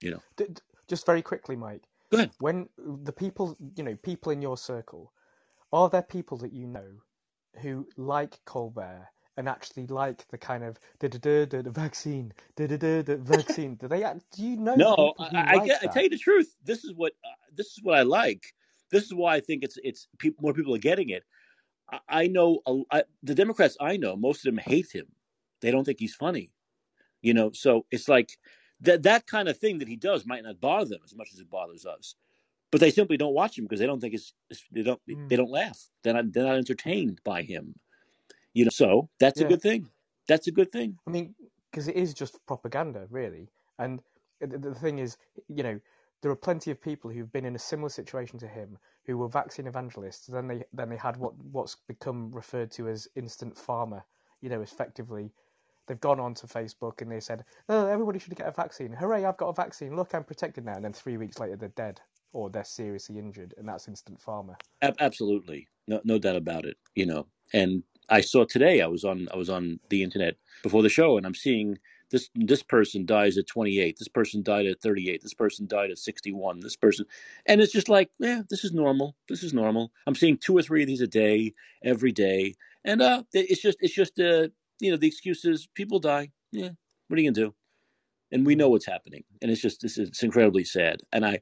You 0.00 0.10
know. 0.10 0.22
D- 0.36 0.46
just 0.88 1.06
very 1.06 1.22
quickly, 1.22 1.54
Mike. 1.54 1.84
Go 2.10 2.16
ahead. 2.18 2.32
When 2.40 2.68
the 2.76 3.12
people, 3.12 3.56
you 3.76 3.84
know, 3.84 3.94
people 3.94 4.32
in 4.32 4.42
your 4.42 4.56
circle, 4.58 5.12
are 5.72 5.88
there 5.88 6.02
people 6.02 6.38
that 6.38 6.52
you 6.52 6.66
know 6.66 6.90
who 7.62 7.86
like 7.96 8.40
Colbert 8.46 9.06
and 9.40 9.48
actually 9.48 9.86
like 9.88 10.28
the 10.28 10.38
kind 10.38 10.62
of 10.62 10.78
da 11.00 11.08
da 11.08 11.18
da 11.18 11.44
da 11.46 11.62
the 11.62 11.70
vaccine, 11.70 12.32
da 12.56 12.66
da 12.66 12.76
da 12.76 13.02
the 13.02 13.16
vaccine? 13.16 13.74
Do 13.74 13.88
they? 13.88 14.04
act- 14.04 14.22
Do 14.36 14.44
you 14.44 14.56
know 14.56 14.74
No, 14.76 15.14
I, 15.18 15.56
I, 15.58 15.66
get, 15.66 15.82
I 15.82 15.86
tell 15.88 16.02
you 16.04 16.10
the 16.10 16.18
truth. 16.18 16.54
This 16.64 16.84
is 16.84 16.92
what 16.94 17.12
uh, 17.24 17.28
this 17.54 17.68
is 17.68 17.80
what 17.82 17.98
I 17.98 18.02
like. 18.02 18.44
This 18.90 19.04
is 19.04 19.14
why 19.14 19.34
I 19.34 19.40
think 19.40 19.64
it's 19.64 19.78
it's 19.82 20.06
people, 20.18 20.42
more 20.42 20.52
people 20.54 20.74
are 20.74 20.78
getting 20.78 21.08
it. 21.08 21.24
I, 21.90 21.98
I 22.08 22.26
know 22.28 22.60
I, 22.92 23.02
the 23.22 23.34
Democrats. 23.34 23.76
I 23.80 23.96
know 23.96 24.14
most 24.14 24.38
of 24.46 24.54
them 24.54 24.58
hate 24.58 24.92
him. 24.92 25.06
They 25.62 25.70
don't 25.70 25.84
think 25.84 25.98
he's 26.00 26.14
funny. 26.14 26.50
You 27.22 27.34
know, 27.34 27.50
so 27.52 27.86
it's 27.90 28.08
like 28.08 28.30
that 28.82 29.02
that 29.04 29.26
kind 29.26 29.48
of 29.48 29.56
thing 29.58 29.78
that 29.78 29.88
he 29.88 29.96
does 29.96 30.26
might 30.26 30.42
not 30.44 30.60
bother 30.60 30.90
them 30.90 31.00
as 31.04 31.14
much 31.16 31.30
as 31.32 31.40
it 31.40 31.50
bothers 31.50 31.86
us. 31.86 32.14
But 32.70 32.80
they 32.80 32.90
simply 32.92 33.16
don't 33.16 33.34
watch 33.34 33.58
him 33.58 33.64
because 33.64 33.80
they 33.80 33.86
don't 33.86 34.00
think 34.00 34.14
it's, 34.14 34.32
it's 34.50 34.62
they 34.70 34.82
don't 34.82 35.00
Mm. 35.08 35.28
they 35.28 35.36
don't 35.36 35.50
laugh. 35.50 35.80
They're 36.02 36.14
not 36.14 36.32
they're 36.32 36.44
not 36.44 36.56
entertained 36.56 37.20
by 37.24 37.42
him. 37.42 37.74
You 38.54 38.64
know, 38.64 38.70
so 38.70 39.08
that's 39.18 39.40
a 39.40 39.44
good 39.44 39.62
thing. 39.62 39.88
That's 40.28 40.46
a 40.46 40.52
good 40.52 40.72
thing. 40.72 40.96
I 41.06 41.10
mean, 41.10 41.34
because 41.70 41.88
it 41.88 41.96
is 41.96 42.14
just 42.14 42.38
propaganda, 42.46 43.06
really. 43.10 43.48
And 43.78 44.02
the, 44.40 44.58
the 44.58 44.74
thing 44.74 44.98
is, 44.98 45.16
you 45.48 45.62
know, 45.62 45.80
there 46.22 46.30
are 46.30 46.36
plenty 46.36 46.70
of 46.70 46.80
people 46.80 47.10
who've 47.10 47.32
been 47.32 47.44
in 47.44 47.54
a 47.54 47.58
similar 47.58 47.88
situation 47.88 48.38
to 48.40 48.46
him, 48.46 48.78
who 49.06 49.16
were 49.16 49.28
vaccine 49.28 49.66
evangelists. 49.66 50.26
Then 50.26 50.48
they 50.48 50.64
then 50.72 50.90
they 50.90 50.96
had 50.96 51.16
what 51.16 51.32
what's 51.52 51.76
become 51.88 52.30
referred 52.32 52.70
to 52.72 52.88
as 52.88 53.08
instant 53.16 53.56
pharma. 53.56 54.02
You 54.40 54.50
know, 54.50 54.62
effectively, 54.62 55.32
they've 55.86 56.00
gone 56.00 56.20
onto 56.20 56.46
Facebook 56.46 57.00
and 57.00 57.10
they 57.10 57.20
said, 57.20 57.44
"Oh, 57.68 57.86
everybody 57.86 58.18
should 58.18 58.36
get 58.36 58.46
a 58.46 58.52
vaccine! 58.52 58.92
Hooray, 58.92 59.24
I've 59.24 59.36
got 59.36 59.48
a 59.48 59.54
vaccine! 59.54 59.96
Look, 59.96 60.14
I'm 60.14 60.24
protected 60.24 60.64
now." 60.64 60.74
And 60.74 60.84
then 60.84 60.92
three 60.92 61.16
weeks 61.16 61.38
later, 61.38 61.56
they're 61.56 61.68
dead 61.70 62.00
or 62.32 62.50
they're 62.50 62.64
seriously 62.64 63.18
injured, 63.18 63.54
and 63.58 63.68
that's 63.68 63.88
instant 63.88 64.20
pharma. 64.20 64.54
Absolutely, 64.82 65.66
no, 65.88 66.00
no 66.04 66.18
doubt 66.18 66.36
about 66.36 66.64
it. 66.64 66.76
You 66.94 67.06
know, 67.06 67.26
and 67.52 67.82
I 68.10 68.20
saw 68.20 68.44
today. 68.44 68.80
I 68.80 68.86
was 68.86 69.04
on 69.04 69.28
I 69.32 69.36
was 69.36 69.48
on 69.50 69.80
the 69.88 70.02
internet 70.02 70.36
before 70.62 70.82
the 70.82 70.88
show, 70.88 71.16
and 71.16 71.24
I'm 71.26 71.34
seeing 71.34 71.78
this 72.10 72.28
this 72.34 72.62
person 72.62 73.06
dies 73.06 73.38
at 73.38 73.46
28. 73.46 73.96
This 73.98 74.08
person 74.08 74.42
died 74.42 74.66
at 74.66 74.80
38. 74.80 75.22
This 75.22 75.34
person 75.34 75.66
died 75.66 75.90
at 75.90 75.98
61. 75.98 76.60
This 76.60 76.76
person, 76.76 77.06
and 77.46 77.60
it's 77.60 77.72
just 77.72 77.88
like, 77.88 78.10
yeah, 78.18 78.42
this 78.50 78.64
is 78.64 78.72
normal. 78.72 79.16
This 79.28 79.42
is 79.42 79.54
normal. 79.54 79.92
I'm 80.06 80.14
seeing 80.14 80.36
two 80.36 80.56
or 80.56 80.62
three 80.62 80.82
of 80.82 80.88
these 80.88 81.00
a 81.00 81.06
day, 81.06 81.54
every 81.84 82.12
day, 82.12 82.54
and 82.84 83.00
uh, 83.00 83.22
it's 83.32 83.62
just 83.62 83.78
it's 83.80 83.94
just 83.94 84.18
uh, 84.18 84.48
you 84.80 84.90
know, 84.90 84.96
the 84.96 85.06
excuses. 85.06 85.68
People 85.74 86.00
die. 86.00 86.30
Yeah, 86.52 86.70
what 87.08 87.18
are 87.18 87.22
you 87.22 87.30
gonna 87.30 87.46
do? 87.46 87.54
And 88.32 88.46
we 88.46 88.54
know 88.54 88.68
what's 88.68 88.86
happening, 88.86 89.24
and 89.40 89.50
it's 89.50 89.62
just 89.62 89.80
this 89.80 89.98
is 89.98 90.08
it's 90.08 90.22
incredibly 90.22 90.64
sad. 90.64 91.02
And 91.12 91.24
I 91.24 91.40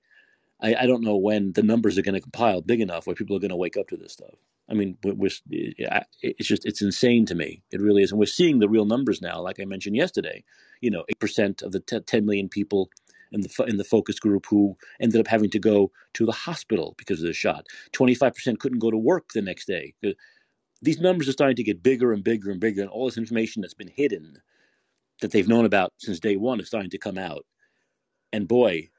I, 0.61 0.75
I 0.81 0.87
don't 0.87 1.05
know 1.05 1.17
when 1.17 1.53
the 1.53 1.63
numbers 1.63 1.99
are 1.99 2.03
going 2.03 2.15
to 2.15 2.21
compile 2.21 2.63
big 2.63 2.81
enough 2.81 3.07
where 3.07 3.17
people 3.17 3.37
are 3.37 3.41
going 3.41 3.51
to 3.51 3.57
wake 3.57 3.77
up 3.77 3.89
to 3.89 3.97
this 3.97 4.15
stuff. 4.15 4.35
I 4.71 4.75
mean, 4.75 4.99
we're, 5.05 5.31
eh, 5.53 6.01
it's 6.23 6.49
just 6.49 6.67
it's 6.67 6.83
insane 6.83 7.27
to 7.27 7.35
me. 7.35 7.63
It 7.73 7.81
really 7.81 8.03
is, 8.03 8.13
and 8.13 8.19
we're 8.21 8.27
seeing 8.27 8.59
the 8.59 8.69
real 8.69 8.87
numbers 8.87 9.23
now. 9.23 9.41
Like 9.41 9.61
I 9.61 9.65
mentioned 9.65 9.97
yesterday, 9.97 10.45
you 10.81 10.91
know, 10.91 11.05
eight 11.09 11.21
percent 11.21 11.63
of 11.63 11.73
the 11.73 11.81
t- 11.81 12.01
10 12.01 12.27
million 12.27 12.49
people 12.49 12.91
in 13.33 13.43
the 13.43 13.65
in 13.69 13.77
the 13.79 13.85
focus 13.85 14.19
group 14.21 14.47
who 14.51 14.77
ended 15.01 15.21
up 15.21 15.29
having 15.29 15.51
to 15.51 15.59
go 15.61 15.91
to 16.15 16.27
the 16.27 16.33
hospital 16.33 16.95
because 16.99 17.21
of 17.21 17.27
the 17.29 17.33
shot. 17.35 17.67
Twenty 17.93 18.15
five 18.15 18.35
percent 18.35 18.61
couldn't 18.61 18.81
go 18.81 18.91
to 18.91 18.99
work 18.99 19.31
the 19.35 19.43
next 19.43 19.67
day. 19.67 19.95
These 20.83 21.01
numbers 21.01 21.29
are 21.29 21.33
starting 21.33 21.57
to 21.57 21.65
get 21.65 21.83
bigger 21.83 22.13
and 22.13 22.25
bigger 22.25 22.51
and 22.51 22.61
bigger, 22.61 22.83
and 22.83 22.91
all 22.91 23.07
this 23.07 23.19
information 23.19 23.63
that's 23.63 23.75
been 23.75 23.93
hidden 23.95 24.37
that 25.21 25.33
they've 25.33 25.49
known 25.49 25.65
about 25.65 25.93
since 25.99 26.21
day 26.21 26.37
one 26.37 26.61
is 26.61 26.69
starting 26.69 26.91
to 26.91 26.99
come 26.99 27.19
out. 27.19 27.45
And 28.33 28.49
boy, 28.49 28.91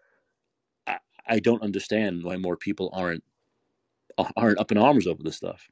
I, 1.29 1.39
don't 1.39 1.61
understand 1.61 2.23
why 2.23 2.37
more 2.37 2.57
people 2.57 2.89
aren't 2.93 3.23
aren't 4.35 4.59
up 4.59 4.71
in 4.71 4.77
arms 4.77 5.07
over 5.07 5.23
this 5.23 5.37
stuff. 5.37 5.69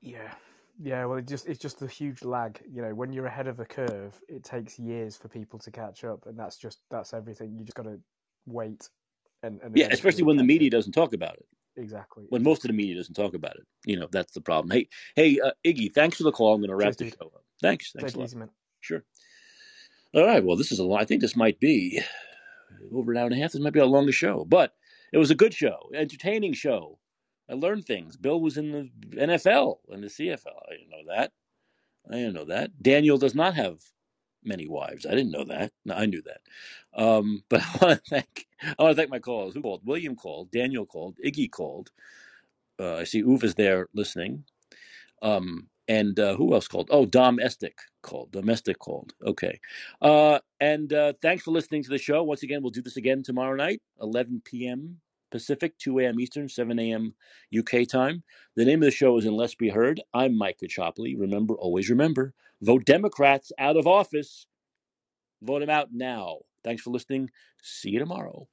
Yeah, 0.00 0.32
yeah. 0.78 1.04
Well, 1.06 1.18
it 1.18 1.26
just 1.26 1.48
it's 1.48 1.58
just 1.58 1.82
a 1.82 1.86
huge 1.86 2.22
lag. 2.22 2.60
You 2.70 2.82
know, 2.82 2.94
when 2.94 3.12
you're 3.12 3.26
ahead 3.26 3.46
of 3.46 3.56
the 3.56 3.64
curve, 3.64 4.20
it 4.28 4.44
takes 4.44 4.78
years 4.78 5.16
for 5.16 5.28
people 5.28 5.58
to 5.60 5.70
catch 5.70 6.04
up, 6.04 6.26
and 6.26 6.38
that's 6.38 6.56
just 6.56 6.80
that's 6.90 7.14
everything. 7.14 7.56
You 7.56 7.64
just 7.64 7.76
got 7.76 7.84
to 7.84 7.98
wait, 8.46 8.88
and, 9.42 9.60
and 9.62 9.76
Yeah, 9.76 9.88
especially 9.90 10.24
when 10.24 10.36
the 10.36 10.44
media 10.44 10.70
doesn't 10.70 10.92
talk 10.92 11.12
about 11.12 11.34
it. 11.34 11.46
Exactly. 11.76 12.24
When 12.28 12.42
most 12.42 12.64
of 12.64 12.68
the 12.68 12.74
media 12.74 12.96
doesn't 12.96 13.14
talk 13.14 13.34
about 13.34 13.56
it, 13.56 13.66
you 13.84 13.98
know 13.98 14.08
that's 14.10 14.32
the 14.32 14.40
problem. 14.40 14.70
Hey, 14.70 14.88
hey, 15.14 15.38
uh, 15.40 15.52
Iggy, 15.64 15.92
thanks 15.92 16.16
for 16.16 16.24
the 16.24 16.32
call. 16.32 16.54
I'm 16.54 16.60
going 16.60 16.70
to 16.70 16.76
wrap 16.76 16.98
Cheers, 16.98 17.12
the 17.12 17.16
show 17.16 17.26
up. 17.34 17.44
Thanks, 17.62 17.92
thanks 17.92 18.12
Take 18.12 18.16
a 18.16 18.18
lot. 18.20 18.24
easy, 18.24 18.36
man. 18.36 18.50
Sure. 18.80 19.04
All 20.14 20.26
right. 20.26 20.42
Well, 20.42 20.56
this 20.56 20.72
is 20.72 20.78
a 20.78 20.84
lot. 20.84 21.00
I 21.00 21.04
think 21.04 21.20
this 21.20 21.36
might 21.36 21.60
be 21.60 22.00
over 22.92 23.12
an 23.12 23.18
hour 23.18 23.26
and 23.26 23.34
a 23.34 23.38
half. 23.38 23.52
This 23.52 23.60
might 23.60 23.72
be 23.72 23.80
our 23.80 23.86
longest 23.86 24.18
show, 24.18 24.44
but 24.44 24.72
it 25.12 25.18
was 25.18 25.30
a 25.30 25.36
good 25.36 25.54
show, 25.54 25.90
entertaining 25.94 26.52
show. 26.52 26.98
I 27.50 27.54
learned 27.54 27.86
things. 27.86 28.16
Bill 28.16 28.40
was 28.40 28.58
in 28.58 28.72
the 28.72 29.16
NFL 29.16 29.78
and 29.88 30.02
the 30.02 30.08
CFL. 30.08 30.62
I 30.68 30.72
didn't 30.72 30.90
know 30.90 31.14
that. 31.14 31.32
I 32.10 32.14
didn't 32.14 32.34
know 32.34 32.44
that. 32.44 32.82
Daniel 32.82 33.18
does 33.18 33.34
not 33.34 33.54
have 33.54 33.80
many 34.44 34.66
wives. 34.66 35.06
I 35.06 35.10
didn't 35.10 35.30
know 35.30 35.44
that. 35.44 35.72
No, 35.84 35.94
I 35.94 36.06
knew 36.06 36.22
that. 36.22 36.40
Um, 36.94 37.44
but 37.48 37.62
I 37.62 37.78
want 37.80 38.04
to 38.04 38.10
thank. 38.10 38.46
I 38.62 38.82
want 38.82 38.92
to 38.92 38.96
thank 38.96 39.10
my 39.10 39.18
callers. 39.18 39.54
Who 39.54 39.62
called? 39.62 39.82
William 39.84 40.16
called. 40.16 40.50
Daniel 40.50 40.86
called. 40.86 41.18
Iggy 41.24 41.50
called. 41.50 41.90
Uh, 42.78 42.96
I 42.96 43.04
see 43.04 43.22
Uve 43.22 43.44
is 43.44 43.54
there 43.54 43.88
listening. 43.94 44.44
Um, 45.22 45.68
and 45.88 46.18
uh, 46.20 46.36
who 46.36 46.54
else 46.54 46.68
called? 46.68 46.88
Oh, 46.92 47.06
Domestic 47.06 47.78
called. 48.02 48.30
Domestic 48.32 48.78
called. 48.78 49.14
Okay. 49.26 49.58
Uh, 50.02 50.38
and 50.60 50.92
uh, 50.92 51.14
thanks 51.22 51.44
for 51.44 51.50
listening 51.50 51.82
to 51.84 51.90
the 51.90 51.98
show. 51.98 52.22
Once 52.22 52.42
again, 52.42 52.62
we'll 52.62 52.70
do 52.70 52.82
this 52.82 52.96
again 52.98 53.22
tomorrow 53.22 53.56
night, 53.56 53.80
11 54.00 54.42
p.m. 54.44 55.00
Pacific, 55.30 55.76
2 55.78 56.00
a.m. 56.00 56.20
Eastern, 56.20 56.48
7 56.48 56.78
a.m. 56.78 57.14
UK 57.56 57.88
time. 57.88 58.22
The 58.56 58.64
name 58.64 58.82
of 58.82 58.86
the 58.86 58.90
show 58.90 59.16
is 59.18 59.26
Unless 59.26 59.54
Be 59.56 59.70
Heard. 59.70 60.00
I'm 60.14 60.36
Mike 60.36 60.58
Caccioppoli. 60.62 61.18
Remember, 61.18 61.54
always 61.54 61.90
remember, 61.90 62.34
vote 62.62 62.84
Democrats 62.84 63.52
out 63.58 63.76
of 63.76 63.86
office. 63.86 64.46
Vote 65.42 65.60
them 65.60 65.70
out 65.70 65.88
now. 65.92 66.38
Thanks 66.64 66.82
for 66.82 66.90
listening. 66.90 67.30
See 67.62 67.90
you 67.90 67.98
tomorrow. 67.98 68.48